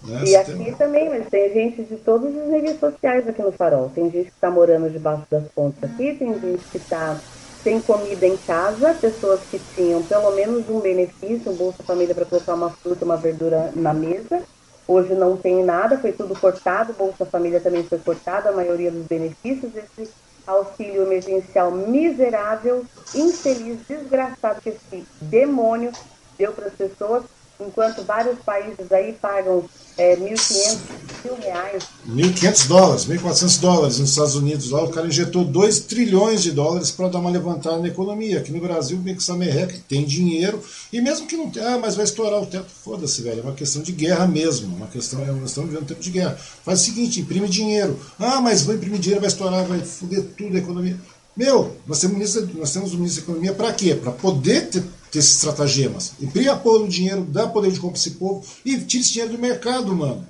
[0.04, 0.24] Né?
[0.26, 0.74] E aqui tem...
[0.76, 3.92] também, mas tem gente de todos os níveis sociais aqui no Farol.
[3.94, 7.20] Tem gente que está morando debaixo das pontes aqui, tem gente que está
[7.64, 12.26] sem comida em casa, pessoas que tinham pelo menos um benefício, um Bolsa Família para
[12.26, 14.42] colocar uma fruta, uma verdura na mesa.
[14.88, 19.06] Hoje não tem nada, foi tudo cortado, Bolsa Família também foi cortado, a maioria dos
[19.06, 19.72] benefícios.
[19.76, 20.10] Esse
[20.48, 25.92] auxílio emergencial miserável, infeliz, desgraçado que esse demônio
[26.38, 27.24] deu para as pessoas
[27.60, 29.66] enquanto vários países aí pagam
[29.98, 30.78] é, 1.500
[31.26, 31.84] mil reais.
[32.08, 34.72] 1.500 dólares, 1.400 dólares nos Estados Unidos.
[34.72, 38.40] Lá o cara injetou 2 trilhões de dólares para dar uma levantada na economia.
[38.40, 41.96] Aqui no Brasil, o Banco Samerrec tem dinheiro, e mesmo que não tenha, ah, mas
[41.96, 43.42] vai estourar o teto, foda-se, velho.
[43.42, 44.74] É uma questão de guerra mesmo.
[44.74, 46.38] Uma questão, é, nós estamos vivendo um tempo de guerra.
[46.64, 48.00] Faz o seguinte, imprime dinheiro.
[48.18, 50.98] Ah, mas vai imprimir dinheiro, vai estourar, vai foder tudo a economia.
[51.40, 53.96] Meu, nós temos, ministro, nós temos o ministro da Economia para quê?
[53.96, 56.12] Para poder ter, ter esses estratagemas.
[56.20, 59.32] Imprime a porra do dinheiro, dá poder de compra esse povo e tira esse dinheiro
[59.32, 60.28] do mercado, mano.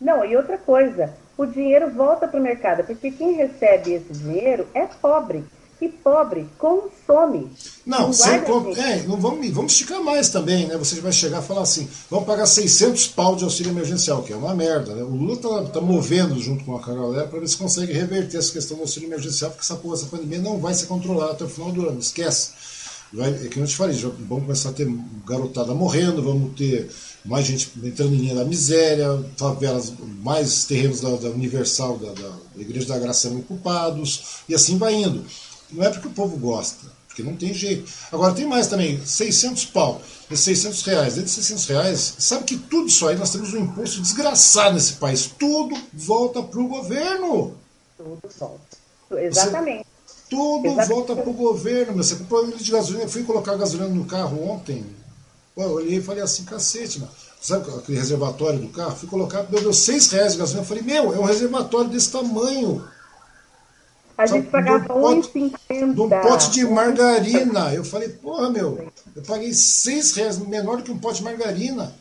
[0.00, 4.68] Não, e outra coisa, o dinheiro volta para o mercado, porque quem recebe esse dinheiro
[4.72, 5.42] é pobre
[5.80, 7.50] e pobre consome.
[7.84, 8.74] Não, sem com...
[8.76, 10.76] é, não vamos, vamos esticar mais também, né?
[10.76, 14.36] Você vai chegar e falar assim, vamos pagar 600 pau de auxílio emergencial, que é
[14.36, 15.02] uma merda, né?
[15.02, 18.52] O Lula tá, tá movendo junto com a galera para ver se consegue reverter essa
[18.52, 21.48] questão do auxílio emergencial, porque essa porra, essa pandemia não vai ser controlada até o
[21.48, 22.50] final do ano, esquece.
[23.12, 24.88] Vai, é que eu te falei, já vamos começar a ter
[25.24, 26.90] garotada morrendo, vamos ter
[27.24, 32.32] mais gente entrando em linha da miséria, favelas, mais terrenos da, da Universal, da, da
[32.56, 35.24] Igreja da Graça sendo ocupados, e assim vai indo.
[35.70, 37.90] Não é porque o povo gosta, porque não tem jeito.
[38.12, 41.14] Agora tem mais também, 600 pau, 600 reais.
[41.14, 44.94] Dentro de 600 reais, sabe que tudo isso aí, nós temos um imposto desgraçado nesse
[44.94, 45.26] país.
[45.38, 47.54] Tudo volta para o governo.
[47.96, 48.76] Tudo volta.
[49.12, 49.86] Exatamente.
[50.06, 50.88] Você, tudo Exatamente.
[50.88, 51.96] volta para o governo.
[51.96, 54.84] Você comprou um litro de gasolina, eu fui colocar gasolina no carro ontem.
[55.56, 57.12] eu olhei e falei assim, cacete, mano.
[57.40, 58.96] Sabe aquele reservatório do carro?
[58.96, 60.62] Fui colocado, meu, deu 6 reais de gasolina.
[60.62, 62.84] Eu falei, meu, é um reservatório desse tamanho.
[64.16, 65.94] A gente pagava 1,50.
[65.94, 67.74] De um pote de margarina.
[67.74, 71.94] Eu falei, porra, meu, eu paguei 6 reais, menor do que um pote de margarina.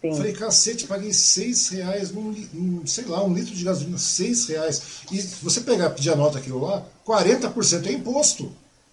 [0.00, 0.16] Sim.
[0.16, 4.82] Falei, cacete, paguei 6 reais num, sei lá, um litro de gasolina, 6 reais.
[5.10, 8.52] E se você pegar, pedir a nota aquilo lá, 40% é imposto.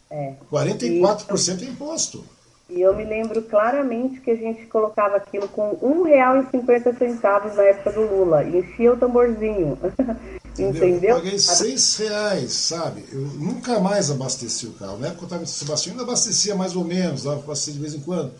[0.10, 0.34] É.
[0.52, 2.24] 44% é imposto.
[2.74, 8.02] E eu me lembro claramente que a gente colocava aquilo com R$1,50 na época do
[8.02, 8.46] Lula.
[8.46, 9.78] E enchia o tamborzinho.
[10.58, 11.18] Entendeu?
[11.18, 13.04] Eu paguei seis reais, sabe?
[13.12, 14.98] Eu nunca mais abasteci o carro.
[15.00, 17.80] Na época eu estava em Sebastião, ainda abastecia mais ou menos, dava para abastecer de
[17.82, 18.32] vez em quando.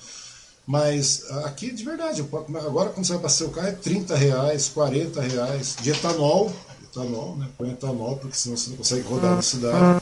[0.66, 5.76] Mas aqui, de verdade, agora quando você abastecer o carro é 30 reais, 40 reais,
[5.82, 6.54] de etanol,
[6.84, 7.48] etanol, né?
[7.58, 10.02] Põe etanol, porque senão você não consegue rodar na cidade.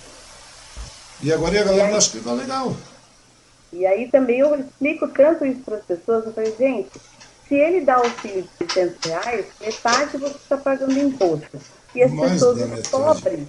[1.24, 2.76] E agora a galera acha que tá legal.
[3.74, 6.90] E aí também eu explico tanto isso para as pessoas, eu falei, gente,
[7.48, 11.62] se ele dá auxílio de 600 reais, metade você está pagando imposto.
[11.94, 12.58] E as Mais pessoas,
[12.92, 13.48] pobres,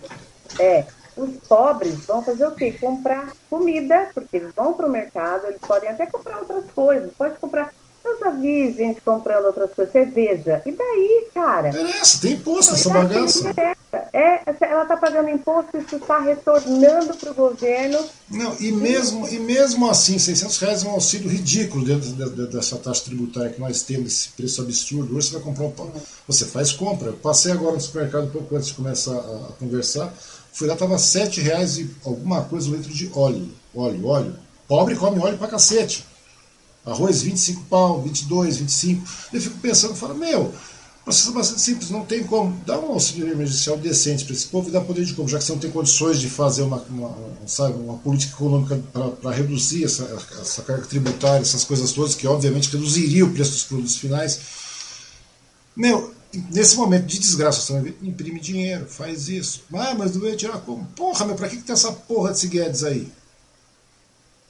[0.60, 2.76] é, os pobres vão fazer o quê?
[2.80, 7.38] Comprar comida, porque eles vão para o mercado, eles podem até comprar outras coisas, pode
[7.38, 7.70] comprar.
[8.04, 10.62] Eu já vi gente comprando outras coisas, cerveja.
[10.64, 11.68] E daí, cara?
[11.68, 13.54] Interessa, tem imposto essa bagaça.
[14.12, 17.98] É, ela está pagando imposto, isso está retornando para o governo.
[18.30, 22.10] Não, e mesmo, e mesmo assim, 600 reais é um auxílio ridículo dentro
[22.46, 25.16] dessa taxa tributária que nós temos, esse preço absurdo.
[25.16, 25.92] Hoje você vai comprar um pão,
[26.26, 27.08] você faz compra.
[27.08, 30.12] Eu passei agora no supermercado um pouco antes de começar a, a conversar.
[30.52, 33.48] Fui lá, estava 7 reais e alguma coisa um litro de óleo.
[33.74, 34.34] Óleo, óleo.
[34.66, 36.06] Pobre come óleo pra cacete.
[36.84, 39.08] Arroz 25 pau, 22, 25.
[39.32, 40.52] Eu fico pensando, falo, meu,
[41.04, 44.72] processo bastante simples, não tem como dar um auxílio emergencial decente para esse povo e
[44.72, 47.74] dar poder de compra, já que você não tem condições de fazer uma, uma, sabe,
[47.74, 48.80] uma política econômica
[49.20, 50.04] para reduzir essa,
[50.40, 54.40] essa carga tributária, essas coisas todas, que obviamente reduziria o preço dos produtos finais.
[55.76, 56.14] Meu,
[56.50, 59.64] nesse momento de desgraça, você imprime dinheiro, faz isso.
[59.74, 60.84] Ah, mas não ia tirar como?
[60.96, 63.10] Porra, meu, para que, que tem essa porra desse Guedes aí?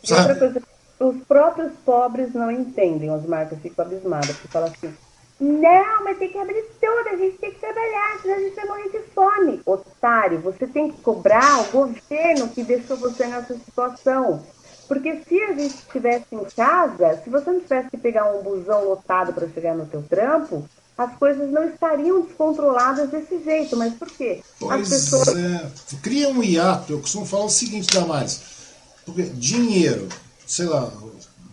[0.04, 0.60] Sabe?
[1.00, 4.94] Os próprios pobres não entendem, os marcas ficam abismados, porque falam assim,
[5.40, 8.66] não, mas tem que abrir tudo, a gente tem que trabalhar, senão a gente vai
[8.66, 9.62] morrer de fome.
[9.64, 14.44] Otário, você tem que cobrar o governo que deixou você nessa situação.
[14.86, 18.84] Porque se a gente estivesse em casa, se você não tivesse que pegar um busão
[18.84, 23.76] lotado para chegar no teu trampo, as coisas não estariam descontroladas desse jeito.
[23.76, 24.42] Mas por quê?
[24.58, 25.28] Pois as pessoas...
[25.28, 25.70] é.
[26.02, 26.92] Cria um hiato.
[26.92, 28.42] Eu costumo falar o seguinte, Damares.
[29.06, 30.06] Porque dinheiro,
[30.50, 30.92] sei lá,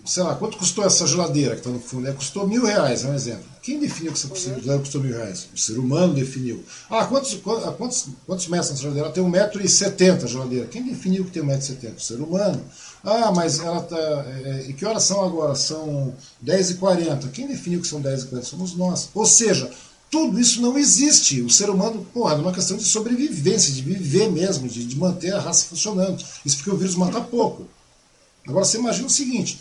[0.03, 2.07] sei lá, quanto custou essa geladeira que está no fundo?
[2.07, 3.45] É, custou mil reais, é um exemplo.
[3.61, 5.47] Quem definiu que essa geladeira custou mil reais?
[5.53, 6.63] O ser humano definiu.
[6.89, 9.07] Ah, quantos, quantos, quantos metros nessa geladeira?
[9.07, 10.65] Ela tem 1,70m a geladeira.
[10.65, 11.95] Quem definiu que tem 1,70m?
[11.95, 12.59] O ser humano.
[13.03, 13.97] Ah, mas ela está.
[13.97, 15.53] É, e que horas são agora?
[15.53, 17.29] São 10h40.
[17.31, 18.43] Quem definiu que são 10h40?
[18.43, 19.09] Somos nós.
[19.13, 19.69] Ou seja,
[20.09, 21.41] tudo isso não existe.
[21.41, 25.35] O ser humano, porra, é uma questão de sobrevivência, de viver mesmo, de, de manter
[25.35, 26.23] a raça funcionando.
[26.43, 27.67] Isso porque o vírus mata pouco.
[28.47, 29.59] Agora você imagina o seguinte: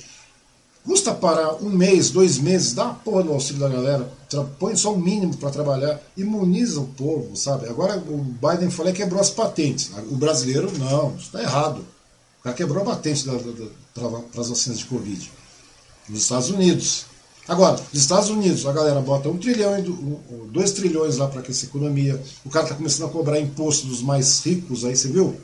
[0.84, 4.10] custa parar um mês, dois meses, dá a porra do auxílio da galera,
[4.58, 7.68] põe só o mínimo para trabalhar, imuniza o povo, sabe?
[7.68, 9.90] Agora o Biden falou que quebrou as patentes.
[10.10, 11.84] O brasileiro, não, está errado
[12.46, 13.24] cara quebrou a patente
[13.92, 15.32] para as vacinas de Covid.
[16.08, 17.06] Nos Estados Unidos.
[17.48, 19.72] Agora, nos Estados Unidos, a galera bota um trilhão,
[20.50, 22.20] dois trilhões lá para aquecer a economia.
[22.44, 25.36] O cara está começando a cobrar imposto dos mais ricos, aí você viu?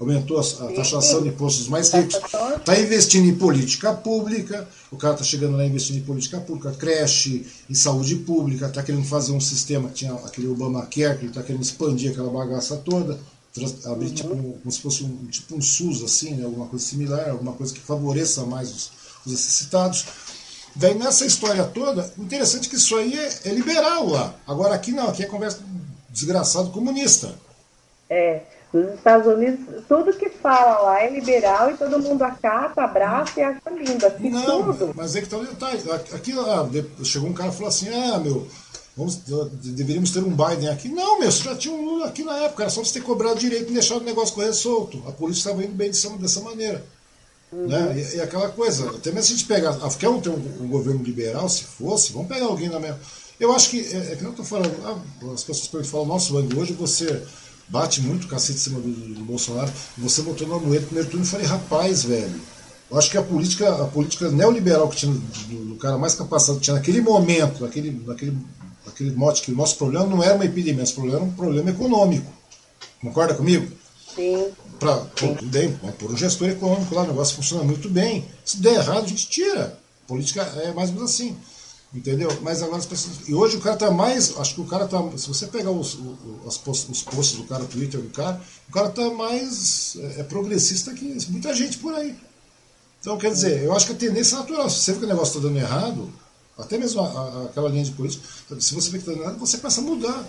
[0.00, 2.16] Aumentou a, taxação de impostos mais ricos.
[2.16, 4.66] Está investindo em política pública.
[4.90, 8.66] O cara está chegando lá investindo em política pública, creche, em saúde pública.
[8.66, 12.76] Está querendo fazer um sistema, tinha aquele Obamacare, que ele está querendo expandir aquela bagaça
[12.76, 13.18] toda
[13.84, 14.14] abrir uhum.
[14.14, 17.74] tipo, como se fosse um, tipo um SUS, assim, né, alguma coisa similar, alguma coisa
[17.74, 18.92] que favoreça mais os,
[19.26, 20.06] os necessitados.
[20.76, 24.34] Daí nessa história toda, interessante que isso aí é, é, liberal lá.
[24.46, 25.60] Agora aqui não, aqui é conversa
[26.08, 27.34] desgraçado comunista.
[28.08, 28.42] É,
[28.72, 33.42] nos Estados Unidos, tudo que fala lá é liberal e todo mundo acata, abraça e
[33.42, 34.06] acha lindo.
[34.06, 34.92] Aqui não, tudo.
[34.94, 35.68] mas é que tá, tá
[36.14, 38.46] aqui ah, chegou um cara e falou assim, ah, meu,
[38.96, 39.20] Vamos,
[39.62, 40.88] deveríamos ter um Biden aqui.
[40.88, 43.38] Não, meu, você já tinha um Lula aqui na época, era só você ter cobrado
[43.38, 45.02] direito e deixar o negócio correr solto.
[45.06, 46.84] A polícia estava indo bem dessa, dessa maneira.
[47.52, 47.66] Uhum.
[47.66, 47.96] Né?
[47.96, 50.42] E, e, aquela coisa, até mesmo se a gente pegar, ah, quer um, ter um,
[50.60, 52.98] um, governo liberal, se fosse, vamos pegar alguém na mesma.
[53.38, 56.72] Eu acho que, é, é que eu estou falando, ah, as pessoas falam, nossa, hoje
[56.74, 57.22] você
[57.70, 61.08] bate muito o cacete em cima do, do Bolsonaro, você botou no Amoedo no primeiro
[61.08, 62.40] turno e falei, rapaz, velho,
[62.90, 66.58] eu acho que a política, a política neoliberal que tinha do, do cara mais capacitado
[66.58, 68.36] que tinha naquele momento, naquele, naquele
[68.86, 71.70] aquele mote que o nosso problema não era uma epidemia, nosso problema era um problema
[71.70, 72.30] econômico.
[73.00, 73.70] Concorda comigo?
[74.14, 74.48] Sim.
[74.78, 75.06] Pra,
[75.42, 78.24] bem, vamos pôr um gestor econômico lá, o negócio funciona muito bem.
[78.44, 79.78] Se der errado, a gente tira.
[80.06, 81.36] Política é mais ou menos assim.
[81.92, 82.30] Entendeu?
[82.42, 83.28] Mas agora as pessoas.
[83.28, 84.36] E hoje o cara tá mais.
[84.38, 85.02] Acho que o cara tá.
[85.16, 85.98] Se você pegar os,
[86.44, 86.56] os,
[86.88, 90.94] os posts do cara, o Twitter do cara, o cara tá mais é, é, progressista
[90.94, 92.16] que muita gente por aí.
[93.00, 94.70] Então, quer dizer, eu acho que a tendência é natural.
[94.70, 96.12] Se você vê que o negócio está dando errado,
[96.56, 98.24] até mesmo a, a, aquela linha de política,
[98.60, 100.28] se você vê que está dando errado, você começa a mudar.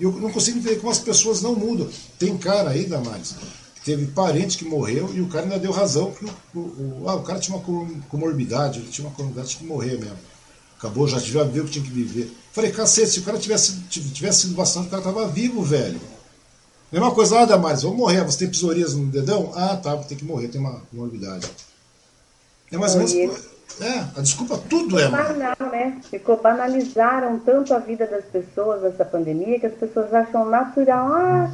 [0.00, 1.90] E eu não consigo entender como as pessoas não mudam.
[2.18, 3.34] Tem cara aí, Damares,
[3.74, 7.08] que teve parente que morreu e o cara ainda deu razão que o, o, o
[7.10, 10.31] ah, o cara tinha uma comorbidade, ele tinha uma comorbidade, que morrer mesmo.
[10.82, 12.28] Acabou, já ver o que tinha que viver.
[12.50, 16.00] Falei, cacete, se o cara tivesse, tivesse sido vacinado, o cara tava vivo, velho.
[16.90, 18.24] Mesma coisa, ah, Damares, vamos morrer.
[18.24, 19.52] Você tem psoríase no dedão?
[19.54, 21.48] Ah, tá, tem que morrer, tem uma comorbidade.
[22.72, 23.52] É mais ou menos.
[23.80, 25.08] É, a desculpa tudo é.
[25.08, 26.00] Banal, né?
[26.10, 31.12] Ficou, banalizaram tanto a vida das pessoas nessa pandemia que as pessoas acham natural.
[31.12, 31.50] Ah,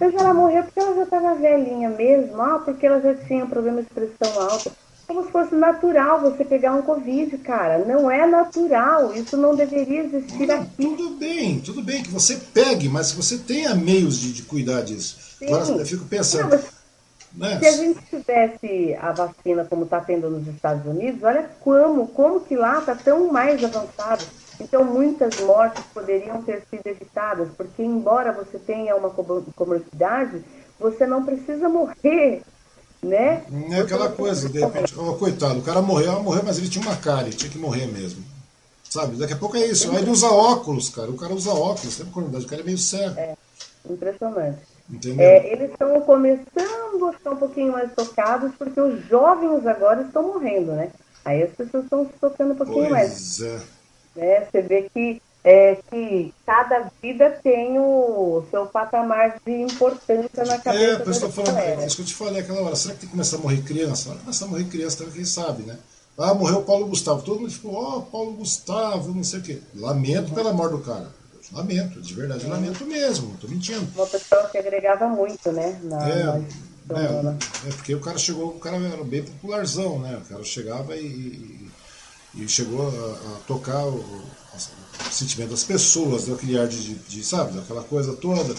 [0.00, 2.42] mas ela morreu porque ela já estava velhinha mesmo.
[2.42, 4.72] Ah, porque ela já tinha um problema de pressão alta.
[5.08, 7.78] Como se fosse natural você pegar um Covid, cara.
[7.78, 9.14] Não é natural.
[9.14, 10.70] Isso não deveria existir não, aqui.
[10.76, 15.36] Tudo bem, tudo bem que você pegue, mas você tenha meios de, de cuidar disso.
[15.38, 15.46] Sim.
[15.46, 16.60] Agora eu fico pensando.
[17.34, 22.06] Não, se a gente tivesse a vacina como está tendo nos Estados Unidos, olha como,
[22.08, 24.24] como que lá está tão mais avançado.
[24.60, 30.42] Então, muitas mortes poderiam ter sido evitadas, porque embora você tenha uma comorbidade,
[30.78, 32.42] você não precisa morrer,
[33.02, 33.44] né?
[33.70, 36.96] É aquela coisa, de repente, oh, coitado, o cara morreu, morreu, mas ele tinha uma
[36.96, 38.22] cara, ele tinha que morrer mesmo.
[38.88, 39.16] Sabe?
[39.16, 39.90] Daqui a pouco é isso.
[39.90, 41.10] Aí ele usa óculos, cara.
[41.10, 43.18] O cara usa óculos, tem comorbidade, o cara é meio cego.
[43.18, 43.36] É,
[43.88, 44.58] impressionante.
[45.18, 50.22] É, eles estão começando a ficar um pouquinho mais tocados, porque os jovens agora estão
[50.22, 50.90] morrendo, né?
[51.24, 53.40] Aí as pessoas estão se tocando um pouquinho pois mais.
[53.42, 53.60] É.
[54.16, 54.46] Né?
[54.46, 61.02] Você vê que, é, que cada vida tem o seu patamar de importância na cabeça
[61.04, 62.76] É, isso, da falando, é isso que eu te falei aquela hora.
[62.76, 64.10] Será que tem que começar a morrer criança?
[64.10, 65.78] Vai começar a morrer criança, quem sabe, né?
[66.18, 67.22] Ah, morreu o Paulo Gustavo.
[67.22, 69.62] Todo mundo ficou, ó, oh, Paulo Gustavo, não sei o quê.
[69.74, 71.08] Lamento pela morte do cara.
[71.52, 72.48] Lamento, de verdade, é.
[72.48, 73.88] lamento mesmo, não estou mentindo.
[73.94, 75.80] Uma pessoa que agregava muito, né?
[75.84, 80.20] Na, é, na é, é, porque o cara chegou, o cara era bem popularzão, né?
[80.22, 81.06] O cara chegava e,
[82.34, 84.24] e, e chegou a, a tocar o, o,
[85.10, 88.54] sentimento das pessoas, deu aquele ar de, de, de sabe, aquela coisa toda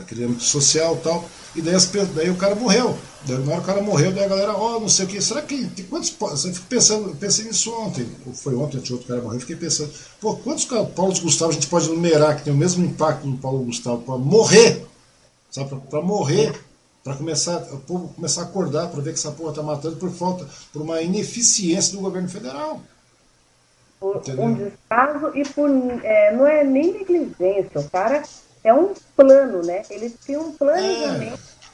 [0.00, 1.24] aquele âmbito social tal.
[1.54, 2.96] E daí, as, daí o cara morreu.
[3.26, 5.20] Daí, na hora o cara morreu, daí a galera, ó, oh, não sei o que,
[5.20, 6.14] será que tem quantos.
[6.44, 9.90] Eu fico pensando, eu pensei nisso ontem, foi ontem, tinha outro cara morreu, fiquei pensando,
[10.20, 13.64] pô, quantos Paulo Gustavo a gente pode numerar que tem o mesmo impacto no Paulo
[13.64, 14.84] Gustavo para morrer?
[15.50, 16.60] Sabe, para morrer,
[17.04, 20.10] para começar, o povo começar a acordar para ver que essa porra tá matando por
[20.10, 22.82] falta, por uma ineficiência do governo federal.
[24.20, 25.70] Por um descaso e por.
[26.02, 28.22] É, não é nem negligência, o cara
[28.62, 29.82] é um plano, né?
[29.90, 31.66] Eles tinham um planejamento é.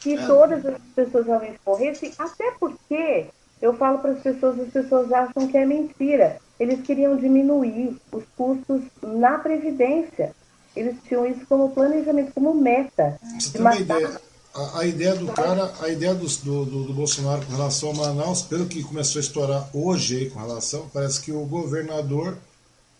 [0.00, 0.26] que é.
[0.26, 3.26] todas as pessoas realmente morressem, até porque
[3.62, 6.38] eu falo para as pessoas, as pessoas acham que é mentira.
[6.60, 10.34] Eles queriam diminuir os custos na Previdência.
[10.76, 13.18] Eles tinham isso como planejamento, como meta.
[13.38, 14.20] Você tem uma ideia?
[14.54, 18.42] A, a, ideia do cara, a ideia do, do, do, Bolsonaro com relação a Manaus,
[18.42, 22.38] pelo que começou a estourar hoje aí com relação, parece que o governador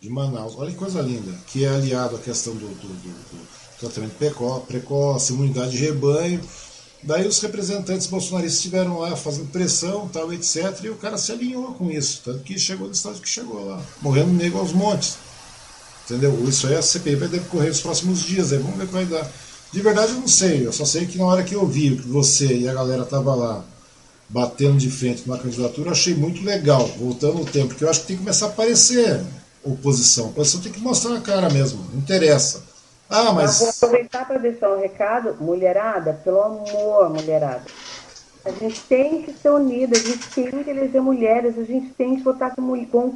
[0.00, 0.54] de Manaus.
[0.56, 4.14] Olha que coisa linda, que é aliado à questão do, do, tratamento
[4.66, 6.40] precoce, imunidade de rebanho.
[7.02, 10.78] Daí os representantes bolsonaristas estiveram lá fazendo pressão, tal, etc.
[10.84, 13.82] E o cara se alinhou com isso, tanto que chegou no estado que chegou lá,
[14.00, 15.16] morrendo nego aos montes.
[16.04, 16.48] Entendeu?
[16.48, 19.06] Isso aí a CPI vai decorrer nos próximos dias, aí vamos ver o que vai
[19.06, 19.30] dar.
[19.74, 22.06] De verdade eu não sei, eu só sei que na hora que eu vi que
[22.06, 23.64] você e a galera tava lá
[24.28, 28.02] batendo de frente numa candidatura, eu achei muito legal, voltando o tempo, porque eu acho
[28.02, 29.20] que tem que começar a aparecer
[29.64, 30.26] oposição.
[30.26, 32.62] A oposição tem que mostrar a cara mesmo, não interessa.
[33.10, 33.58] Ah, mas.
[33.58, 37.64] vou aproveitar para deixar um recado, mulherada, pelo amor, mulherada.
[38.44, 42.14] A gente tem que ser unida, a gente tem que eleger mulheres, a gente tem
[42.14, 43.14] que votar com, com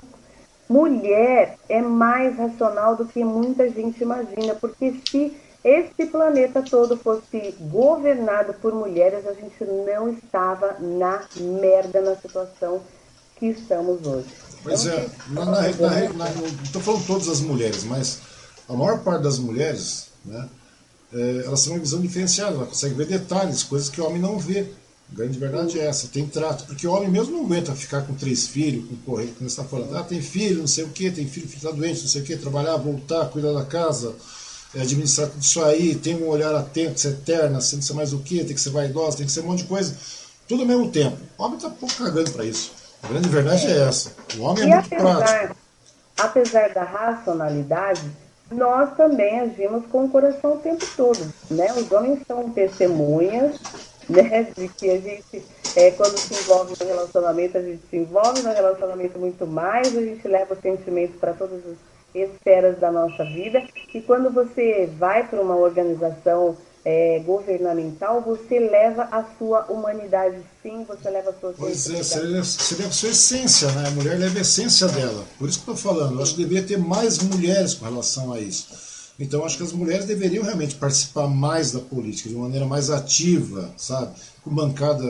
[0.68, 7.54] mulher é mais racional do que muita gente imagina, porque se esse planeta todo fosse
[7.60, 12.80] governado por mulheres, a gente não estava na merda na situação
[13.36, 14.28] que estamos hoje.
[14.62, 18.20] Pois é, na, na, na, não estou falando todas as mulheres, mas
[18.68, 20.48] a maior parte das mulheres, né,
[21.12, 24.38] é, elas têm uma visão diferenciada, ela consegue ver detalhes, coisas que o homem não
[24.38, 24.66] vê.
[25.10, 28.12] A grande verdade é essa, tem trato, porque o homem mesmo não aguenta ficar com
[28.12, 31.10] três filhos, com correr, como você está falando, ah, tem filho, não sei o que,
[31.10, 34.14] tem filho que está doente, não sei o que, trabalhar, voltar, cuidar da casa,
[34.74, 38.12] é, administrar tudo isso aí, tem um olhar atento, ser eterna, tem que ser mais
[38.12, 39.96] o que, tem que ser vaidosa, tem que ser um monte de coisa,
[40.46, 41.16] tudo ao mesmo tempo.
[41.38, 42.72] O homem está pouco cagando para isso.
[43.02, 44.12] A grande verdade é, é essa.
[44.36, 45.56] O homem é e é muito apesar, prático.
[46.18, 48.02] Apesar da racionalidade,
[48.50, 51.32] nós também agimos com o coração o tempo todo.
[51.50, 51.72] Né?
[51.74, 53.56] Os homens são testemunhas
[54.08, 55.42] né, de que a gente
[55.76, 60.00] É, quando se envolve no relacionamento, a gente se envolve no relacionamento muito mais, a
[60.00, 61.76] gente leva o sentimento para todas as
[62.14, 63.62] esferas da nossa vida.
[63.94, 70.84] E quando você vai para uma organização é, governamental, você leva a sua humanidade, sim,
[70.88, 73.88] você leva a sua Pois é, você leva, você leva a sua essência, né?
[73.88, 75.24] A mulher leva a essência dela.
[75.38, 78.32] Por isso que eu estou falando, eu acho que deveria ter mais mulheres com relação
[78.32, 78.88] a isso.
[79.20, 83.70] Então, acho que as mulheres deveriam realmente participar mais da política, de maneira mais ativa,
[83.76, 84.12] sabe?
[84.44, 85.04] Com bancada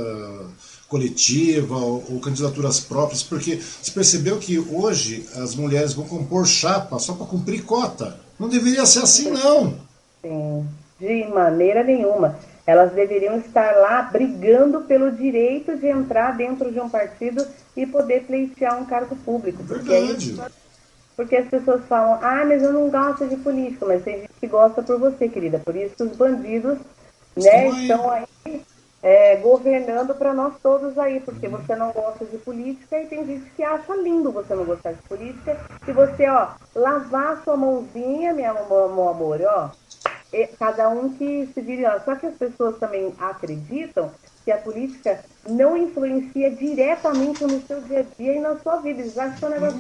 [0.89, 6.99] coletiva ou, ou, candidaturas próprias, porque se percebeu que hoje as mulheres vão compor chapa
[6.99, 8.18] só para cumprir cota.
[8.39, 9.75] Não deveria ser assim, não.
[10.23, 10.67] Sim,
[10.99, 12.39] de maneira nenhuma.
[12.67, 18.25] Elas deveriam estar lá brigando pelo direito de entrar dentro de um partido e poder
[18.25, 19.62] pleitear um cargo público.
[19.62, 20.34] Verdade.
[20.34, 20.52] Porque,
[21.17, 24.47] porque as pessoas falam, ah, mas eu não gosto de político, mas tem gente que
[24.47, 25.58] gosta por você, querida.
[25.58, 26.78] Por isso que os bandidos
[27.36, 28.26] né, estão aí
[29.02, 31.57] é, governando para nós todos aí, porque uhum.
[31.57, 35.02] você não gosta de política e tem gente que acha lindo você não gostar de
[35.02, 39.70] política e você, ó, lavar sua mãozinha, minha, meu, meu amor, ó,
[40.59, 41.85] cada um que se vire.
[42.05, 44.10] Só que as pessoas também acreditam
[44.44, 49.01] que a política não influencia diretamente no seu dia a dia e na sua vida.
[49.01, 49.78] Eles acham que é um negócio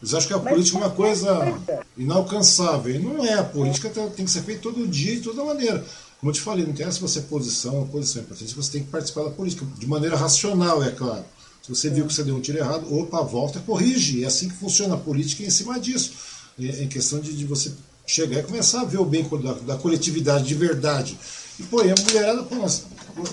[0.00, 1.60] Eles acham que a Mas política é uma coisa
[1.96, 2.94] inalcançável.
[2.94, 3.34] E não é.
[3.34, 5.84] A política tem que ser feita todo dia, de toda maneira.
[6.24, 8.72] Como eu te falei, não interessa se você é posição ou posição é importante, você
[8.72, 11.22] tem que participar da política, de maneira racional, é claro.
[11.60, 14.24] Se você viu que você deu um tiro errado, opa, volta, corrige.
[14.24, 16.12] É assim que funciona a política em cima disso.
[16.58, 17.72] Em questão de, de você
[18.06, 21.18] chegar e começar a ver o bem da, da coletividade de verdade.
[21.60, 22.84] E, pô, e a mulherada, pô, nossa,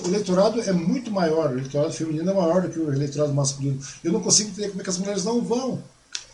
[0.04, 3.80] o eleitorado é muito maior, o eleitorado feminino é maior do que o eleitorado masculino.
[4.04, 5.82] Eu não consigo entender como é que as mulheres não vão.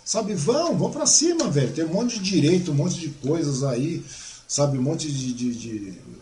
[0.03, 1.71] Sabe, vão, vão para cima, velho.
[1.71, 4.03] Tem um monte de direito, um monte de coisas aí,
[4.47, 6.16] sabe, um monte de, de, de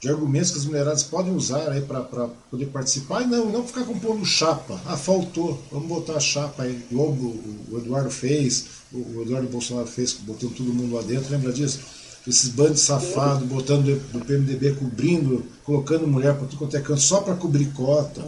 [0.00, 2.02] de argumentos que as mulheradas podem usar aí para
[2.50, 4.80] poder participar e não, não ficar compondo chapa.
[4.86, 9.88] Ah, faltou, vamos botar a chapa aí, igual o, o Eduardo fez, o, Eduardo Bolsonaro
[9.88, 11.80] fez, botando todo mundo lá dentro, lembra disso?
[12.26, 17.20] Esses bandos safados, botando do PMDB cobrindo, colocando mulher para tudo quanto é canto, só
[17.20, 18.22] para cobrir cota.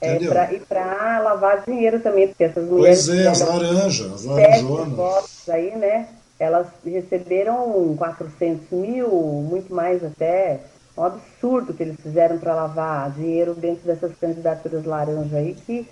[0.00, 3.06] É, pra, e para lavar dinheiro também, porque essas mulheres.
[3.06, 5.48] Pois é, as laranjas, as laranjonas.
[5.48, 6.08] aí, né?
[6.40, 9.08] Elas receberam 400 mil,
[9.48, 10.60] muito mais até
[10.96, 15.88] um absurdo que eles fizeram para lavar dinheiro dentro dessas candidaturas laranja aí, que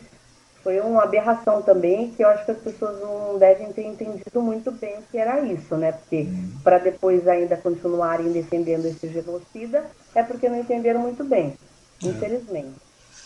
[0.62, 4.70] foi uma aberração também, que eu acho que as pessoas não devem ter entendido muito
[4.70, 5.93] bem o que era isso, né?
[5.93, 6.53] Porque uhum.
[6.62, 11.57] para depois ainda continuarem defendendo esse genocida, é porque não entenderam muito bem,
[12.03, 12.07] é.
[12.07, 12.75] infelizmente.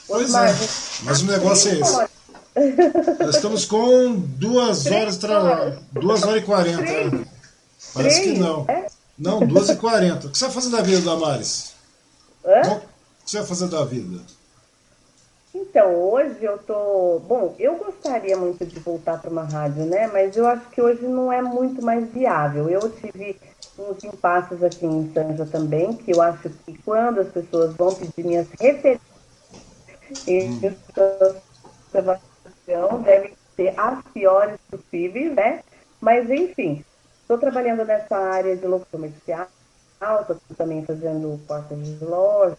[0.07, 0.55] Pois Osmar, é,
[1.03, 2.15] mas o negócio é esse.
[3.19, 5.77] Nós estamos com duas horas, tra...
[5.93, 7.27] duas horas e quarenta.
[7.93, 8.65] Parece que não.
[8.69, 8.87] É?
[9.19, 10.27] Não, 12h40.
[10.27, 11.75] O que você vai fazer da vida, Damares?
[12.45, 12.61] Hã?
[12.61, 14.21] O que você vai fazer da vida?
[15.55, 17.21] Então, hoje eu tô.
[17.21, 20.09] Bom, eu gostaria muito de voltar para uma rádio, né?
[20.09, 22.69] Mas eu acho que hoje não é muito mais viável.
[22.69, 23.37] Eu tive
[23.79, 28.27] uns impasses aqui em Sanja também, que eu acho que quando as pessoas vão pedir
[28.27, 29.01] minhas referências
[31.95, 35.61] observação, devem ser as piores possíveis, né?
[36.01, 36.85] Mas, enfim,
[37.25, 39.49] Estou trabalhando nessa área de locução comercial,
[40.21, 42.57] estou também fazendo portas de loja.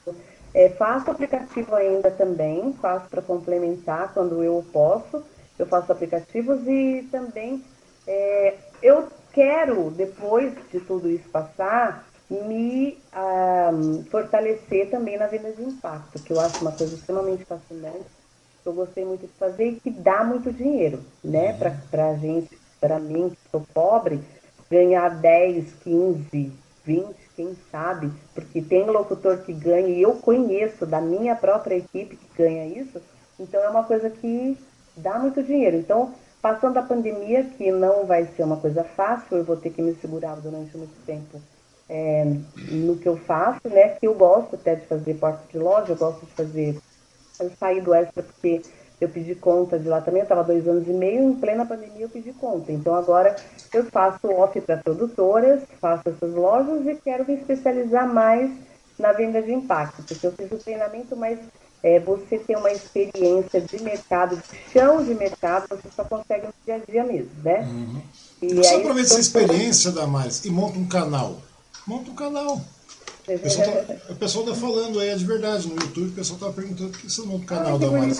[0.55, 5.23] É, faço aplicativo ainda também, faço para complementar quando eu posso.
[5.59, 7.63] Eu faço aplicativos e também
[8.07, 12.97] é, eu quero, depois de tudo isso passar, me
[13.71, 18.09] um, fortalecer também na venda de impacto, que eu acho uma coisa extremamente fascinante,
[18.63, 21.53] que eu gostei muito de fazer e que dá muito dinheiro, né?
[21.53, 24.23] Para a gente, para mim, que sou pobre,
[24.69, 26.51] ganhar 10, 15,
[26.85, 32.15] 20, quem sabe, porque tem locutor que ganha, e eu conheço da minha própria equipe
[32.15, 33.01] que ganha isso,
[33.39, 34.57] então é uma coisa que
[34.95, 35.77] dá muito dinheiro.
[35.77, 39.81] Então, passando a pandemia, que não vai ser uma coisa fácil, eu vou ter que
[39.81, 41.41] me segurar durante muito tempo
[41.89, 42.25] é,
[42.71, 43.89] no que eu faço, né?
[43.89, 46.77] Que eu gosto até de fazer porta de loja, eu gosto de fazer.
[47.39, 48.61] Eu saí do extra porque
[48.99, 52.03] eu pedi conta de lá também, eu estava dois anos e meio, em plena pandemia
[52.03, 52.71] eu pedi conta.
[52.71, 53.35] Então agora
[53.75, 58.49] eu faço off para produtoras, faço essas lojas e quero me especializar mais
[58.97, 61.37] na venda de impacto, porque eu fiz o treinamento, mas
[61.83, 66.53] é, você ter uma experiência de mercado, de chão de mercado, você só consegue no
[66.65, 67.67] dia a dia mesmo, né?
[67.69, 68.01] Uhum.
[68.41, 71.41] E você aproveita essa experiência, Damares, e monta um canal.
[71.85, 72.61] Monta um canal.
[73.27, 76.39] O pessoal, tá, o pessoal tá falando aí, é de verdade, no YouTube, o pessoal
[76.39, 78.15] tá perguntando por que você monta o canal da Mari.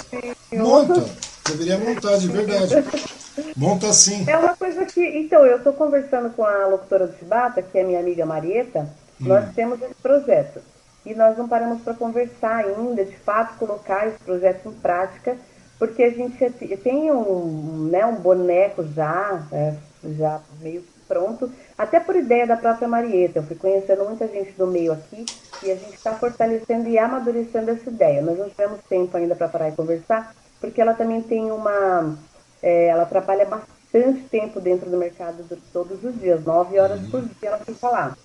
[0.51, 1.09] Monta!
[1.47, 2.75] Deveria montar, de verdade.
[3.55, 4.25] Monta sim.
[4.27, 5.01] É uma coisa que.
[5.01, 8.81] Então, eu estou conversando com a locutora do Chibata, que é minha amiga Marieta,
[9.21, 9.27] hum.
[9.27, 10.61] nós temos esse projeto.
[11.05, 15.37] e nós não paramos para conversar ainda, de fato, colocar esse projeto em prática,
[15.77, 19.73] porque a gente tem um, né, um boneco já, é,
[20.17, 23.39] já meio pronto, até por ideia da própria Marieta.
[23.39, 25.25] Eu fui conhecendo muita gente do meio aqui
[25.63, 28.21] e a gente está fortalecendo e amadurecendo essa ideia.
[28.21, 32.17] Nós não tivemos tempo ainda para parar e conversar, porque ela também tem uma.
[32.65, 37.49] É, ela trabalha bastante tempo dentro do mercado todos os dias, nove horas por dia
[37.49, 38.17] ela fica lá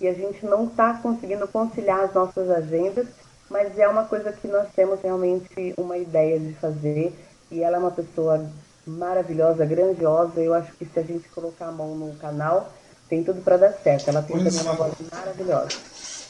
[0.00, 3.06] e a gente não está conseguindo conciliar as nossas agendas,
[3.50, 7.12] mas é uma coisa que nós temos realmente uma ideia de fazer
[7.50, 8.50] e ela é uma pessoa
[8.86, 10.40] maravilhosa, grandiosa.
[10.40, 12.72] Eu acho que se a gente colocar a mão no canal,
[13.08, 14.08] tem tudo para dar certo.
[14.08, 15.76] Ela tem pois também uma voz maravilhosa.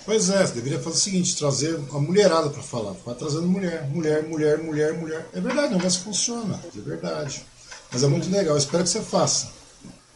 [0.05, 2.95] Pois é, você deveria fazer o seguinte, trazer a mulherada para falar.
[3.05, 5.29] Vai trazendo mulher, mulher, mulher, mulher, mulher.
[5.33, 7.45] É verdade, o negócio funciona, é verdade.
[7.93, 9.51] Mas é muito legal, eu espero que você faça.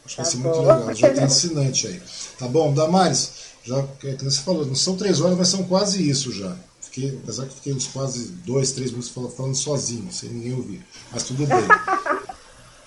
[0.05, 2.01] Acho que vai ser muito legal, já tem ensinante aí.
[2.37, 3.31] Tá bom, Damares,
[3.63, 6.55] já, que você falou, não são três horas, mas são quase isso já.
[6.81, 10.85] Fiquei, apesar que fiquei uns quase dois, três minutos falando sozinho, sem ninguém ouvir.
[11.11, 11.57] Mas tudo bem.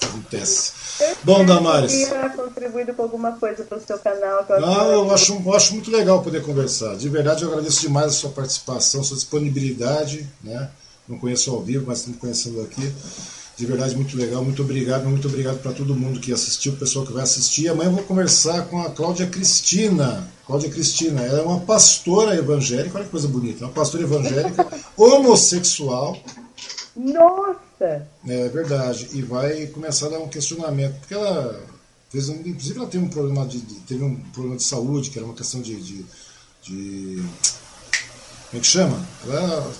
[0.06, 0.72] Acontece.
[1.22, 1.92] Bom, Damares.
[1.92, 4.44] Eu contribuído com alguma coisa para o seu canal.
[4.48, 6.96] eu não, eu acho, eu acho muito legal poder conversar.
[6.96, 10.28] De verdade, eu agradeço demais a sua participação, sua disponibilidade.
[10.42, 10.70] Né?
[11.08, 12.92] Não conheço ao vivo, mas estamos conhecendo aqui.
[13.56, 14.44] De verdade, muito legal.
[14.44, 15.04] Muito obrigado.
[15.04, 17.68] Muito obrigado para todo mundo que assistiu, o pessoal que vai assistir.
[17.68, 20.28] Amanhã eu vou conversar com a Cláudia Cristina.
[20.46, 26.16] Cláudia Cristina, ela é uma pastora evangélica, olha que coisa bonita, uma pastora evangélica homossexual.
[26.98, 28.08] Nossa!
[28.26, 29.08] É verdade.
[29.12, 31.62] E vai começar a dar um questionamento, porque ela
[32.10, 32.34] fez um.
[32.34, 35.34] Inclusive ela teve um problema de, de teve um problema de saúde, que era uma
[35.34, 36.04] questão de, de,
[36.62, 37.24] de
[38.50, 39.06] como é que chama?
[39.24, 39.72] Ela,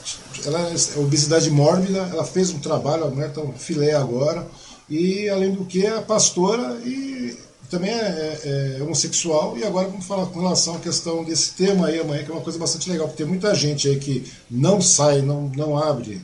[0.46, 4.46] ela é obesidade mórbida, ela fez um trabalho, a mulher está um filé agora,
[4.88, 7.36] e além do que é pastora e
[7.68, 11.88] também é, é, é, homossexual, e agora vamos falar com relação à questão desse tema
[11.88, 14.80] aí amanhã, que é uma coisa bastante legal, porque tem muita gente aí que não
[14.80, 16.22] sai, não, não abre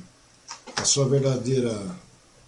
[0.76, 1.74] a sua verdadeira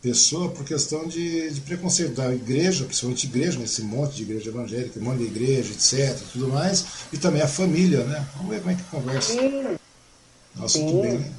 [0.03, 5.01] pessoa por questão de, de preconceito da igreja, principalmente igreja, nesse monte de igreja evangélica,
[5.01, 8.25] um monte de igreja, etc, tudo mais, e também a família, né?
[8.37, 9.33] Vamos ver como é que conversa.
[9.33, 9.77] Sim.
[10.55, 11.33] Nossa, Sim, bem.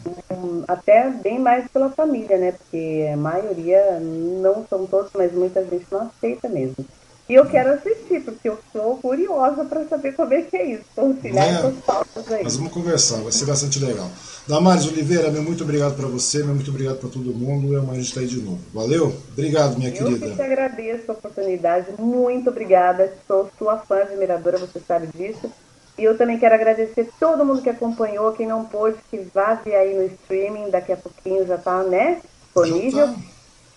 [0.68, 2.52] até bem mais pela família, né?
[2.52, 6.86] Porque a maioria, não são todos, mas muita gente não aceita mesmo.
[7.30, 10.86] E eu quero assistir, porque eu sou curiosa para saber como é que é isso.
[10.96, 12.44] Conciliar é, essas pautas aí.
[12.44, 14.10] Nós vamos conversar, vai ser bastante legal.
[14.48, 17.74] Damares Oliveira, meu muito obrigado para você, meu muito obrigado para todo mundo.
[17.74, 18.60] E amanhã a gente está aí de novo.
[18.74, 19.14] Valeu?
[19.34, 20.26] Obrigado, minha eu querida.
[20.26, 21.88] Eu que te agradeço a oportunidade.
[22.00, 23.14] Muito obrigada.
[23.28, 25.52] Sou sua fã admiradora, você sabe disso.
[25.98, 29.76] E eu também quero agradecer todo mundo que acompanhou, quem não pôde, que vá ver
[29.76, 33.16] aí no streaming, daqui a pouquinho já está né, disponível.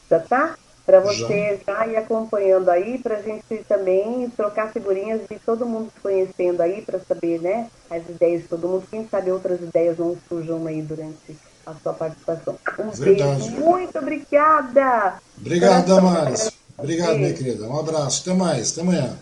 [0.09, 0.55] Já está?
[0.91, 1.75] Para você já.
[1.75, 6.61] já ir acompanhando aí, para a gente também trocar figurinhas e todo mundo se conhecendo
[6.61, 8.83] aí, para saber né, as ideias de todo mundo.
[8.91, 12.59] Quem sabe outras ideias não surjam aí durante a sua participação.
[12.77, 13.51] Um Verdade.
[13.51, 13.61] beijo.
[13.61, 15.15] Muito obrigada.
[15.39, 16.51] Obrigado, Damares.
[16.77, 17.69] Obrigado, minha querida.
[17.69, 18.23] Um abraço.
[18.23, 18.73] Até mais.
[18.73, 19.17] Até amanhã.